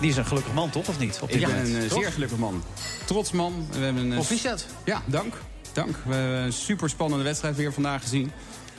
Die 0.00 0.10
is 0.10 0.16
een 0.16 0.26
gelukkig 0.26 0.52
man, 0.54 0.70
toch? 0.70 0.88
Of 0.88 0.98
niet? 0.98 1.18
Op 1.22 1.28
dit 1.30 1.40
Ik 1.40 1.46
ben 1.46 1.56
een 1.56 1.76
eh, 1.82 1.88
toch? 1.88 2.02
zeer 2.02 2.12
gelukkig 2.12 2.38
man. 2.38 2.62
Trots 3.04 3.32
man. 3.32 3.66
We 3.70 3.78
hebben 3.78 4.02
een, 4.02 4.08
eh, 4.10 4.14
Proficiat. 4.16 4.66
Ja, 4.84 5.02
dank. 5.06 5.34
Dank. 5.72 5.96
We 6.06 6.14
hebben 6.14 6.38
een 6.38 6.52
super 6.52 6.88
spannende 6.90 7.24
wedstrijd 7.24 7.56
weer 7.56 7.72
vandaag 7.72 8.02
gezien. 8.02 8.30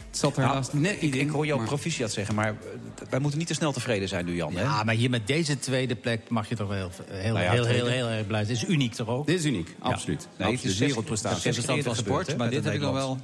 Het 0.09 0.18
zat 0.18 0.34
er 0.36 0.39
Nou, 0.41 0.51
helaas 0.53 0.74
net 0.74 0.93
ik, 0.95 1.01
niet 1.01 1.15
ik 1.15 1.22
in, 1.22 1.30
hoor 1.30 1.45
jou 1.45 1.57
maar- 1.59 1.68
proficiat 1.68 2.11
zeggen, 2.11 2.36
maar 2.36 2.47
eh, 2.49 2.55
wij 3.09 3.20
moeten 3.20 3.39
niet 3.39 3.47
te 3.47 3.53
snel 3.53 3.72
tevreden 3.72 4.07
zijn 4.07 4.26
nu, 4.26 4.36
Jan. 4.36 4.53
hè? 4.55 4.61
Ja, 4.61 4.84
maar 4.84 4.95
hier 4.95 5.09
met 5.09 5.28
deze 5.28 5.59
tweede 5.59 5.95
plek 5.95 6.30
mag 6.30 6.49
je 6.49 6.55
toch 6.55 6.68
wel 6.68 6.89
heel, 7.11 7.34
Nou 7.34 7.43
ja, 7.45 7.51
heel, 7.51 7.65
heel, 7.65 7.84
tweede. 7.84 7.89
heel, 7.89 8.07
erg 8.07 8.28
blij 8.28 8.45
zijn. 8.45 8.57
Het 8.57 8.68
is 8.68 8.74
uniek 8.74 8.93
toch 8.93 9.07
ook? 9.07 9.26
Dit 9.28 9.39
is 9.39 9.45
uniek, 9.45 9.76
absoluut. 9.80 10.20
Nee, 10.38 10.47
Absoluut. 10.47 10.61
het 10.63 10.72
is 10.72 10.78
wereldprestatie. 10.78 11.51
keer 11.53 11.76
eerder 11.76 11.95
gebeurd, 11.95 12.28
hè, 12.28 12.36
maar 12.36 12.49
dit 12.49 12.57
een 12.59 12.65
heb 12.65 12.74
ik 12.74 12.82
nog 12.82 12.93
wel... 12.93 13.18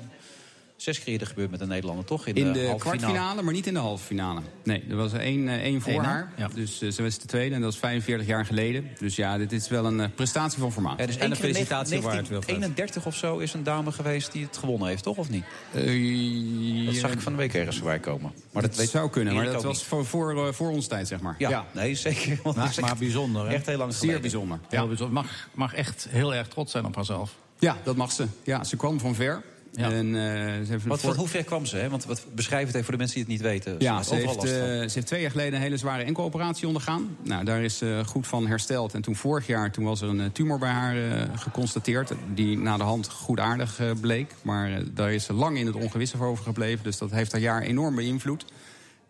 Zes 0.84 1.00
keer 1.00 1.08
eerder 1.08 1.28
gebeurd 1.28 1.52
met 1.52 1.62
een 1.62 1.68
Nederlander, 1.68 2.06
toch? 2.06 2.28
In, 2.28 2.36
In 2.36 2.54
de 2.54 2.66
halve 2.66 2.80
kwartfinale, 2.80 3.18
finale. 3.18 3.42
maar 3.42 3.54
niet 3.54 3.68
in 3.68 3.74
de 3.74 3.80
halve 3.80 4.06
finale. 4.06 4.42
Nee, 4.64 4.84
er 4.90 4.96
was 4.96 5.14
één, 5.14 5.48
eh, 5.48 5.56
één 5.56 5.82
voor 5.82 5.94
Eén, 5.94 6.04
haar. 6.04 6.34
Dus 6.54 6.82
eh, 6.82 6.92
ze 6.92 7.04
was 7.04 7.18
de 7.18 7.26
tweede 7.26 7.56
en 7.56 7.62
dat 7.62 7.74
is 7.74 7.80
45 7.80 8.28
jaar 8.28 8.46
geleden. 8.46 8.88
Dus 9.00 9.16
ja, 9.16 9.38
dit 9.38 9.52
is 9.52 9.68
wel 9.70 9.86
een 9.86 10.00
eh, 10.00 10.10
prestatie 10.16 10.60
van 10.60 10.72
formaat. 10.72 11.00
Ja, 11.00 11.06
dus 11.06 11.18
één 11.18 11.32
keer 11.32 11.58
in 11.58 11.66
1931 11.68 13.06
of 13.06 13.16
zo 13.16 13.38
is 13.38 13.54
een 13.54 13.64
dame 13.64 13.92
geweest 13.92 14.32
die 14.32 14.46
het 14.46 14.58
gewonnen 14.58 14.88
heeft, 14.88 15.04
toch? 15.04 15.18
Of 15.18 15.30
niet? 15.30 15.44
dat 16.86 16.96
zag 16.96 17.12
ik 17.12 17.20
van 17.20 17.32
de 17.32 17.38
week 17.38 17.54
ergens 17.54 17.78
voorbij 17.78 18.00
komen. 18.00 18.32
Maar 18.52 18.62
dat, 18.62 18.72
dat 18.72 18.80
weet 18.80 18.90
zou 18.90 19.10
kunnen, 19.10 19.34
maar 19.34 19.46
dat 19.46 19.64
was 19.64 19.84
voor, 19.84 20.06
voor, 20.06 20.54
voor 20.54 20.70
ons 20.70 20.88
tijd, 20.88 21.08
zeg 21.08 21.20
maar. 21.22 21.36
Ja, 21.38 21.66
nee, 21.72 21.96
zeker. 21.96 22.40
Want 22.44 22.56
Maar, 22.56 22.76
maar 22.80 22.98
bijzonder, 22.98 23.48
hè? 23.48 23.54
Echt 23.54 23.66
heel 23.66 23.78
lang 23.78 23.92
Zeer 23.92 24.00
geleden. 24.00 24.22
bijzonder. 24.22 24.60
Heel 24.70 24.88
bijzonder. 24.88 25.24
Mag, 25.24 25.48
mag 25.54 25.74
echt 25.74 26.08
heel 26.10 26.34
erg 26.34 26.48
trots 26.48 26.72
zijn 26.72 26.86
op 26.86 26.96
haarzelf. 26.96 27.36
Ja, 27.60 27.78
dat 27.84 27.96
mag 27.96 28.12
ze. 28.12 28.28
Ja, 28.44 28.64
ze 28.64 28.76
kwam 28.76 29.00
van 29.00 29.16
ver. 29.16 29.44
Ja. 29.76 29.92
En, 29.92 30.06
eh, 30.06 30.22
ze 30.22 30.66
heeft 30.68 30.86
Wat, 30.86 31.00
voor- 31.00 31.10
wat, 31.10 31.18
hoe 31.18 31.28
ver 31.28 31.44
kwam 31.44 31.66
ze? 31.66 31.78
Hè? 31.78 31.90
Want 31.90 32.06
wat, 32.06 32.26
beschrijf 32.36 32.62
het 32.66 32.72
even 32.74 32.84
voor 32.84 32.94
de 32.94 33.00
mensen 33.00 33.16
die 33.26 33.26
het 33.26 33.34
niet 33.42 33.52
weten. 33.52 33.76
Ja, 33.80 34.04
ze 34.04 34.16
heeft, 34.16 34.38
eh, 34.38 34.44
ze 34.44 34.90
heeft 34.94 35.06
twee 35.08 35.22
jaar 35.22 35.32
geleden 35.32 35.54
een 35.54 35.62
hele 35.62 35.78
zware 35.78 36.04
enkeloperatie 36.04 36.68
ondergaan. 36.68 37.18
Nou, 37.24 37.44
daar 37.46 37.64
is 37.64 37.78
ze 37.78 38.02
goed 38.06 38.28
van 38.28 38.48
hersteld. 38.48 38.94
En 38.94 39.02
toen 39.02 39.16
vorig 39.16 39.48
jaar 39.48 39.72
toen 39.72 39.84
was 39.84 40.02
er 40.02 40.10
een 40.10 40.22
eh, 40.22 40.26
tumor 40.34 40.60
bij 40.60 40.70
haar 40.70 40.96
eh, 41.12 41.22
geconstateerd... 41.36 42.12
die 42.34 42.58
na 42.58 42.78
de 42.78 42.84
hand 42.84 43.10
goedaardig 43.10 43.80
eh, 43.80 43.92
bleek. 44.02 44.32
Maar 44.42 44.72
eh, 44.72 44.78
daar 44.94 45.14
is 45.14 45.24
ze 45.26 45.34
lang 45.34 45.58
in 45.58 45.66
het 45.66 45.76
ongewisse 45.76 46.18
voor 46.18 46.28
over 46.28 46.44
gebleven. 46.44 46.84
Dus 46.84 46.98
dat 46.98 47.12
heeft 47.12 47.32
haar 47.32 47.42
jaar 47.42 47.62
enorm 47.62 47.96
beïnvloed. 47.96 48.46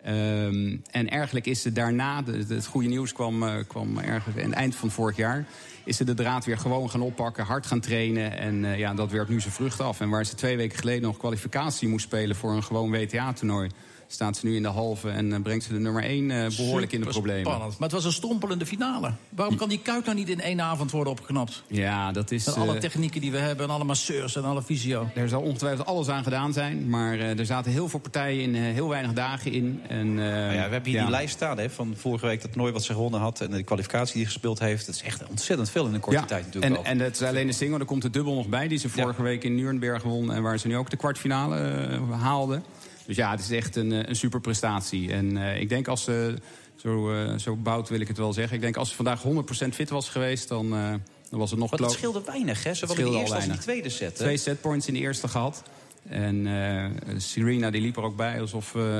Ehm, 0.03 0.77
en 0.91 1.09
eigenlijk 1.09 1.45
is 1.45 1.61
ze 1.61 1.71
daarna, 1.71 2.21
de, 2.21 2.45
het 2.47 2.65
goede 2.65 2.87
nieuws 2.87 3.13
kwam, 3.13 3.43
eh, 3.43 3.53
kwam 3.67 3.97
ergens 3.97 4.35
in 4.35 4.45
het 4.49 4.53
eind 4.53 4.75
van 4.75 4.91
vorig 4.91 5.15
jaar... 5.15 5.45
is 5.83 5.97
ze 5.97 6.03
de 6.03 6.13
draad 6.13 6.45
weer 6.45 6.57
gewoon 6.57 6.89
gaan 6.89 7.01
oppakken, 7.01 7.45
hard 7.45 7.65
gaan 7.65 7.79
trainen. 7.79 8.37
En 8.37 8.65
eh, 8.65 8.77
ja, 8.77 8.93
dat 8.93 9.11
werpt 9.11 9.29
nu 9.29 9.39
zijn 9.39 9.53
vruchten 9.53 9.85
af. 9.85 9.99
En 9.99 10.09
waar 10.09 10.25
ze 10.25 10.35
twee 10.35 10.57
weken 10.57 10.77
geleden 10.77 11.01
nog 11.01 11.17
kwalificatie 11.17 11.87
moest 11.87 12.05
spelen... 12.05 12.35
voor 12.35 12.51
een 12.51 12.63
gewoon 12.63 12.91
WTA-toernooi... 12.91 13.69
staat 14.07 14.37
ze 14.37 14.45
nu 14.45 14.55
in 14.55 14.61
de 14.61 14.67
halve 14.69 15.09
en 15.09 15.33
eh, 15.33 15.41
brengt 15.41 15.63
ze 15.63 15.73
de 15.73 15.79
nummer 15.79 16.03
1 16.03 16.27
behoorlijk 16.57 16.91
in 16.91 17.01
de 17.01 17.07
problemen. 17.07 17.45
Spannend. 17.45 17.71
Maar 17.71 17.87
het 17.87 17.91
was 17.91 18.05
een 18.05 18.11
strompelende 18.11 18.65
finale. 18.65 19.11
Waarom 19.29 19.55
kan 19.55 19.69
die 19.69 19.79
kuit 19.79 20.05
nou 20.05 20.17
niet 20.17 20.29
in 20.29 20.41
één 20.41 20.61
avond 20.61 20.91
worden 20.91 21.13
opgeknapt? 21.13 21.63
Ja, 21.67 22.11
dat 22.11 22.31
is... 22.31 22.45
Met 22.45 22.55
alle 22.55 22.73
eh, 22.73 22.79
technieken 22.79 23.21
die 23.21 23.31
we 23.31 23.37
hebben 23.37 23.65
en 23.65 23.71
alle 23.71 23.83
masseurs 23.83 24.35
en 24.35 24.43
alle 24.43 24.61
fysio. 24.61 25.07
Er 25.15 25.29
zal 25.29 25.41
ongetwijfeld 25.41 25.87
alles 25.87 26.07
aan 26.09 26.23
gedaan 26.23 26.53
zijn. 26.53 26.89
Maar 26.89 27.13
eh, 27.19 27.39
er 27.39 27.45
zaten 27.45 27.71
heel 27.71 27.89
veel 27.89 27.99
partijen 27.99 28.41
in, 28.41 28.55
eh, 28.55 28.61
heel 28.61 28.89
weinig 28.89 29.13
dagen 29.13 29.51
in. 29.51 29.81
En, 29.87 30.07
eh, 30.07 30.15
Nou 30.15 30.53
ja, 30.53 30.65
we 30.65 30.73
hebben 30.73 30.91
hier 30.91 31.01
die 31.01 31.09
lijst 31.09 31.33
staan 31.33 31.57
hè, 31.57 31.69
van 31.69 31.93
vorige 31.97 32.25
week 32.25 32.41
dat 32.41 32.51
toernooi 32.51 32.73
wat 32.73 32.83
ze 32.83 32.93
gewonnen 32.93 33.19
had. 33.19 33.41
En 33.41 33.51
de 33.51 33.63
kwalificatie 33.63 34.15
die 34.15 34.25
gespeeld 34.25 34.59
heeft. 34.59 34.85
Dat 34.85 34.95
is 34.95 35.01
echt 35.01 35.27
ontzettend 35.29 35.69
veel 35.69 35.85
in 35.87 35.93
een 35.93 35.99
korte 35.99 36.19
Ja, 36.19 36.25
tijd 36.25 36.45
natuurlijk. 36.45 36.73
en, 36.73 36.79
al. 36.79 36.85
en 36.85 36.99
het 36.99 37.15
is 37.15 37.27
alleen 37.27 37.47
de 37.47 37.53
single, 37.53 37.79
er 37.79 37.85
komt 37.85 38.01
de 38.01 38.09
dubbel 38.09 38.35
nog 38.35 38.47
bij... 38.47 38.67
die 38.67 38.77
ze 38.77 38.89
vorige 38.89 39.21
week 39.21 39.43
in 39.43 39.55
Nuremberg 39.55 40.03
won... 40.03 40.33
en 40.33 40.41
waar 40.41 40.57
ze 40.57 40.67
nu 40.67 40.77
ook 40.77 40.89
de 40.89 40.97
kwartfinale 40.97 41.57
eh, 41.57 42.21
haalde. 42.21 42.61
Dus 43.05 43.15
ja, 43.15 43.31
het 43.31 43.39
is 43.39 43.49
echt 43.51 43.75
een, 43.75 43.91
eh, 43.91 43.99
een 44.09 44.15
super 44.15 44.39
prestatie. 44.41 45.11
En 45.11 45.37
eh, 45.37 45.59
ik 45.61 45.69
denk 45.69 45.87
als 45.87 46.03
ze, 46.03 46.35
zo, 46.75 47.13
eh 47.13 47.37
zo 47.37 47.55
bout 47.55 47.89
wil 47.89 47.99
ik 47.99 48.07
het 48.07 48.17
wel 48.17 48.33
zeggen... 48.33 48.55
ik 48.55 48.61
denk 48.61 48.75
als 48.77 48.89
ze 48.89 48.95
vandaag 48.95 49.23
100% 49.23 49.73
fit 49.73 49.89
was 49.89 50.09
geweest, 50.09 50.47
dan, 50.47 50.73
eh, 50.73 50.93
dan 51.29 51.39
was 51.39 51.49
het 51.51 51.59
nog... 51.59 51.69
Want 51.69 51.81
het 51.81 51.91
scheelde 51.91 52.21
weinig, 52.25 52.63
hè? 52.63 52.73
Zowel 52.73 52.95
in 52.95 53.01
scheelde 53.01 53.11
de 53.11 53.15
al 53.15 53.21
eerste 53.21 53.35
als 53.35 53.45
in 53.45 53.51
de 53.51 53.57
tweede 53.57 53.89
set. 53.89 54.17
hè? 54.17 54.23
Twee 54.23 54.37
setpoints 54.37 54.87
in 54.87 54.93
de 54.93 54.99
eerste 54.99 55.27
gehad. 55.27 55.63
En 56.09 56.47
eh, 56.47 57.13
Serena 57.17 57.69
die 57.71 57.81
liep 57.81 57.97
er 57.97 58.03
ook 58.03 58.15
bij 58.15 58.41
alsof... 58.41 58.75
eh, 58.75 58.99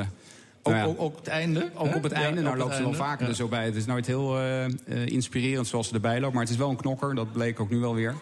Ook, 0.66 0.74
nou 0.74 0.86
ja, 0.86 0.92
ook, 0.92 1.02
ook 1.02 1.16
het 1.18 1.28
einde. 1.28 1.70
ook 1.76 1.88
hè? 1.88 1.96
op 1.96 2.04
het 2.04 2.12
einde, 2.12 2.42
nou 2.42 2.58
loopt 2.58 2.76
ze 2.76 2.82
wel 2.84 2.94
vaker 2.94 3.24
Ja. 3.24 3.30
er 3.30 3.36
zo 3.36 3.48
bij. 3.48 3.66
Het 3.66 3.76
is 3.76 3.86
nooit 3.86 4.06
heel 4.08 4.38
inspirerend 5.06 5.68
zoals 5.68 5.88
ze 5.88 5.94
erbij 5.94 6.20
loopt. 6.20 6.34
Maar 6.34 6.42
het 6.44 6.52
is 6.52 6.58
wel 6.58 6.70
een 6.70 6.76
knokker, 6.76 7.16
dat 7.16 7.32
bleek 7.32 7.60
ook 7.60 7.70
nu 7.70 7.78
wel 7.80 7.94
weer. 7.96 8.16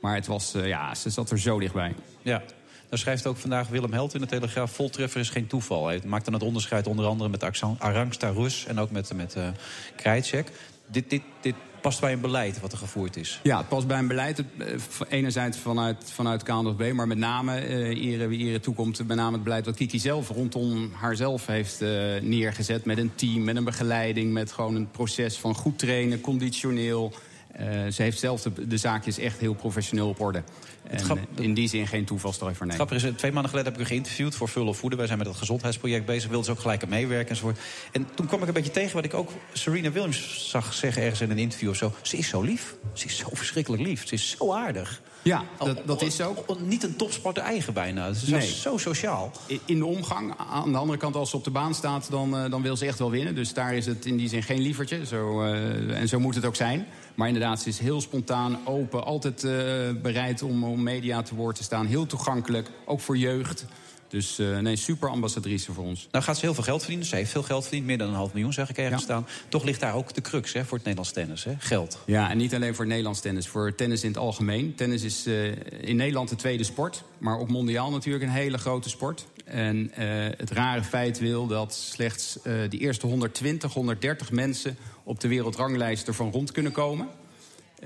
Maar 0.00 0.14
het 0.14 0.26
was, 0.26 0.54
eh, 0.54 0.66
ja, 0.66 0.94
ze 0.94 1.10
zat 1.10 1.30
er 1.30 1.38
zo 1.38 1.58
dichtbij. 1.58 1.94
Ja. 2.22 2.42
Daar 2.88 2.98
schrijft 2.98 3.26
ook 3.26 3.36
vandaag 3.36 3.68
Willem 3.68 3.92
Held 3.92 4.14
in 4.14 4.20
de 4.20 4.26
Telegraaf... 4.26 4.72
voltreffer 4.72 5.20
is 5.20 5.30
geen 5.30 5.46
toeval. 5.46 5.86
Hij 5.86 6.00
maakt 6.04 6.24
dan 6.24 6.34
het 6.34 6.42
onderscheid 6.42 6.86
onder 6.86 7.06
andere 7.06 7.30
met 7.30 7.62
Arangsta 7.78 8.28
Rus... 8.28 8.66
en 8.66 8.78
ook 8.78 8.90
met, 8.90 9.12
met 9.14 9.36
Krajicek. 9.96 10.50
Dit, 10.86 11.10
dit, 11.10 11.22
dit 11.40 11.54
past 11.80 12.00
bij 12.00 12.12
een 12.12 12.20
beleid 12.20 12.60
wat 12.60 12.72
er 12.72 12.78
gevoerd 12.78 13.16
is. 13.16 13.40
Ja, 13.42 13.58
het 13.58 13.68
past 13.68 13.86
bij 13.86 13.98
een 13.98 14.08
beleid. 14.08 14.38
Eh, 14.38 14.66
enerzijds 15.08 15.58
vanuit, 15.58 16.10
vanuit 16.12 16.42
KNVB, 16.42 16.92
maar 16.92 17.06
met 17.06 17.18
name, 17.18 17.54
eh 17.54 18.26
wie 18.28 18.46
ere 18.46 18.60
toekomt... 18.60 19.06
met 19.06 19.16
name 19.16 19.32
het 19.32 19.42
beleid 19.42 19.66
wat 19.66 19.76
Kiki 19.76 19.98
zelf 19.98 20.28
rondom 20.28 20.92
haarzelf 20.92 21.46
heeft 21.46 21.82
eh, 21.82 21.90
neergezet... 22.20 22.84
met 22.84 22.98
een 22.98 23.14
team, 23.14 23.44
met 23.44 23.56
een 23.56 23.64
begeleiding, 23.64 24.32
met 24.32 24.52
gewoon 24.52 24.74
een 24.74 24.90
proces 24.90 25.38
van 25.38 25.54
goed 25.54 25.78
trainen, 25.78 26.20
conditioneel... 26.20 27.12
Eh, 27.52 27.66
ze 27.92 28.02
heeft 28.02 28.18
zelf 28.18 28.42
de, 28.42 28.66
de 28.66 28.76
zaakjes 28.76 29.18
echt 29.18 29.38
heel 29.40 29.54
professioneel 29.54 30.08
op 30.08 30.20
orde. 30.20 30.42
En 30.90 30.98
grap- 31.00 31.18
eh, 31.36 31.44
in 31.44 31.54
die 31.54 31.68
zin 31.68 31.86
geen 31.86 32.04
toevalstreffer, 32.04 32.66
nee. 32.66 32.76
Het 32.76 32.86
grappige 32.86 33.08
is, 33.08 33.16
twee 33.16 33.32
maanden 33.32 33.50
geleden 33.50 33.72
heb 33.72 33.80
ik 33.80 33.86
u 33.86 33.88
geïnterviewd 33.88 34.34
voor 34.34 34.48
Full 34.48 34.66
of 34.66 34.78
Voeden. 34.78 34.98
Wij 34.98 35.06
zijn 35.06 35.18
met 35.18 35.28
het 35.28 35.36
gezondheidsproject 35.36 36.06
bezig, 36.06 36.28
wilden 36.28 36.44
ze 36.46 36.50
ook 36.52 36.60
gelijk 36.60 36.82
aan 36.82 36.88
meewerken 36.88 37.28
enzovoort. 37.28 37.58
En 37.92 38.06
toen 38.14 38.26
kwam 38.26 38.40
ik 38.42 38.48
een 38.48 38.54
beetje 38.54 38.70
tegen 38.70 38.94
wat 38.94 39.04
ik 39.04 39.14
ook 39.14 39.30
Serena 39.52 39.90
Williams 39.92 40.48
zag 40.50 40.74
zeggen 40.74 41.02
ergens 41.02 41.20
in 41.20 41.30
een 41.30 41.38
interview 41.38 41.68
of 41.70 41.76
zo. 41.76 41.92
Ze 42.02 42.16
is 42.16 42.28
zo 42.28 42.42
lief. 42.42 42.74
Ze 42.92 43.06
is 43.06 43.16
zo 43.16 43.26
verschrikkelijk 43.32 43.82
lief. 43.82 44.06
Ze 44.08 44.14
is 44.14 44.36
zo 44.38 44.52
aardig. 44.52 45.00
Ja, 45.22 45.42
dat, 45.58 45.86
dat 45.86 46.02
is 46.02 46.16
zo. 46.16 46.44
Niet 46.64 46.82
een 46.82 46.96
topsporter 46.96 47.42
eigen 47.42 47.72
bijna. 47.72 48.12
Ze 48.12 48.30
Nee. 48.30 48.40
is 48.42 48.62
zo 48.62 48.76
sociaal. 48.76 49.32
In 49.64 49.78
de 49.78 49.84
omgang. 49.86 50.34
Aan 50.50 50.72
de 50.72 50.78
andere 50.78 50.98
kant, 50.98 51.14
als 51.16 51.30
ze 51.30 51.36
op 51.36 51.44
de 51.44 51.50
baan 51.50 51.74
staat, 51.74 52.10
dan, 52.10 52.36
eh, 52.36 52.50
dan 52.50 52.62
wil 52.62 52.76
ze 52.76 52.86
echt 52.86 52.98
wel 52.98 53.10
winnen. 53.10 53.34
Dus 53.34 53.52
daar 53.52 53.74
is 53.74 53.86
het 53.86 54.06
in 54.06 54.16
die 54.16 54.28
zin 54.28 54.42
geen 54.42 54.60
lievertje. 54.60 55.06
Zo, 55.06 55.42
eh, 55.42 56.00
en 56.00 56.08
zo 56.08 56.20
moet 56.20 56.34
het 56.34 56.44
ook 56.44 56.56
zijn. 56.56 56.86
Maar 57.18 57.26
inderdaad, 57.28 57.60
ze 57.60 57.68
is 57.68 57.78
heel 57.78 58.00
spontaan, 58.00 58.58
open. 58.64 59.04
Altijd 59.04 59.44
eh, 59.44 59.52
bereid 60.02 60.42
om, 60.42 60.64
om 60.64 60.82
media 60.82 61.22
te 61.22 61.34
woord 61.34 61.56
te 61.56 61.62
staan. 61.62 61.86
Heel 61.86 62.06
toegankelijk, 62.06 62.70
ook 62.84 63.00
voor 63.00 63.16
jeugd. 63.16 63.64
Dus 64.08 64.38
uh, 64.38 64.58
nee, 64.58 64.76
super 64.76 65.08
ambassadrice 65.08 65.72
voor 65.72 65.84
ons. 65.84 66.08
Nou 66.10 66.24
gaat 66.24 66.36
ze 66.38 66.44
heel 66.44 66.54
veel 66.54 66.62
geld 66.62 66.78
verdienen. 66.78 67.06
Ze 67.06 67.16
heeft 67.16 67.30
veel 67.30 67.42
geld 67.42 67.62
verdiend, 67.62 67.86
meer 67.86 67.98
dan 67.98 68.08
een 68.08 68.14
half 68.14 68.32
miljoen, 68.32 68.52
zeg 68.52 68.70
ik 68.70 68.78
ergens 68.78 69.02
staan. 69.02 69.26
Toch 69.48 69.64
ligt 69.64 69.80
daar 69.80 69.94
ook 69.94 70.14
de 70.14 70.20
crux 70.20 70.52
hè, 70.52 70.64
voor 70.64 70.76
het 70.76 70.86
Nederlands 70.86 71.12
tennis, 71.12 71.44
hè? 71.44 71.54
geld. 71.58 71.98
Ja, 72.06 72.30
en 72.30 72.36
niet 72.36 72.54
alleen 72.54 72.70
voor 72.70 72.80
het 72.80 72.88
Nederlands 72.88 73.20
tennis, 73.20 73.48
voor 73.48 73.74
tennis 73.74 74.02
in 74.02 74.08
het 74.08 74.18
algemeen. 74.18 74.74
Tennis 74.74 75.02
is 75.02 75.26
uh, 75.26 75.52
in 75.80 75.96
Nederland 75.96 76.28
de 76.28 76.36
tweede 76.36 76.64
sport, 76.64 77.02
maar 77.18 77.38
ook 77.38 77.48
mondiaal 77.48 77.90
natuurlijk 77.90 78.24
een 78.24 78.30
hele 78.30 78.58
grote 78.58 78.88
sport. 78.88 79.26
En 79.48 79.76
uh, 79.76 80.26
het 80.36 80.50
rare 80.50 80.82
feit 80.82 81.18
wil 81.18 81.46
dat 81.46 81.74
slechts 81.74 82.38
die 82.68 82.80
eerste 82.80 83.06
120, 83.06 83.72
130 83.74 84.30
mensen 84.30 84.76
op 85.04 85.20
de 85.20 85.28
wereldranglijst 85.28 86.08
ervan 86.08 86.30
rond 86.30 86.52
kunnen 86.52 86.72
komen. 86.72 87.08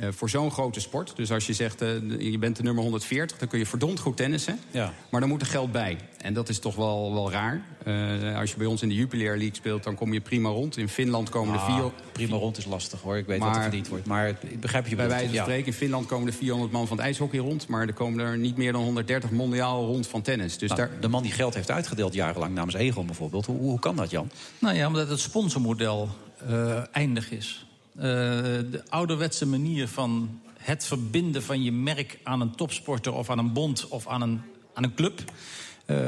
Uh, 0.00 0.08
voor 0.10 0.30
zo'n 0.30 0.50
grote 0.50 0.80
sport. 0.80 1.12
Dus 1.16 1.30
als 1.32 1.46
je 1.46 1.52
zegt, 1.52 1.82
uh, 1.82 1.88
je 2.18 2.38
bent 2.38 2.56
de 2.56 2.62
nummer 2.62 2.82
140, 2.82 3.38
dan 3.38 3.48
kun 3.48 3.58
je 3.58 3.66
verdomd 3.66 3.98
goed 3.98 4.16
tennissen. 4.16 4.58
Ja. 4.70 4.92
Maar 5.08 5.20
dan 5.20 5.28
moet 5.28 5.40
er 5.40 5.46
geld 5.46 5.72
bij. 5.72 5.98
En 6.18 6.34
dat 6.34 6.48
is 6.48 6.58
toch 6.58 6.74
wel, 6.74 7.14
wel 7.14 7.30
raar. 7.30 7.62
Uh, 7.86 8.38
als 8.38 8.50
je 8.50 8.56
bij 8.56 8.66
ons 8.66 8.82
in 8.82 8.88
de 8.88 8.94
Jupiler 8.94 9.36
League 9.36 9.54
speelt, 9.54 9.82
dan 9.82 9.94
kom 9.94 10.12
je 10.12 10.20
prima 10.20 10.48
rond. 10.48 10.76
In 10.76 10.88
Finland 10.88 11.28
komen 11.28 11.58
ah, 11.58 11.68
er 11.68 11.74
vier... 11.74 11.90
Prima 12.12 12.36
rond 12.36 12.58
is 12.58 12.64
lastig 12.64 13.00
hoor, 13.00 13.16
ik 13.16 13.26
weet 13.26 13.38
maar, 13.38 13.46
dat 13.46 13.56
het 13.56 13.64
verdiend 13.64 13.88
wordt. 13.88 14.06
Maar 14.06 14.28
ik 14.28 14.60
begrijp 14.60 14.86
je 14.86 14.96
Bij 14.96 15.08
wijze 15.08 15.24
van 15.24 15.34
ja. 15.34 15.42
spreken, 15.42 15.66
in 15.66 15.72
Finland 15.72 16.06
komen 16.06 16.26
er 16.26 16.34
400 16.34 16.72
man 16.72 16.86
van 16.86 16.96
het 16.96 17.06
ijshockey 17.06 17.38
rond. 17.38 17.68
Maar 17.68 17.86
er 17.86 17.92
komen 17.92 18.24
er 18.24 18.38
niet 18.38 18.56
meer 18.56 18.72
dan 18.72 18.82
130 18.82 19.30
mondiaal 19.30 19.86
rond 19.86 20.06
van 20.06 20.22
tennis. 20.22 20.58
Dus 20.58 20.68
Nou, 20.68 20.80
daar... 20.80 21.00
De 21.00 21.08
man 21.08 21.22
die 21.22 21.32
geld 21.32 21.54
heeft 21.54 21.70
uitgedeeld 21.70 22.14
jarenlang 22.14 22.54
namens 22.54 22.74
Egon 22.74 23.06
bijvoorbeeld. 23.06 23.46
Hoe, 23.46 23.58
hoe 23.58 23.78
kan 23.78 23.96
dat, 23.96 24.10
Jan? 24.10 24.30
Nou 24.58 24.76
ja, 24.76 24.86
omdat 24.86 25.08
het 25.08 25.20
sponsormodel 25.20 26.08
uh, 26.48 26.82
eindig 26.92 27.30
is. 27.30 27.66
Uh, 27.96 28.02
de 28.02 28.82
ouderwetse 28.88 29.46
manier 29.46 29.88
van 29.88 30.40
het 30.58 30.84
verbinden 30.84 31.42
van 31.42 31.62
je 31.62 31.72
merk 31.72 32.18
aan 32.22 32.40
een 32.40 32.54
topsporter 32.54 33.12
of 33.12 33.30
aan 33.30 33.38
een 33.38 33.52
bond 33.52 33.88
of 33.88 34.06
aan 34.06 34.22
een, 34.22 34.40
aan 34.74 34.84
een 34.84 34.94
club. 34.94 35.22
Uh, 35.86 35.98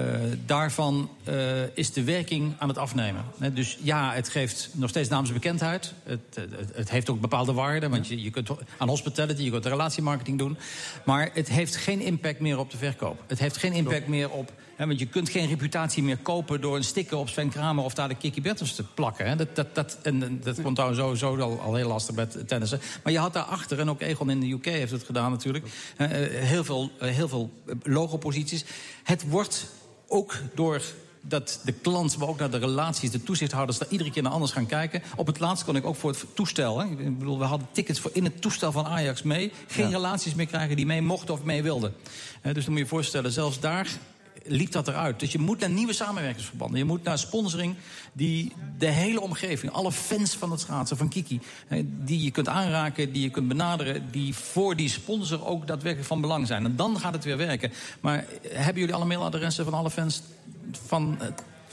daarvan 0.46 1.10
uh, 1.28 1.76
is 1.76 1.92
de 1.92 2.04
werking 2.04 2.54
aan 2.58 2.68
het 2.68 2.78
afnemen. 2.78 3.24
He, 3.38 3.52
dus 3.52 3.78
ja, 3.82 4.12
het 4.12 4.28
geeft 4.28 4.70
nog 4.72 4.90
steeds 4.90 5.08
naamsbekendheid. 5.08 5.92
Het, 6.02 6.20
het, 6.34 6.70
het 6.74 6.90
heeft 6.90 7.10
ook 7.10 7.20
bepaalde 7.20 7.52
waarden. 7.52 7.90
Want 7.90 8.06
je, 8.06 8.22
je 8.22 8.30
kunt 8.30 8.50
aan 8.78 8.88
hospitality, 8.88 9.42
je 9.42 9.50
kunt 9.50 9.66
relatiemarketing 9.66 10.38
doen. 10.38 10.56
Maar 11.04 11.30
het 11.32 11.48
heeft 11.48 11.76
geen 11.76 12.00
impact 12.00 12.40
meer 12.40 12.58
op 12.58 12.70
de 12.70 12.76
verkoop. 12.76 13.22
Het 13.26 13.38
heeft 13.38 13.56
geen 13.56 13.72
impact 13.72 14.06
meer 14.06 14.30
op... 14.30 14.52
He, 14.76 14.86
want 14.86 14.98
je 14.98 15.06
kunt 15.06 15.28
geen 15.28 15.48
reputatie 15.48 16.02
meer 16.02 16.16
kopen 16.16 16.60
door 16.60 16.76
een 16.76 16.84
sticker 16.84 17.16
op 17.16 17.28
Sven 17.28 17.48
Kramer... 17.48 17.84
of 17.84 17.94
daar 17.94 18.08
de 18.08 18.14
Kiki 18.14 18.40
Bertels 18.40 18.74
te 18.74 18.84
plakken. 18.94 19.26
He. 19.26 19.36
Dat, 19.36 19.56
dat, 19.56 19.74
dat, 19.74 19.98
en 20.02 20.40
dat 20.42 20.62
komt 20.62 20.74
trouwens 20.74 21.00
sowieso 21.00 21.38
al, 21.38 21.60
al 21.60 21.74
heel 21.74 21.88
lastig 21.88 22.14
met 22.14 22.48
tennissen. 22.48 22.80
Maar 23.02 23.12
je 23.12 23.18
had 23.18 23.32
daarachter, 23.32 23.80
en 23.80 23.90
ook 23.90 24.00
Egon 24.00 24.30
in 24.30 24.40
de 24.40 24.50
UK 24.50 24.64
heeft 24.64 24.92
het 24.92 25.04
gedaan 25.04 25.30
natuurlijk... 25.30 25.64
Uh, 25.98 26.06
heel 26.30 26.64
veel, 26.64 26.90
heel 26.98 27.28
veel 27.28 27.50
logoposities. 27.82 28.64
Het 29.02 29.28
wordt 29.28 29.66
ook 30.08 30.34
door 30.54 30.82
dat 31.20 31.60
de 31.64 31.72
klant, 31.72 32.18
maar 32.18 32.28
ook 32.28 32.38
naar 32.38 32.50
de 32.50 32.58
relaties, 32.58 33.10
de 33.10 33.22
toezichthouders... 33.22 33.78
daar 33.78 33.88
iedere 33.88 34.10
keer 34.10 34.22
naar 34.22 34.32
anders 34.32 34.52
gaan 34.52 34.66
kijken. 34.66 35.02
Op 35.16 35.26
het 35.26 35.40
laatst 35.40 35.64
kon 35.64 35.76
ik 35.76 35.86
ook 35.86 35.96
voor 35.96 36.10
het 36.10 36.24
toestel... 36.34 36.78
Hè. 36.78 36.86
Ik 36.86 37.18
bedoel, 37.18 37.38
we 37.38 37.44
hadden 37.44 37.68
tickets 37.72 38.00
voor 38.00 38.10
in 38.14 38.24
het 38.24 38.40
toestel 38.40 38.72
van 38.72 38.86
Ajax 38.86 39.22
mee. 39.22 39.52
Geen 39.66 39.88
ja. 39.88 39.90
relaties 39.90 40.34
meer 40.34 40.46
krijgen 40.46 40.76
die 40.76 40.86
mee 40.86 41.02
mochten 41.02 41.34
of 41.34 41.42
mee 41.42 41.62
wilden. 41.62 41.94
Dus 42.42 42.64
dan 42.64 42.64
moet 42.64 42.74
je 42.74 42.78
je 42.78 42.86
voorstellen, 42.86 43.32
zelfs 43.32 43.60
daar 43.60 43.88
liep 44.46 44.72
dat 44.72 44.88
eruit. 44.88 45.20
Dus 45.20 45.32
je 45.32 45.38
moet 45.38 45.60
naar 45.60 45.70
nieuwe 45.70 45.92
samenwerkingsverbanden. 45.92 46.78
Je 46.78 46.84
moet 46.84 47.02
naar 47.02 47.18
sponsoring 47.18 47.74
die 48.12 48.52
de 48.78 48.86
hele 48.86 49.20
omgeving... 49.20 49.72
alle 49.72 49.92
fans 49.92 50.34
van 50.34 50.50
het 50.50 50.60
schaatsen, 50.60 50.96
van 50.96 51.08
Kiki... 51.08 51.40
die 51.84 52.22
je 52.22 52.30
kunt 52.30 52.48
aanraken, 52.48 53.12
die 53.12 53.22
je 53.22 53.30
kunt 53.30 53.48
benaderen... 53.48 54.10
die 54.10 54.34
voor 54.34 54.76
die 54.76 54.88
sponsor 54.88 55.46
ook 55.46 55.66
daadwerkelijk 55.66 56.08
van 56.08 56.20
belang 56.20 56.46
zijn. 56.46 56.64
En 56.64 56.76
dan 56.76 57.00
gaat 57.00 57.14
het 57.14 57.24
weer 57.24 57.36
werken. 57.36 57.72
Maar 58.00 58.24
hebben 58.48 58.80
jullie 58.80 58.94
alle 58.94 59.04
mailadressen 59.04 59.64
van 59.64 59.74
alle 59.74 59.90
fans 59.90 60.22
van... 60.86 61.18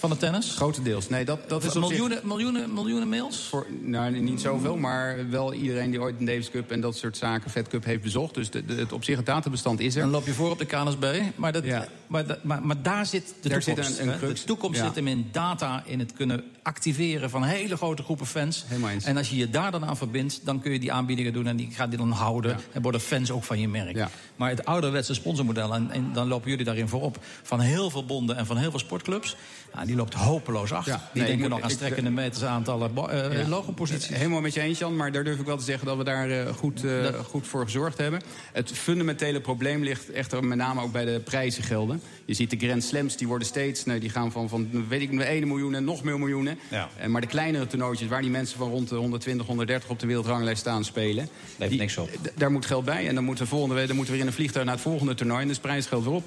Van 0.01 0.09
de 0.09 0.17
tennis? 0.17 0.53
Grotendeels. 0.55 1.09
Nee, 1.09 1.25
dat, 1.25 1.49
dat 1.49 1.63
is 1.63 1.73
miljoenen, 1.73 2.17
zich... 2.17 2.23
miljoenen, 2.23 2.73
miljoenen 2.73 3.09
mails? 3.09 3.47
Voor, 3.49 3.65
nou, 3.81 4.19
niet 4.19 4.41
zoveel, 4.41 4.77
maar 4.77 5.29
wel 5.29 5.53
iedereen 5.53 5.91
die 5.91 6.01
ooit 6.01 6.15
een 6.19 6.25
Davis 6.25 6.49
Cup 6.49 6.71
en 6.71 6.81
dat 6.81 6.97
soort 6.97 7.17
zaken, 7.17 7.51
Fed 7.51 7.67
Cup, 7.67 7.83
heeft 7.83 8.01
bezocht. 8.01 8.33
Dus 8.33 8.49
de, 8.49 8.65
de, 8.65 8.73
het 8.73 8.91
op 8.91 9.03
zich 9.03 9.17
het 9.17 9.25
databestand 9.25 9.79
is 9.79 9.95
er. 9.95 10.01
Dan 10.01 10.09
loop 10.09 10.25
je 10.25 10.33
voor 10.33 10.49
op 10.49 10.57
de 10.57 10.65
KNSB. 10.65 11.21
Maar, 11.35 11.51
dat, 11.51 11.63
ja. 11.63 11.87
maar, 12.07 12.25
dat, 12.25 12.43
maar, 12.43 12.61
maar, 12.65 12.81
daar 12.81 13.05
zit 13.05 13.33
de 13.41 13.49
daar 13.49 13.59
toekomst. 13.59 13.89
Zit 13.89 13.99
een, 13.99 14.11
een 14.11 14.17
crux. 14.17 14.39
De 14.39 14.45
toekomst 14.45 14.79
ja. 14.79 14.85
zit 14.85 14.95
hem 14.95 15.07
in 15.07 15.29
data, 15.31 15.83
in 15.85 15.99
het 15.99 16.13
kunnen 16.13 16.43
activeren 16.63 17.29
van 17.29 17.43
hele 17.43 17.77
grote 17.77 18.03
groepen 18.03 18.25
fans. 18.25 18.65
En 19.03 19.17
als 19.17 19.29
je 19.29 19.35
je 19.35 19.49
daar 19.49 19.71
dan 19.71 19.85
aan 19.85 19.97
verbindt, 19.97 20.41
dan 20.43 20.61
kun 20.61 20.71
je 20.71 20.79
die 20.79 20.91
aanbiedingen 20.91 21.33
doen 21.33 21.47
en 21.47 21.55
die 21.55 21.71
gaat 21.71 21.89
die 21.89 21.97
dan 21.97 22.11
houden. 22.11 22.51
Ja. 22.51 22.57
En 22.71 22.81
worden 22.81 23.01
fans 23.01 23.31
ook 23.31 23.43
van 23.43 23.59
je 23.59 23.67
merk. 23.67 24.07
Maar 24.35 24.49
het 24.49 24.65
ouderwetse 24.65 25.13
sponsormodel, 25.13 25.73
en, 25.73 25.91
en, 25.91 26.13
dan 26.13 26.27
lopen 26.27 26.49
jullie 26.49 26.65
daarin 26.65 26.87
voorop, 26.87 27.17
van 27.43 27.59
heel 27.59 27.89
veel 27.89 28.05
bonden 28.05 28.37
en 28.37 28.45
van 28.45 28.57
heel 28.57 28.69
veel 28.69 28.79
sportclubs. 28.79 29.35
Nou, 29.73 29.85
die 29.85 29.95
loopt 29.95 30.13
hopeloos 30.13 30.71
achter. 30.71 30.93
Ja, 30.93 31.09
die 31.13 31.21
nee, 31.21 31.31
denken 31.31 31.49
nog 31.49 31.61
aan 31.61 31.69
strekkende 31.69 32.09
meters 32.09 32.43
aantallen 32.43 32.91
uh, 32.97 33.41
ja. 33.41 33.47
logoposities. 33.47 34.15
Helemaal 34.15 34.41
met 34.41 34.53
je 34.53 34.61
eens, 34.61 34.79
Jan. 34.79 34.95
Maar 34.95 35.11
daar 35.11 35.23
durf 35.23 35.39
ik 35.39 35.45
wel 35.45 35.57
te 35.57 35.63
zeggen 35.63 35.87
dat 35.87 35.97
we 35.97 36.03
daar 36.03 36.29
uh, 36.29 36.47
goed, 36.47 36.83
uh, 36.83 37.03
dat... 37.03 37.15
goed 37.15 37.47
voor 37.47 37.63
gezorgd 37.63 37.97
hebben. 37.97 38.21
Het 38.53 38.71
fundamentele 38.71 39.41
probleem 39.41 39.83
ligt 39.83 40.11
echter 40.11 40.43
met 40.43 40.57
name 40.57 40.81
ook 40.81 40.91
bij 40.91 41.05
de 41.05 41.19
prijzengelden. 41.19 42.01
Je 42.25 42.33
ziet 42.33 42.49
de 42.49 42.57
Grand 42.57 42.83
Slams, 42.83 43.17
die 43.17 43.27
worden 43.27 43.47
steeds... 43.47 43.85
Nou, 43.85 43.99
die 43.99 44.09
gaan 44.09 44.31
van, 44.31 44.49
van 44.49 44.87
weet 44.87 45.01
ik, 45.01 45.19
1 45.19 45.47
miljoen 45.47 45.75
en 45.75 45.83
nog 45.83 46.03
meer 46.03 46.19
miljoenen. 46.19 46.59
Ja. 46.69 46.89
maar 47.07 47.21
de 47.21 47.27
kleinere 47.27 47.67
toernooitjes, 47.67 48.07
waar 48.07 48.21
die 48.21 48.31
mensen 48.31 48.57
van 48.57 48.69
rond 48.69 48.89
de 48.89 48.95
120, 48.95 49.47
130 49.47 49.89
op 49.89 49.99
de 49.99 50.07
wereldranglijst 50.07 50.59
staan 50.59 50.83
spelen... 50.83 51.29
Leeft 51.57 51.77
niks 51.77 51.97
op. 51.97 52.09
Daar 52.35 52.51
moet 52.51 52.65
geld 52.65 52.85
bij. 52.85 53.07
En 53.07 53.15
dan 53.15 53.23
moeten 53.23 53.43
we 53.43 53.49
volgende 53.49 53.75
week 53.75 53.87
dan 53.87 53.95
moeten 53.95 54.13
we 54.13 54.19
weer 54.19 54.29
in 54.29 54.33
een 54.33 54.39
vliegtuig 54.39 54.65
naar 54.65 54.73
het 54.73 54.83
volgende 54.83 55.13
toernooi. 55.13 55.41
En 55.41 55.47
dus 55.47 55.59
prijsgeld 55.59 56.03
weer 56.03 56.13
op. 56.13 56.23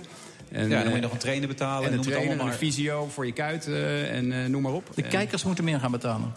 En, 0.53 0.69
ja, 0.69 0.77
dan 0.77 0.85
moet 0.85 0.95
je 0.95 1.01
nog 1.01 1.13
een 1.13 1.19
trainer 1.19 1.49
betalen. 1.49 1.87
En, 1.87 1.93
en 1.93 1.99
een 1.99 2.05
trainer, 2.05 2.41
en 2.41 2.47
een 2.47 2.53
fysio 2.53 3.09
voor 3.09 3.27
je 3.27 3.33
kuit 3.33 3.67
uh, 3.67 4.17
en 4.17 4.33
uh, 4.33 4.47
noem 4.47 4.63
maar 4.63 4.73
op. 4.73 4.91
De 4.95 5.03
kijkers 5.03 5.45
moeten 5.45 5.65
meer 5.65 5.81
gaan 5.81 5.91
betalen. 5.91 6.33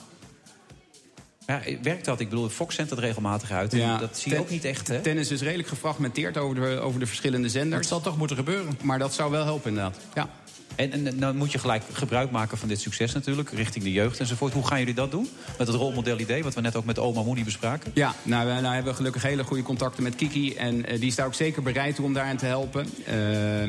Ja, 1.47 1.61
werkt 1.81 2.05
dat? 2.05 2.19
Ik 2.19 2.29
bedoel, 2.29 2.49
Fox 2.49 2.75
zendt 2.75 2.89
dat 2.89 2.99
regelmatig 2.99 3.51
uit. 3.51 3.71
Ja, 3.71 3.97
dat 3.97 4.17
zie 4.17 4.31
je 4.31 4.39
ook 4.39 4.49
niet 4.49 4.65
echt, 4.65 4.87
hè? 4.87 4.99
Tennis 4.99 5.31
is 5.31 5.41
redelijk 5.41 5.67
gefragmenteerd 5.67 6.37
over 6.37 6.55
de, 6.55 6.79
over 6.79 6.99
de 6.99 7.05
verschillende 7.05 7.49
zenders. 7.49 7.81
Dat 7.81 7.89
zal 7.89 8.01
toch 8.01 8.17
moeten 8.17 8.37
gebeuren? 8.37 8.77
Maar 8.83 8.99
dat 8.99 9.13
zou 9.13 9.31
wel 9.31 9.43
helpen, 9.43 9.69
inderdaad. 9.69 9.97
Ja. 10.13 10.29
En, 10.77 10.91
en 10.91 11.19
dan 11.19 11.37
moet 11.37 11.51
je 11.51 11.57
gelijk 11.57 11.83
gebruik 11.91 12.31
maken 12.31 12.57
van 12.57 12.67
dit 12.67 12.79
succes 12.79 13.13
natuurlijk, 13.13 13.49
richting 13.51 13.83
de 13.83 13.91
jeugd 13.91 14.19
enzovoort. 14.19 14.53
Hoe 14.53 14.67
gaan 14.67 14.79
jullie 14.79 14.93
dat 14.93 15.11
doen? 15.11 15.29
Met 15.57 15.67
het 15.67 15.75
rolmodel-idee, 15.75 16.43
wat 16.43 16.53
we 16.53 16.61
net 16.61 16.75
ook 16.75 16.85
met 16.85 16.99
oma 16.99 17.21
Mooney 17.21 17.43
bespraken? 17.43 17.91
Ja, 17.93 18.15
nou, 18.23 18.47
we, 18.47 18.61
nou 18.61 18.73
hebben 18.73 18.91
we 18.91 18.97
gelukkig 18.97 19.21
hele 19.21 19.43
goede 19.43 19.63
contacten 19.63 20.03
met 20.03 20.15
Kiki. 20.15 20.55
En 20.55 20.75
uh, 20.75 20.99
die 20.99 21.07
is 21.07 21.15
daar 21.15 21.25
ook 21.25 21.33
zeker 21.33 21.63
bereid 21.63 21.99
om 21.99 22.13
daarin 22.13 22.37
te 22.37 22.45
helpen. 22.45 22.89
Uh, 23.07 23.13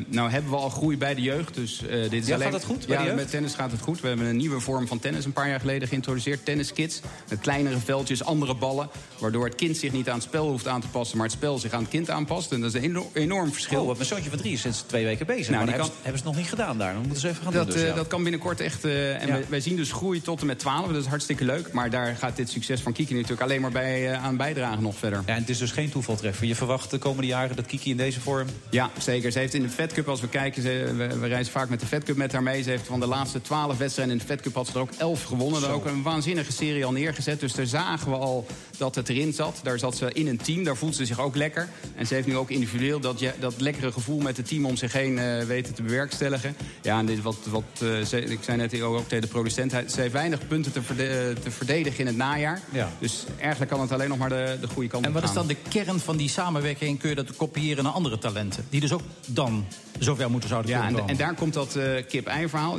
nou 0.07 0.31
hebben 0.31 0.51
we 0.51 0.57
al 0.57 0.69
groei 0.69 0.97
bij 0.97 1.15
de 1.15 1.23
jeugd. 1.23 1.55
Dus, 1.55 1.83
uh, 1.83 1.91
dit 1.91 2.13
is 2.13 2.27
ja, 2.27 2.35
alleen... 2.35 2.47
gaat 2.47 2.57
het 2.57 2.65
goed 2.65 2.87
bij 2.87 2.97
ja, 2.97 3.03
de 3.03 3.09
jeugd? 3.09 3.21
met 3.21 3.31
tennis 3.31 3.55
gaat 3.55 3.71
het 3.71 3.81
goed. 3.81 4.01
We 4.01 4.09
hebben 4.09 4.27
een 4.27 4.37
nieuwe 4.37 4.61
vorm 4.61 4.87
van 4.87 4.99
tennis 4.99 5.25
een 5.25 5.33
paar 5.33 5.49
jaar 5.49 5.61
geleden 5.61 5.89
geïntroduceerd. 5.89 6.45
Tenniskids. 6.45 7.01
Met 7.29 7.39
kleinere 7.39 7.79
veldjes, 7.79 8.25
andere 8.25 8.55
ballen. 8.55 8.89
Waardoor 9.19 9.45
het 9.45 9.55
kind 9.55 9.77
zich 9.77 9.93
niet 9.93 10.09
aan 10.09 10.15
het 10.15 10.25
spel 10.25 10.49
hoeft 10.49 10.69
aan 10.69 10.81
te 10.81 10.89
passen, 10.89 11.17
maar 11.17 11.27
het 11.27 11.37
spel 11.37 11.59
zich 11.59 11.73
aan 11.73 11.81
het 11.81 11.91
kind 11.91 12.11
aanpast. 12.11 12.53
En 12.53 12.61
dat 12.61 12.75
is 12.75 12.83
een 12.83 13.05
enorm, 13.13 13.53
verschil. 13.53 13.85
Oh, 13.85 13.95
mijn 13.95 14.07
zoontje 14.07 14.31
van 14.31 14.39
drie 14.39 14.53
is 14.53 14.61
sinds 14.61 14.81
twee 14.81 15.05
weken 15.05 15.27
bezig. 15.27 15.49
Nou, 15.49 15.65
maar 15.65 15.67
die 15.67 15.83
kan... 15.83 15.91
hebben, 15.95 16.21
ze, 16.21 16.25
het 16.27 16.35
nog 16.35 16.37
niet 16.37 16.49
gedaan 16.49 16.79
daar. 16.79 16.95
Dan 16.99 17.07
moeten 17.07 17.29
ze 17.29 17.29
even 17.29 17.43
gaan 17.43 17.53
dat, 17.53 17.67
doen. 17.67 17.77
Dus, 17.77 17.89
ja. 17.89 17.95
dat 17.95 18.07
kan 18.07 18.23
binnenkort 18.23 18.61
echt. 18.61 18.85
Uh, 18.85 19.23
en 19.23 19.27
ja. 19.27 19.33
wij, 19.33 19.45
wij, 19.49 19.61
zien 19.61 19.77
dus 19.77 19.93
groei 19.93 20.21
tot 20.21 20.41
en 20.41 20.47
met 20.47 20.59
12. 20.59 20.87
Dat 20.87 21.03
is 21.03 21.07
hartstikke 21.07 21.45
leuk. 21.45 21.73
Maar 21.73 21.91
daar 21.91 22.17
gaat 22.17 22.37
dit 22.37 22.51
succes 22.51 22.81
van 22.81 22.93
Kiki 22.93 23.15
natuurlijk 23.15 23.41
alleen 23.41 23.61
maar 23.61 23.71
bij, 23.71 24.11
uh, 24.11 24.25
aan 24.25 24.37
bijdragen 24.37 24.83
nog 24.83 24.97
verder. 24.97 25.23
Ja, 25.27 25.35
en 25.35 25.41
het 25.41 25.49
is 25.49 25.59
dus 25.59 25.71
geen 25.71 25.91
toevaltreffer. 25.91 26.47
Je 26.47 26.55
verwacht 26.55 26.91
de 26.91 26.99
komende 26.99 27.27
jaren 27.27 27.57
dat 27.57 27.67
Kiki 27.67 27.91
in 27.91 27.97
deze 27.97 28.21
vorm. 28.21 28.47
Ja, 28.71 28.91
zeker. 28.99 29.33
Ze 29.33 29.39
heeft 29.39 29.55
in 29.55 29.63
de 29.63 29.69
Fed 29.69 29.93
Cup, 29.93 30.09
als 30.09 30.21
we 30.21 30.29
kijken, 30.29 30.63
ze, 30.63 30.93
we, 30.97 31.19
we, 31.19 31.27
reizen 31.27 31.53
vaak 31.53 31.69
met 31.69 31.81
de 31.81 31.87
Fed 31.87 32.05
Cup 32.05 32.17
met 32.17 32.33
haar 32.33 32.43
mee. 32.43 32.63
Ze 32.63 32.71
heeft 32.71 32.87
van 32.87 33.01
de 33.01 33.07
laatste 33.07 33.41
12 33.41 33.79
wedstrijden 33.79 34.15
in 34.15 34.21
de 34.21 34.27
Fed 34.27 34.41
Cup 34.41 34.55
had 34.55 34.67
ze 34.67 34.73
er 34.73 34.81
ook 34.81 34.93
11 34.99 35.25
gewonnen. 35.25 35.61
Daar 35.61 35.73
ook 35.73 35.87
een 35.87 36.03
waanzinnige 36.03 36.53
serie 36.53 36.85
al 36.85 36.93
neergezet. 36.93 37.41
Dus 37.41 37.53
daar 37.53 37.67
zagen 37.67 38.11
we 38.11 38.17
al 38.17 38.47
dat 38.79 38.95
het 38.95 39.09
erin 39.09 39.33
zat. 39.33 39.61
Daar 39.63 39.79
zat 39.79 39.97
ze 39.97 40.11
in 40.13 40.27
een 40.27 40.37
team. 40.37 40.65
Daar 40.65 40.77
voelt 40.77 40.97
ze 40.97 41.07
zich 41.07 41.21
ook 41.21 41.37
lekker. 41.37 41.69
En 41.95 42.07
ze 42.07 42.15
heeft 42.15 42.27
nu 42.27 42.37
ook 42.37 42.51
individueel 42.51 43.01
dat, 43.01 43.23
dat 43.41 43.61
lekkere 43.61 43.93
gevoel 43.93 44.19
met 44.19 44.37
het 44.37 44.49
team 44.49 44.67
om 44.67 44.77
zich 44.77 44.93
heen 44.93 45.13
uh, 45.13 45.43
weten 45.43 45.75
te 45.75 45.83
bewerkstelligen. 45.83 46.57
Ja, 46.83 46.99
en 46.99 47.07
dit 47.07 47.23
wat, 47.23 47.37
wat 47.51 47.65
ze, 48.07 48.25
ik 48.25 48.39
zei 48.43 48.57
net 48.57 48.83
ook 48.83 49.09
tegen 49.09 49.21
de 49.21 49.27
producent... 49.27 49.71
ze 49.71 50.01
heeft 50.01 50.13
weinig 50.13 50.47
punten 50.47 50.73
te, 50.73 50.83
verde 50.83 51.35
te 51.43 51.51
verdedigen 51.51 52.01
in 52.01 52.07
het 52.07 52.17
najaar. 52.17 52.61
Ja. 52.73 52.93
Dus 52.99 53.25
eigenlijk 53.39 53.71
kan 53.71 53.81
het 53.81 53.93
alleen 53.93 54.09
nog 54.09 54.19
maar 54.19 54.29
de, 54.29 54.57
de 54.61 54.69
goede 54.69 54.89
kant 54.89 55.07
op 55.07 55.09
En 55.09 55.21
wat 55.21 55.31
gaan. 55.31 55.31
is 55.31 55.37
dan 55.37 55.47
de 55.47 55.71
kern 55.85 56.01
van 56.01 56.17
die 56.17 56.29
samenwerking? 56.29 56.99
Kun 56.99 57.09
je 57.09 57.15
dat 57.15 57.37
kopiëren 57.37 57.85
naar 57.85 57.93
andere 57.93 58.19
talenten? 58.19 58.67
Die 58.71 58.81
dus 58.81 58.93
ook 58.93 59.03
dan 59.27 59.67
zover 59.99 60.31
moeten 60.31 60.49
zouden 60.49 60.71
ja, 60.71 60.85
kunnen 60.85 61.03
en, 61.03 61.09
en 61.09 61.17
daar 61.17 61.35
komt 61.35 61.55
dat 61.55 61.77
uh, 61.77 61.85
kip-ei-verhaal. 62.09 62.79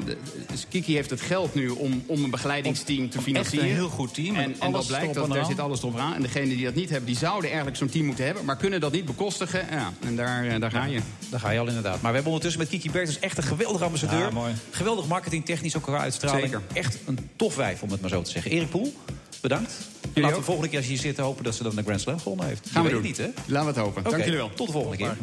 Dus 0.52 0.66
Kiki 0.70 0.94
heeft 0.94 1.10
het 1.10 1.22
geld 1.22 1.54
nu 1.54 1.70
om, 1.70 2.04
om 2.06 2.24
een 2.24 2.30
begeleidingsteam 2.30 3.10
te 3.10 3.22
financieren. 3.22 3.68
Echt 3.68 3.74
een 3.74 3.80
heel 3.80 3.90
goed 3.90 4.14
team. 4.14 4.36
En, 4.36 4.56
en 4.60 4.72
dat 4.72 4.88
blijkt, 4.88 5.14
dat, 5.14 5.32
daar 5.34 5.46
zit 5.46 5.60
alles 5.60 5.84
op 5.84 5.89
En 5.98 6.22
degenen 6.22 6.50
die 6.50 6.66
dat 6.66 6.76
niet 6.76 6.90
hebben, 6.90 7.08
die 7.08 7.18
zouden 7.18 7.46
eigenlijk 7.46 7.78
zo'n 7.78 7.90
team 7.90 8.06
moeten 8.06 8.26
hebben... 8.26 8.46
maar 8.46 8.58
kunnen 8.58 8.80
dat 8.80 8.92
niet 8.92 9.06
bekostigen. 9.06 9.66
Ja, 9.72 9.94
en 10.06 10.16
daar, 10.16 10.46
uh, 10.46 10.60
daar 10.60 10.72
ga 10.72 10.86
je. 10.86 10.94
Ja, 10.94 11.02
daar 11.30 11.40
ga 11.40 11.50
je 11.50 11.60
al 11.60 11.68
inderdaad. 11.68 12.02
Maar 12.02 12.12
we 12.12 12.16
hebben 12.16 12.26
ondertussen 12.26 12.60
met 12.60 12.70
Kiki 12.70 12.92
Bertens 12.92 13.20
echt 13.20 13.38
een 13.38 13.44
geweldige 13.44 13.84
ambassadeur. 13.84 14.20
Ja, 14.20 14.30
mooi. 14.30 14.54
Geweldig 14.72 15.08
marketingtechnisch 15.08 15.76
ook 15.76 15.84
qua 15.84 16.00
uitstraling. 16.00 16.44
Zeker. 16.44 16.62
Echt 16.74 16.98
een 17.06 17.30
tof 17.36 17.56
wijf, 17.56 17.82
om 17.82 17.92
het 17.92 18.02
maar 18.02 18.10
zo 18.10 18.22
te 18.22 18.32
zeggen. 18.32 18.52
Erik 18.52 18.70
Poel, 18.70 18.94
bedankt. 19.42 19.74
Jullie 20.02 20.14
Laten 20.14 20.30
ook? 20.30 20.40
we 20.40 20.46
volgende 20.46 20.70
keer 20.70 20.78
als 20.78 20.88
je 20.88 20.94
hier 20.94 21.02
zit 21.02 21.18
hopen 21.18 21.44
dat 21.44 21.56
ze 21.56 21.64
dan 21.64 21.76
de 21.76 21.84
Grand 21.84 22.02
Slam 22.02 22.20
gewonnen 22.20 22.48
heeft. 22.48 22.70
Gaan 22.72 22.84
je 22.84 22.88
we 22.88 22.94
doen. 22.94 23.06
het 23.06 23.18
niet, 23.18 23.36
hè? 23.36 23.54
Laten 23.54 23.74
we 23.74 23.80
het 23.80 23.86
hopen. 23.86 24.00
Okay. 24.00 24.12
Dank 24.12 24.24
jullie 24.24 24.40
wel. 24.40 24.50
Tot 24.54 24.66
de 24.68 24.74
volgende 24.74 24.98
keer. 24.98 25.18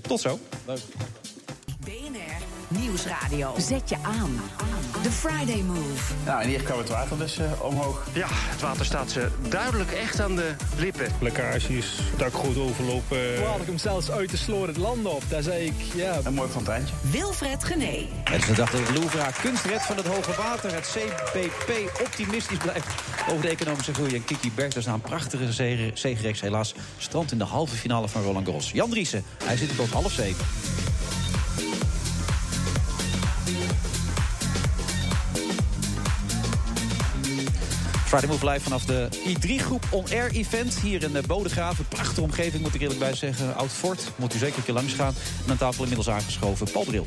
Tot 0.00 0.20
zo. 0.20 0.38
BNR 1.80 2.38
Nieuwsradio. 2.68 3.54
Zet 3.58 3.88
je 3.88 3.96
aan. 4.02 4.40
The 5.08 5.14
Friday 5.14 5.62
Move. 5.62 6.14
Nou, 6.24 6.42
en 6.42 6.48
hier 6.48 6.62
kwam 6.62 6.78
het 6.78 6.88
water 6.88 7.18
dus 7.18 7.38
uh, 7.38 7.62
omhoog. 7.62 8.06
Ja, 8.12 8.26
het 8.30 8.60
water 8.60 8.84
staat 8.84 9.10
ze 9.10 9.28
duidelijk 9.48 9.90
echt 9.90 10.20
aan 10.20 10.36
de 10.36 10.54
lippen. 10.76 11.06
Lekkages, 11.20 12.00
dakgoot 12.16 12.56
overlopen. 12.56 13.34
Toen 13.34 13.44
haalde 13.44 13.60
ik 13.60 13.66
hem 13.66 13.78
zelfs 13.78 14.10
uit 14.10 14.30
de 14.30 14.36
sloor 14.36 14.66
het 14.66 14.76
land 14.76 15.06
op. 15.06 15.22
Daar 15.28 15.42
zei 15.42 15.66
ik, 15.66 15.74
ja... 15.94 16.20
Een 16.24 16.34
mooi 16.34 16.50
fonteintje. 16.50 16.94
Wilfred 17.10 17.64
Gené. 17.64 18.06
Het 18.24 18.40
is 18.40 18.46
de 18.46 18.54
dag 18.54 18.70
dat 18.70 18.80
het 18.80 18.98
Louvre 18.98 19.26
kunstred 19.42 19.82
van 19.82 19.96
het 19.96 20.06
hoge 20.06 20.32
water. 20.36 20.74
Het 20.74 20.96
CPP 20.96 22.00
optimistisch 22.00 22.58
blijft 22.58 22.86
over 23.30 23.42
de 23.42 23.48
economische 23.48 23.94
groei. 23.94 24.14
En 24.14 24.24
Kiki 24.24 24.52
Bertens 24.54 24.86
na 24.86 24.92
een 24.92 25.00
prachtige 25.00 25.52
zegenreeks 25.94 26.40
helaas 26.40 26.74
strand 26.98 27.32
in 27.32 27.38
de 27.38 27.44
halve 27.44 27.76
finale 27.76 28.08
van 28.08 28.22
Roland 28.22 28.46
Garros. 28.46 28.70
Jan 28.70 28.90
Driessen, 28.90 29.24
hij 29.44 29.56
zit 29.56 29.70
er 29.70 29.76
tot 29.76 29.90
half 29.90 30.12
zeven. 30.12 30.44
Friday 38.08 38.28
Move 38.28 38.50
live 38.50 38.60
vanaf 38.60 38.84
de 38.84 39.08
I3-groep 39.12 39.84
On 39.90 40.04
Air 40.10 40.30
Event. 40.30 40.78
Hier 40.78 41.02
in 41.02 41.22
Bodegraven. 41.26 41.84
Prachtige 41.88 42.20
omgeving, 42.20 42.62
moet 42.62 42.74
ik 42.74 42.80
eerlijk 42.80 42.98
bij 42.98 43.14
zeggen. 43.14 43.56
Oud 43.56 43.70
Fort, 43.70 44.10
moet 44.16 44.34
u 44.34 44.38
zeker 44.38 44.56
een 44.56 44.64
keer 44.64 44.74
langs 44.74 44.92
gaan. 44.92 45.14
En 45.44 45.50
aan 45.50 45.56
tafel 45.56 45.82
inmiddels 45.82 46.08
aangeschoven 46.08 46.70
Paul 46.70 46.84
Bril. 46.84 47.06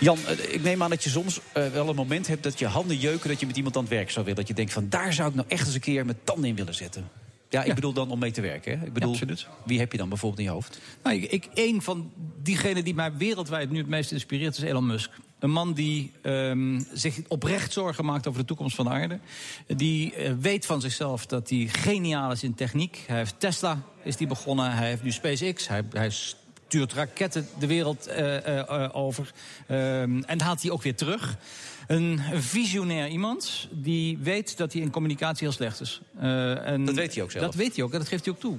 Jan, 0.00 0.18
eh, 0.26 0.54
ik 0.54 0.62
neem 0.62 0.82
aan 0.82 0.90
dat 0.90 1.04
je 1.04 1.10
soms 1.10 1.40
uh, 1.56 1.66
wel 1.66 1.88
een 1.88 1.94
moment 1.94 2.26
hebt 2.26 2.42
dat 2.42 2.58
je 2.58 2.66
handen 2.66 2.96
jeuken... 2.96 3.28
dat 3.28 3.40
je 3.40 3.46
met 3.46 3.56
iemand 3.56 3.76
aan 3.76 3.82
het 3.82 3.92
werk 3.92 4.10
zou 4.10 4.24
willen. 4.24 4.40
Dat 4.40 4.48
je 4.48 4.54
denkt 4.54 4.72
van 4.72 4.88
daar 4.88 5.12
zou 5.12 5.28
ik 5.28 5.34
nou 5.34 5.48
echt 5.48 5.66
eens 5.66 5.74
een 5.74 5.80
keer 5.80 6.04
mijn 6.04 6.18
tanden 6.24 6.48
in 6.48 6.56
willen 6.56 6.74
zetten. 6.74 7.21
Ja, 7.52 7.62
ik 7.62 7.74
bedoel 7.74 7.92
dan 7.92 8.10
om 8.10 8.18
mee 8.18 8.30
te 8.30 8.40
werken. 8.40 8.78
Hè? 8.78 8.86
Ik 8.86 8.92
bedoel, 8.92 9.16
wie 9.64 9.78
heb 9.78 9.92
je 9.92 9.98
dan 9.98 10.08
bijvoorbeeld 10.08 10.40
in 10.40 10.46
je 10.46 10.52
hoofd? 10.52 10.80
Nou, 11.02 11.16
ik, 11.16 11.30
ik, 11.30 11.48
een 11.54 11.82
van 11.82 12.12
diegenen 12.42 12.84
die 12.84 12.94
mij 12.94 13.16
wereldwijd 13.16 13.70
nu 13.70 13.78
het 13.78 13.88
meest 13.88 14.12
inspireert 14.12 14.56
is 14.56 14.62
Elon 14.62 14.86
Musk. 14.86 15.10
Een 15.38 15.50
man 15.50 15.72
die 15.72 16.12
um, 16.22 16.86
zich 16.92 17.20
oprecht 17.28 17.72
zorgen 17.72 18.04
maakt 18.04 18.26
over 18.26 18.40
de 18.40 18.46
toekomst 18.46 18.76
van 18.76 18.84
de 18.84 18.90
aarde. 18.90 19.18
Die 19.66 20.16
uh, 20.16 20.32
weet 20.40 20.66
van 20.66 20.80
zichzelf 20.80 21.26
dat 21.26 21.48
hij 21.48 21.68
geniaal 21.72 22.32
is 22.32 22.42
in 22.42 22.54
techniek. 22.54 23.04
Hij 23.06 23.16
heeft 23.16 23.34
Tesla, 23.40 23.82
is 24.02 24.16
die 24.16 24.26
begonnen. 24.26 24.72
Hij 24.72 24.88
heeft 24.88 25.02
nu 25.02 25.12
SpaceX. 25.12 25.68
Hij, 25.68 25.82
hij 25.92 26.10
stuurt 26.10 26.92
raketten 26.92 27.48
de 27.58 27.66
wereld 27.66 28.08
uh, 28.08 28.46
uh, 28.46 28.88
over. 28.92 29.32
Um, 29.70 30.24
en 30.24 30.40
haalt 30.40 30.60
die 30.60 30.72
ook 30.72 30.82
weer 30.82 30.96
terug. 30.96 31.36
Een, 31.86 32.20
visionair 32.34 33.08
iemand 33.08 33.68
die 33.70 34.18
weet 34.18 34.56
dat 34.56 34.72
hij 34.72 34.82
in 34.82 34.90
communicatie 34.90 35.46
heel 35.46 35.56
slecht 35.56 35.80
is. 35.80 36.00
Uh, 36.16 36.66
en 36.66 36.84
dat 36.84 36.94
weet 36.94 37.14
hij 37.14 37.22
ook 37.22 37.30
zelf. 37.30 37.44
Dat 37.44 37.54
weet 37.54 37.76
hij 37.76 37.84
ook 37.84 37.92
en 37.92 37.98
dat 37.98 38.08
geeft 38.08 38.24
hij 38.24 38.34
ook 38.34 38.40
toe. 38.40 38.58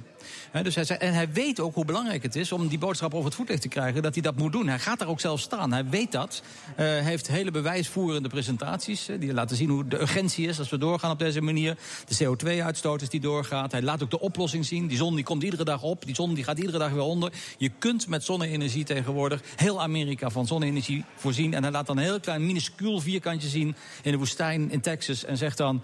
Dus 0.62 0.74
hij 0.74 0.98
en 0.98 1.14
hij 1.14 1.32
weet 1.32 1.60
ook 1.60 1.74
hoe 1.74 1.84
belangrijk 1.84 2.22
het 2.22 2.36
is 2.36 2.52
om 2.52 2.68
die 2.68 2.78
boodschap 2.78 3.14
over 3.14 3.24
het 3.26 3.34
voetlicht 3.34 3.62
te 3.62 3.68
krijgen. 3.68 4.02
Dat 4.02 4.14
hij 4.14 4.22
dat 4.22 4.36
moet 4.36 4.52
doen. 4.52 4.68
Hij 4.68 4.78
gaat 4.78 4.98
daar 4.98 5.08
ook 5.08 5.20
zelf 5.20 5.40
staan. 5.40 5.72
Hij 5.72 5.88
weet 5.88 6.12
dat. 6.12 6.42
Hij 6.74 7.02
heeft 7.02 7.26
hele 7.26 7.50
bewijsvoerende 7.50 8.28
presentaties. 8.28 9.08
die 9.18 9.32
laten 9.32 9.56
zien 9.56 9.68
hoe 9.68 9.88
de 9.88 10.00
urgentie 10.00 10.48
is 10.48 10.58
als 10.58 10.70
we 10.70 10.78
doorgaan 10.78 11.10
op 11.10 11.18
deze 11.18 11.40
manier. 11.40 11.76
De 12.06 12.24
CO2-uitstoot 12.24 13.02
is 13.02 13.08
die 13.08 13.20
doorgaat. 13.20 13.72
Hij 13.72 13.82
laat 13.82 14.02
ook 14.02 14.10
de 14.10 14.20
oplossing 14.20 14.64
zien. 14.64 14.86
Die 14.86 14.96
zon 14.96 15.14
die 15.14 15.24
komt 15.24 15.42
iedere 15.42 15.64
dag 15.64 15.82
op. 15.82 16.04
Die 16.04 16.14
zon 16.14 16.34
die 16.34 16.44
gaat 16.44 16.58
iedere 16.58 16.78
dag 16.78 16.90
weer 16.90 17.02
onder. 17.02 17.32
Je 17.58 17.70
kunt 17.78 18.08
met 18.08 18.24
zonne-energie 18.24 18.84
tegenwoordig 18.84 19.40
heel 19.56 19.82
Amerika 19.82 20.30
van 20.30 20.46
zonne-energie 20.46 21.04
voorzien. 21.16 21.54
En 21.54 21.62
hij 21.62 21.72
laat 21.72 21.86
dan 21.86 21.96
een 21.96 22.02
heel 22.02 22.20
klein 22.20 22.46
minuscuul 22.46 23.00
vierkantje 23.00 23.48
zien 23.48 23.76
in 24.02 24.12
de 24.12 24.18
woestijn 24.18 24.70
in 24.70 24.80
Texas. 24.80 25.24
En 25.24 25.36
zegt 25.36 25.56
dan, 25.56 25.82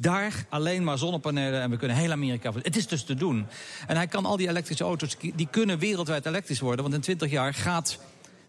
daar 0.00 0.46
alleen 0.48 0.84
maar 0.84 0.98
zonnepanelen 0.98 1.60
en 1.60 1.70
we 1.70 1.76
kunnen 1.76 1.96
heel 1.96 2.10
Amerika... 2.10 2.52
Het 2.62 2.76
is 2.76 2.86
dus 2.86 3.02
te 3.04 3.14
doen. 3.14 3.46
En 3.86 3.96
hij 3.96 4.06
kan 4.06 4.26
al 4.26 4.36
die 4.36 4.48
elektrische 4.48 4.84
auto's, 4.84 5.16
die 5.34 5.48
kunnen 5.50 5.78
wereldwijd 5.78 6.26
elektrisch 6.26 6.60
worden. 6.60 6.82
Want 6.82 6.94
in 6.94 7.00
20 7.00 7.30
jaar 7.30 7.54
gaat 7.54 7.98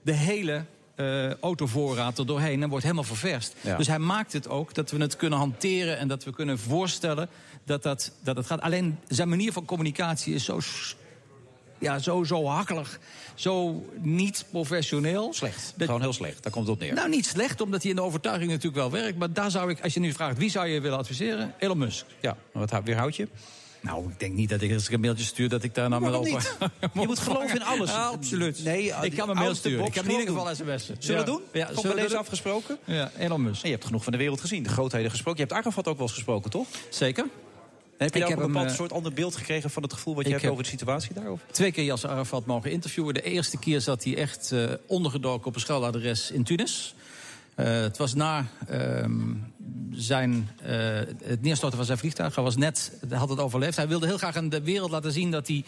de 0.02 0.14
hele 0.14 0.66
uh, 0.96 1.34
autovoorraad 1.34 2.18
er 2.18 2.26
doorheen 2.26 2.64
en 2.64 2.70
wordt 2.70 2.84
helemaal 2.84 3.04
ververst. 3.04 3.56
Ja. 3.62 3.78
Dus 3.78 3.88
hij 3.88 4.00
maakt 4.00 4.34
het 4.34 4.50
ook 4.50 4.74
dat 4.74 4.92
we 4.92 4.98
het 4.98 5.16
kunnen 5.16 5.40
hanteren... 5.40 5.98
en 5.98 6.08
dat 6.08 6.24
we 6.24 6.32
kunnen 6.32 6.60
voorstellen 6.60 7.30
dat, 7.64 7.84
dat, 7.84 8.12
dat 8.24 8.36
het 8.36 8.46
gaat. 8.46 8.62
Alleen 8.62 9.00
zijn 9.08 9.30
manier 9.30 9.52
van 9.52 9.66
communicatie 9.66 10.34
is 10.34 10.46
zo 10.46 10.60
ja, 11.80 12.00
zo, 12.00 12.24
zo 12.24 12.46
hakkelig, 12.46 13.00
zo 13.40 13.86
niet 14.02 14.46
professioneel. 14.52 15.34
Slecht, 15.34 15.74
dat, 15.76 15.88
gewoon 15.88 16.02
heel 16.02 16.14
slecht, 16.14 16.44
daar 16.44 16.52
komt 16.52 16.68
het 16.68 16.76
op 16.76 16.82
neer. 16.82 16.94
Nou, 16.94 17.10
niet 17.10 17.26
slecht, 17.26 17.62
omdat 17.62 17.82
hij 17.82 17.90
in 17.90 17.96
de 17.96 18.02
overtuiging 18.02 18.50
natuurlijk 18.50 18.76
wel 18.76 18.92
werkt. 18.92 19.18
Maar 19.18 19.34
daar 19.34 19.52
zou 19.52 19.70
ik, 19.70 19.82
als 19.82 19.94
je 19.94 20.00
nu 20.00 20.14
vraagt, 20.14 20.38
wie 20.38 20.50
zou 20.50 20.68
je 20.68 20.82
willen 20.82 20.98
adviseren? 20.98 21.54
Elon 21.60 21.78
Musk. 21.78 22.06
Ja, 22.20 22.38
wat 22.52 22.82
weerhoud 22.84 23.16
je? 23.16 23.28
Nou, 23.82 24.10
ik 24.10 24.20
denk 24.20 24.34
niet 24.34 24.50
dat 24.50 24.62
ik 24.62 24.74
als 24.74 24.88
ik 24.88 24.94
een 24.94 25.00
mailtje 25.00 25.26
stuur 25.26 25.50
dat 25.50 25.64
ik 25.64 25.76
daar 25.76 25.90
nou 25.90 26.02
maar 26.02 26.14
over... 26.14 26.56
je 26.82 26.90
moet 27.08 27.20
geloven 27.20 27.56
in 27.56 27.64
alles. 27.64 27.92
Absoluut. 27.92 28.64
Nee, 28.64 28.94
ik 29.02 29.16
kan 29.16 29.30
een 29.30 29.36
mail 29.36 29.56
sturen. 29.56 29.86
Ik 29.86 29.96
heb 29.96 30.04
in 30.04 30.12
ieder 30.12 30.28
geval 30.28 30.56
sms'en. 30.56 30.96
Zullen 31.00 31.20
we 31.20 31.32
doen? 31.32 31.42
Ja, 31.54 31.74
zullen 31.74 31.96
we 31.96 32.02
deze 32.02 32.18
afgesproken? 32.18 32.78
Ja, 32.86 33.12
Elon 33.18 33.42
Musk. 33.42 33.62
En 33.62 33.68
je 33.68 33.74
hebt 33.74 33.86
genoeg 33.86 34.04
van 34.04 34.12
de 34.12 34.18
wereld 34.18 34.42
gezien, 34.42 34.64
de 34.64 34.70
grootheden 34.70 35.12
gesproken. 35.12 35.42
Je 35.42 35.48
hebt 35.48 35.66
Arafat 35.66 35.88
ook 35.88 35.98
wel 35.98 36.06
eens 36.06 36.16
gesproken, 36.16 36.52
toch? 36.52 36.68
Zeker. 36.90 37.26
Heb 38.00 38.16
je 38.16 38.24
ook 38.24 38.30
een 38.30 38.48
bepaald 38.48 38.66
hem, 38.66 38.76
soort 38.76 38.94
ander 38.94 39.14
beeld 39.14 39.36
gekregen 39.36 39.70
van 39.70 39.84
het 39.84 39.94
gevoel 39.94 40.16
wat 40.16 40.26
je 40.26 40.32
hebt 40.32 40.46
over 40.46 40.64
de 40.64 40.70
situatie 40.70 41.14
daarover? 41.14 41.46
Twee 41.52 41.72
keer 41.72 41.84
Yasser 41.84 42.10
Arafat 42.10 42.46
mogen 42.46 42.72
interviewen. 42.72 43.14
De 43.14 43.22
eerste 43.22 43.58
keer 43.58 43.82
zat 43.82 44.04
hij 44.04 44.18
echt 44.18 44.52
uh, 44.54 44.72
ondergedoken 44.88 45.48
op 45.48 45.56
een 45.56 45.62
schuiladres 45.62 46.32
in 46.32 46.44
Tunis. 46.44 46.96
Uh, 47.56 47.66
het 47.66 47.98
was 47.98 48.14
na 48.14 48.46
uh, 48.72 49.06
zijn, 49.92 50.50
uh, 50.62 50.70
het 51.24 51.42
neerstorten 51.42 51.78
van 51.78 51.86
zijn 51.86 51.98
vliegtuig. 51.98 52.36
Hij 52.36 52.44
was 52.44 52.56
net, 52.56 52.92
had 53.10 53.30
het 53.30 53.40
overleefd. 53.40 53.76
Hij 53.76 53.88
wilde 53.88 54.06
heel 54.06 54.18
graag 54.18 54.36
aan 54.36 54.50
de 54.50 54.62
wereld 54.62 54.92
laten 54.92 55.12
zien 55.12 55.32
dat 55.32 55.48
hij, 55.48 55.64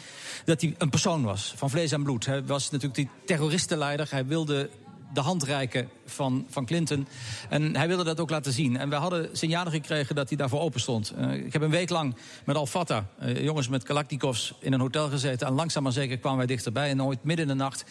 dat 0.45 0.61
hij 0.61 0.75
een 0.77 0.89
persoon 0.89 1.23
was. 1.23 1.53
Van 1.55 1.69
vlees 1.69 1.91
en 1.91 2.03
bloed. 2.03 2.25
Hij 2.25 2.43
was 2.43 2.63
natuurlijk 2.63 2.95
die 2.95 3.09
terroristenleider. 3.25 4.07
Hij 4.09 4.25
wilde 4.25 4.69
de 5.13 5.21
hand 5.21 5.43
reiken 5.43 5.89
van, 6.05 6.45
van 6.49 6.65
Clinton. 6.65 7.07
En 7.49 7.75
hij 7.75 7.87
wilde 7.87 8.03
dat 8.03 8.19
ook 8.19 8.29
laten 8.29 8.53
zien. 8.53 8.77
En 8.77 8.89
we 8.89 8.95
hadden 8.95 9.29
signalen 9.31 9.71
gekregen 9.71 10.15
dat 10.15 10.27
hij 10.27 10.37
daarvoor 10.37 10.59
open 10.59 10.79
stond. 10.79 11.13
Uh, 11.17 11.33
ik 11.33 11.53
heb 11.53 11.61
een 11.61 11.69
week 11.69 11.89
lang 11.89 12.15
met 12.45 12.55
Al-Fatah, 12.55 13.03
uh, 13.21 13.43
jongens 13.43 13.67
met 13.67 13.83
Kalaknikovs, 13.83 14.53
in 14.59 14.73
een 14.73 14.79
hotel 14.79 15.09
gezeten. 15.09 15.47
En 15.47 15.53
langzaam 15.53 15.83
maar 15.83 15.91
zeker 15.91 16.17
kwamen 16.17 16.37
wij 16.37 16.47
dichterbij. 16.47 16.89
En 16.89 17.03
ooit 17.03 17.23
midden 17.23 17.49
in 17.49 17.57
de 17.57 17.63
nacht, 17.63 17.85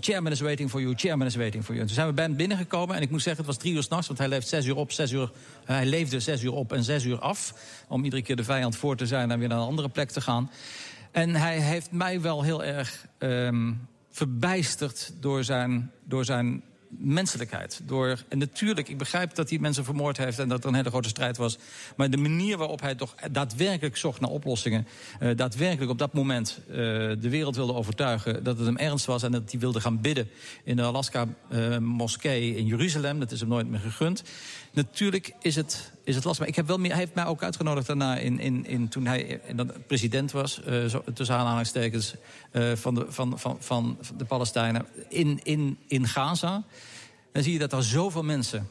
chairman 0.00 0.32
is 0.32 0.40
waiting 0.40 0.70
for 0.70 0.80
you, 0.80 0.94
chairman 0.96 1.26
is 1.26 1.36
waiting 1.36 1.64
for 1.64 1.74
you. 1.74 1.80
En 1.80 1.86
toen 1.86 1.94
zijn 1.94 2.08
we 2.08 2.14
bij 2.14 2.32
binnengekomen. 2.32 2.96
En 2.96 3.02
ik 3.02 3.10
moet 3.10 3.22
zeggen, 3.22 3.44
het 3.44 3.54
was 3.54 3.62
drie 3.62 3.74
uur 3.74 3.82
s'nachts, 3.82 4.06
want 4.06 4.18
hij 4.18 4.28
leeft 4.28 4.48
zes 4.48 4.66
uur 4.66 4.76
op, 4.76 4.92
zes 4.92 5.10
uur... 5.10 5.30
hij 5.64 5.86
leefde 5.86 6.20
zes 6.20 6.42
uur 6.42 6.52
op 6.52 6.72
en 6.72 6.84
zes 6.84 7.04
uur 7.04 7.18
af. 7.18 7.54
Om 7.88 8.04
iedere 8.04 8.22
keer 8.22 8.36
de 8.36 8.44
vijand 8.44 8.76
voor 8.76 8.96
te 8.96 9.06
zijn 9.06 9.30
en 9.30 9.38
weer 9.38 9.48
naar 9.48 9.58
een 9.58 9.66
andere 9.66 9.88
plek 9.88 10.10
te 10.10 10.20
gaan. 10.20 10.50
En 11.10 11.34
hij 11.34 11.58
heeft 11.58 11.90
mij 11.90 12.20
wel 12.20 12.42
heel 12.42 12.64
erg... 12.64 13.06
Um, 13.18 13.90
verbijsterd 14.12 15.12
door 15.20 15.44
zijn, 15.44 15.90
door 16.04 16.24
zijn 16.24 16.62
menselijkheid. 16.98 17.80
Door, 17.84 18.18
en 18.28 18.38
natuurlijk, 18.38 18.88
ik 18.88 18.98
begrijp 18.98 19.34
dat 19.34 19.50
hij 19.50 19.58
mensen 19.58 19.84
vermoord 19.84 20.16
heeft... 20.16 20.38
en 20.38 20.48
dat 20.48 20.62
er 20.62 20.68
een 20.68 20.74
hele 20.74 20.90
grote 20.90 21.08
strijd 21.08 21.36
was. 21.36 21.58
Maar 21.96 22.10
de 22.10 22.16
manier 22.16 22.56
waarop 22.56 22.80
hij 22.80 22.94
toch 22.94 23.14
daadwerkelijk 23.30 23.96
zocht 23.96 24.20
naar 24.20 24.30
oplossingen... 24.30 24.86
Uh, 25.20 25.36
daadwerkelijk 25.36 25.90
op 25.90 25.98
dat 25.98 26.12
moment 26.12 26.60
uh, 26.68 26.76
de 26.76 27.28
wereld 27.28 27.56
wilde 27.56 27.74
overtuigen... 27.74 28.44
dat 28.44 28.56
het 28.56 28.66
hem 28.66 28.76
ernst 28.76 29.06
was 29.06 29.22
en 29.22 29.32
dat 29.32 29.50
hij 29.50 29.60
wilde 29.60 29.80
gaan 29.80 30.00
bidden... 30.00 30.28
in 30.64 30.76
de 30.76 30.82
Alaska-moskee 30.82 32.50
uh, 32.50 32.56
in 32.56 32.66
Jeruzalem. 32.66 33.18
Dat 33.18 33.30
is 33.30 33.40
hem 33.40 33.48
nooit 33.48 33.68
meer 33.68 33.80
gegund. 33.80 34.22
Natuurlijk 34.72 35.34
is 35.40 35.56
het, 35.56 35.92
is 36.04 36.14
het 36.14 36.24
lastig. 36.24 36.38
Maar 36.38 36.48
ik 36.48 36.56
heb 36.56 36.66
wel 36.66 36.80
hij 36.80 36.96
heeft 36.96 37.14
mij 37.14 37.24
ook 37.24 37.42
uitgenodigd 37.42 37.86
daarna... 37.86 38.16
In, 38.16 38.40
in, 38.40 38.66
in, 38.66 38.88
toen 38.88 39.06
hij 39.06 39.40
president 39.86 40.32
was, 40.32 40.60
zo, 40.88 41.04
tussen 41.14 41.36
aanhalingstekens... 41.36 42.14
van, 42.74 42.94
de, 42.94 43.06
van, 43.08 43.38
van, 43.38 43.56
van 43.60 43.98
de 44.16 44.24
Palestijnen 44.24 44.86
in, 45.08 45.40
in, 45.42 45.78
in 45.86 46.08
Gaza 46.08 46.64
dan 47.32 47.42
zie 47.42 47.52
je 47.52 47.58
dat 47.58 47.72
er 47.72 47.82
zoveel 47.82 48.22
mensen 48.22 48.68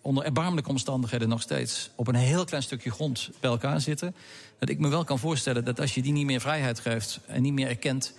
onder 0.00 0.24
erbarmelijke 0.24 0.70
omstandigheden 0.70 1.28
nog 1.28 1.42
steeds 1.42 1.90
op 1.94 2.08
een 2.08 2.14
heel 2.14 2.44
klein 2.44 2.62
stukje 2.62 2.90
grond 2.90 3.30
bij 3.40 3.50
elkaar 3.50 3.80
zitten. 3.80 4.14
Dat 4.58 4.68
ik 4.68 4.78
me 4.78 4.88
wel 4.88 5.04
kan 5.04 5.18
voorstellen 5.18 5.64
dat 5.64 5.80
als 5.80 5.94
je 5.94 6.02
die 6.02 6.12
niet 6.12 6.26
meer 6.26 6.40
vrijheid 6.40 6.80
geeft 6.80 7.20
en 7.26 7.42
niet 7.42 7.52
meer 7.52 7.68
erkent, 7.68 8.14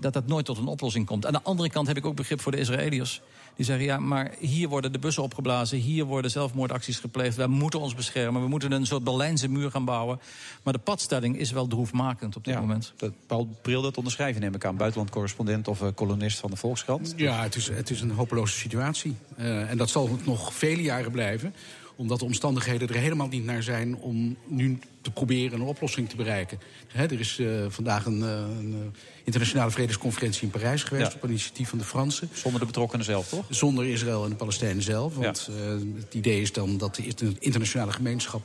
dat 0.00 0.12
dat 0.12 0.26
nooit 0.26 0.44
tot 0.44 0.58
een 0.58 0.66
oplossing 0.66 1.06
komt. 1.06 1.26
Aan 1.26 1.32
de 1.32 1.42
andere 1.42 1.70
kant 1.70 1.86
heb 1.86 1.96
ik 1.96 2.06
ook 2.06 2.16
begrip 2.16 2.40
voor 2.40 2.52
de 2.52 2.58
Israëliërs. 2.58 3.20
Die 3.56 3.64
zeggen, 3.64 3.84
ja, 3.84 3.98
maar 3.98 4.30
hier 4.38 4.68
worden 4.68 4.92
de 4.92 4.98
bussen 4.98 5.22
opgeblazen... 5.22 5.78
hier 5.78 6.04
worden 6.04 6.30
zelfmoordacties 6.30 6.98
gepleegd. 6.98 7.36
Wij 7.36 7.46
moeten 7.46 7.80
ons 7.80 7.94
beschermen. 7.94 8.42
We 8.42 8.48
moeten 8.48 8.72
een 8.72 8.86
soort 8.86 9.04
Berlijnse 9.04 9.48
muur 9.48 9.70
gaan 9.70 9.84
bouwen. 9.84 10.20
Maar 10.62 10.72
de 10.72 10.78
padstelling 10.78 11.38
is 11.38 11.50
wel 11.50 11.66
droefmakend 11.66 12.36
op 12.36 12.44
dit 12.44 12.54
ja, 12.54 12.60
moment. 12.60 12.92
Dat 12.96 13.12
Paul 13.26 13.48
Bril 13.62 13.82
dat 13.82 13.96
onderschrijven 13.96 14.40
neem 14.40 14.54
ik 14.54 14.64
aan. 14.64 14.76
Buitenlandcorrespondent 14.76 15.68
of 15.68 15.82
uh, 15.82 15.88
columnist 15.94 16.38
van 16.38 16.50
de 16.50 16.56
Volkskrant. 16.56 17.14
Ja, 17.16 17.42
het 17.42 17.54
is, 17.54 17.68
het 17.68 17.90
is 17.90 18.00
een 18.00 18.10
hopeloze 18.10 18.58
situatie. 18.58 19.16
Uh, 19.38 19.70
en 19.70 19.76
dat 19.76 19.90
zal 19.90 20.18
nog 20.24 20.54
vele 20.54 20.82
jaren 20.82 21.10
blijven 21.10 21.54
Omdat 21.96 22.18
de 22.18 22.24
omstandigheden 22.24 22.88
er 22.88 22.94
helemaal 22.94 23.28
niet 23.28 23.44
naar 23.44 23.62
zijn 23.62 23.96
om 23.96 24.36
nu 24.46 24.78
te 25.02 25.10
proberen 25.10 25.60
een 25.60 25.66
oplossing 25.66 26.08
te 26.08 26.16
bereiken. 26.16 26.58
Er 26.92 27.20
is 27.20 27.38
uh, 27.38 27.64
vandaag 27.68 28.06
een, 28.06 28.18
uh, 28.18 28.28
een 28.58 28.72
uh, 28.72 29.00
internationale 29.24 29.70
vredesconferentie 29.70 30.42
in 30.42 30.50
Parijs 30.50 30.82
geweest... 30.82 31.12
Ja. 31.12 31.16
op 31.16 31.28
initiatief 31.28 31.68
van 31.68 31.78
de 31.78 31.84
Fransen. 31.84 32.28
Zonder 32.32 32.60
de 32.60 32.66
betrokkenen 32.66 33.04
zelf, 33.04 33.28
toch? 33.28 33.46
Zonder 33.48 33.86
Israël 33.86 34.24
en 34.24 34.30
de 34.30 34.36
Palestijnen 34.36 34.82
zelf. 34.82 35.14
Want 35.16 35.50
ja. 35.50 35.62
het 36.00 36.14
idee 36.14 36.40
is 36.40 36.52
dan 36.52 36.78
dat 36.78 36.94
de 36.94 37.34
internationale 37.38 37.92
gemeenschap 37.92 38.42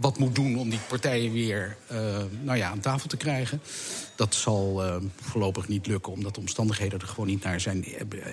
wat 0.00 0.18
moet 0.18 0.34
doen 0.34 0.58
om 0.58 0.70
die 0.70 0.78
partijen 0.88 1.32
weer 1.32 1.76
uh, 1.92 1.98
nou 2.42 2.58
ja, 2.58 2.70
aan 2.70 2.80
tafel 2.80 3.08
te 3.08 3.16
krijgen. 3.16 3.60
Dat 4.20 4.34
zal 4.34 4.86
uh, 4.86 4.96
voorlopig 5.20 5.68
niet 5.68 5.86
lukken, 5.86 6.12
omdat 6.12 6.34
de 6.34 6.40
omstandigheden 6.40 7.00
er 7.00 7.06
gewoon 7.06 7.26
niet 7.26 7.42
naar 7.42 7.60
zijn. 7.60 7.84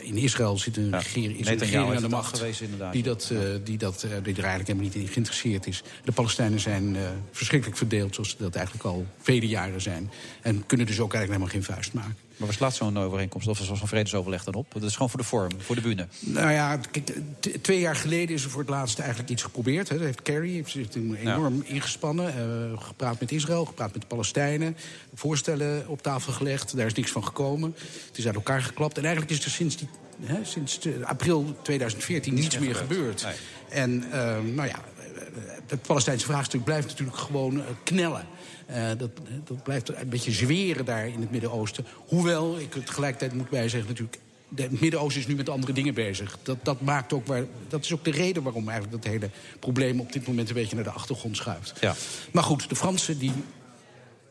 In 0.03 0.15
Israël 0.15 0.57
zit 0.57 0.77
een 0.77 0.89
ja, 0.89 0.97
regering, 0.97 1.39
is 1.39 1.47
een 1.47 1.57
regering 1.57 1.95
aan 1.95 2.01
de 2.01 2.09
macht 2.09 2.37
geweest, 2.37 2.63
die, 2.91 3.03
dat, 3.03 3.29
uh, 3.33 3.39
die, 3.63 3.77
dat, 3.77 3.99
die 3.99 4.09
er 4.11 4.23
eigenlijk 4.23 4.67
helemaal 4.67 4.83
niet 4.83 4.95
in 4.95 5.07
geïnteresseerd 5.07 5.67
is. 5.67 5.83
De 6.03 6.11
Palestijnen 6.11 6.59
zijn 6.59 6.97
verschrikkelijk 7.31 7.77
verdeeld, 7.77 8.15
zoals 8.15 8.29
ze 8.29 8.35
dat 8.37 8.55
eigenlijk 8.55 8.85
al 8.85 9.05
vele 9.21 9.47
jaren 9.47 9.81
zijn. 9.81 10.11
En 10.41 10.65
kunnen 10.65 10.85
dus 10.85 10.99
ook 10.99 11.13
eigenlijk 11.13 11.43
helemaal 11.43 11.63
geen 11.65 11.75
vuist 11.75 11.93
maken. 11.93 12.26
Maar 12.37 12.47
waar 12.47 12.57
slaat 12.57 12.75
zo'n 12.75 12.97
overeenkomst 12.97 13.47
of 13.47 13.57
zo'n 13.57 13.87
vredesoverleg 13.87 14.43
dan 14.43 14.53
op? 14.53 14.73
Dat 14.73 14.83
is 14.83 14.93
gewoon 14.93 15.09
voor 15.09 15.19
de 15.19 15.25
vorm, 15.25 15.51
voor 15.57 15.75
de 15.75 15.81
bühne. 15.81 16.07
Nou 16.19 16.51
ja, 16.51 16.79
twee 17.61 17.79
jaar 17.79 17.95
geleden 17.95 18.35
is 18.35 18.43
er 18.43 18.49
voor 18.49 18.61
het 18.61 18.69
laatst 18.69 18.99
eigenlijk 18.99 19.29
iets 19.29 19.43
geprobeerd. 19.43 19.89
Hè. 19.89 19.95
Dat 19.95 20.05
heeft 20.05 20.21
Kerry 20.21 20.53
heeft 20.53 20.71
zich 20.71 20.87
enorm 20.95 21.55
ja. 21.55 21.73
ingespannen. 21.73 22.33
Uh, 22.73 22.81
gepraat 22.81 23.19
met 23.19 23.31
Israël, 23.31 23.65
gepraat 23.65 23.93
met 23.93 24.01
de 24.01 24.07
Palestijnen. 24.07 24.77
Voorstellen 25.13 25.87
op 25.87 26.01
tafel 26.01 26.33
gelegd. 26.33 26.75
Daar 26.77 26.85
is 26.85 26.93
niks 26.93 27.11
van 27.11 27.23
gekomen. 27.25 27.75
Het 28.07 28.17
is 28.17 28.25
uit 28.25 28.35
elkaar 28.35 28.61
geklapt. 28.61 28.97
En 28.97 29.03
eigenlijk 29.03 29.33
is 29.33 29.45
er 29.45 29.51
sinds, 29.51 29.77
die, 29.77 29.89
hè, 30.21 30.43
sinds 30.43 30.79
april 31.03 31.55
2014 31.61 32.33
niets, 32.33 32.45
niets 32.45 32.65
meer 32.65 32.75
gebeurd. 32.75 33.21
gebeurd. 33.21 33.39
Nee. 33.69 33.81
En 33.81 34.03
uh, 34.03 34.55
nou 34.55 34.67
ja, 34.67 34.83
het 35.67 35.81
Palestijnse 35.81 36.25
vraagstuk 36.25 36.63
blijft 36.63 36.87
natuurlijk 36.87 37.17
gewoon 37.17 37.57
uh, 37.57 37.63
knellen. 37.83 38.25
Uh, 38.69 38.87
dat, 38.97 39.09
dat 39.43 39.63
blijft 39.63 39.89
een 39.89 40.09
beetje 40.09 40.31
zweren 40.31 40.85
daar 40.85 41.07
in 41.07 41.21
het 41.21 41.31
Midden-Oosten. 41.31 41.85
Hoewel, 42.07 42.59
ik 42.59 42.71
tegelijkertijd 42.71 43.33
moet 43.33 43.49
bijzeggen 43.49 43.89
natuurlijk... 43.89 44.17
het 44.55 44.81
Midden-Oosten 44.81 45.21
is 45.21 45.27
nu 45.27 45.35
met 45.35 45.49
andere 45.49 45.73
dingen 45.73 45.93
bezig. 45.93 46.37
Dat, 46.43 46.57
dat, 46.63 46.81
maakt 46.81 47.13
ook 47.13 47.27
waar, 47.27 47.43
dat 47.67 47.83
is 47.83 47.93
ook 47.93 48.03
de 48.03 48.11
reden 48.11 48.43
waarom 48.43 48.69
eigenlijk 48.69 49.03
dat 49.03 49.11
hele 49.11 49.29
probleem... 49.59 49.99
op 49.99 50.13
dit 50.13 50.27
moment 50.27 50.49
een 50.49 50.55
beetje 50.55 50.75
naar 50.75 50.83
de 50.83 50.89
achtergrond 50.89 51.37
schuift. 51.37 51.73
Ja. 51.79 51.95
Maar 52.31 52.43
goed, 52.43 52.69
de 52.69 52.75
Fransen 52.75 53.17
die 53.17 53.33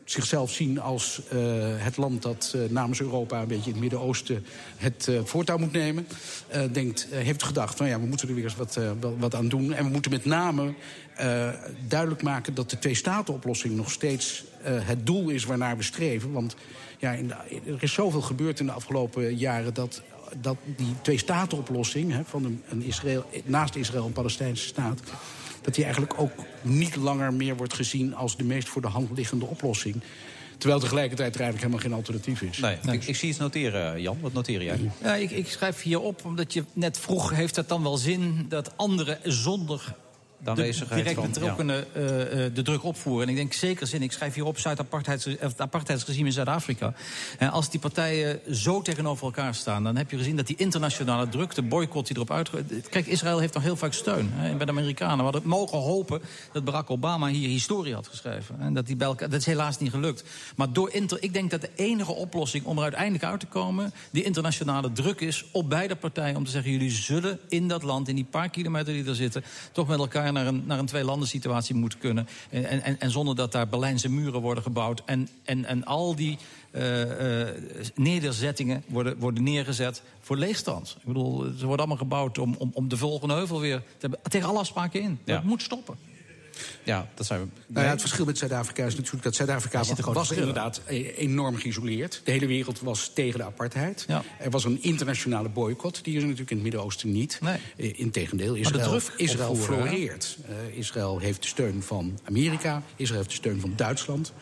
zichzelf 0.09 0.51
zien 0.51 0.79
als 0.79 1.21
uh, 1.33 1.39
het 1.77 1.97
land 1.97 2.21
dat 2.21 2.53
uh, 2.55 2.69
namens 2.69 2.99
Europa... 2.99 3.41
een 3.41 3.47
beetje 3.47 3.65
in 3.65 3.71
het 3.71 3.79
Midden-Oosten 3.79 4.45
het 4.77 5.07
uh, 5.09 5.19
voortouw 5.23 5.57
moet 5.57 5.71
nemen. 5.71 6.07
denkt, 6.71 7.07
heeft 7.09 7.43
gedacht, 7.43 7.77
van 7.77 7.87
ja, 7.87 7.99
we 7.99 8.05
moeten 8.05 8.27
er 8.27 8.35
weer 8.35 8.43
eens 8.43 8.55
wat, 8.55 8.79
wat 9.17 9.35
aan 9.35 9.47
doen. 9.47 9.73
En 9.73 9.83
we 9.83 9.91
moeten 9.91 10.11
met 10.11 10.25
name 10.25 10.73
duidelijk 11.87 12.23
maken 12.23 12.53
dat 12.53 12.69
de 12.69 12.79
twee-staten-oplossing... 12.79 13.75
nog 13.75 13.91
steeds 13.91 14.43
het 14.63 15.05
doel 15.05 15.29
is 15.29 15.45
waarnaar 15.45 15.77
we 15.77 15.83
streven. 15.83 16.31
Want 16.31 16.55
ja, 16.97 17.11
in 17.11 17.31
er 17.65 17.83
is 17.83 17.93
zoveel 17.93 18.21
gebeurd 18.21 18.59
in 18.59 18.65
de 18.65 18.71
afgelopen 18.71 19.35
jaren... 19.35 19.73
dat, 19.73 20.01
dat 20.41 20.57
die 20.75 20.95
twee-staten-oplossing 21.01 22.15
van 22.25 22.61
een 22.69 22.83
Israël, 22.83 23.25
naast 23.43 23.75
Israël 23.75 24.05
een 24.05 24.11
Palestijnse 24.11 24.65
staat 24.65 25.01
dat 25.67 25.75
die 25.75 25.85
eigenlijk 25.85 26.19
ook 26.19 26.31
niet 26.61 26.95
langer 26.95 27.33
meer 27.33 27.55
wordt 27.55 27.73
gezien... 27.73 28.15
als 28.15 28.37
de 28.37 28.43
meest 28.43 28.67
voor 28.67 28.81
de 28.81 28.87
hand 28.87 29.09
liggende 29.15 29.45
oplossing. 29.45 30.01
Terwijl 30.57 30.79
tegelijkertijd 30.79 31.35
er 31.35 31.41
eigenlijk 31.41 31.73
helemaal 31.73 31.79
geen 31.79 32.05
alternatief 32.05 32.41
is. 32.41 32.57
Nee, 32.57 32.77
nee. 32.83 32.95
Ik, 32.95 33.03
ik, 33.03 33.15
zie 33.15 33.29
iets 33.29 33.37
noteren, 33.37 34.01
Jan. 34.01 34.17
Wat 34.21 34.33
noteer 34.33 34.63
jij? 34.63 34.91
Ja, 35.03 35.15
ik, 35.15 35.31
ik 35.31 35.47
schrijf 35.47 35.81
hier 35.81 35.99
op, 35.99 36.25
omdat 36.25 36.53
je 36.53 36.63
net 36.73 36.99
vroeg... 36.99 37.29
heeft 37.29 37.55
het 37.55 37.67
dan 37.67 37.83
wel 37.83 37.97
zin 37.97 38.45
dat 38.49 38.77
anderen 38.77 39.19
zonder 39.23 39.95
de, 40.43 40.85
direct 40.89 41.21
betrokkenen 41.21 41.85
ja. 41.93 42.01
uh, 42.01 42.45
uh, 42.45 42.53
de 42.53 42.61
druk 42.61 42.83
opvoeren. 42.83 43.23
En 43.23 43.29
ik 43.29 43.35
denk 43.35 43.53
zeker 43.53 43.87
zin, 43.87 44.01
ik 44.01 44.11
schrijf 44.11 44.33
hier 44.33 44.45
op 44.45 44.59
Zuid-apartheids, 44.59 45.25
het 45.25 45.61
apartheidsregime 45.61 46.25
in 46.25 46.33
Zuid-Afrika. 46.33 46.93
En 47.37 47.49
als 47.49 47.69
die 47.69 47.79
partijen 47.79 48.39
zo 48.51 48.81
tegenover 48.81 49.25
elkaar 49.25 49.55
staan, 49.55 49.83
dan 49.83 49.95
heb 49.95 50.11
je 50.11 50.17
gezien 50.17 50.35
dat 50.35 50.47
die 50.47 50.55
internationale 50.55 51.29
druk, 51.29 51.55
de 51.55 51.61
boycott 51.61 52.07
die 52.07 52.15
erop 52.15 52.31
uit. 52.31 52.49
Kijk, 52.89 53.07
Israël 53.07 53.39
heeft 53.39 53.53
nog 53.53 53.63
heel 53.63 53.75
vaak 53.75 53.93
steun 53.93 54.29
hè, 54.33 54.55
bij 54.55 54.65
de 54.65 54.71
Amerikanen. 54.71 55.17
We 55.17 55.23
hadden 55.23 55.47
mogen 55.47 55.77
hopen 55.77 56.21
dat 56.51 56.63
Barack 56.63 56.89
Obama 56.89 57.27
hier 57.27 57.49
historie 57.49 57.93
had 57.93 58.07
geschreven. 58.07 58.59
En 58.59 58.73
dat, 58.73 58.85
die 58.85 58.95
bij 58.95 59.07
elkaar, 59.07 59.29
dat 59.29 59.39
is 59.39 59.45
helaas 59.45 59.77
niet 59.79 59.91
gelukt. 59.91 60.23
Maar 60.55 60.73
door 60.73 60.91
inter, 60.91 61.23
ik 61.23 61.33
denk 61.33 61.51
dat 61.51 61.61
de 61.61 61.69
enige 61.75 62.13
oplossing 62.13 62.65
om 62.65 62.77
er 62.77 62.83
uiteindelijk 62.83 63.23
uit 63.23 63.39
te 63.39 63.45
komen, 63.45 63.93
die 64.11 64.23
internationale 64.23 64.91
druk 64.91 65.21
is 65.21 65.45
op 65.51 65.69
beide 65.69 65.95
partijen 65.95 66.35
om 66.35 66.45
te 66.45 66.51
zeggen: 66.51 66.71
jullie 66.71 66.91
zullen 66.91 67.39
in 67.49 67.67
dat 67.67 67.83
land, 67.83 68.07
in 68.07 68.15
die 68.15 68.27
paar 68.29 68.49
kilometer 68.49 68.93
die 68.93 69.05
er 69.05 69.15
zitten, 69.15 69.43
toch 69.71 69.87
met 69.87 69.99
elkaar 69.99 70.33
naar 70.37 70.47
een, 70.47 70.63
naar 70.65 70.79
een 70.79 70.85
twee-landen 70.85 71.27
situatie 71.27 71.75
moeten 71.75 71.99
kunnen. 71.99 72.27
En, 72.49 72.83
en, 72.83 72.99
en 72.99 73.11
zonder 73.11 73.35
dat 73.35 73.51
daar 73.51 73.67
Berlijnse 73.67 74.09
muren 74.09 74.41
worden 74.41 74.63
gebouwd. 74.63 75.01
En, 75.05 75.29
en, 75.43 75.65
en 75.65 75.85
al 75.85 76.15
die 76.15 76.37
uh, 76.71 77.01
uh, 77.01 77.47
nederzettingen 77.95 78.83
worden, 78.87 79.17
worden 79.17 79.43
neergezet 79.43 80.01
voor 80.21 80.37
leegstand. 80.37 80.95
Ik 80.99 81.05
bedoel, 81.05 81.41
ze 81.41 81.65
worden 81.65 81.77
allemaal 81.77 81.97
gebouwd 81.97 82.37
om, 82.37 82.55
om, 82.57 82.71
om 82.73 82.87
de 82.87 82.97
volgende 82.97 83.33
heuvel 83.33 83.59
weer 83.59 83.77
te 83.77 83.83
hebben. 83.99 84.19
Tegen 84.23 84.49
alle 84.49 84.59
afspraken 84.59 85.01
in. 85.01 85.19
Ja. 85.23 85.35
Dat 85.35 85.43
moet 85.43 85.61
stoppen. 85.61 85.95
Ja, 86.83 87.09
dat 87.15 87.25
zijn 87.25 87.41
we. 87.41 87.47
Nou 87.67 87.85
ja, 87.85 87.91
het 87.91 87.99
verschil 87.99 88.25
met 88.25 88.37
Zuid-Afrika 88.37 88.85
is 88.85 88.95
natuurlijk 88.95 89.23
dat 89.23 89.35
Zuid-Afrika 89.35 89.83
was, 90.13 90.31
inderdaad 90.31 90.81
enorm 91.15 91.55
geïsoleerd. 91.55 92.21
De 92.23 92.31
hele 92.31 92.45
wereld 92.45 92.79
was 92.79 93.11
tegen 93.13 93.39
de 93.39 93.45
apartheid. 93.45 94.05
Ja. 94.07 94.23
Er 94.39 94.49
was 94.49 94.63
een 94.63 94.83
internationale 94.83 95.49
boycott. 95.49 96.03
Die 96.03 96.15
is 96.15 96.21
natuurlijk 96.21 96.49
in 96.49 96.55
het 96.55 96.65
Midden-Oosten 96.65 97.11
niet. 97.11 97.39
Nee. 97.41 97.91
Integendeel, 97.93 98.55
Israël, 98.55 99.01
Israël 99.17 99.55
floreert. 99.55 100.37
Uh, 100.49 100.77
Israël 100.77 101.19
heeft 101.19 101.41
de 101.41 101.47
steun 101.47 101.83
van 101.83 102.19
Amerika. 102.23 102.83
Israël 102.95 103.19
heeft 103.19 103.31
de 103.31 103.35
steun 103.35 103.59
van 103.59 103.73
Duitsland. 103.75 104.33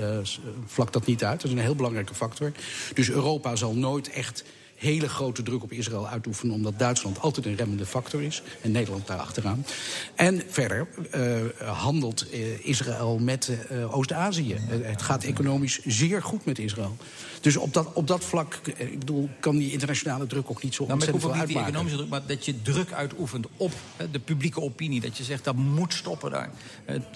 Uh, 0.00 0.18
vlak 0.66 0.92
dat 0.92 1.06
niet 1.06 1.24
uit. 1.24 1.40
Dat 1.40 1.50
is 1.50 1.56
een 1.56 1.62
heel 1.62 1.74
belangrijke 1.74 2.14
factor. 2.14 2.52
Dus 2.94 3.10
Europa 3.10 3.56
zal 3.56 3.74
nooit 3.74 4.10
echt 4.10 4.44
hele 4.84 5.08
grote 5.08 5.42
druk 5.42 5.62
op 5.62 5.72
Israël 5.72 6.08
uitoefenen... 6.08 6.54
omdat 6.54 6.78
Duitsland 6.78 7.20
altijd 7.20 7.46
een 7.46 7.56
remmende 7.56 7.86
factor 7.86 8.22
is 8.22 8.42
en 8.60 8.70
Nederland 8.70 9.06
daar 9.06 9.18
achteraan. 9.18 9.66
En 10.14 10.42
verder 10.48 10.86
uh, 11.14 11.70
handelt 11.78 12.26
uh, 12.32 12.66
Israël 12.66 13.18
met 13.18 13.50
uh, 13.72 13.96
Oost-Azië. 13.96 14.56
het 14.68 15.02
gaat 15.02 15.24
economisch 15.24 15.80
zeer 15.84 16.22
goed 16.22 16.44
met 16.44 16.58
Israël. 16.58 16.96
Dus 17.44 17.56
op 17.56 17.72
dat, 17.72 17.92
op 17.92 18.06
dat 18.06 18.24
vlak 18.24 18.60
ik 18.76 18.98
bedoel, 18.98 19.28
kan 19.40 19.56
die 19.56 19.72
internationale 19.72 20.26
druk 20.26 20.50
ook 20.50 20.62
niet 20.62 20.74
zo 20.74 20.82
nou, 20.82 20.94
ontzettend 20.94 21.24
veel 21.24 21.32
niet 21.32 21.40
uitmaken. 21.40 21.62
Die 21.62 21.72
economische 21.72 21.96
druk, 21.96 22.10
maar 22.10 22.26
dat 22.26 22.44
je 22.44 22.62
druk 22.62 22.92
uitoefent 22.92 23.46
op 23.56 23.72
de 24.10 24.18
publieke 24.18 24.60
opinie. 24.60 25.00
Dat 25.00 25.16
je 25.16 25.24
zegt, 25.24 25.44
dat 25.44 25.54
moet 25.54 25.94
stoppen 25.94 26.30
daar. 26.30 26.50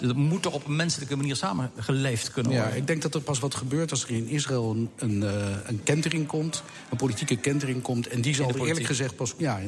Dat 0.01 0.15
moet 0.15 0.45
er 0.45 0.51
op 0.51 0.65
een 0.65 0.75
menselijke 0.75 1.15
manier 1.15 1.35
samengeleefd 1.35 2.31
kunnen 2.31 2.51
worden. 2.51 2.69
Ja, 2.69 2.75
ik 2.75 2.87
denk 2.87 3.01
dat 3.01 3.15
er 3.15 3.21
pas 3.21 3.39
wat 3.39 3.55
gebeurt 3.55 3.91
als 3.91 4.03
er 4.03 4.09
in 4.09 4.27
Israël 4.27 4.71
een, 4.71 4.89
een, 4.97 5.21
een 5.67 5.83
kentering 5.83 6.27
komt. 6.27 6.63
Een 6.89 6.97
politieke 6.97 7.35
kentering 7.35 7.81
komt. 7.81 8.07
En 8.07 8.21
die 8.21 8.35
zal 8.35 8.49
er 8.49 8.65
eerlijk 8.65 8.85
gezegd 8.85 9.15
pas, 9.15 9.33
ja, 9.37 9.59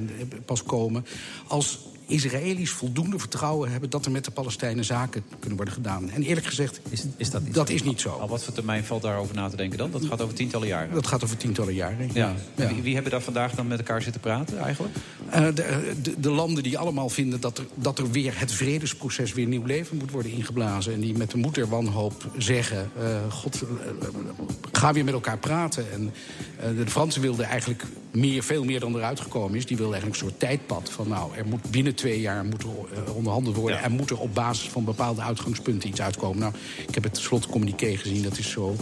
pas 0.45 0.63
komen 0.63 1.05
als 1.47 1.79
Israëli's 2.11 2.71
voldoende 2.71 3.19
vertrouwen 3.19 3.71
hebben 3.71 3.89
dat 3.89 4.05
er 4.05 4.11
met 4.11 4.25
de 4.25 4.31
Palestijnen 4.31 4.85
zaken 4.85 5.23
kunnen 5.39 5.55
worden 5.55 5.73
gedaan. 5.73 6.09
En 6.09 6.23
eerlijk 6.23 6.45
gezegd, 6.45 6.81
is, 6.89 7.03
is 7.17 7.29
dat 7.29 7.43
niet 7.43 7.53
dat 7.53 7.67
zo? 7.67 7.73
is 7.73 7.83
niet 7.83 8.01
zo. 8.01 8.09
Al 8.09 8.27
wat 8.27 8.43
voor 8.43 8.53
termijn 8.53 8.83
valt 8.83 9.01
daarover 9.01 9.35
na 9.35 9.49
te 9.49 9.55
denken 9.55 9.77
dan? 9.77 9.91
Dat 9.91 10.05
gaat 10.05 10.21
over 10.21 10.35
tientallen 10.35 10.67
jaren. 10.67 10.93
Dat 10.93 11.07
gaat 11.07 11.23
over 11.23 11.37
tientallen 11.37 11.73
jaren. 11.73 12.09
Ja. 12.13 12.35
ja. 12.55 12.67
Wie, 12.67 12.81
wie, 12.81 12.93
hebben 12.93 13.11
daar 13.11 13.21
vandaag 13.21 13.55
dan 13.55 13.67
met 13.67 13.77
elkaar 13.77 14.01
zitten 14.01 14.21
praten 14.21 14.59
eigenlijk? 14.59 14.95
Uh, 15.27 15.33
de, 15.33 15.93
de, 16.01 16.19
de, 16.19 16.29
landen 16.29 16.63
die 16.63 16.77
allemaal 16.77 17.09
vinden 17.09 17.39
dat 17.39 17.57
er, 17.57 17.65
dat 17.75 17.99
er 17.99 18.11
weer 18.11 18.39
het 18.39 18.51
vredesproces 18.51 19.33
weer 19.33 19.47
nieuw 19.47 19.65
leven 19.65 19.97
moet 19.97 20.11
worden 20.11 20.31
ingeblazen. 20.31 20.93
En 20.93 20.99
die 20.99 21.17
met 21.17 21.31
de 21.31 21.37
moed 21.37 21.55
der 21.55 21.69
wanhoop 21.69 22.31
zeggen: 22.37 22.91
uh, 22.99 23.33
God, 23.33 23.61
uh, 23.63 23.69
ga 24.71 24.93
weer 24.93 25.03
met 25.03 25.13
elkaar 25.13 25.37
praten. 25.37 25.91
En 25.91 26.13
de 26.75 26.87
Fransen 26.87 27.21
wilden 27.21 27.45
eigenlijk 27.45 27.83
meer, 28.11 28.43
veel 28.43 28.63
meer 28.63 28.79
dan 28.79 28.95
eruit 28.95 29.19
gekomen 29.19 29.57
is. 29.57 29.65
Die 29.65 29.77
wilden 29.77 29.95
eigenlijk 29.95 30.23
een 30.23 30.29
soort 30.29 30.39
tijdpad 30.39 30.91
van 30.91 31.07
nou, 31.07 31.35
er 31.35 31.45
moet 31.45 31.71
binnen 31.71 31.95
twee 31.95 32.21
jaar 32.21 32.45
moet 32.45 32.63
er 32.63 33.13
onderhandeld 33.13 33.55
worden. 33.55 33.77
Ja. 33.77 33.83
En 33.83 33.91
moet 33.91 34.09
er 34.09 34.19
op 34.19 34.33
basis 34.33 34.69
van 34.69 34.83
bepaalde 34.83 35.21
uitgangspunten 35.21 35.89
iets 35.89 36.01
uitkomen. 36.01 36.39
Nou, 36.39 36.53
ik 36.87 36.93
heb 36.93 37.03
het 37.03 37.17
slotcommuniqué 37.17 37.97
gezien, 37.97 38.23
dat 38.23 38.37
is 38.37 38.49
zo, 38.49 38.75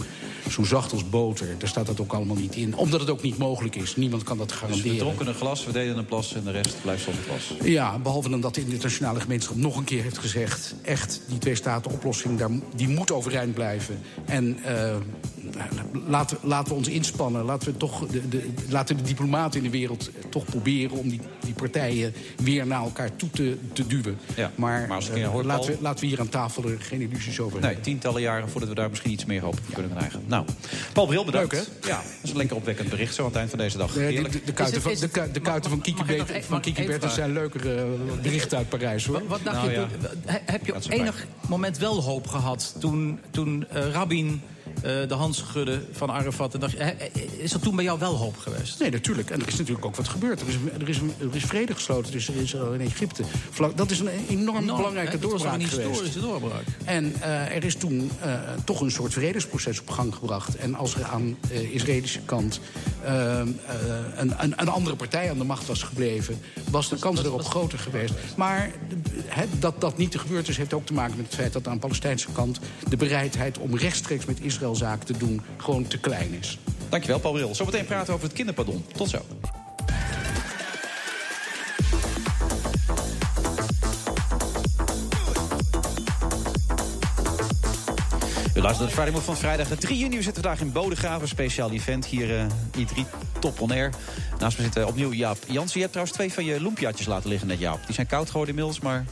zo 0.48 0.64
zacht 0.64 0.92
als 0.92 1.08
boter. 1.08 1.48
Daar 1.58 1.68
staat 1.68 1.86
dat 1.86 2.00
ook 2.00 2.12
allemaal 2.12 2.36
niet 2.36 2.54
in. 2.54 2.76
Omdat 2.76 3.00
het 3.00 3.10
ook 3.10 3.22
niet 3.22 3.38
mogelijk 3.38 3.76
is. 3.76 3.96
Niemand 3.96 4.22
kan 4.22 4.38
dat 4.38 4.52
garanderen. 4.52 4.84
Dus 4.84 4.92
we 4.92 4.98
dronken 4.98 5.26
een 5.26 5.34
glas, 5.34 5.64
we 5.64 5.72
deden 5.72 5.98
een 5.98 6.06
plas 6.06 6.34
en 6.34 6.44
de 6.44 6.50
rest 6.50 6.76
blijft 6.82 7.04
zonder 7.04 7.22
glas. 7.22 7.54
Ja, 7.62 7.98
behalve 7.98 8.28
dan 8.28 8.40
dat 8.40 8.54
de 8.54 8.60
internationale 8.60 9.20
gemeenschap 9.20 9.56
nog 9.56 9.76
een 9.76 9.84
keer 9.84 10.02
heeft 10.02 10.18
gezegd... 10.18 10.74
echt, 10.82 11.20
die 11.28 11.38
twee-staten-oplossing, 11.38 12.40
die 12.74 12.88
moet 12.88 13.10
overeind 13.12 13.54
blijven. 13.54 13.98
En 14.24 14.58
uh, 14.66 14.96
laten, 16.06 16.38
laten 16.42 16.68
we 16.68 16.74
ons 16.74 16.88
inspannen. 16.88 17.44
Laten 17.44 17.72
we, 17.72 17.76
toch 17.76 18.06
de, 18.06 18.28
de, 18.28 18.48
laten 18.68 18.96
de 18.96 19.02
diplomaten 19.20 19.58
in 19.64 19.70
de 19.70 19.78
wereld 19.78 20.10
eh, 20.10 20.24
toch 20.30 20.44
proberen 20.44 20.96
om 20.98 21.08
die, 21.08 21.20
die 21.44 21.54
partijen 21.54 22.12
weer 22.42 22.66
naar 22.66 22.82
elkaar 22.82 23.16
toe 23.16 23.30
te, 23.30 23.56
te 23.72 23.86
duwen. 23.86 24.18
Ja, 24.36 24.50
maar 24.54 24.86
maar 24.88 24.96
als 24.96 25.08
ik 25.08 25.16
eh, 25.16 25.34
laten, 25.44 25.72
we, 25.72 25.78
laten 25.80 26.00
we 26.00 26.06
hier 26.06 26.20
aan 26.20 26.28
tafel 26.28 26.64
er 26.64 26.80
geen 26.80 27.00
illusies 27.00 27.40
over 27.40 27.56
Nee, 27.56 27.64
hebben. 27.66 27.82
tientallen 27.84 28.20
jaren 28.22 28.48
voordat 28.48 28.68
we 28.68 28.74
daar 28.74 28.88
misschien 28.88 29.10
iets 29.10 29.24
meer 29.24 29.40
hoop 29.42 29.54
op 29.68 29.74
kunnen 29.74 29.92
krijgen. 29.96 30.22
Nou, 30.26 30.44
Paul 30.92 31.06
Bril, 31.06 31.24
bedankt. 31.24 31.52
Leuk, 31.52 31.66
Ja, 31.86 31.96
dat 31.96 32.04
is 32.22 32.30
een 32.30 32.36
lekker 32.36 32.56
opwekkend 32.56 32.88
bericht 32.90 33.14
zo 33.14 33.20
aan 33.22 33.28
het 33.28 33.36
eind 33.36 33.50
van 33.50 33.58
deze 33.58 33.78
dag. 33.78 33.94
Nee, 33.94 34.06
de, 34.06 34.12
Heerlijk. 34.12 34.32
de, 34.32 34.40
de 34.44 34.52
kuiten 34.52 34.82
van, 34.82 34.94
de, 34.94 35.08
ku- 35.08 35.30
de 35.32 35.40
kuiten 35.40 35.70
van 35.70 35.80
Kiki, 35.80 36.04
Beter- 36.04 36.60
Kiki 36.60 36.84
Bertens 36.86 37.14
zijn 37.14 37.32
leukere 37.32 37.74
eh, 37.74 37.84
berichten 38.22 38.58
uit 38.58 38.68
Parijs, 38.68 39.06
hoor. 39.06 39.22
Wat 39.26 39.40
dacht 39.44 39.56
Nou 39.56 39.70
je 39.70 39.86
ja. 40.26 40.40
heb 40.44 40.66
je 40.66 40.74
op 40.74 40.82
enig 40.88 41.26
moment 41.48 41.78
wel 41.78 42.02
hoop 42.02 42.26
gehad 42.26 42.74
toen, 42.78 43.18
toen 43.30 43.64
Rabin 43.70 44.42
de 44.82 45.14
hand 45.14 45.34
schudde 45.34 45.82
van 45.92 46.10
Arafat? 46.10 46.54
En 46.54 46.60
dacht, 46.60 46.72
je, 46.72 46.78
he- 46.78 46.94
is 47.38 47.52
er 47.52 47.60
toen 47.60 47.74
bij 47.76 47.84
jou 47.84 47.98
wel 47.98 48.14
hoop 48.16 48.36
geweest? 48.38 48.80
Nee, 48.80 48.90
natuurlijk. 48.90 49.30
En 49.30 49.40
er 49.40 49.48
is 49.48 49.56
natuurlijk 49.56 49.86
ook 49.86 49.96
wat 49.96 50.08
gebeurd. 50.08 50.40
Er 50.40 50.48
is, 50.48 50.54
er 50.80 50.88
is, 50.88 50.98
er 50.98 51.36
is 51.36 51.44
vrede 51.44 51.74
gesloten 51.74 52.12
tussen 52.12 52.34
Israël 52.34 52.72
en 52.74 52.80
Egypte. 52.80 53.22
Dat 53.74 53.90
is 53.90 54.00
een 54.00 54.08
enorm 54.28 54.56
Enorm, 54.62 54.76
belangrijke 54.76 55.10
hè? 55.10 55.18
Dat 55.18 55.30
doorbraak 55.30 55.54
een 55.60 55.68
geweest. 55.68 55.88
historische 55.88 56.20
doorbraak. 56.20 56.64
En 56.84 57.14
eh, 57.20 57.56
er 57.56 57.64
is 57.64 57.74
toen 57.74 58.10
eh, 58.20 58.32
toch 58.64 58.80
een 58.80 58.90
soort 58.90 59.12
vredesproces 59.12 59.80
op 59.80 59.90
gang 59.90 60.14
gebracht. 60.14 60.56
En 60.56 60.74
als 60.74 60.94
er 60.94 61.04
aan 61.04 61.36
de 61.48 61.72
Israëlische 61.72 62.20
kant 62.24 62.60
eh, 63.04 63.40
eh, 63.40 63.46
een, 64.16 64.34
een, 64.42 64.52
een 64.56 64.68
andere 64.68 64.96
partij 64.96 65.30
aan 65.30 65.38
de 65.38 65.44
macht 65.44 65.66
was 65.66 65.82
gebleven... 65.82 66.40
was 66.70 66.88
de 66.88 66.98
kans 66.98 67.24
erop 67.24 67.44
groter 67.44 67.78
geweest. 67.78 68.14
Maar 68.36 68.70
dat 69.58 69.80
dat 69.80 69.96
niet 69.96 70.18
gebeurd 70.18 70.48
is, 70.48 70.56
heeft 70.56 70.72
ook 70.72 70.86
te 70.86 70.92
maken 70.92 71.16
met 71.16 71.26
het 71.26 71.34
feit... 71.34 71.52
dat 71.52 71.66
aan 71.66 71.74
de 71.74 71.80
Palestijnse 71.80 72.26
kant 72.32 72.58
de 72.88 72.96
bereidheid 72.96 73.58
om 73.58 73.76
rechtstreeks 73.76 74.24
met 74.24 74.38
Israël 74.40 74.59
zaken 74.74 75.06
te 75.06 75.16
doen... 75.16 75.40
gewoon 75.56 75.86
te 75.86 75.98
klein 75.98 76.32
is. 76.40 76.58
Dankjewel, 76.88 77.18
Paul 77.18 77.32
Bril. 77.32 77.54
Zometeen 77.54 77.84
praten 77.84 78.06
we 78.06 78.12
over 78.12 78.24
het 78.24 78.34
kinderpardon. 78.34 78.84
Tot 78.92 79.08
zo. 79.08 79.18
U 88.60 88.62
luistert 88.62 88.96
naar 88.96 89.12
Move 89.12 89.24
van 89.24 89.36
vrijdag 89.36 89.68
3 89.68 89.98
juni. 89.98 90.16
We 90.16 90.22
zitten 90.22 90.42
vandaag 90.42 90.60
in 90.60 90.72
Bodegraven, 90.72 91.28
speciaal 91.28 91.70
event. 91.70 92.06
Hier 92.06 92.38
eh 92.38 92.46
I3 92.78 93.00
Top 93.38 93.60
On 93.60 93.70
Air. 93.70 93.90
Naast 94.38 94.58
me 94.58 94.64
zit 94.64 94.76
eh, 94.76 94.86
opnieuw 94.86 95.12
Jaap 95.12 95.38
Jansen. 95.46 95.74
Je 95.74 95.80
hebt 95.80 95.90
trouwens 95.92 96.16
twee 96.16 96.32
van 96.32 96.44
je 96.44 96.60
loempiatjes 96.60 97.06
laten 97.06 97.28
liggen 97.28 97.48
net, 97.48 97.58
Jaap. 97.58 97.86
Die 97.86 97.94
zijn 97.94 98.06
koud 98.06 98.30
geworden 98.30 98.54
inmiddels, 98.54 98.80
maar 98.80 99.04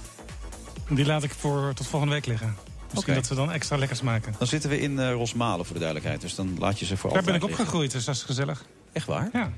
Die 0.89 1.07
laat 1.07 1.23
ik 1.23 1.31
voor 1.31 1.73
tot 1.75 1.87
volgende 1.87 2.15
week 2.15 2.27
liggen. 2.27 2.68
Misschien 2.95 3.15
dat 3.15 3.27
ze 3.27 3.35
dan 3.35 3.53
extra 3.53 3.77
lekker 3.77 3.97
smaken. 3.97 4.35
dan 4.39 4.47
zitten 4.47 4.71
we 4.71 4.81
in 4.81 4.99
eh, 4.99 5.13
Rosmalen 5.13 5.65
voor 5.65 5.75
de 5.75 5.81
duidelijkheid. 5.81 6.21
Dus 6.21 6.35
dan 6.35 6.57
laat 6.59 6.79
je 6.79 6.85
ze 6.87 6.97
voor 6.97 7.13
Daar 7.13 7.23
ben 7.23 7.35
ik 7.35 7.45
opgegroeid, 7.45 7.91
dus 7.91 8.05
dat 8.05 8.15
is 8.15 8.23
gezellig. 8.23 8.65
Echt 8.93 9.07
waar? 9.07 9.29
Ja. 9.33 9.53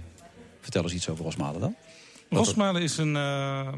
Vertel 0.61 0.83
eens 0.83 0.93
iets 0.93 1.09
over 1.09 1.25
Rosmalen 1.25 1.61
dan. 1.61 1.75
Rosmalen 2.31 2.83
is 2.83 2.97
een 2.97 3.17
eh, 3.17 3.73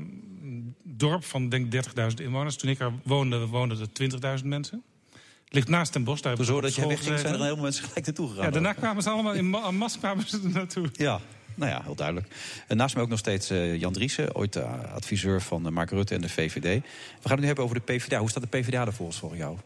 dorp 0.83 1.25
van 1.25 1.49
denk 1.49 1.73
30.000 1.75 2.15
inwoners. 2.17 2.57
Toen 2.57 2.71
ik 2.71 2.81
er 2.81 2.93
woonde, 3.05 3.47
woonden 3.47 3.79
er 3.81 4.39
20.000 4.41 4.45
mensen. 4.47 4.83
Het 5.45 5.55
ligt 5.55 5.69
naast 5.69 5.93
Den 5.93 6.05
Bosch. 6.05 6.23
Daar 6.23 6.37
Zo 6.45 6.61
dat 6.61 6.63
jij 6.63 6.71
school 6.73 6.89
wegging, 6.89 7.19
zijn 7.19 7.35
er 7.35 7.41
veel 7.41 7.57
mensen 7.57 7.85
gelijk 7.85 8.07
naartoe 8.07 8.29
gegaan. 8.29 8.45
Ja, 8.45 8.51
daarna 8.51 8.73
kwamen 8.73 9.03
ze 9.03 9.11
allemaal 9.11 9.33
in 9.33 9.51
ma- 9.51 9.89
kwamen 10.01 10.29
ze 10.29 10.41
er 10.45 10.51
naartoe. 10.51 10.89
Ja, 10.93 11.21
nou 11.55 11.71
ja, 11.71 11.81
heel 11.85 11.95
duidelijk. 11.95 12.27
En 12.67 12.77
naast 12.77 12.95
mij 12.95 13.05
ook 13.05 13.11
nog 13.11 13.19
steeds 13.19 13.51
eh, 13.51 13.81
Jan 13.81 13.93
Driessen, 13.93 14.35
ooit 14.35 14.57
eh, 14.57 14.93
adviseur 14.95 15.43
van 15.43 15.67
eh, 15.67 15.73
Mark 15.73 15.91
Rutte 15.91 16.15
en 16.15 16.21
de 16.21 16.29
VVD. 16.29 16.63
We 16.63 16.81
gaan 17.23 17.31
het 17.31 17.41
nu 17.41 17.47
hebben 17.47 17.65
over 17.65 17.77
de 17.77 17.93
PvdA. 17.93 18.19
Hoe 18.19 18.31
staat 18.31 18.43
de 18.43 18.59
PvdA 18.59 18.87
er 18.87 18.93
volgens 18.93 19.19
voor 19.19 19.37
jou? 19.37 19.57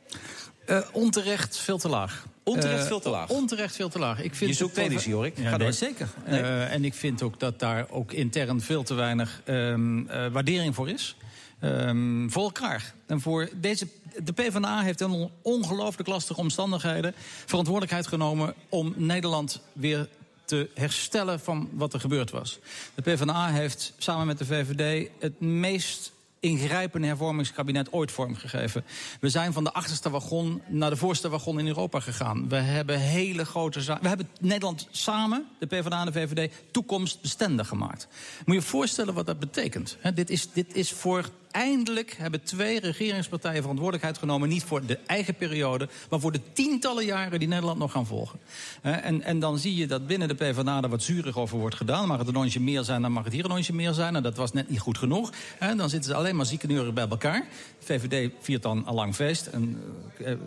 Eh, 0.67 0.81
onterecht 0.93 1.59
veel 1.59 1.79
te 1.79 1.89
laag. 1.89 2.27
Onterecht 2.43 2.87
veel 2.87 3.01
te 3.01 3.09
laag? 3.09 3.29
Onterecht 3.29 3.77
veel 3.77 3.89
te 3.89 3.99
laag. 3.99 4.23
Ik 4.23 4.35
vind 4.35 4.51
Je 4.51 4.57
zoekt 4.57 4.75
coalitie, 4.75 5.15
hoor 5.15 5.27
ik. 5.27 5.37
Ja, 5.37 5.43
Ga 5.43 5.57
nee, 5.57 5.59
door. 5.59 5.73
zeker. 5.73 6.09
Nee? 6.27 6.41
Eh, 6.41 6.73
en 6.73 6.85
ik 6.85 6.95
vind 6.95 7.23
ook 7.23 7.41
dat 7.41 7.59
daar 7.59 7.87
ook 7.91 8.13
intern 8.13 8.61
veel 8.61 8.83
te 8.83 8.95
weinig 8.95 9.41
ehm, 9.45 10.07
eh, 10.07 10.27
waardering 10.27 10.75
voor 10.75 10.89
is. 10.89 11.17
Ehm, 11.61 12.29
voor 12.29 12.43
elkaar. 12.43 12.93
En 13.07 13.21
voor 13.21 13.49
deze, 13.55 13.89
de 14.25 14.33
PvdA 14.33 14.83
heeft 14.83 15.01
in 15.01 15.31
ongelooflijk 15.43 16.09
lastige 16.09 16.41
omstandigheden 16.41 17.15
verantwoordelijkheid 17.47 18.07
genomen 18.07 18.55
om 18.69 18.95
Nederland 18.97 19.61
weer 19.73 20.09
te 20.47 20.71
herstellen 20.75 21.41
van 21.41 21.69
wat 21.73 21.93
er 21.93 22.01
gebeurd 22.01 22.31
was. 22.31 22.59
De 22.95 23.03
PvdA 23.03 23.49
heeft 23.49 23.93
samen 23.99 24.27
met 24.27 24.39
de 24.39 24.45
VVD 24.45 25.11
het 25.19 25.41
meest 25.41 26.13
ingrijpende 26.41 27.07
hervormingskabinet 27.07 27.93
ooit 27.93 28.13
vormgegeven. 28.13 28.85
We 29.21 29.29
zijn 29.29 29.53
van 29.53 29.65
de 29.65 29.73
achterste 29.73 30.11
wagon 30.11 30.63
naar 30.67 30.91
de 30.91 30.97
voorste 30.97 31.29
wagon 31.29 31.59
in 31.59 31.67
Europa 31.67 32.01
gegaan. 32.01 32.49
We 32.49 32.57
hebben 32.57 32.99
hele 32.99 33.45
grote 33.45 33.81
zaken. 33.81 34.03
We 34.03 34.09
hebben 34.09 34.29
Nederland 34.41 34.89
samen, 34.91 35.47
de 35.59 35.67
PvdA 35.67 36.01
en 36.01 36.07
de 36.07 36.13
VVD, 36.13 36.53
toekomstbestendig 36.71 37.69
gemaakt. 37.69 38.09
Moet 38.45 38.57
je 38.57 38.63
je 38.63 38.67
voorstellen 38.67 39.15
wat 39.15 39.27
dat 39.27 39.39
betekent. 39.39 39.97
Dit, 40.15 40.31
is, 40.31 40.53
dit 40.53 40.75
is 40.75 40.93
voor. 40.93 41.31
Eindelijk 41.57 42.15
hebben 42.19 42.43
twee 42.43 42.81
regeringspartijen 42.81 43.61
verantwoordelijkheid 43.61 44.19
genomen. 44.19 44.49
Niet 44.49 44.65
voor 44.65 44.87
de 44.87 44.99
eigen 45.07 45.35
periode, 45.35 45.89
maar 46.11 46.21
voor 46.21 46.33
de 46.33 46.41
tientallen 46.53 47.05
jaren 47.05 47.39
die 47.39 47.49
Nederland 47.49 47.79
nog 47.79 47.93
gaan 47.93 48.07
volgen. 48.07 48.39
En, 48.83 49.23
en 49.23 49.39
dan 49.39 49.59
zie 49.59 49.77
je 49.77 49.87
dat 49.87 50.07
binnen 50.07 50.29
de 50.29 50.35
PvdA 50.35 50.83
er 50.83 50.89
wat 50.89 51.03
zuurig 51.03 51.39
over 51.39 51.59
wordt 51.59 51.77
gedaan. 51.77 52.09
Mag 52.09 52.19
het 52.19 52.29
een 52.29 52.37
onsje 52.37 52.61
meer 52.61 52.83
zijn, 52.83 53.03
dan 53.03 53.13
mag 53.13 53.25
het 53.25 53.33
hier 53.33 53.45
een 53.45 53.51
onsje 53.51 53.73
meer 53.73 53.93
zijn. 53.93 54.17
En 54.17 54.23
dat 54.23 54.37
was 54.37 54.53
net 54.53 54.71
niet 54.71 54.81
goed 54.81 54.99
genoeg. 54.99 55.33
Dan 55.77 55.91
zitten 55.91 56.11
ze 56.11 56.17
alleen 56.17 56.37
maar 56.37 56.47
ziekeneuren 56.47 56.95
bij 56.95 57.09
elkaar. 57.09 57.47
VVD 57.79 58.31
viert 58.41 58.63
dan 58.63 58.85
een 58.87 58.95
lang 58.95 59.15
feest. 59.15 59.47
En, 59.47 59.83
eh, 60.19 60.33
eh, 60.33 60.39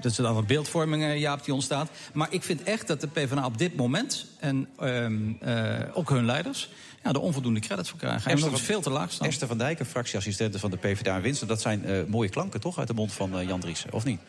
dat 0.00 0.10
is 0.10 0.16
dan 0.16 0.36
een 0.36 0.46
beeldvorming, 0.46 1.02
eh, 1.02 1.20
Jaap, 1.20 1.44
die 1.44 1.54
ontstaat. 1.54 1.90
Maar 2.12 2.28
ik 2.30 2.42
vind 2.42 2.62
echt 2.62 2.86
dat 2.86 3.00
de 3.00 3.08
PvdA 3.08 3.44
op 3.44 3.58
dit 3.58 3.76
moment... 3.76 4.26
en 4.38 4.68
ehm, 4.78 5.32
eh, 5.40 5.80
ook 5.92 6.08
hun 6.08 6.24
leiders... 6.24 6.70
Ja, 7.04 7.12
er 7.12 7.20
onvoldoende 7.20 7.60
credits 7.60 7.90
voor 7.90 7.98
krijgen. 7.98 8.30
En 8.30 8.40
dat 8.40 8.52
is 8.52 8.60
veel 8.60 8.80
te 8.80 8.90
laag 8.90 9.12
staan. 9.12 9.28
Esther 9.28 9.48
van 9.48 9.58
Dijken, 9.58 9.86
fractieassistente 9.86 10.58
van 10.58 10.70
de 10.70 10.76
PvdA 10.76 11.16
in 11.16 11.22
Winsten. 11.22 11.48
Dat 11.48 11.60
zijn 11.60 11.84
eh, 11.84 12.04
mooie 12.06 12.28
klanken, 12.28 12.60
toch? 12.60 12.78
Uit 12.78 12.88
de 12.88 12.94
mond 12.94 13.12
van 13.12 13.38
eh, 13.38 13.46
Jan 13.48 13.60
Driessen, 13.60 13.92
of 13.92 14.04
niet? 14.04 14.20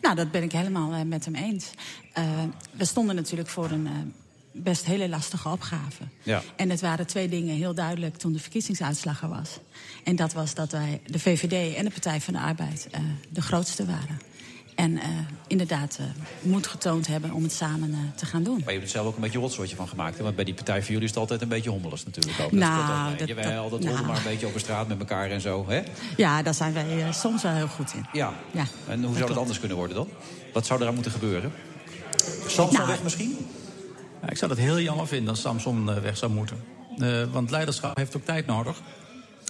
Nou, 0.00 0.14
dat 0.14 0.30
ben 0.30 0.42
ik 0.42 0.52
helemaal 0.52 0.92
eh, 0.92 1.02
met 1.02 1.24
hem 1.24 1.34
eens. 1.34 1.70
Eh, 2.12 2.24
we 2.70 2.84
stonden 2.84 3.14
natuurlijk 3.14 3.48
voor 3.48 3.70
een 3.70 3.86
eh, 3.86 3.92
best 4.52 4.84
hele 4.84 5.08
lastige 5.08 5.48
opgave. 5.48 6.02
Ja. 6.22 6.42
En 6.56 6.70
het 6.70 6.80
waren 6.80 7.06
twee 7.06 7.28
dingen 7.28 7.56
heel 7.56 7.74
duidelijk 7.74 8.16
toen 8.16 8.32
de 8.32 8.38
verkiezingsuitslag 8.38 9.22
er 9.22 9.28
was. 9.28 9.58
En 10.04 10.16
dat 10.16 10.32
was 10.32 10.54
dat 10.54 10.72
wij, 10.72 11.00
de 11.06 11.18
VVD 11.18 11.76
en 11.76 11.84
de 11.84 11.90
Partij 11.90 12.20
van 12.20 12.34
de 12.34 12.40
Arbeid, 12.40 12.88
eh, 12.90 13.00
de 13.30 13.42
grootste 13.42 13.84
waren. 13.84 14.20
En 14.74 14.98
eh, 14.98 15.08
inderdaad 15.46 15.96
eh, 16.00 16.06
moed 16.42 16.66
getoond 16.66 17.06
hebben 17.06 17.32
om 17.32 17.42
het 17.42 17.52
samen 17.52 17.92
eh, 17.92 17.98
te 18.18 18.26
gaan 18.26 18.42
doen. 18.42 18.54
Maar 18.64 18.64
je 18.66 18.78
hebt 18.78 18.82
er 18.84 18.88
zelf 18.88 19.06
ook 19.06 19.14
een 19.14 19.20
beetje 19.20 19.38
rotzootje 19.38 19.76
van 19.76 19.88
gemaakt. 19.88 20.16
Hè? 20.16 20.22
Want 20.22 20.36
bij 20.36 20.44
die 20.44 20.54
partij 20.54 20.76
van 20.82 20.86
jullie 20.88 21.02
is 21.02 21.10
het 21.10 21.18
altijd 21.18 21.42
een 21.42 21.48
beetje 21.48 21.70
hommeles 21.70 22.04
natuurlijk. 22.04 22.40
Ook. 22.40 22.52
Nou, 22.52 23.16
dat- 23.16 23.28
Jawel, 23.28 23.70
dat- 23.70 23.82
dat 23.82 23.92
nou. 23.92 24.06
maar 24.06 24.16
een 24.16 24.22
beetje 24.22 24.46
over 24.46 24.60
straat 24.60 24.88
met 24.88 24.98
elkaar 24.98 25.30
en 25.30 25.40
zo. 25.40 25.64
Hè? 25.68 25.82
Ja, 26.16 26.42
daar 26.42 26.54
zijn 26.54 26.72
wij 26.72 27.02
eh, 27.06 27.12
soms 27.12 27.42
wel 27.42 27.52
heel 27.52 27.66
goed 27.68 27.94
in. 27.94 28.06
Ja. 28.12 28.32
Ja, 28.52 28.64
En 28.88 28.94
hoe 28.96 29.02
zou 29.02 29.12
dat 29.14 29.24
klopt. 29.24 29.40
anders 29.40 29.58
kunnen 29.58 29.76
worden 29.76 29.96
dan? 29.96 30.08
Wat 30.52 30.66
zou 30.66 30.80
eraan 30.80 30.94
moeten 30.94 31.12
gebeuren? 31.12 31.52
Samson 32.46 32.72
Nou, 32.76 32.86
weg 32.88 33.02
misschien? 33.02 33.36
Ja, 34.22 34.30
ik 34.30 34.36
zou 34.36 34.50
het 34.50 34.60
heel 34.60 34.80
jammer 34.80 35.06
vinden 35.06 35.28
als 35.30 35.40
Samson 35.40 35.90
eh, 35.90 35.96
weg 36.02 36.16
zou 36.16 36.32
moeten. 36.32 36.64
Eh, 36.98 37.22
want 37.32 37.50
leiderschap 37.50 37.96
heeft 37.96 38.16
ook 38.16 38.24
tijd 38.24 38.46
nodig. 38.46 38.80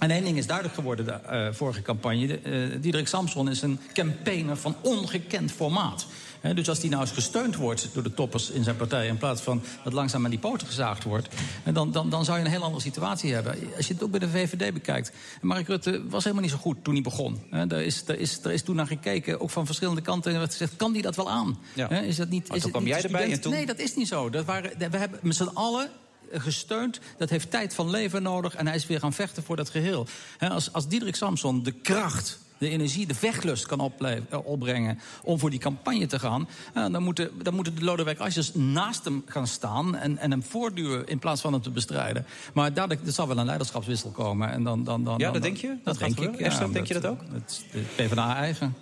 En 0.05 0.10
één 0.10 0.24
ding 0.24 0.36
is 0.36 0.47
duidelijk 0.47 0.76
geworden 0.76 1.05
de 1.05 1.12
eh, 1.12 1.48
vorige 1.52 1.82
campagne. 1.82 2.26
De, 2.26 2.39
eh, 2.39 2.81
Diederik 2.81 3.09
Samson 3.09 3.51
is 3.51 3.62
een 3.62 3.78
campaigner 3.93 4.56
van 4.56 4.76
ongekend 4.81 5.52
formaat. 5.52 6.06
Dus 6.55 6.68
als 6.68 6.81
die 6.81 6.90
nou 6.90 7.02
eens 7.02 7.10
gesteund 7.12 7.56
wordt 7.56 7.89
door 7.93 8.02
de 8.02 8.14
toppers 8.14 8.51
in 8.51 8.64
zijn 8.64 8.76
partij... 8.76 9.06
in 9.06 9.16
plaats 9.16 9.43
van 9.43 9.62
dat 9.85 9.93
langzaam 9.93 10.24
aan 10.24 10.31
die 10.31 10.39
poten 10.39 10.66
gezaagd 10.66 11.05
wordt... 11.05 11.28
dan, 11.72 11.93
dan, 11.93 12.10
dan 12.10 12.24
zou 12.24 12.39
je 12.39 12.44
een 12.44 12.51
heel 12.51 12.62
andere 12.62 12.82
situatie 12.82 13.35
hebben. 13.35 13.59
Als 13.76 13.86
je 13.86 13.93
het 13.94 14.02
ook 14.02 14.10
bij 14.10 14.20
de 14.20 14.28
VVD 14.28 14.72
bekijkt... 14.72 15.12
Mark 15.40 15.66
Rutte 15.66 16.02
was 16.09 16.22
helemaal 16.22 16.43
niet 16.44 16.52
zo 16.52 16.59
goed 16.60 16.76
toen 16.82 16.94
hij 16.94 17.02
begon. 17.02 17.40
Hè, 17.51 17.66
daar, 17.66 17.82
is, 17.82 18.05
daar, 18.05 18.16
is, 18.16 18.40
daar 18.40 18.52
is 18.52 18.62
toen 18.62 18.76
naar 18.76 18.86
gekeken, 18.86 19.40
ook 19.40 19.51
van 19.51 19.66
verschillende 19.66 20.01
kanten... 20.01 20.28
en 20.31 20.32
er 20.32 20.43
werd 20.43 20.52
gezegd, 20.52 20.76
kan 20.76 20.93
die 20.93 21.02
dat 21.02 21.16
wel 21.16 21.31
aan? 21.31 21.59
Ja. 21.74 21.90
Is 21.90 22.16
dat 22.16 22.28
niet, 22.28 22.48
Maar 22.48 22.56
is 22.56 22.62
toen 22.62 22.72
het 22.72 22.82
kwam 22.82 22.86
jij 22.86 23.02
erbij 23.02 23.32
en 23.32 23.40
toen- 23.40 23.52
Nee, 23.52 23.66
dat 23.66 23.78
is 23.78 23.94
niet 23.94 24.09
zo. 24.09 24.31
Dat 24.31 24.44
waren, 24.44 24.70
we 24.90 24.97
hebben 24.97 25.18
met 25.22 25.36
z'n 25.36 25.51
allen 25.55 25.90
gesteund. 26.40 27.01
Dat 27.16 27.31
heeft 27.31 27.51
tijd 27.51 27.74
van 27.74 27.90
leven 27.90 28.23
nodig. 28.23 28.55
En 28.55 28.66
hij 28.66 28.77
is 28.77 28.86
weer 28.86 28.98
gaan 28.98 29.12
vechten 29.12 29.43
voor 29.43 29.56
dat 29.56 29.69
geheel. 29.70 30.06
Als, 30.39 30.73
als 30.73 30.89
Diederik 30.89 31.15
Samson 31.16 31.62
de 31.62 31.73
kracht, 31.73 32.39
de 32.59 32.69
energie, 32.69 33.06
de 33.06 33.15
vechtlust 33.15 33.66
kan 33.66 33.93
eh, 33.98 34.19
opbrengen... 34.44 34.98
om 35.23 35.39
voor 35.39 35.51
die 35.51 35.59
campagne 35.59 36.06
te 36.06 36.19
gaan... 36.19 36.48
eh, 36.74 36.86
dan, 36.93 37.02
moeten, 37.02 37.31
dan 37.43 37.55
moeten 37.55 37.74
de 37.74 37.85
Lodewijk 37.85 38.19
Asscher 38.19 38.61
naast 38.61 39.05
hem 39.05 39.23
gaan 39.27 39.47
staan... 39.47 39.97
En, 39.97 40.19
en 40.19 40.31
hem 40.31 40.43
voortduwen 40.43 41.06
in 41.06 41.19
plaats 41.19 41.40
van 41.40 41.52
hem 41.52 41.62
te 41.62 41.70
bestrijden. 41.70 42.27
Maar 42.55 42.74
daar, 42.74 42.90
er 42.90 42.98
zal 43.05 43.28
wel 43.28 43.39
een 43.39 43.47
leiderschapswissel 43.47 44.11
komen. 44.11 44.51
En 44.51 44.62
dan, 44.62 44.85
dan, 44.85 45.05
dan, 45.05 45.19
Ja, 45.19 45.24
dan- 45.24 45.32
dat 45.32 45.43
denk 45.43 45.56
je? 45.56 45.77
Dat 45.85 45.98
denk 45.98 46.20
ik. 46.20 46.40
Esther, 46.40 46.73
denk 46.73 46.86
je 46.86 46.94
dat 46.94 47.06
ook? 47.06 47.20
Het 47.32 47.65
PvdA 47.97 48.36
eigen. 48.36 48.74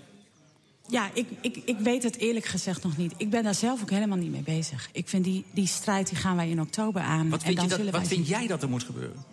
Ja, 0.89 1.11
ik, 1.15 1.27
ik, 1.41 1.57
ik 1.65 1.79
weet 1.79 2.03
het 2.03 2.17
eerlijk 2.17 2.45
gezegd 2.45 2.83
nog 2.83 2.97
niet. 2.97 3.13
Ik 3.17 3.31
ben 3.31 3.43
daar 3.43 3.55
zelf 3.55 3.83
ook 3.83 3.91
helemaal 3.91 4.19
niet 4.19 4.31
mee 4.31 4.43
bezig. 4.43 4.89
Ik 4.93 5.09
vind 5.09 5.25
die, 5.25 5.45
die 5.51 5.67
strijd 5.67 6.09
die 6.09 6.19
gaan 6.19 6.37
wij 6.37 6.51
in 6.51 6.61
oktober 6.61 7.03
aan. 7.03 7.29
Wat 7.29 7.41
en 7.41 7.47
vind, 7.47 7.57
dan 7.57 7.79
je 7.79 7.85
dat, 7.85 7.93
wat 8.01 8.09
vind 8.09 8.29
jij 8.29 8.47
dat 8.47 8.63
er 8.63 8.69
moet 8.69 8.83
gebeuren? 8.83 9.25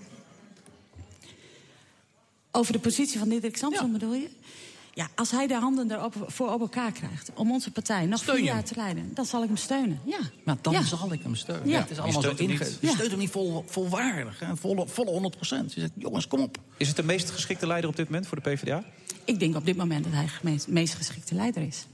Over 2.51 2.73
de 2.73 2.79
positie 2.79 3.19
van 3.19 3.29
Diederik 3.29 3.57
Samson 3.57 3.91
bedoel 3.91 4.13
je? 4.13 4.29
Ja, 4.99 5.07
als 5.15 5.31
hij 5.31 5.47
de 5.47 5.53
handen 5.53 5.91
erop 5.91 6.13
voor 6.27 6.53
op 6.53 6.59
elkaar 6.59 6.91
krijgt 6.91 7.31
om 7.33 7.51
onze 7.51 7.71
partij 7.71 8.05
nog 8.05 8.19
Steun 8.19 8.35
vier 8.35 8.45
je 8.45 8.51
jaar 8.51 8.63
te 8.63 8.75
leiden, 8.75 9.11
dan 9.13 9.25
zal 9.25 9.41
ik 9.41 9.47
hem 9.47 9.57
steunen. 9.57 9.99
Ja. 10.05 10.19
Maar 10.43 10.57
dan 10.61 10.73
Ja. 10.73 10.83
zal 10.83 11.13
ik 11.13 11.23
hem 11.23 11.35
steunen. 11.35 11.67
Ja. 11.69 11.79
Het 11.79 11.89
is 11.89 11.95
Je 11.95 12.01
allemaal 12.01 12.21
zo 12.21 12.29
steunt 12.31 12.39
hem 12.49 12.49
inge... 12.59 12.69
niet. 12.69 12.77
Je 12.81 12.87
Ja. 12.87 12.93
steunt 12.93 13.11
hem 13.11 13.19
niet 13.19 13.29
vol, 13.29 13.63
volwaardig, 13.67 14.39
hè? 14.39 14.57
Volle, 14.57 14.87
volle 14.87 15.09
100 15.09 15.35
procent. 15.35 15.73
Je 15.73 15.79
zegt, 15.79 15.91
jongens, 15.95 16.27
kom 16.27 16.39
op. 16.41 16.57
Is 16.77 16.87
het 16.87 16.95
de 16.95 17.03
meest 17.03 17.29
geschikte 17.29 17.67
leider 17.67 17.89
op 17.89 17.95
dit 17.95 18.05
moment 18.09 18.27
voor 18.27 18.41
de 18.43 18.49
PvdA? 18.49 18.83
Ik 19.25 19.39
denk 19.39 19.55
op 19.55 19.65
dit 19.65 19.75
moment 19.77 20.03
dat 20.03 20.13
hij 20.13 20.27
de 20.41 20.57
meest 20.67 20.93
geschikte 20.93 21.35
leider 21.35 21.61
is. 21.63 21.85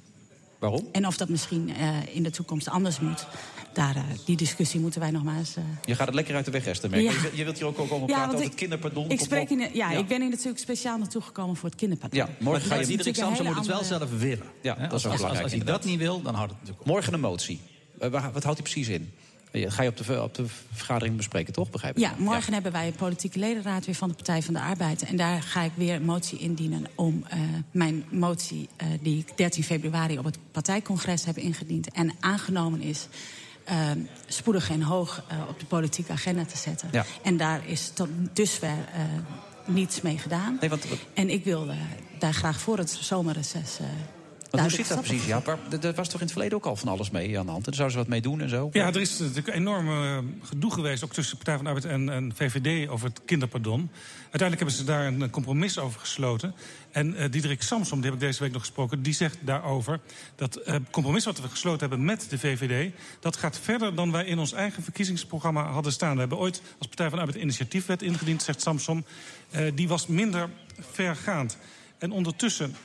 Waarom? 0.70 0.88
En 0.92 1.08
of 1.08 1.18
dat 1.18 1.30
misschien 1.30 1.76
eh, 1.76 1.88
in 2.16 2.24
de 2.24 2.30
toekomst 2.30 2.70
anders 2.70 3.00
moet, 3.00 3.26
daar, 3.74 3.96
eh, 3.96 4.02
die 4.26 4.36
discussie 4.38 4.80
moeten 4.80 5.00
wij 5.00 5.12
nog 5.12 5.24
maar 5.24 5.38
eens... 5.38 5.56
eh, 5.56 5.64
Je 5.86 5.96
gaat 5.96 6.06
het 6.06 6.16
lekker 6.16 6.36
uit 6.36 6.46
de 6.46 6.52
weg, 6.52 6.66
Esther. 6.66 6.90
merk 6.90 7.04
ik. 7.04 7.12
Ja. 7.12 7.22
Je- 7.32 7.38
Je 7.38 7.44
wilt 7.44 7.58
hier 7.58 7.68
ook 7.68 7.80
over 7.80 7.98
Ja, 8.00 8.06
praten 8.06 8.28
over 8.28 8.40
ik- 8.42 8.46
het 8.46 8.56
kinderpardon. 8.56 9.10
Ik, 9.10 9.20
spreek 9.20 9.50
in, 9.50 9.58
de- 9.58 9.70
ja, 9.74 9.92
ik 9.92 10.08
ben 10.08 10.22
hier 10.22 10.30
natuurlijk 10.30 10.60
speciaal 10.60 10.98
naartoe 10.98 11.22
gekomen 11.22 11.56
voor 11.56 11.70
het 11.70 11.78
kinderpardon. 11.78 12.20
Ja, 12.20 12.30
morgen 12.40 12.62
ga 12.68 12.76
je... 12.76 12.86
Diederik 12.86 13.16
Samson 13.16 13.46
moet 13.46 13.56
het 13.56 13.66
wel 13.66 13.76
andere- 13.78 13.98
zelf 14.00 14.20
willen. 14.20 14.46
Ja, 14.62 14.74
dat 14.76 14.84
is 14.84 14.92
als, 14.92 15.16
belangrijk, 15.16 15.44
als 15.44 15.52
hij 15.52 15.64
dat 15.64 15.84
niet 15.86 16.00
wil, 16.00 16.22
dan 16.22 16.34
houdt 16.36 16.52
het 16.52 16.60
natuurlijk 16.60 16.88
op. 16.88 16.94
Morgen 16.94 17.14
een 17.14 17.20
motie. 17.20 17.60
Wat 18.00 18.22
houdt 18.44 18.44
die 18.46 18.62
precies 18.62 18.88
in? 18.88 19.12
Eh, 19.64 19.72
Ga 19.72 19.84
je 19.84 19.90
op 19.90 19.98
de, 19.98 20.22
op 20.24 20.36
de 20.36 20.46
vergadering 20.72 21.16
bespreken, 21.18 21.54
toch? 21.54 21.70
Begrijp 21.70 21.96
ik? 21.98 22.02
Ja, 22.02 22.14
morgen 22.18 22.54
hebben 22.54 22.72
wij 22.72 22.88
een 22.88 22.96
politieke 22.96 23.40
ledenraad 23.40 23.86
weer 23.86 23.96
van 23.96 24.08
de 24.10 24.16
Partij 24.16 24.42
van 24.42 24.54
de 24.54 24.60
Arbeid. 24.60 25.04
En 25.04 25.16
daar 25.16 25.42
ga 25.42 25.62
ik 25.62 25.72
weer 25.76 25.96
een 25.96 26.06
motie 26.06 26.40
indienen 26.40 26.86
om 26.96 27.26
eh, 27.30 27.40
mijn 27.72 28.06
motie... 28.10 28.70
eh, 28.76 28.88
die 29.02 29.20
ik 29.20 29.38
13 29.38 29.64
februari 29.64 30.18
op 30.18 30.26
het 30.26 30.38
partijcongres 30.52 31.26
heb 31.26 31.38
ingediend... 31.38 31.92
en 31.92 32.12
aangenomen 32.20 32.82
is, 32.82 33.08
eh, 33.64 33.92
spoedig 34.28 34.70
en 34.70 34.82
hoog 34.82 35.24
op 35.50 35.60
de 35.60 35.66
politieke 35.66 36.12
agenda 36.12 36.46
te 36.46 36.58
zetten. 36.58 36.90
Ja. 36.92 37.06
En 37.24 37.38
daar 37.38 37.68
is 37.68 37.92
tot 37.94 38.10
dusver 38.34 38.78
niets 39.66 40.02
mee 40.02 40.18
gedaan. 40.18 40.58
Nee, 40.60 40.70
want, 40.70 40.86
En 41.14 41.30
ik 41.30 41.44
wil 41.44 41.68
daar 42.20 42.34
graag 42.34 42.60
voor 42.60 42.78
het 42.78 42.98
zomerreces... 43.02 43.80
hoe 44.58 44.68
duidelijk 44.70 44.88
zit 44.88 44.98
dat 44.98 45.06
precies? 45.08 45.26
Ja, 45.28 45.42
maar 45.46 45.58
er- 45.82 45.86
er 45.86 45.94
was 45.94 46.08
toch 46.08 46.20
in 46.20 46.26
het 46.26 46.32
verleden 46.32 46.58
ook 46.58 46.66
al 46.66 46.76
van 46.76 46.88
alles 46.88 47.10
mee 47.10 47.40
aan 47.40 47.46
de 47.46 47.52
hand? 47.52 47.66
En 47.66 47.72
daar 47.72 47.74
zouden 47.74 47.92
ze 47.92 47.98
wat 48.04 48.08
mee 48.08 48.22
doen 48.22 48.42
en 48.42 48.50
zo? 48.50 48.70
Ja, 48.72 48.88
er 48.88 49.02
is 49.02 49.20
natuurlijk 49.20 49.48
een 49.48 49.54
enorm 49.54 49.88
eh, 49.88 50.18
gedoe 50.44 50.72
geweest, 50.74 51.04
ook 51.04 51.14
tussen 51.14 51.38
de 51.38 51.44
Partij 51.44 51.56
van 51.56 51.64
de 51.64 51.70
Arbeid 51.82 51.94
en, 51.94 52.10
en 52.10 52.32
VVD, 52.36 52.90
over 52.90 53.08
het 53.08 53.22
kinderpardon. 53.26 53.90
Uiteindelijk 54.22 54.60
hebben 54.60 54.72
ze 54.78 54.84
daar 54.84 55.06
een, 55.08 55.30
compromis 55.30 55.78
over 55.80 56.00
gesloten. 56.00 56.54
En 56.92 57.16
eh 57.16 57.32
Diederik 57.32 57.62
Samsom, 57.62 58.02
die 58.02 58.06
heb 58.12 58.20
ik 58.20 58.26
deze 58.28 58.40
week 58.44 58.52
nog 58.52 58.62
gesproken, 58.62 59.02
die 59.02 59.14
zegt 59.14 59.38
daarover 59.42 60.00
dat 60.36 60.56
eh, 60.56 60.74
het 60.74 60.84
compromis 60.92 61.26
wat 61.26 61.42
we 61.42 61.48
gesloten 61.48 61.80
hebben 61.80 62.06
met 62.06 62.26
de 62.30 62.40
VVD, 62.40 62.92
dat 63.20 63.38
gaat 63.38 63.60
verder 63.60 63.96
dan 63.96 64.12
wij 64.12 64.26
in 64.26 64.40
ons 64.40 64.54
eigen 64.54 64.84
verkiezingsprogramma 64.84 65.64
hadden 65.72 65.92
staan. 65.92 66.14
We 66.14 66.20
hebben 66.20 66.38
ooit 66.38 66.62
als 66.78 66.88
Partij 66.88 67.10
van 67.10 67.18
de 67.18 67.24
Arbeid 67.26 67.44
initiatiefwet 67.44 68.02
ingediend, 68.02 68.44
zegt 68.44 68.62
Samsom. 68.62 69.06
Eh, 69.50 69.72
die 69.76 69.88
was 69.88 70.08
minder 70.08 70.50
vergaand. 70.92 71.58
En 71.98 72.12
ondertussen 72.12 72.76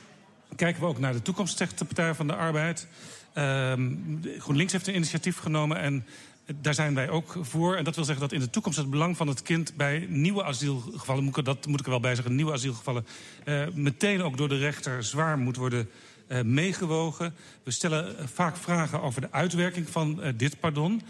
kijken 0.55 0.81
we 0.81 0.87
ook 0.87 0.99
naar 0.99 1.13
de 1.13 1.21
toekomst, 1.21 1.57
zegt 1.57 1.79
de 1.79 1.85
Partij 1.85 2.13
van 2.13 2.27
de 2.27 2.35
Arbeid. 2.35 2.87
Ehm, 3.33 3.95
GroenLinks 4.37 4.71
heeft 4.71 4.87
een 4.87 4.95
initiatief 4.95 5.37
genomen 5.37 5.77
en 5.77 6.05
daar 6.55 6.73
zijn 6.73 6.93
wij 6.93 7.09
ook 7.09 7.37
voor. 7.41 7.75
En 7.75 7.83
dat 7.83 7.95
wil 7.95 8.03
zeggen 8.03 8.23
dat 8.23 8.33
in 8.33 8.39
de 8.39 8.49
toekomst 8.49 8.77
het 8.77 8.89
belang 8.89 9.17
van 9.17 9.27
het 9.27 9.41
kind 9.41 9.75
bij 9.75 10.05
nieuwe 10.09 10.43
asielgevallen, 10.43 11.23
moet 11.23 11.37
ik, 11.37 11.45
dat 11.45 11.65
moet 11.65 11.79
ik 11.79 11.85
er 11.85 11.91
wel 11.91 11.99
bij 11.99 12.15
zeggen, 12.15 12.35
nieuwe 12.35 12.53
asielgevallen, 12.53 13.05
eh, 13.43 13.67
meteen 13.73 14.21
ook 14.21 14.37
door 14.37 14.49
de 14.49 14.57
rechter 14.57 15.03
zwaar 15.03 15.37
moet 15.37 15.55
worden 15.55 15.89
eh, 16.27 16.41
meegewogen. 16.41 17.33
We 17.63 17.71
stellen 17.71 18.17
eh, 18.17 18.25
vaak 18.33 18.57
vragen 18.57 19.01
over 19.01 19.21
de 19.21 19.31
uitwerking 19.31 19.89
van 19.89 20.21
dit 20.37 20.59
pardon. 20.59 21.01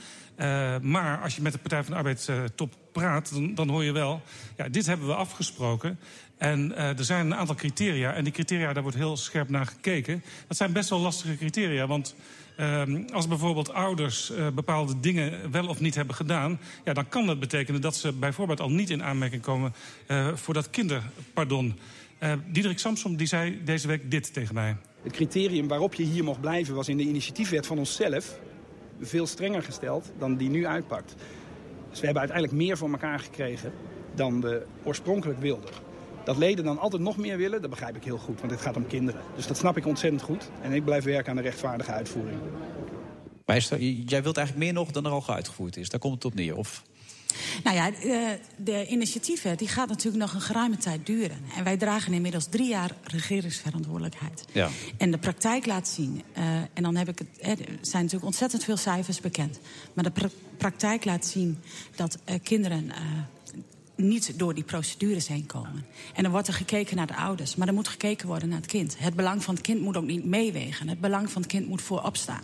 Maar 0.81 1.21
als 1.21 1.35
je 1.35 1.41
met 1.41 1.51
de 1.51 1.57
Partij 1.57 1.83
van 1.83 1.91
de 1.91 1.97
Arbeid 1.97 2.29
top 2.55 2.73
praat, 2.91 3.33
dan, 3.33 3.55
dan 3.55 3.69
hoor 3.69 3.83
je 3.83 3.91
wel... 3.91 4.21
ja, 4.57 4.69
dit 4.69 4.85
hebben 4.85 5.07
we 5.07 5.15
afgesproken. 5.15 5.99
En 6.41 6.75
eh, 6.75 6.97
er 6.97 7.03
zijn 7.03 7.25
een 7.25 7.35
aantal 7.35 7.55
criteria. 7.55 8.13
En 8.13 8.23
die 8.23 8.33
criteria, 8.33 8.73
daar 8.73 8.83
wordt 8.83 8.97
heel 8.97 9.17
scherp 9.17 9.49
naar 9.49 9.65
gekeken. 9.65 10.23
Dat 10.47 10.57
zijn 10.57 10.73
best 10.73 10.89
wel 10.89 10.99
lastige 10.99 11.37
criteria. 11.37 11.87
Want 11.87 12.15
ehm, 12.55 13.03
als 13.13 13.27
bijvoorbeeld 13.27 13.73
ouders 13.73 14.31
eh, 14.31 14.47
bepaalde 14.47 14.99
dingen 14.99 15.51
wel 15.51 15.67
of 15.67 15.79
niet 15.79 15.95
hebben 15.95 16.15
gedaan... 16.15 16.59
Ja, 16.83 16.93
dan 16.93 17.09
kan 17.09 17.25
dat 17.25 17.39
betekenen 17.39 17.81
dat 17.81 17.95
ze 17.95 18.13
bijvoorbeeld 18.13 18.59
al 18.59 18.69
niet 18.69 18.89
in 18.89 19.03
aanmerking 19.03 19.41
komen... 19.41 19.73
eh, 20.07 20.35
voor 20.35 20.53
dat 20.53 20.69
kinderpardon. 20.69 21.79
Diederik 22.51 22.79
Samsom 22.79 23.15
die 23.15 23.27
zei 23.27 23.63
deze 23.63 23.87
week 23.87 24.11
dit 24.11 24.33
tegen 24.33 24.55
mij. 24.55 24.75
Het 25.03 25.11
criterium 25.11 25.67
waarop 25.67 25.93
je 25.93 26.03
hier 26.03 26.23
mocht 26.23 26.41
blijven 26.41 26.75
was 26.75 26.89
in 26.89 26.97
de 26.97 27.03
initiatiefwet 27.03 27.67
van 27.67 27.77
onszelf 27.77 28.39
veel 29.01 29.27
strenger 29.27 29.63
gesteld 29.63 30.11
dan 30.19 30.37
die 30.37 30.49
nu 30.49 30.67
uitpakt. 30.67 31.15
Dus 31.89 31.99
we 31.99 32.05
hebben 32.05 32.21
uiteindelijk 32.21 32.57
meer 32.57 32.77
voor 32.77 32.91
elkaar 32.91 33.19
gekregen 33.19 33.71
dan 34.15 34.41
we 34.41 34.65
oorspronkelijk 34.83 35.39
wilden. 35.39 35.90
Dat 36.23 36.37
leden 36.37 36.65
dan 36.65 36.79
altijd 36.79 37.01
nog 37.01 37.17
meer 37.17 37.37
willen, 37.37 37.61
dat 37.61 37.69
begrijp 37.69 37.95
ik 37.95 38.03
heel 38.03 38.17
goed, 38.17 38.39
want 38.39 38.51
het 38.51 38.61
gaat 38.61 38.75
om 38.75 38.87
kinderen. 38.87 39.21
Dus 39.35 39.47
dat 39.47 39.57
snap 39.57 39.77
ik 39.77 39.85
ontzettend 39.85 40.21
goed 40.21 40.49
en 40.61 40.71
ik 40.73 40.85
blijf 40.85 41.03
werken 41.03 41.29
aan 41.29 41.35
de 41.35 41.41
rechtvaardige 41.41 41.91
uitvoering. 41.91 42.39
Maar 43.45 43.57
j- 43.57 44.03
jij 44.05 44.23
wilt 44.23 44.37
eigenlijk 44.37 44.65
meer 44.65 44.73
nog 44.73 44.91
dan 44.91 45.05
er 45.05 45.11
al 45.11 45.23
uitgevoerd 45.27 45.77
is. 45.77 45.89
Daar 45.89 45.99
komt 45.99 46.13
het 46.13 46.25
op 46.25 46.33
neer. 46.33 46.55
Of... 46.55 46.83
Nou 47.63 47.75
ja, 47.75 47.91
de, 47.91 48.37
de 48.57 48.87
initiatiefwet 48.87 49.59
die 49.59 49.67
gaat 49.67 49.87
natuurlijk 49.89 50.23
nog 50.23 50.33
een 50.33 50.41
geruime 50.41 50.77
tijd 50.77 51.05
duren. 51.05 51.37
En 51.57 51.63
wij 51.63 51.77
dragen 51.77 52.13
inmiddels 52.13 52.45
drie 52.45 52.67
jaar 52.69 52.91
regeringsverantwoordelijkheid. 53.03 54.45
Ja. 54.51 54.69
En 54.97 55.11
de 55.11 55.17
praktijk 55.17 55.65
laat 55.65 55.87
zien, 55.87 56.23
eh, 56.33 56.43
en 56.73 56.83
dan 56.83 56.95
heb 56.95 57.07
ik 57.09 57.19
het, 57.19 57.27
hè, 57.39 57.51
er 57.51 57.57
zijn 57.81 58.01
natuurlijk 58.03 58.25
ontzettend 58.25 58.63
veel 58.63 58.77
cijfers 58.77 59.21
bekend. 59.21 59.59
Maar 59.93 60.03
de 60.03 60.11
pra- 60.11 60.29
praktijk 60.57 61.05
laat 61.05 61.25
zien 61.25 61.59
dat 61.95 62.17
eh, 62.25 62.35
kinderen 62.43 62.91
eh, 62.91 62.97
niet 64.01 64.39
door 64.39 64.53
die 64.53 64.63
procedures 64.63 65.27
heen 65.27 65.45
komen. 65.45 65.85
En 66.13 66.23
dan 66.23 66.31
wordt 66.31 66.47
er 66.47 66.53
gekeken 66.53 66.95
naar 66.95 67.07
de 67.07 67.15
ouders, 67.15 67.55
maar 67.55 67.67
er 67.67 67.73
moet 67.73 67.87
gekeken 67.87 68.27
worden 68.27 68.49
naar 68.49 68.57
het 68.57 68.67
kind. 68.67 68.95
Het 68.99 69.15
belang 69.15 69.43
van 69.43 69.53
het 69.53 69.63
kind 69.63 69.81
moet 69.81 69.97
ook 69.97 70.05
niet 70.05 70.25
meewegen. 70.25 70.89
Het 70.89 70.99
belang 70.99 71.31
van 71.31 71.41
het 71.41 71.51
kind 71.51 71.67
moet 71.67 71.81
voorop 71.81 72.17
staan. 72.17 72.41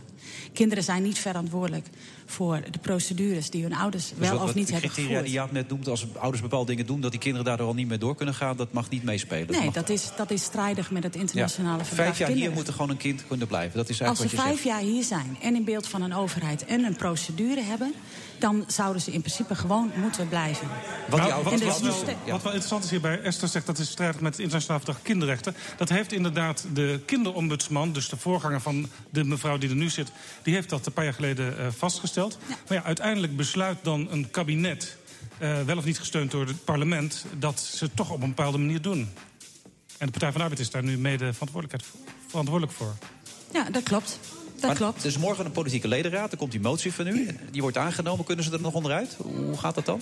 Kinderen 0.54 0.84
zijn 0.84 1.04
niet 1.04 1.20
verantwoordelijk 1.20 1.88
voor 2.26 2.62
de 2.72 2.80
procedures 2.80 3.50
die 3.50 3.64
hun 3.64 3.74
ouders 3.76 4.10
Dus 4.10 4.18
wel 4.30 4.38
wat- 4.40 4.48
of 4.48 4.56
niet 4.56 4.72
hebben 4.72 4.90
criteria 4.90 5.10
gevoerd. 5.10 5.26
die 5.26 5.34
Jaap 5.36 5.52
net 5.52 5.70
noemt, 5.70 5.88
als 5.88 6.06
ouders 6.18 6.42
bepaalde 6.42 6.66
dingen 6.72 6.86
doen... 6.86 7.02
dat 7.02 7.12
die 7.12 7.20
kinderen 7.20 7.46
daardoor 7.46 7.68
al 7.68 7.74
niet 7.74 7.88
meer 7.88 8.00
door 8.00 8.16
kunnen 8.16 8.36
gaan, 8.36 8.58
dat 8.58 8.74
mag 8.74 8.90
niet 8.90 9.04
meespelen. 9.04 9.60
Nee, 9.60 9.72
dat 9.72 9.90
is, 9.90 10.10
dat 10.18 10.32
is 10.32 10.44
strijdig 10.44 10.92
met 10.92 11.04
het 11.04 11.16
internationale 11.16 11.78
Ja. 11.78 11.84
verdrag. 11.86 12.06
Vijf 12.06 12.18
jaar 12.18 12.28
hier 12.28 12.38
Kinderen- 12.38 12.58
moet 12.60 12.68
er 12.68 12.74
gewoon 12.74 12.90
een 12.90 12.98
kind 12.98 13.28
kunnen 13.28 13.48
blijven. 13.48 13.78
Dat 13.78 13.90
is 13.90 14.02
Als 14.02 14.08
eigenlijk 14.08 14.30
ze 14.32 14.36
wat 14.36 14.46
je 14.46 14.52
vijf 14.52 14.64
zegt. 14.64 14.82
jaar 14.84 14.92
hier 14.94 15.04
zijn 15.04 15.38
en 15.42 15.56
in 15.56 15.64
beeld 15.64 15.88
van 15.88 16.02
een 16.02 16.14
overheid 16.14 16.66
en 16.66 16.84
een 16.84 16.96
procedure 16.96 17.62
hebben... 17.62 17.94
dan 18.40 18.64
zouden 18.68 19.02
ze 19.02 19.12
in 19.12 19.20
principe 19.20 19.56
gewoon 19.56 19.92
moeten 19.96 20.28
blijven. 20.28 20.68
Nou, 21.10 21.22
En 21.22 21.44
wat, 21.44 21.58
de 21.58 21.66
wat, 21.66 21.80
wel, 21.80 21.92
syste- 21.92 22.16
wat 22.26 22.44
wel 22.44 22.52
interessant 22.52 22.84
is 22.84 22.90
hierbij, 22.90 23.22
Esther 23.22 23.48
zegt 23.48 23.66
dat 23.66 23.78
is 23.80 23.90
strijdig 23.90 24.22
met 24.22 24.32
het 24.32 24.40
internationaal 24.40 24.80
verdrag 24.80 25.02
kinderrechten. 25.02 25.56
Dat 25.78 25.90
heeft 25.90 26.12
inderdaad 26.12 26.66
de 26.74 27.00
kinderombudsman, 27.06 27.92
dus 27.92 28.10
de 28.10 28.18
voorganger 28.18 28.62
van 28.62 28.88
de 29.10 29.24
mevrouw 29.24 29.58
die 29.58 29.70
er 29.70 29.76
nu 29.76 29.90
zit, 29.90 30.12
die 30.44 30.54
heeft 30.54 30.70
dat 30.70 30.86
een 30.86 30.94
paar 30.94 31.04
jaar 31.04 31.14
geleden 31.14 31.58
eh, 31.60 31.68
vastgesteld. 31.78 32.38
Maar 32.68 32.78
ja, 32.78 32.84
uiteindelijk 32.84 33.36
besluit 33.36 33.78
dan 33.82 34.08
een 34.12 34.32
kabinet, 34.32 34.98
eh, 35.38 35.62
wel 35.62 35.78
of 35.78 35.86
niet 35.86 36.00
gesteund 36.00 36.32
door 36.32 36.48
het 36.48 36.64
parlement, 36.66 37.26
dat 37.38 37.60
ze 37.60 37.84
het 37.84 37.96
toch 37.96 38.10
op 38.12 38.22
een 38.22 38.28
bepaalde 38.30 38.58
manier 38.58 38.82
doen. 38.82 39.10
En 39.98 40.06
de 40.06 40.12
Partij 40.12 40.30
van 40.30 40.38
de 40.38 40.44
Arbeid 40.44 40.60
is 40.60 40.70
daar 40.70 40.84
nu 40.84 40.98
mede 40.98 41.34
verantwoordelijk 41.34 42.74
voor. 42.74 42.96
Ja, 43.54 43.70
dat 43.70 43.84
klopt. 43.84 44.20
Dat 44.60 44.70
Maar 44.70 44.76
klopt. 44.76 45.04
Dus 45.04 45.18
morgen 45.18 45.46
een 45.46 45.52
politieke 45.52 45.88
ledenraad, 45.88 46.32
er 46.32 46.38
komt 46.38 46.52
die 46.52 46.60
motie 46.60 46.94
van 46.94 47.08
u. 47.08 47.38
Die 47.52 47.62
wordt 47.62 47.78
aangenomen, 47.78 48.26
kunnen 48.26 48.46
ze 48.46 48.52
er 48.52 48.62
nog 48.62 48.74
onderuit? 48.74 49.16
Hoe 49.18 49.58
gaat 49.58 49.76
dat 49.76 49.86
dan? 49.86 50.02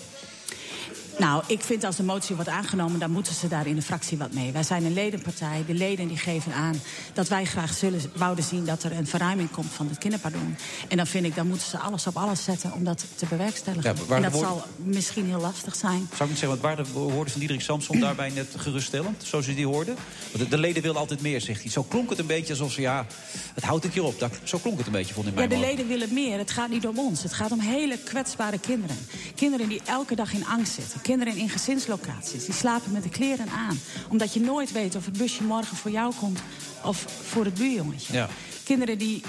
Nou, 1.20 1.44
ik 1.48 1.62
vind 1.62 1.84
als 1.84 1.96
de 1.96 2.04
motie 2.04 2.36
wordt 2.36 2.50
aangenomen, 2.50 3.00
dan 3.00 3.12
moeten 3.12 3.34
ze 3.34 3.48
daar 3.48 3.68
in 3.68 3.76
de 3.76 3.82
fractie 3.82 4.18
wat 4.18 4.34
mee. 4.34 4.52
Wij 4.52 4.64
zijn 4.64 4.86
een 4.86 4.94
ledenpartij. 4.94 5.64
De 5.68 5.74
leden 5.74 6.08
die 6.08 6.18
geven 6.18 6.54
aan 6.54 6.82
dat 7.14 7.28
wij 7.28 7.46
graag 7.46 7.74
zullen, 7.74 8.02
wouden 8.16 8.44
zien 8.44 8.66
dat 8.66 8.84
er 8.84 8.92
een 8.92 9.08
verruiming 9.08 9.52
komt 9.52 9.72
van 9.74 9.88
het 9.88 9.98
kinderpardon. 9.98 10.56
En 10.88 10.98
dan 10.98 11.08
vind 11.08 11.26
ik, 11.26 11.36
dan 11.36 11.48
moeten 11.48 11.68
ze 11.68 11.78
alles 11.78 12.08
op 12.08 12.18
alles 12.18 12.44
zetten 12.44 12.74
om 12.74 12.84
dat 12.84 13.06
te 13.16 13.26
bewerkstelligen. 13.26 13.96
Ja, 14.10 14.16
en 14.16 14.22
dat 14.22 14.36
zal 14.36 14.64
misschien 14.76 15.26
heel 15.26 15.40
lastig 15.42 15.76
zijn. 15.76 16.08
Zou 16.10 16.24
ik 16.24 16.30
niet 16.30 16.40
zeggen, 16.40 16.48
want 16.48 16.62
waren 16.62 16.84
de 16.84 16.92
woorden 16.92 17.32
van 17.32 17.40
Diederik 17.40 17.62
Samson 17.64 18.00
daarbij 18.00 18.30
net 18.30 18.48
geruststellend? 18.58 19.24
Zoals 19.24 19.48
u 19.48 19.54
die 19.56 19.66
hoorde? 19.68 19.94
Want 20.32 20.44
de, 20.44 20.48
de 20.50 20.58
leden 20.58 20.82
willen 20.82 20.98
altijd 20.98 21.22
meer, 21.22 21.42
zegt 21.42 21.62
hij. 21.62 21.72
Zo 21.72 21.84
klonk 21.84 22.10
het 22.10 22.20
een 22.20 22.26
beetje 22.26 22.54
alsof 22.54 22.72
ze, 22.72 22.82
ja, 22.82 23.06
het 23.54 23.64
houdt 23.64 23.86
een 23.86 23.92
keer 23.92 24.04
op. 24.04 24.20
Dat, 24.20 24.32
zo 24.44 24.58
klonk 24.58 24.78
het 24.78 24.86
een 24.88 24.92
beetje, 24.94 25.14
vond 25.14 25.28
ik 25.28 25.34
Ja, 25.34 25.40
mij. 25.40 25.48
de 25.48 25.58
leden 25.66 25.88
willen 25.88 26.14
meer. 26.14 26.38
Het 26.38 26.52
gaat 26.52 26.70
niet 26.70 26.88
om 26.88 27.00
ons. 27.00 27.24
Het 27.24 27.34
gaat 27.34 27.52
om 27.52 27.60
hele 27.60 27.98
kwetsbare 27.98 28.60
kinderen. 28.60 28.98
Kinderen 29.36 29.70
die 29.70 29.82
elke 29.86 30.16
dag 30.16 30.34
in 30.34 30.46
angst 30.46 30.74
zitten. 30.74 31.02
Kinderen 31.06 31.36
in 31.36 31.50
gezinslocaties. 31.50 32.46
Die 32.46 32.54
slapen 32.54 32.92
met 32.92 33.04
de 33.04 33.10
kleren 33.10 33.50
aan. 33.50 33.80
Omdat 34.10 34.34
je 34.34 34.40
nooit 34.40 34.72
weet 34.72 34.96
of 34.96 35.06
het 35.06 35.18
busje 35.18 35.44
morgen 35.44 35.78
voor 35.78 35.92
jou 35.92 36.14
komt 36.20 36.40
of 36.84 37.06
voor 37.28 37.46
het 37.46 37.54
buurjongetje. 37.54 38.14
Ja. 38.14 38.30
Kinderen 38.64 38.98
die 38.98 39.24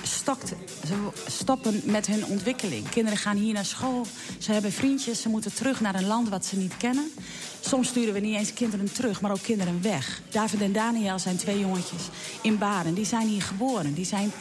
stoppen 1.27 1.81
met 1.85 2.07
hun 2.07 2.27
ontwikkeling. 2.27 2.89
Kinderen 2.89 3.19
gaan 3.19 3.37
hier 3.37 3.53
naar 3.53 3.65
school. 3.65 4.07
Ze 4.39 4.53
hebben 4.53 4.73
vriendjes. 4.73 5.21
Ze 5.21 5.29
moeten 5.29 5.55
terug 5.55 5.81
naar 5.81 5.95
een 5.95 6.07
land 6.07 6.29
wat 6.29 6.45
ze 6.45 6.57
niet 6.57 6.77
kennen. 6.77 7.11
Soms 7.61 7.89
sturen 7.89 8.15
we 8.15 8.21
niet 8.21 8.37
eens 8.37 8.53
kinderen 8.53 8.93
terug, 8.93 9.21
maar 9.21 9.31
ook 9.31 9.43
kinderen 9.43 9.83
weg. 9.83 10.21
David 10.31 10.61
en 10.61 10.73
Daniel 10.73 11.19
zijn 11.19 11.37
twee 11.37 11.59
jongetjes 11.59 12.03
in 12.43 12.59
Baren. 12.59 12.95
Die 12.95 13.07
zijn 13.07 13.27
hier 13.27 13.43
geboren. 13.43 13.95
Die 13.95 14.05
zijn 14.05 14.33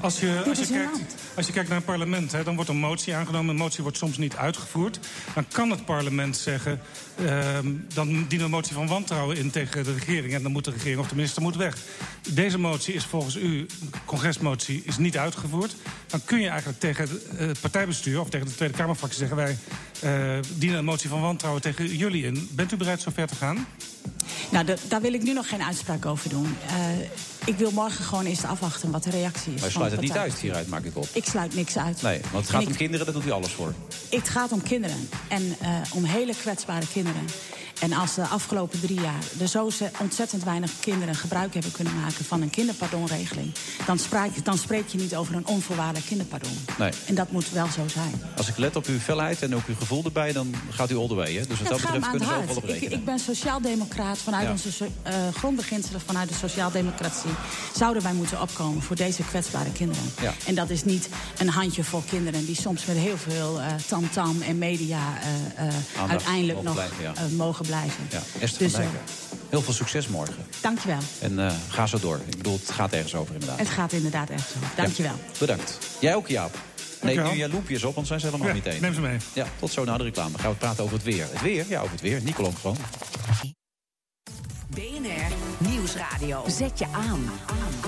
Als 0.00 0.20
je, 0.20 0.32
Dit 0.36 0.48
als 0.48 0.58
je 0.58 0.64
is 0.64 0.70
kijkt, 0.70 0.92
land. 0.92 1.14
Als 1.38 1.46
je 1.46 1.52
kijkt 1.52 1.68
naar 1.68 1.78
een 1.78 1.84
parlement, 1.84 2.32
hè, 2.32 2.44
dan 2.44 2.54
wordt 2.54 2.70
een 2.70 2.76
motie 2.76 3.14
aangenomen. 3.14 3.50
Een 3.50 3.60
motie 3.60 3.82
wordt 3.82 3.98
soms 3.98 4.16
niet 4.16 4.36
uitgevoerd. 4.36 4.98
Dan 5.34 5.44
kan 5.52 5.70
het 5.70 5.84
parlement 5.84 6.36
zeggen, 6.36 6.80
ehm, 7.24 7.66
dan 7.94 8.06
dienen 8.06 8.28
we 8.28 8.44
een 8.44 8.50
motie 8.50 8.74
van 8.74 8.86
wantrouwen 8.86 9.36
in 9.36 9.50
tegen 9.50 9.84
de 9.84 9.92
regering. 9.92 10.34
En 10.34 10.42
dan 10.42 10.52
moet 10.52 10.64
de 10.64 10.70
regering 10.70 11.00
of 11.00 11.08
de 11.08 11.14
minister 11.14 11.42
moet 11.42 11.56
weg. 11.56 11.76
Deze 12.28 12.58
motie 12.58 12.94
is 12.94 13.04
volgens 13.04 13.36
u, 13.36 13.66
congresmotie, 14.04 14.82
is 14.84 14.96
niet 14.96 15.16
uitgevoerd. 15.18 15.76
Dan 16.06 16.24
kun 16.24 16.40
je 16.40 16.48
eigenlijk 16.48 16.80
tegen 16.80 17.08
het 17.36 17.60
partijbestuur 17.60 18.20
of 18.20 18.30
tegen 18.30 18.46
de 18.46 18.54
Tweede 18.54 18.76
Kamerfractie 18.76 19.18
zeggen... 19.18 19.36
wij 19.36 19.56
eh, 20.00 20.38
dienen 20.54 20.78
een 20.78 20.84
motie 20.84 21.08
van 21.08 21.20
wantrouwen 21.20 21.62
tegen 21.62 21.96
jullie 21.96 22.24
in. 22.24 22.48
Bent 22.52 22.72
u 22.72 22.76
bereid 22.76 23.00
zo 23.00 23.10
ver 23.14 23.26
te 23.26 23.34
gaan? 23.34 23.66
Nou, 24.50 24.64
da- 24.64 24.76
daar 24.88 25.00
wil 25.00 25.12
ik 25.12 25.22
nu 25.22 25.32
nog 25.32 25.48
geen 25.48 25.62
uitspraak 25.62 26.06
over 26.06 26.30
doen. 26.30 26.56
Eh, 26.66 26.74
ik 27.48 27.56
wil 27.58 27.70
morgen 27.70 28.04
gewoon 28.04 28.24
eerst 28.24 28.44
afwachten 28.44 28.90
wat 28.90 29.02
de 29.04 29.10
reactie 29.10 29.52
is. 29.54 29.60
Maar 29.60 29.68
je 29.68 29.74
sluit 29.76 29.92
het 29.92 30.00
niet 30.00 30.16
uit 30.16 30.34
hieruit, 30.34 30.68
maak 30.68 30.84
ik 30.84 30.96
op. 30.96 31.08
Ik 31.12 31.24
sluit 31.24 31.54
niks 31.54 31.78
uit. 31.78 32.02
Nee, 32.02 32.20
want 32.32 32.34
het 32.34 32.46
En 32.46 32.52
gaat 32.52 32.62
ik- 32.62 32.68
om 32.68 32.74
kinderen, 32.76 33.06
daar 33.06 33.14
doet 33.14 33.26
u 33.26 33.30
alles 33.30 33.52
voor. 33.52 33.74
Het 34.10 34.28
gaat 34.28 34.52
om 34.52 34.62
kinderen 34.62 35.08
en 35.28 35.56
eh, 35.60 35.68
om 35.94 36.04
hele 36.04 36.34
kwetsbare 36.34 36.86
kinderen. 36.92 37.22
En 37.80 37.92
als 37.92 38.14
de 38.14 38.22
afgelopen 38.26 38.80
drie 38.80 39.00
jaar 39.00 39.22
er 39.40 39.46
zo 39.48 39.70
ze- 39.70 39.90
ontzettend 40.00 40.44
weinig 40.44 40.70
kinderen 40.80 41.14
gebruik 41.14 41.54
hebben 41.54 41.72
kunnen 41.72 42.00
maken 42.00 42.24
van 42.24 42.42
een 42.42 42.50
kinderpardonregeling, 42.50 43.52
dan, 43.86 43.98
spraak, 43.98 44.44
dan 44.44 44.58
spreek 44.58 44.88
je 44.88 44.98
niet 44.98 45.16
over 45.16 45.34
een 45.34 45.46
onvoorwaardelijk 45.46 46.06
kinderpardon. 46.06 46.58
Nee. 46.78 46.90
En 47.06 47.14
dat 47.14 47.30
moet 47.30 47.50
wel 47.50 47.66
zo 47.66 47.88
zijn. 47.88 48.22
Als 48.36 48.48
ik 48.48 48.56
let 48.56 48.76
op 48.76 48.86
uw 48.86 48.98
felheid 48.98 49.42
en 49.42 49.54
ook 49.54 49.66
uw 49.66 49.74
gevoel 49.74 50.04
erbij, 50.04 50.32
dan 50.32 50.54
gaat 50.70 50.90
u 50.90 50.96
all 50.96 51.08
the 51.08 51.14
way. 51.14 51.32
Hè? 51.34 51.46
Dus 51.46 51.58
wat 51.60 51.68
dat 51.68 51.80
betreft 51.80 52.10
kunnen 52.10 52.36
ook 52.36 52.46
wel 52.46 52.56
op. 52.56 52.64
Ik, 52.64 52.70
rekenen. 52.70 52.98
ik 52.98 53.04
ben 53.04 53.18
sociaaldemocraat 53.18 54.18
vanuit 54.18 54.44
Ja. 54.46 54.50
onze 54.50 54.68
eh, 55.02 55.14
grondbeginselen, 55.34 56.00
vanuit 56.00 56.28
de 56.28 56.34
sociaaldemocratie. 56.34 57.30
Zouden 57.76 58.02
wij 58.02 58.12
moeten 58.12 58.40
opkomen 58.42 58.82
voor 58.82 58.96
deze 58.96 59.22
kwetsbare 59.22 59.72
kinderen. 59.72 60.02
Ja. 60.20 60.34
En 60.46 60.54
dat 60.54 60.70
is 60.70 60.84
niet 60.84 61.08
een 61.38 61.48
handjevol 61.48 62.02
kinderen 62.10 62.46
die 62.46 62.56
soms 62.56 62.84
met 62.84 62.96
heel 62.96 63.16
veel 63.16 63.60
eh, 63.60 63.66
tamtam 63.88 64.42
en 64.42 64.58
media 64.58 64.98
eh, 65.56 65.66
eh, 65.66 65.74
uiteindelijk 66.10 66.62
nog 66.62 66.74
blijven, 66.74 67.02
ja. 67.02 67.12
mogen 67.36 67.66
blijven. 67.68 68.06
Ja, 68.10 68.22
Esther 68.40 68.58
Dus, 68.62 68.72
van 68.72 68.82
eh, 68.82 68.88
Dijken. 68.90 69.14
Heel 69.48 69.62
veel 69.62 69.72
succes 69.72 70.08
morgen. 70.08 70.46
Dankjewel. 70.60 70.98
En 71.20 71.38
eh, 71.38 71.52
ga 71.68 71.86
zo 71.86 71.98
door. 71.98 72.20
Ik 72.28 72.36
bedoel, 72.36 72.58
het 72.60 72.70
gaat 72.70 72.92
ergens 72.92 73.14
over 73.14 73.32
inderdaad. 73.34 73.58
Het 73.58 73.68
gaat 73.68 73.92
inderdaad 73.92 74.30
echt 74.30 74.48
zo. 74.48 74.56
Dankjewel. 74.76 75.14
Bedankt. 75.38 75.78
Jij 76.00 76.14
ook, 76.14 76.28
Jaap? 76.28 76.58
Nee, 77.02 77.20
nu 77.20 77.36
jij 77.36 77.48
loempjes 77.48 77.84
op, 77.84 77.94
want 77.94 78.06
zijn 78.06 78.20
ze 78.20 78.26
helemaal 78.26 78.48
Ja, 78.48 78.54
niet 78.54 78.66
één. 78.66 78.80
neem 78.82 78.94
ze 78.94 79.00
mee. 79.00 79.16
Ja, 79.32 79.46
tot 79.58 79.72
zo 79.72 79.84
na 79.84 79.96
de 79.96 80.04
reclame. 80.04 80.38
Gaan 80.38 80.50
we 80.50 80.56
praten 80.56 80.84
over 80.84 80.96
het 80.96 81.04
weer. 81.04 81.26
Het 81.30 81.42
weer? 81.42 81.64
Ja, 81.68 81.78
over 81.80 81.92
het 81.92 82.00
weer. 82.00 82.22
Nicolon 82.22 82.56
gewoon. 82.56 82.76
BNR 84.78 85.34
Nieuwsradio. 85.70 86.44
Zet 86.46 86.78
je 86.78 86.86
aan. 86.92 87.30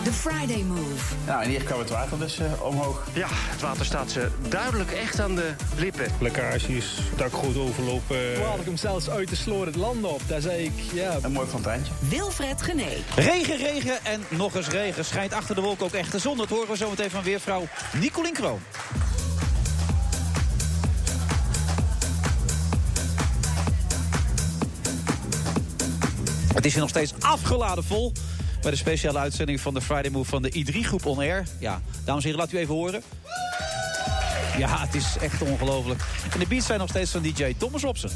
The 0.04 0.12
Friday 0.12 0.62
Move. 0.62 1.14
Nou, 1.26 1.42
en 1.42 1.48
hier 1.48 1.62
kwam 1.62 1.78
het 1.78 1.90
water 1.90 2.18
dus 2.18 2.38
eh, 2.38 2.62
omhoog. 2.62 3.06
Ja, 3.12 3.26
het 3.30 3.60
water 3.60 3.84
staat 3.84 4.10
ze 4.10 4.28
duidelijk 4.48 4.90
echt 4.90 5.20
aan 5.20 5.34
de 5.34 5.54
lippen. 5.76 6.06
Lekkages, 6.20 6.98
dakgoot 7.16 7.56
overlopen. 7.56 8.34
Toen 8.34 8.60
ik 8.60 8.64
hem 8.64 8.76
zelfs 8.76 9.10
uit 9.10 9.28
de 9.28 9.36
sloor 9.36 9.66
het 9.66 9.76
land 9.76 10.04
op. 10.04 10.20
Daar 10.26 10.40
zei 10.40 10.64
ik, 10.64 10.72
ja... 10.92 11.18
Een 11.22 11.32
mooi 11.32 11.48
fonteintje. 11.48 11.92
Wilfred 12.08 12.62
Gené. 12.62 12.92
Regen, 13.16 13.56
regen 13.56 14.04
en 14.04 14.24
nog 14.28 14.54
eens 14.54 14.68
regen. 14.68 15.04
Schijnt 15.04 15.32
achter 15.32 15.54
de 15.54 15.60
wolken 15.60 15.84
ook 15.86 15.92
echt 15.92 16.12
de 16.12 16.18
zon. 16.18 16.36
Dat 16.36 16.48
horen 16.48 16.68
we 16.68 16.76
zo 16.76 16.90
meteen 16.90 17.10
van 17.10 17.22
weervrouw 17.22 17.66
Nicolien 18.00 18.32
Kroon. 18.32 18.60
Het 26.60 26.68
is 26.68 26.74
hier 26.74 26.84
nog 26.84 26.90
steeds 26.90 27.12
afgeladen 27.20 27.84
vol. 27.84 28.12
Bij 28.62 28.70
de 28.70 28.76
speciale 28.76 29.18
uitzending 29.18 29.60
van 29.60 29.74
de 29.74 29.80
Friday 29.80 30.10
Move 30.10 30.30
van 30.30 30.42
de 30.42 30.64
I3-groep 30.66 31.06
On 31.06 31.18
Air. 31.18 31.46
Ja, 31.58 31.80
dames 32.04 32.24
en 32.24 32.30
heren, 32.30 32.44
laat 32.44 32.52
u 32.52 32.58
even 32.58 32.74
horen. 32.74 33.02
Ja, 34.58 34.80
het 34.80 34.94
is 34.94 35.16
echt 35.20 35.42
ongelooflijk. 35.42 36.00
En 36.32 36.38
de 36.38 36.46
beats 36.46 36.66
zijn 36.66 36.78
nog 36.78 36.88
steeds 36.88 37.10
van 37.10 37.22
DJ 37.22 37.54
Thomas 37.58 37.82
Robson. 37.82 38.10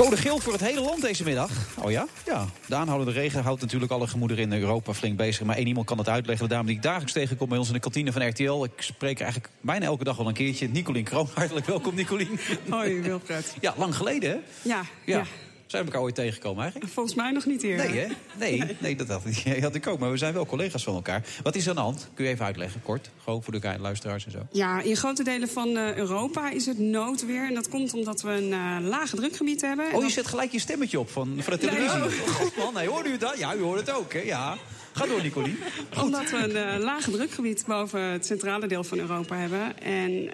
Code 0.00 0.16
geel 0.16 0.38
voor 0.38 0.52
het 0.52 0.62
hele 0.62 0.80
land 0.80 1.02
deze 1.02 1.24
middag. 1.24 1.50
Oh 1.78 1.90
ja? 1.90 2.06
Ja. 2.26 2.46
De 2.66 2.74
aanhoudende 2.74 3.12
regen 3.20 3.42
houdt 3.42 3.60
natuurlijk 3.60 3.92
alle 3.92 4.06
gemoederen 4.06 4.52
in 4.52 4.60
Europa 4.60 4.94
flink 4.94 5.16
bezig. 5.16 5.46
Maar 5.46 5.56
één 5.56 5.66
iemand 5.66 5.86
kan 5.86 5.98
het 5.98 6.08
uitleggen. 6.08 6.48
De 6.48 6.54
dame 6.54 6.66
die 6.66 6.76
ik 6.76 6.82
dagelijks 6.82 7.12
tegenkom 7.12 7.48
bij 7.48 7.58
ons 7.58 7.66
in 7.68 7.74
de 7.74 7.80
kantine 7.80 8.12
van 8.12 8.28
RTL. 8.28 8.64
Ik 8.64 8.70
spreek 8.76 9.20
eigenlijk 9.20 9.52
bijna 9.60 9.84
elke 9.84 10.04
dag 10.04 10.16
wel 10.16 10.26
een 10.28 10.34
keertje. 10.34 10.68
Nicolien 10.68 11.04
Kroon. 11.04 11.28
Hartelijk 11.34 11.66
welkom, 11.66 11.94
Nicolien. 11.94 12.38
Hoi, 12.68 13.00
Wilfred. 13.00 13.54
Ja, 13.60 13.74
lang 13.76 13.96
geleden, 13.96 14.30
hè? 14.30 14.36
Ja, 14.68 14.82
Ja. 15.04 15.16
ja. 15.16 15.24
Zijn 15.70 15.82
we 15.84 15.88
elkaar 15.90 16.04
ooit 16.06 16.14
tegengekomen 16.14 16.62
eigenlijk? 16.62 16.92
Volgens 16.92 17.14
mij 17.14 17.30
nog 17.30 17.46
niet 17.46 17.62
eerder. 17.62 17.90
Nee, 17.90 17.98
hè? 18.00 18.06
Nee, 18.38 18.76
nee 18.78 18.96
dat 18.96 19.08
had, 19.08 19.22
ik- 19.26 19.62
had 19.62 19.74
ik 19.74 19.86
ook. 19.86 19.98
Maar 19.98 20.10
we 20.10 20.16
zijn 20.16 20.32
wel 20.34 20.46
collega's 20.46 20.84
van 20.84 20.94
elkaar. 20.94 21.24
Wat 21.42 21.54
is 21.56 21.62
er 21.64 21.70
aan 21.70 21.76
de 21.76 21.80
hand? 21.82 22.08
Kun 22.14 22.24
je 22.24 22.30
even 22.30 22.44
uitleggen, 22.44 22.82
kort? 22.82 23.10
Gewoon 23.24 23.42
voor 23.42 23.60
de 23.60 23.76
luisteraars 23.78 24.24
en 24.24 24.30
zo. 24.30 24.38
Ja, 24.52 24.80
in 24.80 24.96
grote 24.96 25.24
delen 25.24 25.48
van 25.48 25.76
eh, 25.76 25.96
Europa 25.96 26.50
is 26.50 26.66
het 26.66 26.78
noodweer. 26.78 27.46
En 27.46 27.54
dat 27.54 27.68
komt 27.68 27.94
omdat 27.94 28.22
we 28.22 28.30
een 28.30 28.52
eh 28.52 28.76
lage 28.88 29.16
drukgebied 29.16 29.60
hebben. 29.60 29.84
En 29.84 29.90
Oh, 29.90 29.96
je 29.96 30.02
dat- 30.02 30.12
zet 30.12 30.26
gelijk 30.26 30.52
je 30.52 30.58
stemmetje 30.58 30.98
op 31.00 31.10
van, 31.10 31.36
van 31.38 31.52
de 31.52 31.58
televisie. 31.58 31.98
ja. 31.98 32.08
Goed 32.40 32.56
man, 32.56 32.74
nee, 32.74 32.88
hoorde 32.88 33.08
u 33.08 33.16
dat? 33.16 33.38
Ja, 33.38 33.54
u 33.54 33.60
hoort 33.60 33.80
het 33.80 33.90
ook, 33.90 34.12
hè? 34.12 34.20
Ja. 34.20 34.56
Ga 34.92 35.06
door, 35.06 35.22
Nicolien. 35.22 35.58
Omdat 36.02 36.30
we 36.30 36.36
een 36.36 36.56
eh, 36.56 36.78
lage 36.84 37.10
drukgebied 37.10 37.64
boven 37.66 38.00
het 38.00 38.26
centrale 38.26 38.66
deel 38.66 38.84
van 38.84 38.98
Europa 38.98 39.36
hebben. 39.36 39.78
En 39.82 40.30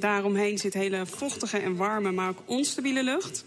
daaromheen 0.00 0.58
zit 0.58 0.74
hele 0.74 1.06
vochtige 1.06 1.58
en 1.58 1.76
warme, 1.76 2.10
maar 2.12 2.28
ook 2.28 2.38
onstabiele 2.44 3.02
lucht. 3.04 3.44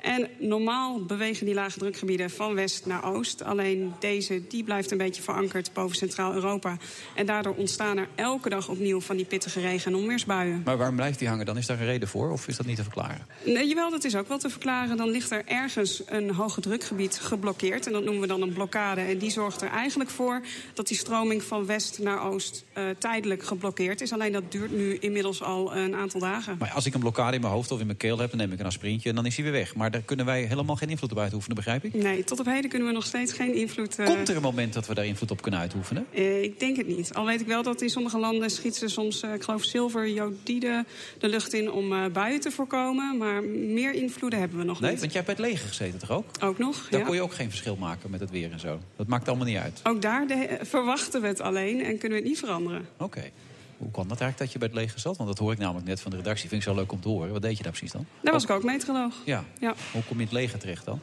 En 0.00 0.28
normaal 0.38 1.04
bewegen 1.04 1.46
die 1.46 1.54
lage 1.54 1.78
drukgebieden 1.78 2.30
van 2.30 2.54
west 2.54 2.86
naar 2.86 3.04
oost. 3.04 3.42
Alleen 3.42 3.92
deze 3.98 4.46
die 4.48 4.64
blijft 4.64 4.90
een 4.90 4.98
beetje 4.98 5.22
verankerd 5.22 5.70
boven 5.72 5.96
Centraal-Europa. 5.96 6.76
En 7.14 7.26
daardoor 7.26 7.54
ontstaan 7.54 7.96
er 7.96 8.08
elke 8.14 8.48
dag 8.48 8.68
opnieuw 8.68 9.00
van 9.00 9.16
die 9.16 9.24
pittige 9.24 9.60
regen- 9.60 9.92
en 9.92 9.98
onweersbuien. 9.98 10.62
Maar 10.64 10.76
waarom 10.76 10.96
blijft 10.96 11.18
die 11.18 11.28
hangen 11.28 11.46
dan? 11.46 11.56
Is 11.56 11.66
daar 11.66 11.80
een 11.80 11.86
reden 11.86 12.08
voor 12.08 12.30
of 12.30 12.48
is 12.48 12.56
dat 12.56 12.66
niet 12.66 12.76
te 12.76 12.82
verklaren? 12.82 13.26
Nee, 13.44 13.68
jawel, 13.68 13.90
dat 13.90 14.04
is 14.04 14.16
ook 14.16 14.28
wel 14.28 14.38
te 14.38 14.50
verklaren. 14.50 14.96
Dan 14.96 15.10
ligt 15.10 15.30
er 15.30 15.42
ergens 15.46 16.02
een 16.06 16.30
hoge 16.30 16.60
drukgebied 16.60 17.18
geblokkeerd. 17.18 17.86
En 17.86 17.92
dat 17.92 18.04
noemen 18.04 18.20
we 18.20 18.26
dan 18.26 18.42
een 18.42 18.52
blokkade. 18.52 19.00
En 19.00 19.18
die 19.18 19.30
zorgt 19.30 19.62
er 19.62 19.68
eigenlijk 19.68 20.10
voor 20.10 20.40
dat 20.74 20.88
die 20.88 20.96
stroming 20.96 21.42
van 21.42 21.66
west 21.66 21.98
naar 21.98 22.22
oost 22.22 22.64
eh, 22.72 22.84
tijdelijk 22.98 23.42
geblokkeerd 23.42 24.00
is. 24.00 24.12
Alleen 24.12 24.32
dat 24.32 24.52
duurt 24.52 24.70
nu 24.70 24.96
inmiddels 24.96 25.42
al 25.42 25.76
een 25.76 25.94
aantal 25.94 26.20
dagen. 26.20 26.56
Maar 26.58 26.70
als 26.70 26.86
ik 26.86 26.94
een 26.94 27.00
blokkade 27.00 27.34
in 27.34 27.40
mijn 27.40 27.52
hoofd 27.52 27.70
of 27.70 27.80
in 27.80 27.86
mijn 27.86 27.98
keel 27.98 28.18
heb, 28.18 28.30
dan 28.30 28.38
neem 28.38 28.52
ik 28.52 28.58
een 28.58 28.66
aspirintje 28.66 29.08
en 29.08 29.14
dan 29.14 29.26
is 29.26 29.34
hij 29.34 29.44
weer 29.44 29.52
weg. 29.52 29.74
Maar 29.74 29.87
daar 29.90 30.02
kunnen 30.02 30.26
wij 30.26 30.42
helemaal 30.42 30.76
geen 30.76 30.88
invloed 30.90 31.12
op 31.12 31.18
uitoefenen, 31.18 31.56
begrijp 31.56 31.84
ik? 31.84 31.94
Nee, 31.94 32.24
tot 32.24 32.40
op 32.40 32.46
heden 32.46 32.70
kunnen 32.70 32.88
we 32.88 32.94
nog 32.94 33.04
steeds 33.06 33.32
geen 33.32 33.54
invloed... 33.54 33.98
eh, 33.98 34.06
Komt 34.06 34.28
er 34.28 34.36
een 34.36 34.42
moment 34.42 34.72
dat 34.72 34.86
we 34.86 34.94
daar 34.94 35.06
invloed 35.06 35.30
op 35.30 35.42
kunnen 35.42 35.60
uitoefenen? 35.60 36.06
eh, 36.12 36.42
ik 36.42 36.60
denk 36.60 36.76
het 36.76 36.86
niet. 36.86 37.14
Al 37.14 37.24
weet 37.26 37.40
ik 37.40 37.46
wel 37.46 37.62
dat 37.62 37.82
in 37.82 37.88
sommige 37.90 38.18
landen 38.18 38.50
schiet 38.50 38.76
ze 38.76 38.88
soms, 38.88 39.20
eh, 39.22 39.34
ik 39.34 39.42
geloof, 39.42 39.64
zilver, 39.64 40.08
jodide 40.08 40.84
de 41.18 41.28
lucht 41.28 41.52
in 41.52 41.70
om 41.72 42.12
buien 42.12 42.40
te 42.40 42.50
voorkomen. 42.50 43.16
Maar 43.16 43.42
meer 43.44 43.92
invloeden 43.92 44.38
hebben 44.38 44.58
we 44.58 44.64
nog 44.64 44.80
Nee, 44.80 44.90
niet. 44.90 45.00
want 45.00 45.12
jij 45.12 45.22
hebt 45.24 45.36
bij 45.36 45.44
het 45.46 45.54
leger 45.54 45.68
gezeten 45.68 45.98
toch 45.98 46.10
ook? 46.10 46.24
Ook 46.42 46.58
nog, 46.58 46.86
Daar 46.90 47.00
ja. 47.00 47.06
kon 47.06 47.14
je 47.14 47.22
ook 47.22 47.32
geen 47.32 47.48
verschil 47.48 47.76
maken 47.76 48.10
met 48.10 48.20
het 48.20 48.30
weer 48.30 48.52
en 48.52 48.60
zo. 48.60 48.78
Dat 48.96 49.06
maakt 49.06 49.28
allemaal 49.28 49.46
niet 49.46 49.56
uit. 49.56 49.80
Ook 49.82 50.02
daar 50.02 50.26
de- 50.26 50.58
verwachten 50.62 51.20
we 51.20 51.26
het 51.26 51.40
alleen 51.40 51.80
en 51.84 51.98
kunnen 51.98 52.18
we 52.18 52.24
het 52.24 52.32
niet 52.32 52.38
veranderen. 52.38 52.88
Oké. 52.98 53.30
Hoe 53.78 53.90
kan 53.90 54.08
dat 54.08 54.20
eigenlijk 54.20 54.38
dat 54.38 54.52
je 54.52 54.58
bij 54.58 54.68
het 54.68 54.76
leger 54.76 55.00
zat? 55.00 55.16
Want 55.16 55.28
dat 55.28 55.38
hoor 55.38 55.52
ik 55.52 55.58
namelijk 55.58 55.86
net 55.86 56.00
van 56.00 56.10
de 56.10 56.16
redactie. 56.16 56.48
Vind 56.48 56.62
ik 56.62 56.68
zo 56.68 56.74
leuk 56.74 56.92
om 56.92 57.00
te 57.00 57.08
horen. 57.08 57.32
Wat 57.32 57.42
deed 57.42 57.56
je 57.56 57.62
daar 57.62 57.72
precies 57.72 57.92
dan? 57.92 58.06
Daar 58.22 58.32
was 58.32 58.42
ik 58.44 58.50
ook 58.50 58.62
meteoroloog. 58.62 59.14
Ja. 59.24 59.44
Ja. 59.60 59.74
Hoe 59.92 60.02
kom 60.02 60.16
je 60.16 60.22
in 60.22 60.28
het 60.28 60.32
leger 60.32 60.58
terecht 60.58 60.84
dan? 60.84 61.00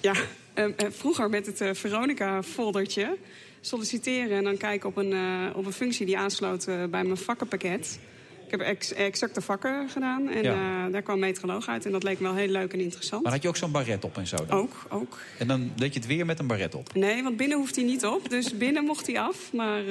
Ja, 0.00 0.14
eh, 0.54 0.64
eh, 0.64 0.72
vroeger 0.90 1.28
met 1.30 1.46
het 1.46 1.60
eh, 1.60 1.74
Veronica-foldertje 1.74 3.16
solliciteren 3.60 4.36
en 4.36 4.44
dan 4.44 4.56
kijken 4.56 4.88
op 4.88 4.96
een, 4.96 5.12
eh, 5.12 5.56
op 5.56 5.66
een 5.66 5.72
functie 5.72 6.06
die 6.06 6.18
aansloot 6.18 6.64
bij 6.66 6.88
mijn 6.88 7.16
vakkenpakket. 7.16 7.98
Ik 8.44 8.50
heb 8.50 8.60
ex 8.60 8.92
exacte 8.92 9.40
vakken 9.40 9.88
gedaan 9.88 10.28
en 10.28 10.42
Ja. 10.42 10.88
daar 10.88 11.02
kwam 11.02 11.18
meteoroloog 11.18 11.68
uit. 11.68 11.86
En 11.86 11.92
dat 11.92 12.02
leek 12.02 12.20
me 12.20 12.26
wel 12.26 12.36
heel 12.36 12.48
leuk 12.48 12.72
en 12.72 12.80
interessant. 12.80 13.22
Maar 13.22 13.32
had 13.32 13.42
je 13.42 13.48
ook 13.48 13.56
zo'n 13.56 13.70
baret 13.72 14.04
op 14.04 14.16
en 14.16 14.26
zo 14.26 14.36
dan? 14.36 14.58
Ook, 14.58 14.86
ook. 14.88 15.18
En 15.38 15.46
dan 15.46 15.72
deed 15.76 15.92
je 15.92 15.98
het 15.98 16.08
weer 16.08 16.26
met 16.26 16.38
een 16.38 16.46
baret 16.46 16.74
op? 16.74 16.94
Nee, 16.94 17.22
want 17.22 17.36
binnen 17.36 17.58
hoeft 17.58 17.76
hij 17.76 17.84
niet 17.84 18.04
op. 18.06 18.30
Dus 18.30 18.56
binnen 18.56 18.84
mocht 18.84 19.06
hij 19.06 19.20
af, 19.20 19.52
maar 19.52 19.82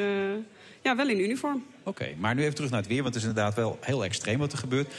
ja, 0.87 0.95
wel 0.95 1.09
in 1.09 1.19
uniform. 1.19 1.65
Oké, 1.83 2.07
maar 2.17 2.35
nu 2.35 2.41
even 2.41 2.55
terug 2.55 2.69
naar 2.69 2.79
het 2.79 2.89
weer, 2.89 3.01
want 3.01 3.13
het 3.13 3.23
is 3.23 3.29
inderdaad 3.29 3.55
wel 3.55 3.77
heel 3.81 4.03
extreem 4.03 4.39
wat 4.39 4.51
er 4.51 4.57
gebeurt. 4.57 4.93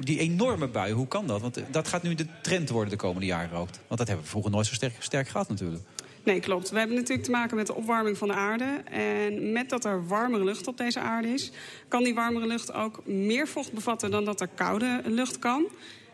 Die 0.00 0.18
enorme 0.18 0.68
bui, 0.68 0.92
hoe 0.92 1.08
kan 1.08 1.26
dat? 1.26 1.40
Want 1.40 1.56
eh, 1.56 1.64
dat 1.70 1.88
gaat 1.88 2.02
nu 2.02 2.14
de 2.14 2.26
trend 2.42 2.70
worden 2.70 2.90
de 2.90 2.96
komende 2.96 3.26
jaren 3.26 3.58
ook. 3.58 3.68
Want 3.86 3.98
dat 3.98 4.06
hebben 4.06 4.24
we 4.24 4.30
vroeger 4.30 4.50
nooit 4.50 4.66
zo 4.66 4.74
sterk, 4.74 4.94
sterk 4.98 5.28
gehad 5.28 5.48
natuurlijk. 5.48 5.82
Nee, 6.24 6.40
klopt. 6.40 6.70
We 6.70 6.78
hebben 6.78 6.96
natuurlijk 6.96 7.24
te 7.24 7.30
maken 7.30 7.56
met 7.56 7.66
de 7.66 7.74
opwarming 7.74 8.18
van 8.18 8.28
de 8.28 8.34
aarde. 8.34 8.82
En 8.90 9.52
met 9.52 9.68
dat 9.68 9.84
er 9.84 10.06
warmere 10.06 10.44
lucht 10.44 10.66
op 10.66 10.76
deze 10.76 11.00
aarde 11.00 11.28
is... 11.28 11.52
kan 11.88 12.04
die 12.04 12.14
warmere 12.14 12.46
lucht 12.46 12.72
ook 12.72 13.06
meer 13.06 13.48
vocht 13.48 13.72
bevatten 13.72 14.10
dan 14.10 14.24
dat 14.24 14.40
er 14.40 14.48
koude 14.54 15.02
lucht 15.04 15.38
kan. 15.38 15.66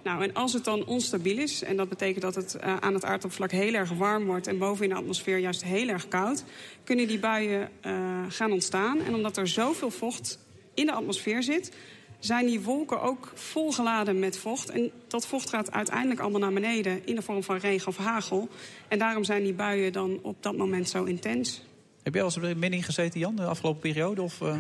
Nou, 0.03 0.23
en 0.23 0.35
als 0.35 0.53
het 0.53 0.65
dan 0.65 0.87
onstabiel 0.87 1.39
is, 1.39 1.63
en 1.63 1.77
dat 1.77 1.89
betekent 1.89 2.23
dat 2.23 2.35
het 2.35 2.55
eh, 2.55 2.77
aan 2.77 2.95
het 2.95 3.05
aardoppervlak 3.05 3.51
heel 3.51 3.75
erg 3.75 3.91
warm 3.91 4.25
wordt... 4.25 4.47
en 4.47 4.59
boven 4.59 4.85
in 4.85 4.91
de 4.91 4.97
atmosfeer 4.97 5.39
juist 5.39 5.65
heel 5.65 5.89
erg 5.89 6.09
koud... 6.09 6.45
kunnen 6.85 7.07
die 7.07 7.19
buien 7.19 7.69
eh, 7.81 7.93
gaan 8.29 8.53
ontstaan. 8.53 9.01
En 9.01 9.15
omdat 9.15 9.37
er 9.37 9.49
zoveel 9.49 9.91
vocht 9.91 10.39
in 10.75 10.87
de 10.87 10.93
atmosfeer 10.93 11.43
zit... 11.43 11.73
zijn 12.19 12.47
die 12.47 12.61
wolken 12.61 13.03
ook 13.03 13.33
volgeladen 13.35 14.19
met 14.19 14.39
vocht. 14.39 14.71
En 14.71 14.91
dat 15.09 15.27
vocht 15.27 15.49
gaat 15.49 15.73
uiteindelijk 15.73 16.21
allemaal 16.21 16.41
naar 16.41 16.53
beneden 16.53 17.07
in 17.07 17.15
de 17.15 17.23
vorm 17.23 17.43
van 17.43 17.57
regen 17.57 17.89
of 17.89 17.97
hagel. 17.97 18.49
En 18.89 18.99
daarom 18.99 19.25
zijn 19.25 19.43
die 19.43 19.55
buien 19.55 19.93
dan 19.93 20.19
op 20.23 20.43
dat 20.43 20.57
moment 20.57 20.89
zo 20.89 21.05
intens. 21.05 21.63
Heb 22.03 22.15
jij 22.15 22.23
al 22.23 22.29
eens 22.29 22.55
middenin 22.55 22.83
gezeten, 22.83 23.21
Jan, 23.21 23.37
de 23.37 23.45
afgelopen 23.45 23.81
periode? 23.81 24.23
Of, 24.23 24.41
uh... 24.41 24.57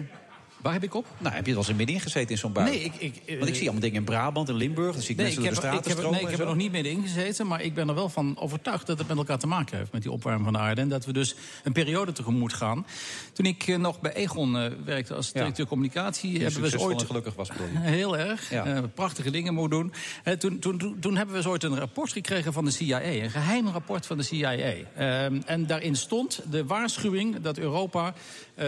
Waar 0.62 0.72
heb 0.72 0.82
ik 0.82 0.94
op? 0.94 1.06
Nou, 1.18 1.34
heb 1.34 1.46
je 1.46 1.52
wel 1.52 1.60
eens 1.60 1.76
middenin 1.76 2.00
gezeten 2.00 2.30
in 2.30 2.38
zo'n 2.38 2.52
bui? 2.52 2.70
Nee, 2.70 2.80
ik, 2.80 2.94
ik, 2.98 3.38
Want 3.38 3.48
ik 3.48 3.54
zie 3.54 3.62
allemaal 3.62 3.80
dingen 3.80 3.96
in 3.96 4.04
Brabant 4.04 4.48
en 4.48 4.54
Limburg. 4.54 4.92
Dan 4.92 5.02
zie 5.02 5.10
ik 5.10 5.16
nee, 5.16 5.26
mensen 5.26 5.44
ik 5.44 5.50
door 5.50 5.60
de 5.60 5.66
heb, 5.66 5.82
straten 5.82 5.90
ik 5.90 6.02
heb, 6.02 6.12
Nee, 6.12 6.20
ik 6.20 6.30
heb 6.30 6.40
er 6.40 6.46
nog 6.46 6.56
niet 6.56 6.72
middenin 6.72 7.02
gezeten. 7.02 7.46
Maar 7.46 7.62
ik 7.62 7.74
ben 7.74 7.88
er 7.88 7.94
wel 7.94 8.08
van 8.08 8.38
overtuigd 8.38 8.86
dat 8.86 8.98
het 8.98 9.08
met 9.08 9.16
elkaar 9.16 9.38
te 9.38 9.46
maken 9.46 9.78
heeft. 9.78 9.92
Met 9.92 10.02
die 10.02 10.10
opwarming 10.10 10.44
van 10.44 10.52
de 10.52 10.58
aarde. 10.58 10.80
En 10.80 10.88
dat 10.88 11.04
we 11.04 11.12
dus 11.12 11.34
een 11.64 11.72
periode 11.72 12.12
tegemoet 12.12 12.52
gaan. 12.52 12.86
Toen 13.32 13.46
ik 13.46 13.66
uh, 13.66 13.76
nog 13.76 14.00
bij 14.00 14.12
Egon 14.12 14.56
uh, 14.56 14.70
werkte 14.84 15.14
als 15.14 15.32
directeur 15.32 15.64
ja. 15.64 15.70
communicatie... 15.70 16.30
Die 16.30 16.42
hebben 16.42 16.60
we 16.60 16.72
eens 16.72 16.82
ooit... 16.82 17.02
gelukkig 17.02 17.34
was, 17.34 17.48
Heel 17.74 18.18
erg. 18.18 18.50
Ja. 18.50 18.82
Prachtige 18.94 19.30
dingen 19.30 19.54
moeten 19.54 19.78
doen. 19.78 19.92
toen, 20.38 20.58
toen, 20.58 20.78
toen, 20.78 20.96
toen, 21.00 21.16
hebben 21.16 21.34
we 21.34 21.40
eens 21.40 21.50
ooit 21.50 21.62
een 21.62 21.78
rapport 21.78 22.12
gekregen 22.12 22.52
van 22.52 22.64
de 22.64 22.70
CIA. 22.70 23.02
Een 23.02 23.30
geheim 23.30 23.68
rapport 23.68 24.06
van 24.06 24.16
de 24.16 24.22
CIA. 24.22 24.50
Ehm, 24.50 25.40
en 25.46 25.66
daarin 25.66 25.96
stond 25.96 26.42
de 26.50 26.64
waarschuwing 26.64 27.40
dat 27.40 27.58
Europa 27.58 28.14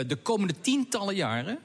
de 0.07 0.19
komende 0.23 0.55
tientallen 0.61 1.15
jaren 1.15 1.59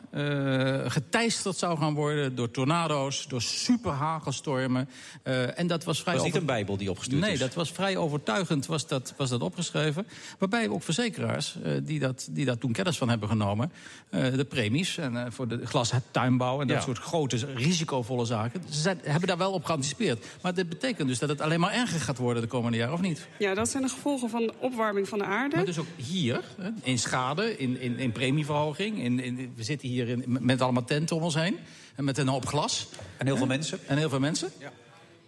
geteisterd 0.92 1.58
zou 1.58 1.78
gaan 1.78 1.94
worden 1.94 2.36
door 2.36 2.52
tornado's, 2.52 3.28
door 3.28 3.42
superhagelstormen. 3.42 4.90
Uh, 5.24 5.60
en 5.60 5.68
dat 5.68 5.84
was 5.84 6.02
vrij. 6.02 6.14
Dat 6.16 6.26
is 6.26 6.32
niet 6.32 6.40
een 6.42 6.48
bijbel 6.48 6.78
die 6.78 6.90
opgestuurd 6.90 7.22
nee, 7.22 7.34
is. 7.34 7.40
dat 7.40 7.54
was 7.54 7.72
vrij 7.72 7.98
overtuigend 7.98 8.66
was 8.66 8.88
dat, 8.88 9.14
was 9.18 9.30
dat 9.30 9.42
opgeschreven. 9.42 10.08
Waarbij 10.40 10.70
ook 10.70 10.84
verzekeraars, 10.84 11.56
uh, 11.66 11.72
die, 11.84 12.00
dat, 12.00 12.28
die 12.32 12.46
daar 12.46 12.58
toen 12.58 12.72
kennis 12.72 12.98
van 12.98 13.10
hebben 13.10 13.30
genomen... 13.30 13.72
Uh, 14.12 14.34
de 14.34 14.46
premies 14.46 14.98
en, 14.98 15.34
voor 15.34 15.48
de 15.48 15.66
glastuinbouw 15.66 16.62
en 16.62 16.68
dat 16.68 16.78
Ja. 16.78 16.84
soort 16.84 16.98
grote, 16.98 17.38
risicovolle 17.56 18.26
zaken... 18.26 18.62
ze 18.70 18.82
zijn- 18.82 19.00
hebben 19.04 19.28
daar 19.28 19.38
wel 19.38 19.52
op 19.52 19.66
geanticipeerd. 19.66 20.26
Maar 20.42 20.54
dit 20.54 20.70
betekent 20.70 21.08
dus 21.08 21.20
dat 21.20 21.30
het 21.30 21.42
alleen 21.42 21.60
maar 21.60 21.74
erger 21.74 22.00
gaat 22.00 22.18
worden 22.18 22.42
de 22.42 22.48
komende 22.48 22.78
jaren, 22.78 22.94
of 22.94 23.02
niet? 23.02 23.28
Ja, 23.40 23.54
dat 23.54 23.70
zijn 23.70 23.84
de 23.84 23.90
gevolgen 23.90 24.30
van 24.30 24.42
de 24.42 24.54
opwarming 24.60 25.08
van 25.08 25.18
de 25.18 25.26
aarde. 25.26 25.56
Maar 25.56 25.66
dus 25.66 25.78
ook 25.78 25.88
hier, 25.96 26.42
hè, 26.58 26.70
in 26.84 27.00
schade, 27.00 27.58
in, 27.58 27.82
in, 27.82 27.98
in 27.98 28.12
premieverhoging. 28.18 29.04
In, 29.04 29.20
in, 29.20 29.54
we 29.56 29.64
zitten 29.64 29.88
hier 29.88 30.08
in, 30.08 30.24
met 30.28 30.62
allemaal 30.62 30.84
tenten 30.84 31.16
om 31.16 31.22
ons 31.22 31.36
heen. 31.36 31.58
En 31.96 32.04
met 32.04 32.18
een 32.18 32.28
hoop 32.28 32.46
glas. 32.46 32.90
En 33.18 33.26
heel 33.26 33.38
veel 33.38 33.46
mensen. 33.46 33.80
En 33.88 33.98
heel 33.98 34.10
veel 34.10 34.20
mensen. 34.20 34.52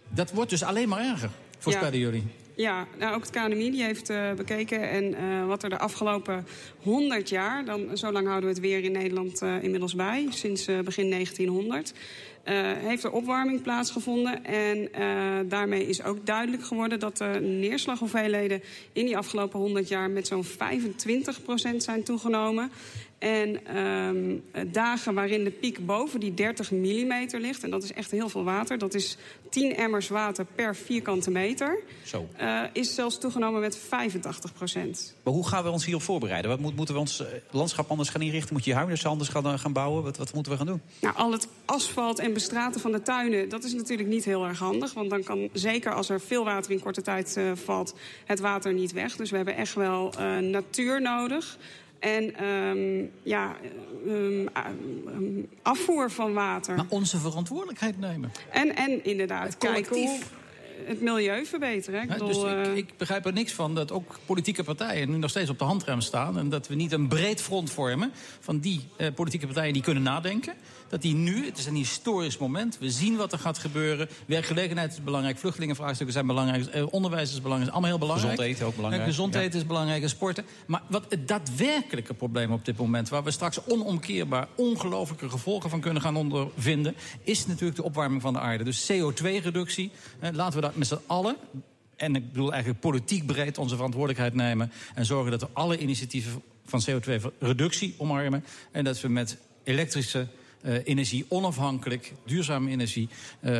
Dat 0.08 0.30
wordt 0.30 0.50
dus 0.50 0.62
alleen 0.62 0.88
maar 0.88 1.04
erger, 1.04 1.30
voorspellen 1.58 1.98
jullie. 1.98 2.24
Ja, 2.60 2.86
nou, 2.98 3.14
ook 3.14 3.20
het 3.20 3.30
KNMI 3.30 3.82
heeft 3.82 4.10
eh, 4.10 4.32
bekeken. 4.32 4.90
En 4.90 5.14
eh, 5.14 5.46
wat 5.46 5.62
er 5.62 5.70
de 5.70 5.78
afgelopen 5.78 6.46
100 6.82 7.28
jaar, 7.28 7.64
dan, 7.64 7.96
zo 7.96 8.12
lang 8.12 8.26
houden 8.26 8.48
we 8.48 8.54
het 8.54 8.64
weer 8.64 8.84
in 8.84 8.92
Nederland 8.92 9.42
eh, 9.42 9.62
inmiddels 9.62 9.94
bij, 9.94 10.26
sinds 10.30 10.64
begin 10.84 11.10
1900. 11.10 11.92
eh, 12.42 12.54
heeft 12.62 13.04
er 13.04 13.10
opwarming 13.10 13.62
plaatsgevonden. 13.62 14.44
En 14.44 14.88
daarmee 15.48 15.86
is 15.86 16.02
ook 16.02 16.26
duidelijk 16.26 16.64
geworden 16.64 17.00
dat 17.00 17.16
de 17.16 17.38
neerslaghoeveelheden 17.40 18.62
in 18.92 19.06
die 19.06 19.16
afgelopen 19.16 19.60
100 19.60 19.88
jaar 19.88 20.10
met 20.10 20.26
zo'n 20.26 20.44
25% 20.44 20.48
zijn 21.76 22.02
toegenomen. 22.02 22.70
En 23.20 23.66
ehm, 23.66 24.38
dagen 24.72 25.14
waarin 25.14 25.44
de 25.44 25.50
piek 25.50 25.86
boven 25.86 26.20
die 26.20 26.34
30 26.34 26.70
mm 26.70 27.26
ligt, 27.32 27.62
en 27.62 27.70
dat 27.70 27.82
is 27.82 27.92
echt 27.92 28.10
heel 28.10 28.28
veel 28.28 28.44
water, 28.44 28.78
dat 28.78 28.94
is 28.94 29.16
10 29.50 29.74
emmers 29.74 30.08
water 30.08 30.46
per 30.54 30.76
vierkante 30.76 31.30
meter, 31.30 31.78
Zo. 32.04 32.28
eh, 32.36 32.62
is 32.72 32.94
zelfs 32.94 33.18
toegenomen 33.18 33.60
met 33.60 33.78
85% 33.78 35.14
Maar 35.22 35.32
hoe 35.32 35.48
gaan 35.48 35.64
we 35.64 35.70
ons 35.70 35.84
hierop 35.84 36.02
voorbereiden? 36.02 36.50
Wat 36.50 36.60
moet, 36.60 36.76
moeten 36.76 36.94
we 36.94 37.00
ons 37.00 37.20
eh, 37.20 37.26
landschap 37.50 37.90
anders 37.90 38.08
gaan 38.08 38.22
inrichten? 38.22 38.54
Moet 38.54 38.64
je 38.64 38.74
huizen 38.74 39.10
anders 39.10 39.28
gaan, 39.28 39.58
gaan 39.58 39.72
bouwen? 39.72 40.02
Wat, 40.02 40.16
wat 40.16 40.34
moeten 40.34 40.52
we 40.52 40.58
gaan 40.58 40.66
doen? 40.66 40.80
Nou, 41.00 41.16
al 41.16 41.32
het 41.32 41.48
asfalt 41.64 42.18
en 42.18 42.32
bestraten 42.32 42.80
van 42.80 42.92
de 42.92 43.02
tuinen, 43.02 43.48
dat 43.48 43.64
is 43.64 43.72
natuurlijk 43.74 44.08
niet 44.08 44.24
heel 44.24 44.46
erg 44.46 44.58
handig. 44.58 44.92
Want 44.92 45.10
dan 45.10 45.22
kan, 45.22 45.48
zeker 45.52 45.94
als 45.94 46.08
er 46.08 46.20
veel 46.20 46.44
water 46.44 46.70
in 46.70 46.80
korte 46.80 47.02
tijd 47.02 47.36
eh, 47.36 47.52
valt, 47.64 47.94
het 48.24 48.40
water 48.40 48.72
niet 48.72 48.92
weg. 48.92 49.16
Dus 49.16 49.30
we 49.30 49.36
hebben 49.36 49.56
echt 49.56 49.74
wel 49.74 50.12
eh, 50.18 50.38
natuur 50.38 51.02
nodig. 51.02 51.58
En 52.00 52.36
ehm, 52.36 53.04
ja, 53.22 53.56
ehm, 54.06 54.46
ehm, 54.46 55.42
afvoer 55.62 56.10
van 56.10 56.32
water. 56.32 56.76
Maar 56.76 56.86
onze 56.88 57.18
verantwoordelijkheid 57.18 57.98
nemen. 57.98 58.32
En, 58.50 58.76
en 58.76 59.04
inderdaad, 59.04 59.58
kijken 59.58 59.88
collectief. 59.88 60.10
hoe 60.10 60.38
het 60.84 61.00
milieu 61.00 61.46
verbeteren. 61.46 62.02
Ik 62.02 62.08
bedoel, 62.08 62.28
dus 62.28 62.52
eh, 62.52 62.76
ik, 62.76 62.76
ik 62.76 62.96
begrijp 62.96 63.26
er 63.26 63.32
niks 63.32 63.52
van 63.52 63.74
dat 63.74 63.92
ook 63.92 64.18
politieke 64.26 64.64
partijen 64.64 65.10
nu 65.10 65.16
nog 65.16 65.30
steeds 65.30 65.50
op 65.50 65.58
de 65.58 65.64
handrem 65.64 66.00
staan. 66.00 66.38
En 66.38 66.48
dat 66.48 66.68
we 66.68 66.74
niet 66.74 66.92
een 66.92 67.08
breed 67.08 67.42
front 67.42 67.70
vormen 67.70 68.12
van 68.40 68.58
die 68.58 68.88
eh, 68.96 69.06
politieke 69.14 69.46
partijen 69.46 69.72
die 69.72 69.82
kunnen 69.82 70.02
nadenken. 70.02 70.54
Dat 70.90 71.02
die 71.02 71.14
nu, 71.14 71.44
het 71.44 71.58
is 71.58 71.66
een 71.66 71.74
historisch 71.74 72.38
moment, 72.38 72.78
we 72.78 72.90
zien 72.90 73.16
wat 73.16 73.32
er 73.32 73.38
gaat 73.38 73.58
gebeuren. 73.58 74.08
Werkgelegenheid 74.26 74.92
is 74.92 75.02
belangrijk, 75.02 75.38
vluchtelingenvraagstukken 75.38 76.14
zijn 76.14 76.26
belangrijk, 76.26 76.66
eh, 76.66 76.86
onderwijs 76.90 77.32
is 77.32 77.40
belangrijk, 77.40 77.66
is 77.66 77.72
allemaal 77.72 77.90
heel 77.90 78.06
belangrijk. 78.06 78.38
Gezond 78.38 78.50
eten 78.50 78.66
ook 78.66 78.74
belangrijk, 78.74 79.02
En 79.02 79.42
ja. 79.42 79.58
is 79.58 79.66
belangrijk 79.66 80.02
en 80.02 80.08
sporten. 80.08 80.44
Maar 80.66 80.82
wat 80.88 81.04
het 81.08 81.28
daadwerkelijke 81.28 82.14
probleem 82.14 82.52
op 82.52 82.64
dit 82.64 82.76
moment, 82.76 83.08
waar 83.08 83.24
we 83.24 83.30
straks 83.30 83.66
onomkeerbaar 83.66 84.48
ongelooflijke 84.56 85.28
gevolgen 85.28 85.70
van 85.70 85.80
kunnen 85.80 86.02
gaan 86.02 86.16
ondervinden, 86.16 86.94
is 87.22 87.46
natuurlijk 87.46 87.76
de 87.76 87.84
opwarming 87.84 88.22
van 88.22 88.32
de 88.32 88.38
aarde. 88.38 88.64
Dus 88.64 88.92
CO2-reductie, 88.92 89.90
laten 90.32 90.60
we 90.60 90.66
dat 90.66 90.76
met 90.76 90.86
z'n 90.86 90.98
allen 91.06 91.36
en 91.96 92.14
ik 92.14 92.28
bedoel 92.32 92.50
eigenlijk 92.52 92.80
politiek 92.80 93.26
breed 93.26 93.58
onze 93.58 93.74
verantwoordelijkheid 93.74 94.34
nemen. 94.34 94.72
En 94.94 95.06
zorgen 95.06 95.30
dat 95.30 95.40
we 95.40 95.48
alle 95.52 95.78
initiatieven 95.78 96.42
van 96.64 96.82
CO2-reductie 96.90 97.94
omarmen. 97.96 98.44
En 98.72 98.84
dat 98.84 99.00
we 99.00 99.08
met 99.08 99.36
elektrische 99.64 100.18
eh, 100.18 100.39
energie, 100.84 101.24
onafhankelijk, 101.28 102.12
duurzame 102.26 102.70
energie, 102.70 103.08
eh, 103.40 103.50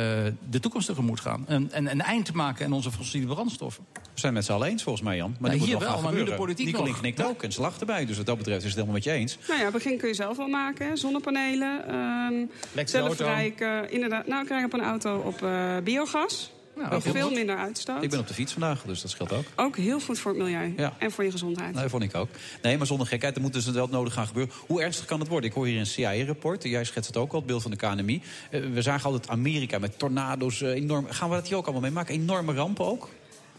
de 0.49 0.59
toekomst 0.59 0.87
tegemoet 0.87 1.19
gaan. 1.19 1.47
En, 1.47 1.71
en 1.71 1.91
een 1.91 2.01
eind 2.01 2.33
maken 2.33 2.65
aan 2.65 2.73
onze 2.73 2.91
fossiele 2.91 3.27
brandstoffen. 3.27 3.83
We 3.93 4.19
zijn 4.19 4.33
met 4.33 4.45
z'n 4.45 4.51
allen 4.51 4.67
eens 4.67 4.83
volgens 4.83 5.03
mij, 5.05 5.15
Jan. 5.15 5.35
Maar 5.39 5.49
Nou, 5.49 5.63
hier 5.63 5.73
moet 5.73 5.83
wel, 5.83 5.93
gaan 5.93 6.03
maar 6.03 6.11
nu 6.11 6.17
de 6.17 6.23
gebeuren. 6.31 6.45
politiek 6.45 6.77
nog. 6.77 6.99
knikt 6.99 7.23
ook 7.23 7.43
en 7.43 7.51
ze 7.51 7.61
lacht 7.61 7.79
erbij. 7.79 8.05
Dus 8.05 8.17
wat 8.17 8.25
dat 8.25 8.37
betreft 8.37 8.59
is 8.59 8.63
het 8.65 8.73
helemaal 8.73 8.95
met 8.95 9.03
je 9.03 9.11
eens. 9.11 9.37
Nou 9.47 9.59
ja, 9.61 9.71
begin 9.71 9.97
kun 9.97 10.07
je 10.07 10.13
zelf 10.13 10.37
wel 10.37 10.47
maken. 10.47 10.87
hè. 10.87 10.95
Zonnepanelen. 10.95 11.87
ehm 11.87 12.45
zelfrijke. 12.85 13.87
Inderdaad. 13.89 14.27
Nou, 14.27 14.45
krijg 14.45 14.65
op 14.65 14.73
een 14.73 14.81
auto 14.83 15.17
op 15.17 15.41
eh, 15.43 15.77
biogas. 15.83 16.51
Nou, 16.75 16.91
ook 16.93 17.01
veel 17.01 17.27
goed. 17.27 17.33
minder 17.33 17.57
uitstoot. 17.57 18.03
Ik 18.03 18.09
ben 18.09 18.19
op 18.19 18.27
de 18.27 18.33
fiets 18.33 18.51
vandaag, 18.51 18.83
dus 18.83 19.01
dat 19.01 19.11
scheelt 19.11 19.31
ook. 19.33 19.43
Ook 19.55 19.77
heel 19.77 19.99
goed 19.99 20.19
voor 20.19 20.31
het 20.31 20.41
milieu. 20.41 20.73
Ja. 20.77 20.93
En 20.97 21.11
voor 21.11 21.23
je 21.23 21.31
gezondheid. 21.31 21.73
Nee, 21.75 21.87
vond 21.89 22.03
ik 22.03 22.15
ook. 22.15 22.29
Nee, 22.61 22.77
maar 22.77 22.87
zonder 22.87 23.07
gekheid, 23.07 23.35
er 23.35 23.41
moet 23.41 23.53
dus 23.53 23.65
wel 23.65 23.87
nodig 23.87 24.13
gaan 24.13 24.27
gebeuren. 24.27 24.53
Hoe 24.67 24.81
ernstig 24.81 25.05
kan 25.05 25.19
het 25.19 25.27
worden? 25.27 25.49
Ik 25.49 25.55
hoor 25.55 25.65
hier 25.65 25.79
een 25.79 25.85
CIA-rapport. 25.85 26.63
Jij 26.63 26.83
schetst 26.83 27.07
het 27.07 27.17
ook 27.17 27.31
al, 27.31 27.37
het 27.37 27.47
beeld 27.47 27.61
van 27.61 27.71
de 27.71 27.77
KNMI. 27.77 28.21
Eh, 28.51 28.61
we 28.73 28.81
zagen 28.81 29.05
altijd 29.05 29.29
Amerika 29.29 29.79
met 29.79 29.99
tornado's. 29.99 30.61
eh, 30.61 30.69
enorm. 30.69 31.05
Gaan 31.09 31.29
we 31.29 31.35
dat 31.35 31.47
hier 31.47 31.57
ook 31.57 31.63
allemaal 31.63 31.81
mee 31.81 31.91
maken? 31.91 32.13
Enorme 32.15 32.53
rampen 32.53 32.85
ook? 32.85 33.09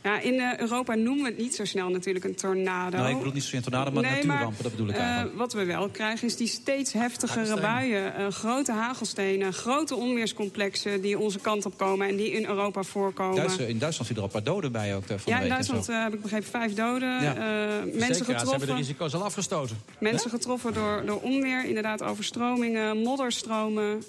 Ja, 0.03 0.21
in 0.21 0.41
eh, 0.41 0.59
Europa 0.59 0.95
noemen 0.95 1.25
we 1.25 1.31
het 1.31 1.39
niet 1.39 1.55
zo 1.55 1.65
snel 1.65 1.89
natuurlijk 1.89 2.25
een 2.25 2.35
tornado. 2.35 2.99
Nee, 2.99 3.11
ik 3.11 3.19
bedoel 3.19 3.33
niet 3.33 3.43
zozeer 3.43 3.59
een 3.59 3.65
tornado, 3.65 3.91
maar 3.91 4.03
natuurrampen, 4.03 4.63
dat 4.63 4.73
bedoel 4.73 4.89
ik 4.89 4.95
eh, 4.95 5.03
eigenlijk. 5.03 5.37
wat 5.37 5.53
we 5.53 5.65
wel 5.65 5.89
krijgen 5.89 6.27
is 6.27 6.37
die 6.37 6.47
steeds 6.47 6.93
heftigere 6.93 7.61
buien. 7.61 8.15
eh, 8.15 8.27
grote 8.29 8.73
hagelstenen, 8.73 9.53
grote 9.53 9.95
onweerscomplexen 9.95 11.01
die 11.01 11.19
onze 11.19 11.39
kant 11.39 11.67
op 11.67 11.79
komen... 11.79 12.09
en 12.09 12.17
die 12.17 12.31
in 12.33 12.47
Europa 12.47 12.83
voorkomen. 12.83 13.69
In 13.69 13.79
Duitsland 13.79 14.07
viel 14.07 14.17
er 14.17 14.23
al 14.23 14.25
een 14.25 14.43
paar 14.43 14.43
doden 14.43 14.73
bij 14.73 14.97
ook 14.97 15.03
eh, 15.03 15.09
van 15.19 15.33
ja, 15.33 15.41
in. 15.41 15.49
Duitsland 15.49 15.89
eh, 15.89 16.03
heb 16.03 16.15
ik 16.15 16.23
begrepen 16.23 16.51
vijf 16.51 16.75
doden. 16.75 17.23
Ja. 17.23 17.35
eh, 17.35 17.85
mensen 17.85 18.01
Verzekeraars 18.01 18.27
hebben 18.27 18.37
de 18.37 18.45
getroffen. 18.45 18.77
risico's 18.77 19.15
al 19.15 19.25
afgestoten. 19.25 19.77
Mensen 19.99 20.31
getroffen 20.31 20.73
door, 20.75 21.03
door 21.07 21.21
onweer, 21.21 21.65
inderdaad 21.65 22.03
overstromingen, 22.03 22.97
modderstromen. 23.03 24.03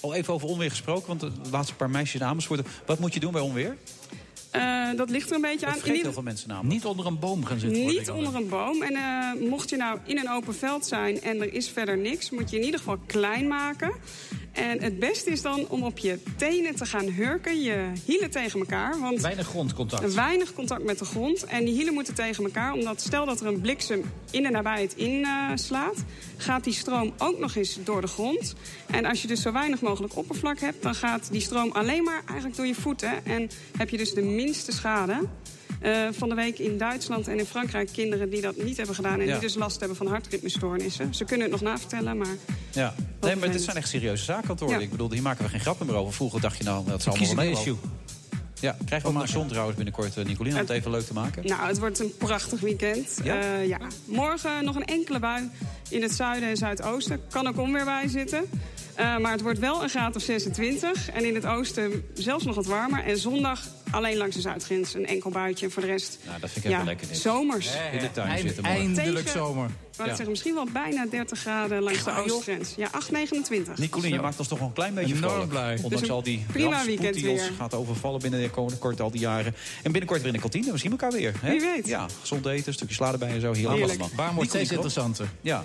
Al 0.00 0.14
even 0.14 0.34
over 0.34 0.48
onweer 0.48 0.70
gesproken, 0.70 1.06
want 1.06 1.20
de 1.20 1.30
laatste 1.50 1.74
paar 1.74 1.90
meisjes 1.90 2.20
in 2.20 2.26
Amersfoort. 2.26 2.60
Wat 2.86 2.98
moet 2.98 3.14
je 3.14 3.20
doen 3.20 3.32
bij 3.32 3.40
onweer? 3.40 3.76
Eh, 4.52 4.88
dat 4.96 5.10
ligt 5.10 5.28
er 5.30 5.34
een 5.36 5.40
beetje 5.40 5.66
Dat 5.66 5.74
aan. 5.74 5.80
Ieder- 5.86 6.02
heel 6.02 6.12
veel 6.12 6.22
mensen 6.22 6.48
namelijk. 6.48 6.74
Niet 6.74 6.84
onder 6.84 7.06
een 7.06 7.18
boom 7.18 7.44
gaan 7.44 7.58
zitten. 7.58 7.86
Niet 7.86 8.10
onder 8.10 8.34
een 8.34 8.48
boom. 8.48 8.82
En 8.82 8.94
eh, 8.94 9.48
mocht 9.48 9.70
je 9.70 9.76
nou 9.76 9.98
in 10.06 10.18
een 10.18 10.30
open 10.30 10.54
veld 10.54 10.86
zijn 10.86 11.20
en 11.22 11.40
er 11.40 11.52
is 11.54 11.68
verder 11.68 11.98
niks, 11.98 12.30
moet 12.30 12.50
je 12.50 12.56
in 12.58 12.64
ieder 12.64 12.78
geval 12.78 12.98
klein 13.06 13.48
maken. 13.48 13.92
En 14.52 14.82
het 14.82 14.98
beste 14.98 15.30
is 15.30 15.42
dan 15.42 15.68
om 15.68 15.82
op 15.82 15.98
je 15.98 16.18
tenen 16.36 16.74
te 16.74 16.86
gaan 16.86 17.08
hurken, 17.08 17.60
je 17.60 17.92
hielen 18.04 18.30
tegen 18.30 18.60
elkaar. 18.60 19.00
Want 19.00 19.20
Weinig 19.20 19.46
grondcontact. 19.46 20.14
weinig 20.14 20.52
contact 20.52 20.84
met 20.84 20.98
de 20.98 21.04
grond. 21.04 21.44
En 21.44 21.64
die 21.64 21.74
hielen 21.74 21.94
moeten 21.94 22.14
tegen 22.14 22.44
elkaar, 22.44 22.72
omdat 22.72 23.00
stel 23.00 23.26
dat 23.26 23.40
er 23.40 23.46
een 23.46 23.60
bliksem 23.60 24.02
in 24.30 24.42
de 24.42 24.50
nabijheid 24.50 24.96
inslaat, 24.96 26.04
gaat 26.36 26.64
die 26.64 26.72
stroom 26.72 27.12
ook 27.18 27.38
nog 27.38 27.54
eens 27.54 27.78
door 27.84 28.00
de 28.00 28.06
grond. 28.06 28.54
En 28.86 29.04
als 29.04 29.22
je 29.22 29.28
dus 29.28 29.42
zo 29.42 29.52
weinig 29.52 29.80
mogelijk 29.80 30.16
oppervlak 30.16 30.58
hebt, 30.58 30.82
dan 30.82 30.94
gaat 30.94 31.28
die 31.30 31.40
stroom 31.40 31.70
alleen 31.72 32.04
maar 32.04 32.22
eigenlijk 32.24 32.56
door 32.56 32.66
je 32.66 32.74
voeten. 32.74 33.24
En 33.24 33.50
heb 33.76 33.88
je 33.88 33.96
dus 33.96 34.14
de 34.14 34.22
minste 34.22 34.72
schade. 34.72 35.28
Eh, 35.80 36.08
van 36.10 36.28
de 36.28 36.34
week 36.34 36.58
in 36.58 36.78
Duitsland 36.78 37.28
en 37.28 37.38
in 37.38 37.46
Frankrijk 37.46 37.88
kinderen 37.92 38.30
die 38.30 38.40
dat 38.40 38.56
niet 38.56 38.76
hebben 38.76 38.94
gedaan... 38.94 39.20
en 39.20 39.26
Ja. 39.26 39.32
die 39.32 39.40
dus 39.40 39.54
last 39.54 39.78
hebben 39.78 39.96
van 39.96 40.06
hartritmestoornissen. 40.06 41.14
Ze 41.14 41.24
kunnen 41.24 41.50
het 41.50 41.60
nog 41.60 41.70
navertellen, 41.70 42.18
maar... 42.18 42.36
Ja, 42.70 42.94
nee, 43.20 43.36
maar 43.36 43.52
dit 43.52 43.62
zijn 43.62 43.76
echt 43.76 43.88
serieuze 43.88 44.24
zaken 44.24 44.44
aan 44.44 44.50
het 44.50 44.60
worden. 44.60 44.78
Ja. 44.78 44.84
Ik 44.84 44.90
bedoel, 44.90 45.12
hier 45.12 45.22
maken 45.22 45.44
we 45.44 45.50
geen 45.50 45.60
grappen 45.60 45.86
meer 45.86 45.94
over. 45.94 46.12
Vroeger 46.12 46.40
dacht 46.40 46.56
je 46.58 46.64
nou, 46.64 46.86
dat 46.86 47.02
Kies 47.02 47.06
allemaal 47.08 47.44
een 47.44 47.50
wel 47.50 47.60
issue. 47.60 47.76
Ja, 48.62 48.76
krijgen 48.84 49.12
we 49.12 49.18
ook 49.20 49.26
zon 49.26 49.48
trouwens 49.48 49.76
binnenkort, 49.76 50.16
uh, 50.16 50.24
Nicolien, 50.24 50.52
om 50.52 50.58
het 50.58 50.70
even 50.70 50.90
leuk 50.90 51.06
te 51.06 51.12
maken. 51.12 51.46
Nou, 51.46 51.66
het 51.66 51.78
wordt 51.78 51.98
een 51.98 52.16
prachtig 52.16 52.60
weekend. 52.60 53.18
Ja? 53.24 53.40
Eh, 53.40 53.66
ja. 53.66 53.78
Morgen 54.04 54.64
nog 54.64 54.76
een 54.76 54.84
enkele 54.84 55.18
bui 55.18 55.50
in 55.88 56.02
het 56.02 56.12
zuiden 56.12 56.48
en 56.48 56.56
zuidoosten. 56.56 57.20
Kan 57.30 57.46
ook 57.46 57.58
onweer 57.58 57.84
bij 57.84 58.08
zitten. 58.08 58.44
Uh, 59.00 59.18
maar 59.18 59.32
het 59.32 59.40
wordt 59.40 59.58
wel 59.58 59.82
een 59.82 59.88
graad 59.88 60.16
of 60.16 60.22
26. 60.22 61.10
En 61.10 61.24
in 61.24 61.34
het 61.34 61.46
oosten 61.46 62.04
zelfs 62.14 62.44
nog 62.44 62.54
wat 62.54 62.66
warmer. 62.66 63.04
En 63.04 63.18
zondag 63.18 63.66
alleen 63.92 64.16
langs 64.16 64.34
de 64.36 64.40
zuidgrens 64.42 64.94
een 64.94 65.06
enkel 65.06 65.30
buitje. 65.30 65.66
En 65.66 65.72
voor 65.72 65.82
de 65.82 65.88
rest 65.88 66.18
Nou, 66.26 66.40
dat 66.40 66.50
vind 66.50 66.64
ik 66.64 66.70
ja, 66.70 66.76
even 66.76 66.88
lekker. 66.88 67.08
dit. 67.08 67.16
zomers. 67.18 67.66
In 67.92 67.98
de 67.98 68.10
tuin 68.12 68.28
Eind- 68.28 68.40
zitten. 68.40 68.62
morgen. 68.64 68.80
eindelijk 68.80 69.26
Tegen- 69.26 69.40
zomer. 69.40 69.66
Ik 69.66 69.98
wou 69.98 70.08
Ja. 70.10 70.14
zeggen, 70.16 70.28
misschien 70.34 70.54
wel 70.54 70.66
bijna 70.72 71.06
30 71.10 71.38
graden 71.38 71.82
langs 71.82 72.04
de 72.04 72.10
oostgrens. 72.16 72.74
Ja, 72.76 72.88
8,29. 72.92 73.78
Nicolien, 73.78 74.12
je 74.12 74.20
maakt 74.20 74.38
ons 74.38 74.48
toch 74.48 74.58
wel 74.58 74.68
een 74.68 74.74
klein 74.74 74.94
beetje 74.94 75.14
Enorm 75.14 75.30
vrolijk. 75.30 75.50
blij. 75.50 75.74
Ondanks 75.82 76.00
Dus 76.00 76.10
al 76.10 76.22
die 76.22 76.44
prima 76.52 76.84
weekend 76.84 77.14
die 77.14 77.30
ons 77.30 77.42
gaat 77.58 77.74
overvallen 77.74 78.20
binnen 78.20 78.40
de 78.42 78.50
komende 78.50 78.78
kort 78.78 79.00
al 79.00 79.10
die 79.10 79.20
jaren. 79.20 79.54
En 79.82 79.90
binnenkort 79.92 80.18
weer 80.18 80.28
in 80.28 80.34
de 80.34 80.40
kantine. 80.40 80.72
We 80.72 80.78
zien 80.78 80.90
elkaar 80.90 81.12
weer. 81.12 81.34
Hè? 81.40 81.50
Wie 81.50 81.60
weet. 81.60 81.86
Ja, 81.86 82.06
gezond 82.20 82.46
eten, 82.46 82.66
een 82.68 82.72
stukje 82.74 82.94
sla 82.94 83.12
erbij 83.12 83.28
en 83.28 83.40
zo. 83.40 83.52
Heerlijk 83.52 83.68
Heerlijk. 83.78 84.00
allemaal. 84.00 84.10
Waar 84.26 84.34
wordt 84.34 84.50
steeds 84.50 84.70
interessanter. 84.70 85.28
Ja, 85.40 85.64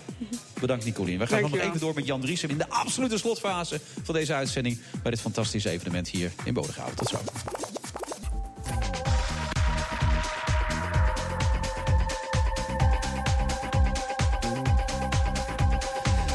bedankt 0.60 0.86
Nicolien. 0.86 1.20
We 1.20 1.28
gaan 1.28 1.42
nog 1.42 1.58
even 1.58 1.80
door 1.80 1.94
met 1.94 2.06
Jan 2.06 2.22
Driessen 2.22 2.50
in 2.50 2.58
de 2.58 2.70
absolute 2.70 3.18
slotfase 3.18 3.80
van 4.04 4.16
deze 4.16 4.34
uitzending 4.34 4.80
bij 5.02 5.12
dit 5.12 5.22
fantastische 5.22 5.70
evenement 5.70 6.08
hier 6.10 6.32
in 6.44 6.54
Bodegraven. 6.54 6.96
Tot 6.96 7.10
zo. 7.10 7.18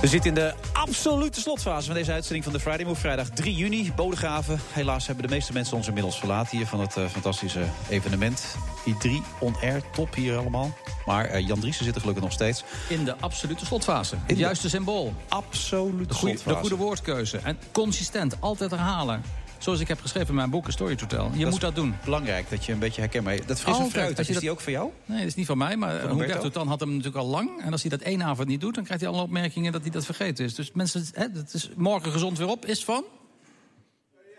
We 0.01 0.09
zitten 0.09 0.29
in 0.29 0.35
de 0.35 0.55
absolute 0.73 1.41
slotfase 1.41 1.87
van 1.87 1.95
deze 1.95 2.13
uitzending 2.13 2.45
van 2.45 2.53
de 2.53 2.61
Friday 2.61 2.85
Move. 2.85 3.01
Vrijdag 3.01 3.29
3 3.29 3.55
juni, 3.55 3.93
Bodegraven. 3.97 4.61
Helaas 4.73 5.07
hebben 5.07 5.25
de 5.29 5.35
meeste 5.35 5.53
mensen 5.53 5.77
ons 5.77 5.87
inmiddels 5.87 6.19
verlaten 6.19 6.57
hier 6.57 6.67
van 6.67 6.81
het 6.81 6.97
eh, 6.97 7.07
fantastische 7.07 7.65
evenement. 7.89 8.57
I3 8.89 9.11
on 9.39 9.57
air, 9.63 9.83
top 9.93 10.15
hier 10.15 10.37
allemaal. 10.37 10.77
Maar 11.07 11.25
eh, 11.25 11.47
Jan 11.47 11.61
Driessen 11.61 11.85
zit 11.85 11.95
er 11.95 12.01
gelukkig 12.01 12.25
nog 12.25 12.33
steeds. 12.33 12.65
In 12.89 13.05
de 13.05 13.17
absolute 13.21 13.67
slotfase. 13.67 14.15
In 14.15 14.21
Het 14.27 14.39
juiste 14.39 14.69
symbool. 14.69 15.15
Absolute 15.29 16.07
De 16.07 16.15
goede, 16.15 16.35
de 16.35 16.41
slotfase. 16.41 16.69
goede 16.69 16.77
woordkeuze. 16.77 17.39
En 17.39 17.59
consistent. 17.73 18.41
Altijd 18.41 18.71
herhalen. 18.71 19.23
Zoals 19.63 19.81
ik 19.81 19.89
heb 19.89 20.01
geschreven 20.01 20.29
in 20.29 20.35
mijn 20.35 20.51
boek, 20.51 20.67
A 20.67 20.71
Story 20.71 20.97
to 20.97 21.07
Tell. 21.07 21.29
Je 21.33 21.43
Dat 21.43 21.51
moet 21.51 21.61
dat 21.61 21.75
doen. 21.75 21.95
Belangrijk 22.05 22.51
dat 22.51 22.65
je 22.65 22.73
een 22.73 22.79
beetje 22.79 23.01
herkenbaar... 23.01 23.37
Dat 23.47 23.61
frisse 23.61 23.69
Altijd. 23.83 23.91
fruit, 23.91 24.19
Als 24.19 24.27
is 24.27 24.33
dat- 24.33 24.43
die 24.43 24.51
ook 24.51 24.61
voor 24.61 24.73
jou? 24.73 24.91
Nee, 25.05 25.19
dat 25.19 25.27
is 25.27 25.35
niet 25.35 25.47
van 25.47 25.59
mij. 25.59 25.77
Maar 25.77 26.09
Humberto? 26.09 26.49
Tan 26.51 26.69
had 26.69 26.81
hem 26.81 26.89
natuurlijk 26.89 27.17
al 27.17 27.27
lang. 27.27 27.63
En 27.63 27.73
als 27.73 27.81
hij 27.81 27.91
dat 27.91 28.01
één 28.01 28.23
avond 28.23 28.49
niet 28.49 28.61
doet, 28.61 28.75
dan 28.75 28.85
krijgt 28.85 29.03
hij 29.03 29.13
alle 29.13 29.23
opmerkingen 29.23 29.73
dat 29.73 29.83
hij 29.83 29.91
dat 29.91 30.05
vergeten 30.05 30.45
is. 30.45 30.55
Dus 30.55 30.73
mensen, 30.73 31.05
hè, 31.13 31.31
dat 31.33 31.55
is 31.55 31.71
morgen 31.77 32.13
gezond 32.13 32.39
weer 32.39 32.49
op, 32.49 32.67
is 32.67 32.85
van 32.85 33.05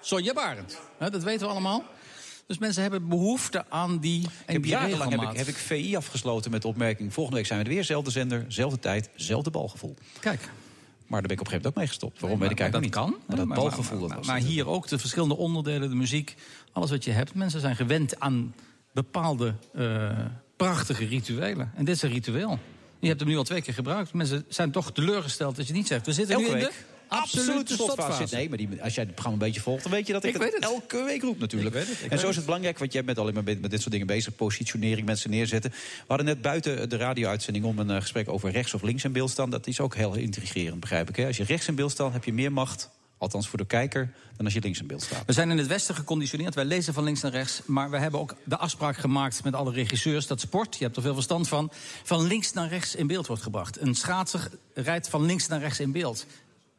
Sonja 0.01 0.33
Barend. 0.33 0.79
Hè, 0.97 1.09
dat 1.09 1.23
weten 1.23 1.45
we 1.47 1.51
allemaal. 1.51 1.83
Dus 2.47 2.57
mensen 2.57 2.81
hebben 2.81 3.07
behoefte 3.07 3.65
aan 3.69 3.99
die, 3.99 4.27
en 4.45 4.53
heb 4.53 4.65
jarenlang 4.65 5.11
heb 5.11 5.21
ik, 5.21 5.37
heb 5.37 5.47
ik 5.47 5.55
VI 5.55 5.95
afgesloten 5.95 6.51
met 6.51 6.61
de 6.61 6.67
opmerking... 6.67 7.13
volgende 7.13 7.37
week 7.39 7.47
zijn 7.47 7.59
we 7.59 7.65
er 7.65 7.71
weer, 7.71 7.83
zelfde 7.83 8.11
zender, 8.11 8.45
zelfde 8.47 8.79
tijd, 8.79 9.09
zelfde 9.15 9.49
balgevoel. 9.49 9.95
Kijk. 10.19 10.49
Maar 11.07 11.19
daar 11.19 11.21
ben 11.21 11.37
ik 11.37 11.39
op 11.39 11.45
een 11.45 11.51
gegeven 11.51 11.51
moment 11.51 11.65
ook 11.67 11.75
mee 11.75 11.87
gestopt. 11.87 12.19
Waarom 12.19 12.39
Nee, 12.39 12.47
weet 12.49 12.57
ik 12.57 12.63
eigenlijk 12.63 12.93
niet. 12.95 13.03
dat 13.03 13.09
Maar 13.11 13.27
kan. 13.27 13.37
dat 13.37 13.47
Maar- 13.47 13.57
balgevoel, 13.57 13.99
maar, 13.99 14.07
dat 14.07 14.17
was 14.17 14.27
maar, 14.27 14.39
hier 14.39 14.67
ook 14.67 14.87
de 14.87 14.97
verschillende 14.99 15.37
onderdelen, 15.37 15.89
de 15.89 15.95
muziek, 15.95 16.35
alles 16.71 16.89
wat 16.89 17.03
je 17.03 17.11
hebt. 17.11 17.33
Mensen 17.35 17.59
zijn 17.59 17.75
gewend 17.75 18.19
aan 18.19 18.55
bepaalde 18.93 19.53
eh, 19.73 20.09
prachtige 20.57 21.05
rituelen. 21.05 21.71
En 21.75 21.85
dit 21.85 21.95
is 21.95 22.01
een 22.01 22.09
ritueel. 22.11 22.59
Je 22.99 23.07
hebt 23.07 23.19
hem 23.19 23.29
nu 23.29 23.37
al 23.37 23.43
twee 23.43 23.61
keer 23.61 23.73
gebruikt. 23.73 24.13
Mensen 24.13 24.45
zijn 24.47 24.71
toch 24.71 24.91
teleurgesteld 24.91 25.55
dat 25.55 25.67
je 25.67 25.73
niet 25.73 25.87
zegt. 25.87 26.05
We 26.05 26.13
zitten 26.13 26.35
Elke 26.35 26.47
nu 26.47 26.53
in 26.53 26.59
week. 26.59 26.69
de 26.71 26.75
Absolute 27.21 27.73
slotfase 27.73 28.17
zit. 28.17 28.31
Nee, 28.31 28.49
maar 28.49 28.57
die, 28.57 28.69
als 28.81 28.95
jij 28.95 29.03
het 29.03 29.13
programma 29.13 29.41
een 29.41 29.45
beetje 29.47 29.61
volgt, 29.61 29.83
dan 29.83 29.91
weet 29.91 30.07
je 30.07 30.13
dat 30.13 30.23
ik, 30.23 30.29
Ik 30.29 30.35
het, 30.35 30.43
weet 30.43 30.53
het. 30.53 30.63
elke 30.63 31.03
week 31.03 31.21
roep 31.21 31.39
natuurlijk. 31.39 31.75
Ik 31.75 31.81
weet 31.81 31.89
het, 31.89 32.05
ik 32.05 32.11
en 32.11 32.19
zo 32.19 32.23
is 32.23 32.27
het. 32.27 32.35
het 32.35 32.45
belangrijk, 32.45 32.79
want 32.79 32.93
jij 32.93 33.03
bent 33.03 33.17
alleen 33.17 33.33
maar 33.33 33.43
met 33.43 33.71
dit 33.71 33.79
soort 33.79 33.91
dingen 33.91 34.07
bezig. 34.07 34.35
Positionering, 34.35 35.05
mensen 35.07 35.29
neerzetten. 35.29 35.71
We 35.71 35.77
hadden 36.07 36.25
net 36.25 36.41
buiten 36.41 36.89
de 36.89 36.97
radio-uitzending 36.97 37.65
om 37.65 37.79
een 37.79 37.89
eh, 37.89 38.01
gesprek 38.01 38.29
over 38.29 38.51
rechts 38.51 38.73
of 38.73 38.81
links 38.81 39.03
in 39.03 39.11
beeld 39.11 39.29
staan. 39.29 39.49
Dat 39.49 39.67
is 39.67 39.79
ook 39.79 39.95
heel 39.95 40.13
intrigerend, 40.13 40.79
begrijp 40.79 41.09
ik. 41.09 41.15
Hè? 41.15 41.27
Als 41.27 41.37
je 41.37 41.43
rechts 41.43 41.67
in 41.67 41.75
beeld 41.75 41.91
staat, 41.91 42.13
heb 42.13 42.23
je 42.23 42.33
meer 42.33 42.51
macht. 42.51 42.89
Althans 43.17 43.47
voor 43.47 43.57
de 43.57 43.65
kijker, 43.65 44.13
dan 44.35 44.45
als 44.45 44.53
je 44.53 44.59
links 44.61 44.79
in 44.79 44.87
beeld 44.87 45.01
staat. 45.01 45.23
We 45.25 45.33
zijn 45.33 45.51
in 45.51 45.57
het 45.57 45.67
Westen 45.67 45.95
geconditioneerd. 45.95 46.55
Wij 46.55 46.65
lezen 46.65 46.93
van 46.93 47.03
links 47.03 47.21
naar 47.21 47.31
rechts. 47.31 47.61
Maar 47.65 47.89
we 47.89 47.97
hebben 47.97 48.19
ook 48.19 48.35
de 48.43 48.57
afspraak 48.57 48.97
gemaakt 48.97 49.43
met 49.43 49.53
alle 49.53 49.71
regisseurs... 49.71 50.27
dat 50.27 50.39
sport, 50.39 50.77
je 50.77 50.83
hebt 50.83 50.95
er 50.95 51.01
veel 51.01 51.13
verstand 51.13 51.47
van, 51.47 51.71
van 52.03 52.27
links 52.27 52.53
naar 52.53 52.67
rechts 52.69 52.95
in 52.95 53.07
beeld 53.07 53.27
wordt 53.27 53.41
gebracht. 53.41 53.81
Een 53.81 53.95
schaatser 53.95 54.49
rijdt 54.73 55.09
van 55.09 55.25
links 55.25 55.47
naar 55.47 55.59
rechts 55.59 55.79
in 55.79 55.91
beeld. 55.91 56.25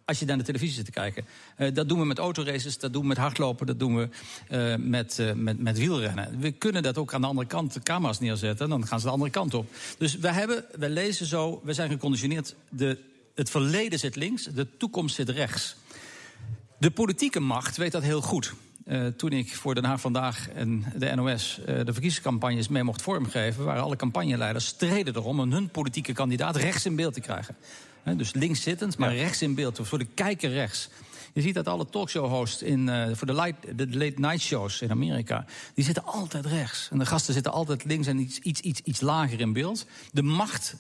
Als 0.07 0.19
je 0.19 0.25
naar 0.25 0.39
de 0.39 0.45
televisie 0.45 0.75
zit 0.75 0.85
te 0.85 0.91
kijken. 0.91 1.25
Eh, 1.57 1.75
dat 1.75 1.89
doen 1.89 1.99
we 1.99 2.05
met 2.05 2.19
autoraces, 2.19 2.79
dat 2.79 2.93
doen 2.93 3.03
we 3.03 3.09
met 3.09 3.17
hardlopen... 3.17 3.67
dat 3.67 3.79
doen 3.79 3.97
we 3.97 4.09
eh, 4.49 4.75
met, 4.77 5.19
eh, 5.19 5.33
met, 5.33 5.59
met 5.59 5.79
wielrennen. 5.79 6.39
We 6.39 6.51
kunnen 6.51 6.83
dat 6.83 6.99
ook 6.99 7.15
aan 7.15 7.21
de 7.21 7.27
andere 7.27 7.47
kant 7.47 7.73
de 7.73 7.81
camera's 7.81 8.21
neerzetten... 8.21 8.65
en 8.65 8.71
dan 8.71 8.87
gaan 8.87 9.01
ze 9.01 9.07
de 9.07 9.13
andere 9.13 9.31
kant 9.31 9.55
op. 9.55 9.67
Dus 9.99 10.17
we, 10.17 10.29
hebben, 10.29 10.65
we 10.79 10.89
lezen 10.89 11.27
zo, 11.27 11.61
we 11.65 11.73
zijn 11.73 11.91
geconditioneerd... 11.91 12.55
De, 12.69 12.99
het 13.35 13.51
verleden 13.51 13.99
zit 13.99 14.17
links, 14.17 14.45
de 14.45 14.67
toekomst 14.77 15.15
zit 15.15 15.29
rechts. 15.29 15.77
De 16.79 16.91
politieke 16.91 17.41
macht 17.41 17.77
weet 17.77 17.93
dat 17.93 18.03
heel 18.03 18.21
goed. 18.21 18.55
Toen 19.17 19.31
ik 19.31 19.55
voor 19.55 19.75
Den 19.75 19.85
Haag 19.85 20.01
Vandaag 20.01 20.49
en 20.49 20.85
de 20.97 21.15
NOS 21.15 21.61
de 21.65 21.93
verkiezingscampagnes 21.93 22.69
mee 22.69 22.83
mocht 22.83 23.03
vormgeven... 23.03 23.65
waren 23.65 23.83
alle 23.83 23.97
campagneleiders 23.97 24.67
streden 24.67 25.17
erom 25.17 25.41
om 25.41 25.53
hun 25.53 25.69
politieke 25.69 26.13
kandidaat 26.13 26.57
rechts 26.57 26.87
in 26.87 26.97
beeld 26.97 27.15
te 27.15 27.21
krijgen. 27.21 27.57
Dus 28.17 28.33
links 28.33 28.63
zittend, 28.63 28.99
maar 28.99 29.15
rechts 29.15 29.43
in 29.43 29.55
beeld. 29.55 29.79
Voor 29.83 29.99
de 29.99 30.07
kijker 30.15 30.51
rechts. 30.51 30.89
Je 31.33 31.41
ziet 31.41 31.55
dat 31.55 31.69
alle 31.69 31.87
talkshow-hosts 31.91 32.63
in, 32.63 32.89
eh, 32.89 33.09
voor 33.15 33.27
de, 33.27 33.55
de 33.75 33.97
late 33.99 34.15
night 34.21 34.41
shows 34.41 34.81
in 34.83 34.91
Amerika... 34.91 35.45
die 35.75 35.85
zitten 35.85 36.05
altijd 36.05 36.47
rechts. 36.47 36.89
En 36.93 36.99
de 36.99 37.07
gasten 37.07 37.35
zitten 37.35 37.53
altijd 37.53 37.85
links 37.85 38.07
en 38.07 38.19
iets, 38.19 38.39
iets, 38.39 38.61
iets, 38.61 38.81
iets 38.81 39.01
lager 39.01 39.41
in 39.41 39.53
beeld. 39.53 39.87
De 40.13 40.23
macht, 40.23 40.75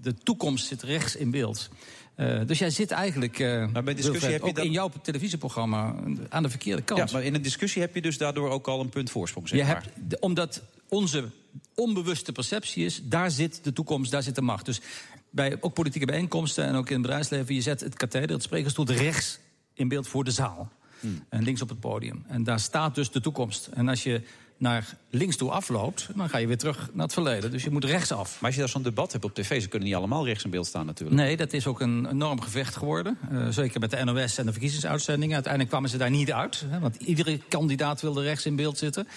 de 0.00 0.14
toekomst 0.14 0.66
zit 0.66 0.82
rechts 0.82 1.16
in 1.16 1.30
beeld. 1.30 1.68
Eh, 2.14 2.40
dus 2.46 2.58
jij 2.58 2.70
zit 2.70 2.90
eigenlijk, 2.90 3.38
eh, 3.38 3.68
bij 3.84 3.94
discussie 3.94 4.30
heb 4.30 4.40
je 4.42 4.48
ook 4.48 4.54
dat- 4.56 4.64
in 4.64 4.70
jouw 4.72 4.90
televisieprogramma 5.02 5.94
aan 6.28 6.42
de 6.42 6.50
verkeerde 6.50 6.82
kant. 6.82 7.10
Ja, 7.10 7.16
maar 7.16 7.24
in 7.24 7.34
een 7.34 7.42
discussie 7.42 7.82
heb 7.82 7.94
je 7.94 8.02
dus 8.02 8.18
daardoor 8.18 8.50
ook 8.50 8.66
al 8.68 8.80
een 8.80 8.88
punt 8.88 9.10
voorsprong, 9.10 9.48
zeg 9.48 9.58
Je 9.58 9.64
maar. 9.64 9.82
hebt, 9.94 10.20
omdat 10.20 10.62
onze 10.88 11.24
onbewuste 11.74 12.32
perceptie 12.32 12.84
is, 12.84 13.00
daar 13.04 13.30
zit 13.30 13.64
de 13.64 13.72
toekomst, 13.72 14.10
daar 14.10 14.22
zit 14.22 14.34
de 14.34 14.42
macht. 14.42 14.64
Dus 14.64 14.80
bij 15.36 15.56
ook 15.60 15.74
politieke 15.74 16.06
bijeenkomsten 16.06 16.64
en 16.64 16.74
ook 16.74 16.86
in 16.86 16.92
het 16.92 17.02
bedrijfsleven, 17.02 17.54
je 17.54 17.60
zet 17.60 17.80
het 17.80 17.94
katheder, 17.94 18.30
het 18.30 18.42
sprekersstoel, 18.42 18.86
rechts 18.86 19.38
in 19.74 19.88
beeld 19.88 20.08
voor 20.08 20.24
de 20.24 20.30
zaal. 20.30 20.68
Hmm. 21.00 21.24
En 21.28 21.42
links 21.42 21.62
op 21.62 21.68
het 21.68 21.80
podium. 21.80 22.24
En 22.28 22.44
daar 22.44 22.60
staat 22.60 22.94
dus 22.94 23.10
de 23.10 23.20
toekomst. 23.20 23.66
En 23.66 23.88
als 23.88 24.02
je 24.02 24.22
naar 24.58 24.96
links 25.10 25.36
toe 25.36 25.50
afloopt, 25.50 26.08
dan 26.14 26.28
ga 26.28 26.38
je 26.38 26.46
weer 26.46 26.58
terug 26.58 26.88
naar 26.92 27.04
het 27.04 27.12
verleden. 27.12 27.50
Dus 27.50 27.64
je 27.64 27.70
moet 27.70 27.84
rechtsaf. 27.84 28.34
Maar 28.34 28.44
als 28.44 28.54
je 28.54 28.60
daar 28.60 28.70
zo'n 28.70 28.82
debat 28.82 29.12
hebt 29.12 29.24
op 29.24 29.34
tv, 29.34 29.62
ze 29.62 29.68
kunnen 29.68 29.88
niet 29.88 29.96
allemaal 29.96 30.26
rechts 30.26 30.44
in 30.44 30.50
beeld 30.50 30.66
staan 30.66 30.86
natuurlijk. 30.86 31.20
Nee, 31.20 31.36
dat 31.36 31.52
is 31.52 31.66
ook 31.66 31.80
een 31.80 32.06
enorm 32.10 32.40
gevecht 32.40 32.76
geworden. 32.76 33.18
Eh, 33.30 33.48
zeker 33.48 33.80
met 33.80 33.90
de 33.90 34.04
NOS 34.04 34.38
en 34.38 34.46
de 34.46 34.52
verkiezingsuitzendingen. 34.52 35.34
Uiteindelijk 35.34 35.72
kwamen 35.72 35.90
ze 35.90 35.96
daar 35.96 36.10
niet 36.10 36.32
uit. 36.32 36.64
Hè, 36.68 36.78
want 36.78 36.96
iedere 36.96 37.40
kandidaat 37.48 38.00
wilde 38.00 38.22
rechts 38.22 38.46
in 38.46 38.56
beeld 38.56 38.78
zitten. 38.78 39.08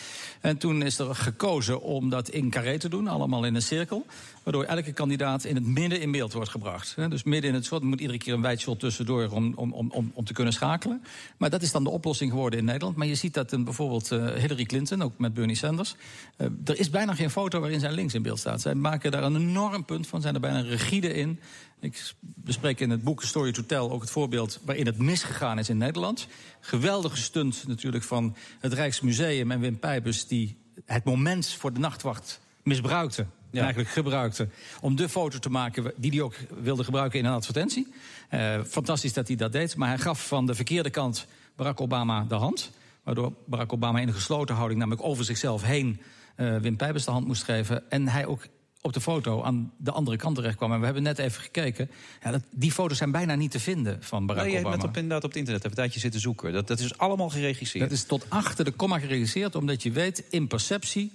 En 0.41 0.57
toen 0.57 0.81
is 0.81 0.99
er 0.99 1.15
gekozen 1.15 1.81
om 1.81 2.09
dat 2.09 2.29
in 2.29 2.49
carré 2.49 2.77
te 2.77 2.89
doen. 2.89 3.07
Allemaal 3.07 3.45
in 3.45 3.55
een 3.55 3.61
cirkel. 3.61 4.05
Waardoor 4.49 4.67
elke 4.67 4.91
kandidaat 4.91 5.43
in 5.43 5.55
het 5.55 5.65
midden 5.65 6.01
in 6.01 6.11
beeld 6.11 6.33
wordt 6.33 6.49
gebracht. 6.49 6.95
Dus 7.09 7.23
midden 7.23 7.49
in 7.49 7.55
het 7.55 7.65
shot. 7.65 7.83
Moet 7.83 7.99
iedere 7.99 8.17
keer 8.17 8.33
een 8.33 8.41
wijd 8.41 8.59
shot 8.59 8.79
tussendoor 8.79 9.29
om, 9.29 9.53
om, 9.55 9.73
om, 9.73 10.11
om, 10.13 10.25
te 10.25 10.33
kunnen 10.33 10.53
schakelen. 10.53 11.03
Maar 11.37 11.49
dat 11.49 11.61
is 11.61 11.71
dan 11.71 11.83
de 11.83 11.89
oplossing 11.89 12.31
geworden 12.31 12.59
in 12.59 12.65
Nederland. 12.65 12.95
Maar 12.95 13.07
je 13.07 13.15
ziet 13.15 13.33
dat 13.33 13.51
een, 13.51 13.63
bijvoorbeeld 13.63 14.11
eh, 14.11 14.33
Hillary 14.33 14.65
Clinton, 14.65 15.01
ook 15.01 15.17
met 15.17 15.33
Bernie 15.33 15.55
Sanders. 15.55 15.95
eh, 16.37 16.47
er 16.65 16.79
is 16.79 16.89
bijna 16.89 17.15
geen 17.15 17.29
foto 17.29 17.59
waarin 17.59 17.79
zij 17.79 17.91
links 17.91 18.13
in 18.13 18.21
beeld 18.21 18.39
staat. 18.39 18.61
Zij 18.61 18.75
maken 18.75 19.11
daar 19.11 19.23
een 19.23 19.35
enorm 19.35 19.85
punt 19.85 20.07
van. 20.07 20.21
Zijn 20.21 20.33
er 20.33 20.39
bijna 20.39 20.59
rigide 20.59 21.13
in. 21.13 21.39
Ik 21.79 22.13
bespreek 22.21 22.79
in 22.79 22.89
het 22.89 23.03
boek 23.03 23.23
Story 23.23 23.51
to 23.51 23.65
Tell 23.65 23.77
ook 23.77 24.01
het 24.01 24.11
voorbeeld 24.11 24.59
waarin 24.65 24.85
het 24.85 24.97
misgegaan 24.97 25.59
is 25.59 25.69
in 25.69 25.77
Nederland. 25.77 26.27
Geweldige 26.59 27.17
stunt 27.17 27.67
natuurlijk 27.67 28.03
van 28.03 28.35
het 28.59 28.73
Rijksmuseum 28.73 29.51
en 29.51 29.59
Wim 29.59 29.79
Pijpers... 29.79 30.27
die 30.27 30.57
het 30.85 31.03
moment 31.03 31.47
voor 31.47 31.73
de 31.73 31.79
nachtwacht 31.79 32.39
misbruikte. 32.63 33.25
En 33.51 33.59
eigenlijk 33.59 33.89
gebruikte. 33.89 34.47
Om 34.81 34.95
de 34.95 35.09
foto 35.09 35.39
te 35.39 35.49
maken 35.49 35.93
die 35.95 36.11
hij 36.11 36.21
ook 36.21 36.35
wilde 36.61 36.83
gebruiken 36.83 37.19
in 37.19 37.25
een 37.25 37.33
advertentie. 37.33 37.87
Eh, 38.29 38.59
fantastisch 38.67 39.13
dat 39.13 39.27
hij 39.27 39.35
dat 39.37 39.51
deed. 39.51 39.75
Maar 39.75 39.87
hij 39.87 39.97
gaf 39.97 40.27
van 40.27 40.45
de 40.45 40.55
verkeerde 40.55 40.89
kant 40.89 41.25
Barack 41.55 41.81
Obama 41.81 42.23
de 42.27 42.35
hand. 42.35 42.71
Waardoor 43.03 43.33
Barack 43.45 43.73
Obama 43.73 43.99
in 43.99 44.07
een 44.07 44.13
gesloten 44.13 44.55
houding, 44.55 44.79
namelijk 44.79 45.07
over 45.07 45.25
zichzelf 45.25 45.63
heen... 45.63 46.01
eh, 46.35 46.57
Wim 46.57 46.75
Pijpers 46.75 47.05
de 47.05 47.11
hand 47.11 47.27
moest 47.27 47.43
geven. 47.43 47.91
En 47.91 48.07
hij 48.07 48.25
ook 48.25 48.47
op 48.81 48.93
de 48.93 49.01
foto 49.01 49.43
aan 49.43 49.71
de 49.77 49.91
andere 49.91 50.17
kant 50.17 50.35
terecht 50.35 50.55
kwam. 50.55 50.71
En 50.73 50.79
we 50.79 50.85
hebben 50.85 51.03
net 51.03 51.19
even 51.19 51.41
gekeken. 51.41 51.89
Ja, 52.23 52.31
dat, 52.31 52.41
die 52.51 52.71
foto's 52.71 52.97
zijn 52.97 53.11
bijna 53.11 53.35
niet 53.35 53.51
te 53.51 53.59
vinden 53.59 53.97
van 54.03 54.25
Barack 54.25 54.43
Nee, 54.43 54.53
je 54.53 54.59
hebt 54.59 54.73
Obama. 54.73 54.89
op, 54.89 54.95
inderdaad 54.97 55.23
op 55.23 55.29
het 55.29 55.37
internet 55.37 55.61
even 55.65 55.77
een 55.77 55.83
tijdje 55.83 55.99
zitten 55.99 56.21
zoeken. 56.21 56.53
Dat, 56.53 56.67
dat 56.67 56.79
is 56.79 56.97
allemaal 56.97 57.29
geregisseerd. 57.29 57.89
Dat 57.89 57.97
is 57.97 58.03
tot 58.03 58.25
achter 58.29 58.65
de 58.65 58.71
komma 58.71 58.99
geregisseerd, 58.99 59.55
omdat 59.55 59.83
je 59.83 59.91
weet 59.91 60.23
in 60.29 60.47
perceptie, 60.47 61.11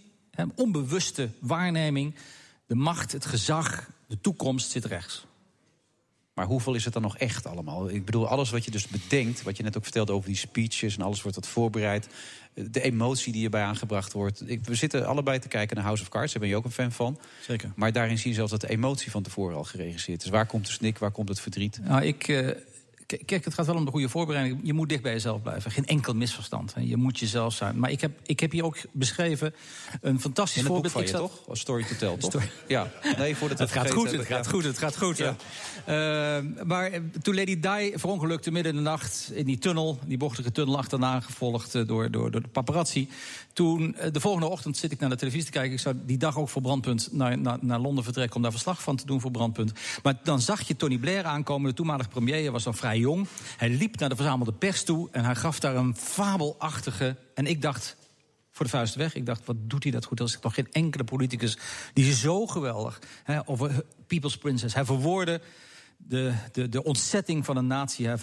onbewuste 0.55 1.29
waarneming, 1.39 2.15
de 2.67 2.75
macht, 2.75 3.13
het 3.13 3.27
gezag, 3.27 3.91
de 4.09 4.21
toekomst 4.21 4.71
zit 4.71 4.85
rechts. 4.85 5.27
Maar 6.35 6.47
hoeveel 6.47 6.75
is 6.75 6.85
het 6.85 6.93
dan 6.93 7.03
nog 7.03 7.19
echt 7.19 7.47
allemaal? 7.47 7.91
Ik 7.91 8.05
bedoel, 8.05 8.29
alles 8.29 8.51
wat 8.51 8.65
je 8.65 8.71
dus 8.71 8.89
bedenkt, 8.89 9.43
wat 9.43 9.57
je 9.57 9.63
net 9.63 9.77
ook 9.77 9.83
vertelde 9.83 10.13
over 10.13 10.29
die 10.29 10.37
speeches 10.37 10.97
en 10.97 11.03
alles 11.03 11.23
wordt 11.23 11.37
wat 11.37 11.47
voorbereid. 11.47 12.09
De 12.55 12.81
emotie 12.81 13.33
die 13.33 13.45
erbij 13.45 13.63
aangebracht 13.63 14.13
wordt. 14.13 14.51
Ik, 14.51 14.65
we 14.65 14.75
zitten 14.75 15.07
allebei 15.07 15.39
te 15.39 15.49
kijken 15.49 15.77
naar 15.77 15.85
House 15.85 16.03
of 16.03 16.09
Cards, 16.09 16.33
daar 16.33 16.41
ben 16.41 16.51
je 16.51 16.57
ook 16.57 16.65
een 16.65 16.71
fan 16.71 16.93
van. 16.93 17.19
Zeker. 17.41 17.73
Maar 17.77 17.93
daarin 17.93 18.19
zie 18.19 18.29
je 18.29 18.37
zelfs 18.37 18.51
dat 18.51 18.61
de 18.61 18.69
emotie 18.69 19.11
van 19.11 19.23
tevoren 19.23 19.57
al 19.57 19.65
geregisseerd 19.65 20.25
is. 20.25 20.31
Waar 20.31 20.47
komt 20.47 20.67
de 20.67 20.73
snik, 20.73 20.99
waar 20.99 21.11
komt 21.11 21.29
het 21.29 21.41
verdriet? 21.41 21.81
Nou, 21.83 22.05
ik 22.05 22.29
eh, 22.29 22.51
Kijk, 23.07 23.45
het 23.45 23.55
gaat 23.55 23.67
wel 23.67 23.75
om 23.77 23.85
de 23.85 23.91
goede 23.91 24.09
voorbereiding. 24.09 24.61
Je 24.63 24.73
moet 24.73 24.89
dicht 24.89 25.03
bij 25.03 25.13
jezelf 25.13 25.43
blijven. 25.43 25.71
Geen 25.71 25.87
enkel 25.87 26.15
misverstand. 26.15 26.75
hè. 26.75 26.81
Je 26.81 26.97
moet 26.97 27.19
jezelf 27.19 27.55
zijn. 27.55 27.79
Maar 27.79 27.91
ik 27.91 28.01
heb, 28.01 28.19
ik 28.27 28.41
heb 28.41 28.51
hier 28.53 28.65
ook 28.65 28.77
beschreven 28.93 29.55
een 30.01 30.21
fantastisch 30.21 30.57
In 30.63 30.65
het 30.65 30.73
boek 30.73 30.91
voorbeeld. 30.91 30.93
van 30.93 31.03
Ik 31.03 31.09
je, 31.09 31.17
zat- 31.17 31.39
toch? 31.45 31.49
Als 31.49 31.61
story 31.61 31.85
to 31.85 31.95
tell, 31.97 32.17
toch? 32.31 32.43
Ja. 32.69 32.91
Nee, 33.19 33.37
voordat 33.37 33.59
het 33.59 33.71
gaat 33.71 33.91
goed, 33.91 34.11
het 34.11 34.27
gaat 34.27 34.49
goed, 34.49 34.65
het 34.65 34.79
gaat 34.79 34.97
goed. 34.99 35.17
Ja. 35.17 35.37
Eh, 35.85 36.65
maar 36.67 36.91
eh, 36.91 37.01
toen 37.23 37.35
Lady 37.35 37.61
Di 37.61 37.93
verongelukte 37.99 38.51
midden 38.51 38.73
in 38.73 38.79
de 38.79 38.85
nacht 38.85 39.31
in 39.35 39.45
die 39.45 39.59
tunnel, 39.59 39.99
die 40.07 40.17
bochtige 40.19 40.53
tunnel 40.53 40.77
achterna 40.79 41.21
gevolgd 41.21 41.75
eh, 41.75 41.87
door, 41.87 42.11
door, 42.11 42.31
door 42.31 42.43
de 42.43 42.49
paparazzi. 42.49 43.09
Toen, 43.53 43.95
eh, 43.97 44.13
de 44.13 44.21
volgende 44.21 44.49
ochtend 44.49 44.77
zit 44.77 44.93
ik 44.93 45.01
naar 45.01 45.11
de 45.11 45.17
televisie 45.17 45.47
te 45.47 45.53
kijken. 45.53 45.73
Ik 45.73 45.79
zou 45.81 45.95
die 46.07 46.19
dag 46.19 46.39
ook 46.39 46.49
voor 46.49 46.63
Brandpunt 46.63 47.09
naar, 47.13 47.39
naar, 47.39 47.59
naar 47.61 47.79
Londen 47.79 48.05
vertrekken 48.05 48.37
om 48.37 48.43
daar 48.43 48.51
verslag 48.51 48.83
van 48.83 48.97
te 48.97 49.07
doen 49.07 49.21
voor 49.21 49.31
Brandpunt. 49.31 49.73
Maar 50.03 50.19
dan 50.23 50.41
zag 50.41 50.69
je 50.69 50.77
Tony 50.77 50.99
Blair 50.99 51.25
aankomen, 51.25 51.69
de 51.71 51.77
toenmalige 51.77 52.09
premier. 52.09 52.53
Was 52.53 52.65
dan 52.65 52.75
vrij 52.75 52.94
jong. 52.99 53.27
Hij 53.57 53.69
liep 53.69 53.99
naar 53.99 54.09
de 54.09 54.17
verzamelde 54.17 54.53
pers 54.53 54.85
toe 54.85 55.09
en 55.13 55.25
hij 55.25 55.35
gaf 55.35 55.61
daar 55.61 55.77
een 55.77 55.97
fabelachtige. 55.97 57.17
En 57.35 57.47
ik 57.47 57.63
dacht, 57.63 57.97
voor 58.51 58.65
de 58.65 58.73
vuist 58.73 58.95
weg. 58.95 59.15
Ik 59.15 59.27
dacht, 59.27 59.45
wat 59.45 59.57
doet 59.61 59.83
hij 59.83 59.93
dat 59.93 60.05
goed? 60.05 60.19
Er 60.19 60.25
is 60.25 60.39
nog 60.41 60.55
geen 60.55 60.73
enkele 60.73 61.05
politicus 61.05 61.59
die 61.93 62.15
zo 62.15 62.47
geweldig. 62.47 63.01
Hè, 63.25 63.49
over 63.49 63.85
People's 64.07 64.39
Princess. 64.39 64.75
Hij 64.75 64.85
verwoordde 64.85 65.41
de, 65.97 66.35
de, 66.53 66.69
de 66.69 66.83
ontzetting 66.83 67.45
van 67.45 67.57
een 67.57 67.67
natie. 67.67 68.07
Hij, 68.07 68.19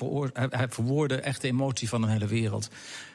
hij 0.50 0.70
verwoordde 0.70 1.16
echt 1.16 1.42
de 1.42 1.48
emotie 1.48 1.90
van 1.90 2.04
een 2.04 2.10
hele 2.10 2.28
wereld. 2.28 2.70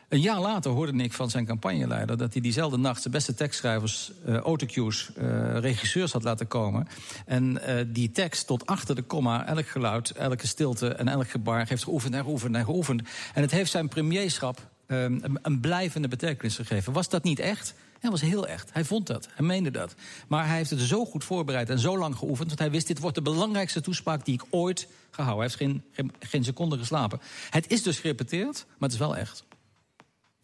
Een 0.08 0.20
jaar 0.20 0.40
later 0.40 0.70
hoorde 0.70 1.02
ik 1.02 1.12
van 1.12 1.30
zijn 1.30 1.44
campagneleider... 1.44 2.16
dat 2.16 2.32
hij 2.32 2.42
diezelfde 2.42 2.76
nacht 2.76 3.00
zijn 3.00 3.14
beste 3.14 3.34
tekstschrijvers, 3.34 4.12
eh 4.24 4.36
autocues, 4.36 5.10
eh, 5.14 5.58
regisseurs 5.58 6.12
had 6.12 6.22
laten 6.22 6.46
komen. 6.46 6.88
En 7.24 7.62
eh, 7.62 7.84
die 7.88 8.10
tekst 8.10 8.46
tot 8.46 8.66
achter 8.66 8.94
de 8.94 9.02
komma, 9.02 9.46
elk 9.46 9.66
geluid, 9.66 10.10
elke 10.10 10.46
stilte 10.46 10.88
en 10.88 11.08
elk 11.08 11.28
gebaar... 11.28 11.68
heeft 11.68 11.84
geoefend 11.84 12.14
en 12.14 12.22
geoefend 12.22 12.54
en 12.54 12.64
geoefend. 12.64 13.02
En 13.34 13.42
het 13.42 13.50
heeft 13.50 13.70
zijn 13.70 13.88
premierschap 13.88 14.70
eh, 14.86 15.02
een, 15.02 15.38
een 15.42 15.60
blijvende 15.60 16.08
betekenis 16.08 16.56
gegeven. 16.56 16.92
Was 16.92 17.08
dat 17.08 17.22
niet 17.22 17.38
echt? 17.38 17.74
Hij 18.00 18.10
was 18.10 18.20
heel 18.20 18.46
echt. 18.46 18.72
Hij 18.72 18.84
vond 18.84 19.06
dat. 19.06 19.28
Hij 19.34 19.46
meende 19.46 19.70
dat. 19.70 19.94
Maar 20.28 20.46
hij 20.46 20.56
heeft 20.56 20.70
het 20.70 20.80
zo 20.80 21.04
goed 21.04 21.24
voorbereid 21.24 21.70
en 21.70 21.78
zo 21.78 21.98
lang 21.98 22.16
geoefend... 22.16 22.48
dat 22.48 22.58
hij 22.58 22.70
wist, 22.70 22.86
dit 22.86 22.98
wordt 22.98 23.16
de 23.16 23.22
belangrijkste 23.22 23.80
toespraak 23.80 24.24
die 24.24 24.34
ik 24.34 24.44
ooit 24.50 24.88
ga 25.10 25.22
houden. 25.22 25.50
Hij 25.50 25.56
heeft 25.58 25.72
geen, 25.72 25.82
geen, 25.92 26.28
geen 26.28 26.44
seconde 26.44 26.78
geslapen. 26.78 27.20
Het 27.50 27.70
is 27.70 27.82
dus 27.82 27.98
gerepeteerd, 27.98 28.64
maar 28.66 28.88
het 28.88 28.92
is 28.92 28.98
wel 28.98 29.16
echt. 29.16 29.44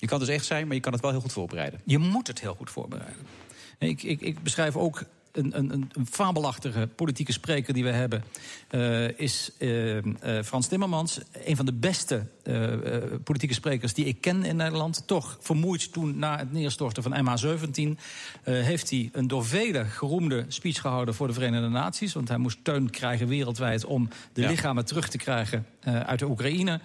Je 0.02 0.08
kan 0.08 0.18
dus 0.18 0.28
echt 0.28 0.44
zijn, 0.44 0.66
maar 0.66 0.74
je 0.74 0.80
kan 0.82 0.92
het 0.92 1.02
wel 1.02 1.10
heel 1.10 1.20
goed 1.20 1.32
voorbereiden. 1.32 1.80
Je 1.84 1.98
moet 1.98 2.26
het 2.26 2.40
heel 2.40 2.54
goed 2.54 2.70
voorbereiden. 2.70 3.26
Ik, 3.78 4.02
ik, 4.02 4.20
ik 4.20 4.42
beschrijf 4.42 4.76
ook 4.76 5.02
een, 5.32 5.58
een, 5.58 5.72
een, 5.72 6.06
fabelachtige 6.10 6.88
politieke 6.94 7.32
spreker 7.32 7.74
die 7.74 7.84
we 7.84 7.90
hebben. 7.90 8.24
eh, 8.70 9.18
is 9.18 9.50
eh, 9.58 9.96
eh, 9.98 10.04
Frans 10.44 10.66
Timmermans. 10.66 11.20
Een 11.44 11.56
van 11.56 11.66
de 11.66 11.72
beste 11.72 12.26
politieke 13.24 13.54
sprekers 13.54 13.94
die 13.94 14.04
ik 14.04 14.20
ken 14.20 14.44
in 14.44 14.56
Nederland. 14.56 15.02
Toch 15.06 15.36
vermoeid 15.40 15.92
toen 15.92 16.18
na 16.18 16.38
het 16.38 16.52
neerstorten 16.52 17.02
van 17.02 17.12
MH17... 17.26 17.72
eh, 17.72 17.94
heeft 18.44 18.90
hij 18.90 19.10
een 19.12 19.28
door 19.28 19.44
velen 19.46 19.86
geroemde 19.86 20.44
speech 20.48 20.80
gehouden 20.80 21.14
voor 21.14 21.26
de 21.26 21.32
Verenigde 21.32 21.68
Naties. 21.68 22.12
Want 22.12 22.28
hij 22.28 22.38
moest 22.38 22.58
steun 22.60 22.90
krijgen 22.90 23.28
wereldwijd 23.28 23.84
om 23.84 24.08
de 24.32 24.40
Ja. 24.40 24.48
lichamen 24.48 24.84
terug 24.84 25.08
te 25.08 25.18
krijgen 25.18 25.66
uit 25.84 26.18
de 26.18 26.26
Oekraïne. 26.28 26.80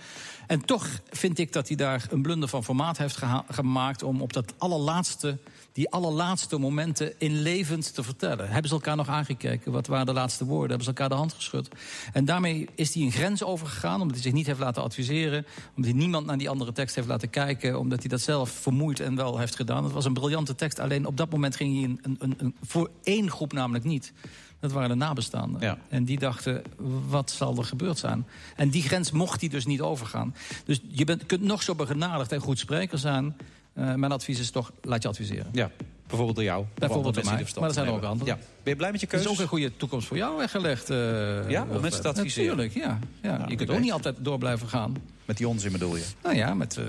En 0.48 0.66
toch 0.66 0.88
vind 1.10 1.40
ik 1.40 1.54
dat 1.54 1.68
hij 1.68 1.78
daar 1.78 2.06
een 2.10 2.22
blunder 2.22 2.50
van 2.50 2.64
formaat 2.64 2.98
heeft 2.98 3.20
gemaakt... 3.50 4.04
om 4.04 4.22
op 4.22 4.34
dat 4.34 4.54
allerlaatste, 4.58 5.38
die 5.74 5.90
allerlaatste 5.90 6.58
momenten 6.58 7.14
in 7.20 7.42
levend 7.42 7.94
te 7.94 8.04
vertellen. 8.04 8.50
Hebben 8.50 8.68
ze 8.70 8.76
elkaar 8.76 8.96
nog 8.96 9.08
aangekeken? 9.08 9.72
Wat 9.72 9.88
waren 9.88 10.06
de 10.06 10.14
laatste 10.14 10.46
woorden? 10.46 10.68
Hebben 10.68 10.84
ze 10.86 10.90
elkaar 10.90 11.10
de 11.10 11.16
hand 11.16 11.34
geschud? 11.34 11.70
En 12.14 12.26
daarmee 12.26 12.68
is 12.76 12.94
hij 12.94 13.04
een 13.04 13.12
grens 13.12 13.44
overgegaan, 13.44 14.02
omdat 14.02 14.16
hij 14.16 14.24
zich 14.24 14.34
niet 14.34 14.46
heeft 14.48 14.60
laten 14.60 14.84
adviseren... 14.84 15.46
omdat 15.76 15.92
hij 15.92 16.00
niemand 16.00 16.26
naar 16.26 16.38
die 16.38 16.50
andere 16.50 16.72
tekst 16.72 16.96
heeft 16.96 17.08
laten 17.08 17.30
kijken... 17.30 17.80
omdat 17.80 18.00
hij 18.00 18.10
dat 18.10 18.22
zelf 18.22 18.50
vermoeid 18.50 19.00
en 19.00 19.16
wel 19.16 19.38
heeft 19.38 19.56
gedaan. 19.56 19.84
Het 19.84 19.94
was 19.94 20.06
een 20.06 20.14
briljante 20.14 20.56
tekst, 20.56 20.80
alleen 20.80 21.06
op 21.06 21.18
dat 21.18 21.30
moment 21.30 21.56
ging 21.56 21.76
hij 21.76 21.84
een, 21.84 22.16
een, 22.20 22.34
een- 22.38 22.56
voor 22.62 22.90
één 23.04 23.32
groep 23.32 23.54
namelijk 23.54 23.84
niet... 23.84 24.14
Dat 24.60 24.72
waren 24.72 24.90
de 24.90 24.96
nabestaanden. 24.96 25.78
En 25.90 26.04
die 26.04 26.20
dachten, 26.20 26.64
wat 27.08 27.32
zal 27.32 27.58
er 27.58 27.64
gebeurd 27.64 27.98
zijn? 27.98 28.26
En 28.56 28.70
die 28.70 28.82
grens 28.84 29.12
mocht 29.12 29.40
hij 29.40 29.50
dus 29.50 29.66
niet 29.66 29.82
overgaan. 29.82 30.36
Dus 30.66 30.80
je 30.88 31.04
bent, 31.06 31.26
kunt 31.26 31.42
nog 31.42 31.64
zo 31.64 31.76
begenadigd 31.76 32.32
en 32.32 32.40
goed 32.40 32.60
spreker 32.60 32.98
zijn. 32.98 33.38
Eh, 33.74 33.94
mijn 33.94 34.12
advies 34.12 34.40
is 34.40 34.52
toch, 34.52 34.72
laat 34.82 35.02
je 35.04 35.08
adviseren. 35.10 35.48
Ja, 35.52 35.72
bijvoorbeeld 36.08 36.36
door 36.36 36.46
jou. 36.46 36.66
Bijvoorbeeld 36.76 37.14
door 37.16 37.24
mij. 37.26 37.46
Maar 37.56 37.68
er 37.68 37.74
zijn 37.74 37.88
er 37.88 37.94
ook 37.94 38.04
anderen. 38.04 38.28
Ja. 38.34 38.40
Ben 38.64 38.74
je 38.74 38.76
blij 38.76 38.92
met 38.92 39.00
je 39.00 39.06
Het 39.06 39.16
is 39.16 39.22
keuze? 39.22 39.38
ook 39.38 39.44
een 39.44 39.50
goede 39.50 39.78
toekomst 39.78 40.08
voor 40.08 40.18
jou 40.18 40.38
weggelegd. 40.38 40.90
eh, 40.90 41.50
Ja, 41.50 41.66
om 41.70 41.82
mensen 41.82 42.02
te 42.02 42.08
adviseren? 42.08 42.58
Natuurlijk, 42.58 42.86
ja. 42.86 43.00
ja. 43.30 43.38
Nou, 43.38 43.50
je 43.50 43.56
kunt 43.56 43.70
ook 43.70 43.80
niet 43.80 43.92
altijd 43.92 44.16
door 44.20 44.38
blijven 44.38 44.68
gaan. 44.68 44.96
Met 45.26 45.38
die 45.38 45.48
onzin 45.48 45.72
bedoel 45.72 45.96
je? 45.96 46.06
Nou 46.24 46.36
ja, 46.36 46.54
met... 46.54 46.80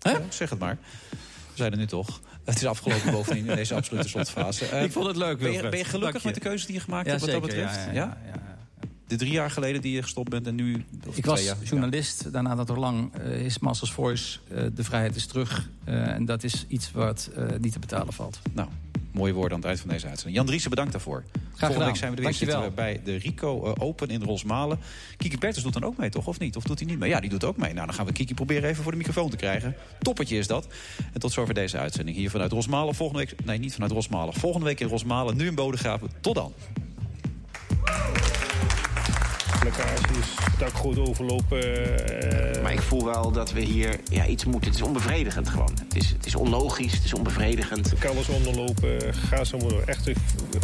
Ja, 0.00 0.20
zeg 0.28 0.50
het 0.50 0.58
maar. 0.58 0.78
We 1.10 1.16
zijn 1.54 1.72
er 1.72 1.78
nu 1.78 1.86
toch. 1.86 2.20
Het 2.50 2.62
is 2.62 2.66
afgelopen 2.66 3.10
bovendien 3.18 3.46
in 3.48 3.56
deze 3.56 3.74
absolute 3.74 4.08
slotfase. 4.08 4.64
Eh, 4.66 4.82
Ik 4.84 4.92
vond 4.92 5.06
het 5.06 5.16
leuk, 5.16 5.38
Ben 5.38 5.52
je, 5.52 5.68
ben 5.68 5.78
je 5.78 5.84
gelukkig 5.84 6.20
je. 6.22 6.26
met 6.28 6.36
de 6.36 6.40
keuze 6.48 6.66
die 6.66 6.74
je 6.74 6.80
gemaakt 6.80 7.04
Ja, 7.06 7.10
hebt 7.12 7.24
wat 7.24 7.30
dat 7.32 7.40
betreft? 7.42 7.74
ja, 7.84 7.92
ja, 7.92 8.18
De 9.06 9.16
drie 9.16 9.32
jaar 9.32 9.50
geleden 9.50 9.80
die 9.80 9.92
je 9.94 10.02
gestopt 10.02 10.28
bent 10.30 10.46
en 10.46 10.54
nu... 10.54 10.84
of 11.06 11.16
Ik 11.16 11.26
was 11.26 11.44
jaar, 11.44 11.56
journalist, 11.62 12.32
daarna 12.32 12.54
dat 12.54 12.66
nog 12.68 12.76
lang 12.76 13.14
eh, 13.14 13.44
is 13.44 13.58
Masters 13.58 13.92
Voice. 13.92 14.38
eh, 14.48 14.64
de 14.74 14.84
vrijheid 14.84 15.16
is 15.16 15.26
terug. 15.26 15.68
Eh, 15.84 16.08
en 16.08 16.24
dat 16.24 16.42
is 16.42 16.64
iets 16.68 16.92
wat 16.92 17.30
eh, 17.36 17.44
niet 17.60 17.72
te 17.72 17.78
betalen 17.78 18.12
valt. 18.12 18.40
Nou, 18.52 18.68
mooie 19.12 19.32
woorden 19.32 19.52
aan 19.52 19.58
het 19.58 19.68
eind 19.68 19.80
van 19.80 19.90
deze 19.90 20.06
uitzending. 20.06 20.36
Jan 20.36 20.46
Driessen, 20.46 20.70
bedankt 20.70 20.92
daarvoor. 20.92 21.24
Volgende 21.32 21.72
gedaan. 21.72 21.86
week 21.86 21.96
zijn 21.96 22.10
we 22.10 22.16
er 22.16 22.22
weer 22.22 22.34
zitten 22.34 22.62
we 22.62 22.70
bij 22.70 23.00
de 23.04 23.16
Rico 23.16 23.64
eh, 23.64 23.72
Open 23.78 24.08
in 24.08 24.22
Rosmalen. 24.22 24.78
Kiki 25.16 25.38
Bertens 25.38 25.64
doet 25.64 25.72
dan 25.72 25.84
ook 25.84 25.96
mee, 25.96 26.10
toch? 26.10 26.26
Of 26.26 26.38
niet? 26.38 26.56
Of 26.56 26.62
doet 26.62 26.78
hij 26.78 26.88
niet 26.88 26.98
mee? 26.98 27.10
Ja, 27.10 27.20
die 27.20 27.30
doet 27.30 27.44
ook 27.44 27.56
mee. 27.56 27.72
Nou, 27.72 27.86
dan 27.86 27.94
gaan 27.94 28.06
we 28.06 28.12
Kiki 28.12 28.34
proberen 28.34 28.68
even 28.68 28.82
voor 28.82 28.92
de 28.92 28.98
microfoon 28.98 29.30
te 29.30 29.36
krijgen. 29.36 29.74
Toppetje 29.98 30.36
is 30.36 30.46
dat. 30.46 30.66
En 31.12 31.20
tot 31.20 31.32
zover 31.32 31.54
deze 31.54 31.78
uitzending 31.78 32.16
hier 32.16 32.30
vanuit 32.30 32.52
Rosmalen. 32.52 32.94
Volgende 32.94 33.24
week... 33.24 33.44
Nee, 33.44 33.58
niet 33.58 33.72
vanuit 33.72 33.92
Rosmalen. 33.92 34.34
Volgende 34.34 34.66
week 34.66 34.80
in 34.80 34.88
Rosmalen. 34.88 35.36
Nu 35.36 35.46
in 35.46 35.54
Bodegraven. 35.54 36.10
Tot 36.20 36.34
dan. 36.34 36.52
Lekkages, 39.64 40.34
dakgoot 40.58 40.98
overlopen. 40.98 41.62
eh, 42.54 42.62
Maar 42.62 42.72
ik 42.72 42.82
voel 42.82 43.04
wel 43.04 43.30
dat 43.32 43.52
we 43.52 43.60
hier 43.60 43.96
ja, 44.10 44.26
iets 44.26 44.44
moeten. 44.44 44.70
Het 44.70 44.74
is 44.80 44.82
onbevredigend 44.86 45.48
gewoon. 45.48 45.70
Het 45.84 45.96
is, 45.96 46.08
het 46.10 46.26
is 46.26 46.34
onlogisch, 46.34 46.92
het 46.92 47.04
is 47.04 47.14
onbevredigend. 47.14 47.92
Kelders 47.98 48.28
onderlopen, 48.28 49.14
gaasomroer. 49.14 49.82
Echt, 49.86 50.08
eh, 50.08 50.14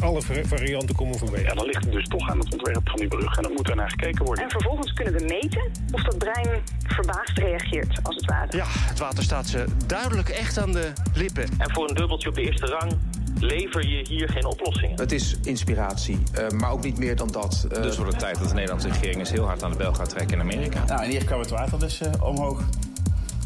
alle 0.01 0.23
vari- 0.23 0.44
varianten 0.47 0.94
komen 0.97 1.18
voorbij. 1.18 1.43
Ja, 1.43 1.55
dan 1.55 1.66
ligt 1.66 1.85
het 1.85 1.93
dus 1.93 2.09
toch 2.09 2.28
aan 2.31 2.39
het 2.39 2.52
ontwerp 2.52 2.89
van 2.89 2.98
die 2.98 3.09
brug 3.09 3.36
en 3.36 3.43
dan 3.43 3.52
moet 3.52 3.68
er 3.68 3.77
naar 3.77 3.90
gekeken 3.90 4.24
worden. 4.24 4.44
En 4.44 4.51
vervolgens 4.51 4.93
kunnen 4.93 5.12
we 5.14 5.24
meten 5.24 5.70
of 5.90 6.02
dat 6.02 6.18
brein 6.18 6.62
verbaasd 6.86 7.39
reageert, 7.39 7.98
als 8.02 8.14
het 8.14 8.24
ware. 8.24 8.56
Ja, 8.56 8.64
het 8.68 8.98
water 8.98 9.23
staat 9.23 9.47
ze 9.47 9.64
duidelijk 9.86 10.28
echt 10.28 10.59
aan 10.59 10.73
de 10.73 10.93
lippen. 11.14 11.48
En 11.59 11.70
voor 11.73 11.89
een 11.89 11.94
dubbeltje 11.94 12.28
op 12.28 12.35
de 12.35 12.43
eerste 12.43 12.66
rang 12.66 12.93
lever 13.41 13.89
je 13.89 14.05
hier 14.09 14.29
geen 14.29 14.47
oplossingen. 14.47 15.01
Het 15.01 15.13
is 15.13 15.37
inspiratie, 15.43 16.19
eh, 16.33 16.49
maar 16.49 16.71
ook 16.71 16.85
niet 16.85 16.99
meer 16.99 17.17
dan 17.17 17.29
dat. 17.33 17.67
Eh, 17.73 17.83
Dus 17.83 17.97
wordt 17.97 18.11
het 18.13 18.21
tijd 18.21 18.39
dat 18.39 18.49
de 18.49 18.55
Nederlandse 18.55 18.89
regering 18.89 19.19
eens 19.19 19.31
heel 19.31 19.45
hard 19.45 19.63
aan 19.63 19.71
de 19.71 19.77
bel 19.77 19.95
gaat 19.95 20.09
trekken 20.09 20.37
in 20.37 20.43
Amerika. 20.43 20.85
Nou, 20.85 21.03
en 21.03 21.11
hier 21.11 21.25
kwam 21.25 21.41
het 21.41 21.51
water 21.51 21.79
dus 21.79 22.01
eh, 22.01 22.11
omhoog. 22.23 22.63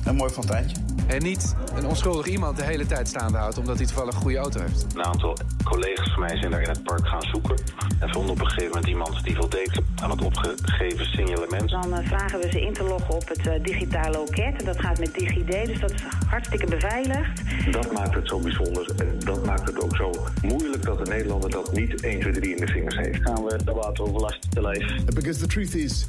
Een 0.05 0.17
mooi 0.17 0.31
fonteintje. 0.31 0.77
En 1.07 1.23
niet 1.23 1.55
een 1.75 1.87
onschuldig 1.87 2.27
iemand 2.27 2.57
de 2.57 2.65
hele 2.65 2.87
tijd 2.87 3.09
staande 3.09 3.39
houdt 3.39 3.59
omdat 3.59 3.77
hij 3.77 3.87
toevallig 3.87 4.15
een 4.15 4.21
goede 4.21 4.39
auto 4.39 4.61
heeft. 4.61 4.87
Een 4.95 5.05
aantal 5.05 5.37
collega's 5.65 6.11
van 6.11 6.21
mij 6.21 6.37
zijn 6.37 6.51
daar 6.51 6.63
in 6.63 6.69
het 6.69 6.83
park 6.83 7.07
gaan 7.07 7.23
zoeken. 7.23 7.57
En 7.99 8.11
vonden 8.11 8.31
op 8.31 8.41
een 8.41 8.47
gegeven 8.47 8.69
moment 8.69 8.87
iemand 8.87 9.25
die 9.25 9.37
voldeed 9.37 9.81
aan 10.03 10.11
het 10.11 10.23
opgegeven 10.23 11.07
signalement. 11.07 11.71
Dan 11.71 11.95
eh, 11.95 12.07
vragen 12.07 12.41
we 12.41 12.49
ze 12.51 12.61
in 12.61 12.73
te 12.73 12.83
loggen 12.83 13.15
op 13.15 13.29
het 13.29 13.47
eh, 13.47 13.63
digitale 13.63 14.19
loket. 14.19 14.59
En 14.59 14.65
dat 14.65 14.81
gaat 14.81 14.99
met 14.99 15.15
DigiD, 15.15 15.67
dus 15.67 15.81
dat 15.81 15.91
is 15.91 16.03
hartstikke 16.27 16.67
beveiligd. 16.67 17.43
Dat 17.71 17.93
maakt 17.93 18.15
het 18.15 18.29
zo 18.29 18.39
bijzonder 18.39 18.91
en 18.97 19.19
dat 19.19 19.45
maakt 19.45 19.67
het 19.67 19.83
ook 19.83 19.97
zo 19.97 20.13
moeilijk 20.43 20.85
dat 20.85 21.05
de 21.05 21.11
Nederlander 21.11 21.51
dat 21.51 21.73
niet 21.73 22.01
1, 22.01 22.21
2, 22.21 22.33
3 22.33 22.55
in 22.55 22.67
de 22.67 22.73
vingers 22.73 22.97
heeft. 22.97 23.23
Gaan 23.23 23.45
we 23.45 23.65
de 23.65 23.73
wateroverlast 23.73 24.51
te 24.51 24.63
lijf. 24.63 25.05
Because 25.05 25.41
the 25.41 25.47
truth 25.47 25.75
is, 25.75 26.07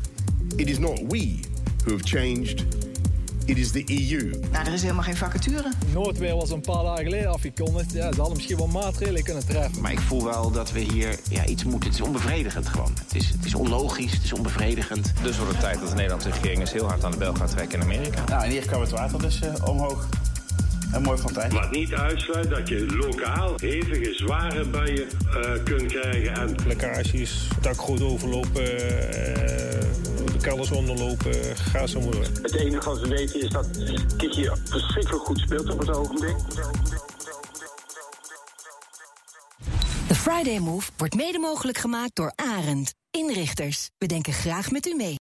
it 0.56 0.70
is 0.70 0.80
not 0.80 1.00
we 1.08 1.40
who 1.84 1.92
have 1.92 2.04
changed, 2.04 2.66
it 3.46 3.58
is 3.58 3.72
the 3.72 3.84
EU. 3.86 4.40
Nou, 4.52 4.66
er 4.66 4.74
is 4.74 4.82
helemaal 4.82 5.04
geen 5.04 5.18
vacature. 5.18 5.72
Noordweer 5.94 6.36
was 6.36 6.50
een 6.50 6.62
paar 6.62 6.84
dagen 6.84 7.04
geleden 7.04 7.32
afgekondigd. 7.32 7.92
Ja, 7.92 8.12
ze 8.12 8.18
hadden 8.18 8.36
misschien 8.36 8.58
wel 8.58 8.68
maatregelen 8.68 9.24
kunnen 9.24 9.46
treffen. 9.46 9.82
Maar 9.82 9.92
ik 9.92 10.00
voel 10.00 10.24
wel 10.24 10.52
dat 10.52 10.72
we 10.72 10.80
hier 10.80 11.20
ja, 11.30 11.46
iets 11.46 11.64
moeten. 11.64 11.90
Het 11.90 12.00
is 12.00 12.06
onbevredigend 12.06 12.68
gewoon. 12.68 12.92
Het 13.04 13.16
is, 13.16 13.30
het 13.30 13.46
is 13.46 13.56
onlogisch, 13.56 14.14
het 14.14 14.24
is 14.24 14.34
onbevredigend. 14.34 15.14
Dus 15.24 15.38
wordt 15.38 15.52
het 15.52 15.62
tijd 15.62 15.80
dat 15.80 15.90
de 15.90 15.96
Nederlandse 15.96 16.30
regering 16.30 16.60
eens 16.60 16.72
heel 16.72 16.88
hard 16.88 17.04
aan 17.04 17.12
de 17.12 17.18
bel 17.18 17.34
gaat 17.34 17.52
trekken 17.52 17.80
in 17.80 17.86
Amerika. 17.86 18.24
Nou, 18.28 18.44
en 18.44 18.50
hier 18.50 18.66
kwam 18.66 18.82
het 18.82 18.92
water 18.92 19.22
dus 19.22 19.42
eh, 19.42 19.68
omhoog. 19.68 20.08
Een 20.92 21.02
mooi 21.02 21.18
fonteintje. 21.18 21.60
Wat 21.60 21.72
niet 21.72 21.94
uitsluit 21.94 22.50
dat 22.50 22.68
je 22.68 22.86
lokaal 22.86 23.54
hevige, 23.58 24.14
zware 24.14 24.66
buien 24.66 25.08
eh, 25.34 25.64
kunt 25.64 25.86
krijgen. 25.86 26.34
En 26.34 26.56
Lekkages, 26.68 27.48
dakgoot 27.62 28.02
overlopen, 28.02 28.80
eh, 29.14 30.21
kelders 30.42 30.72
onderlopen, 30.72 31.58
gaasomroer. 31.58 32.28
het 32.42 32.56
enige 32.56 32.90
wat 32.90 33.00
we 33.00 33.08
weten 33.08 33.42
is 33.42 33.50
dat 33.50 33.68
Kiki 34.18 34.50
verschrikkelijk 34.64 35.24
goed 35.24 35.40
speelt 35.40 35.70
op 35.70 35.80
het 35.80 35.90
ogenblik. 35.90 36.36
De 40.08 40.16
Friday 40.16 40.60
Move 40.60 40.92
wordt 40.98 41.16
mede 41.16 41.40
mogelijk 41.40 41.78
gemaakt 41.78 42.16
door 42.16 42.34
Arend. 42.36 42.94
Inrichters, 43.12 43.90
we 43.98 44.06
denken 44.06 44.34
graag 44.34 44.72
met 44.72 44.88
u 44.88 44.96
mee. 44.96 45.21